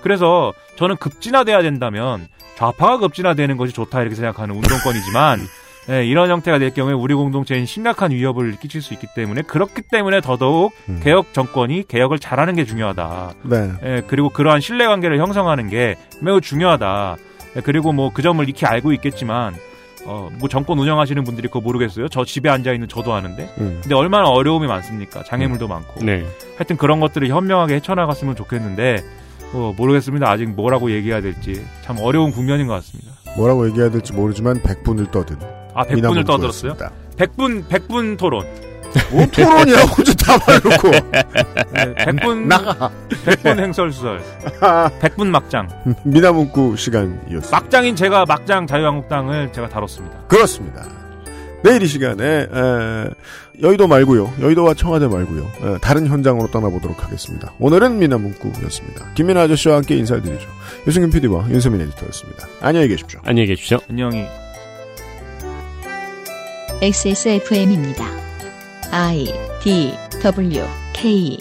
그래서 0.03 0.53
저는 0.77 0.97
급진화돼야 0.97 1.63
된다면 1.63 2.27
좌파가 2.57 2.99
급진화되는 2.99 3.57
것이 3.57 3.73
좋다 3.73 4.01
이렇게 4.01 4.15
생각하는 4.17 4.55
운동권이지만 4.55 5.41
예, 5.91 6.07
이런 6.07 6.31
형태가 6.31 6.59
될 6.59 6.73
경우에 6.73 6.95
우리 6.95 7.15
공동체엔 7.15 7.67
심각한 7.67 8.11
위협을 8.11 8.53
끼칠 8.59 8.81
수 8.81 8.95
있기 8.95 9.07
때문에 9.15 9.43
그렇기 9.43 9.83
때문에 9.83 10.23
더더욱 10.23 10.73
음. 10.89 11.01
개혁 11.03 11.35
정권이 11.35 11.85
개혁을 11.89 12.19
잘하는 12.19 12.55
게 12.55 12.65
중요하다. 12.65 13.35
네. 13.43 13.71
예, 13.83 14.03
그리고 14.07 14.31
그러한 14.31 14.61
신뢰 14.61 14.87
관계를 14.87 15.19
형성하는 15.19 15.69
게 15.69 15.97
매우 16.23 16.41
중요하다. 16.41 17.17
예, 17.57 17.61
그리고 17.61 17.93
뭐 17.93 18.11
그 18.15 18.23
점을 18.23 18.49
익히 18.49 18.65
알고 18.65 18.93
있겠지만 18.95 19.55
어, 20.07 20.31
뭐 20.39 20.49
정권 20.49 20.79
운영하시는 20.79 21.23
분들이 21.25 21.49
그거 21.49 21.61
모르겠어요. 21.61 22.09
저 22.09 22.25
집에 22.25 22.49
앉아 22.51 22.73
있는 22.73 22.89
저도 22.89 23.13
아는데. 23.15 23.53
음. 23.59 23.79
근데 23.83 23.95
얼마나 23.95 24.29
어려움이 24.29 24.67
많습니까? 24.67 25.23
장애물도 25.23 25.67
많고. 25.69 26.05
네. 26.05 26.25
하여튼 26.57 26.77
그런 26.77 27.01
것들을 27.01 27.29
현명하게 27.29 27.75
헤쳐나갔으면 27.77 28.37
좋겠는데 28.37 29.03
어, 29.53 29.73
모르겠습니다. 29.77 30.29
아직 30.29 30.49
뭐라고 30.51 30.91
얘기해야 30.91 31.21
될지 31.21 31.65
참 31.85 31.99
어려운 32.01 32.31
국면인 32.33 32.67
것 32.67 32.75
같습니다. 32.75 33.13
뭐라고 33.37 33.67
얘기해야 33.69 33.91
될지 33.91 34.13
모르지만 34.13 34.61
100분을 34.63 35.11
떠든. 35.11 35.37
아, 35.75 35.85
100분을 35.85 35.99
이남은 35.99 36.25
떠들었어요? 36.25 36.77
100분 37.17 37.67
100분 37.69 38.17
토론. 38.19 38.45
뭐 39.11 39.27
토론이라고 39.27 39.87
혼자 39.89 40.13
다 40.15 40.39
말해놓고. 40.47 40.91
네, 41.73 41.95
100분 42.05 42.47
나가. 42.47 42.91
100분 43.27 43.59
행설수설. 43.61 44.21
100분 45.01 45.27
막장. 45.29 45.69
미나문구 46.05 46.77
시간이었습니다. 46.77 47.51
막장인 47.51 47.97
제가 47.97 48.25
막장 48.27 48.67
자유한국당을 48.67 49.53
제가 49.53 49.69
다뤘습니다. 49.69 50.17
그렇습니다. 50.29 50.85
내일 51.65 51.83
이 51.83 51.87
시간에 51.87 52.25
에, 52.43 52.47
여의도 53.63 53.87
말고요. 53.87 54.33
여의도와 54.41 54.75
청와대 54.75 55.07
말고요. 55.07 55.53
에, 55.63 55.79
다른 55.79 56.07
현장으로 56.07 56.51
떠나보도록 56.51 57.05
하겠습니다. 57.05 57.53
오늘은 57.59 57.99
미나문구였습니다. 57.99 59.13
김민아 59.15 59.43
아저씨와 59.43 59.77
함께 59.77 59.97
인사를 59.97 60.23
드리죠. 60.23 60.49
유승균 60.87 61.11
PD와 61.11 61.49
윤세민 61.51 61.81
에디터였습니다. 61.81 62.49
안녕히 62.61 62.89
계십시오. 62.89 63.21
안녕히 63.25 63.49
계십시오. 63.49 63.79
안녕히. 63.89 64.27
XSFM입니다. 66.83 68.05
I 68.91 69.27
D 69.63 69.95
W 70.23 70.63
K 70.93 71.39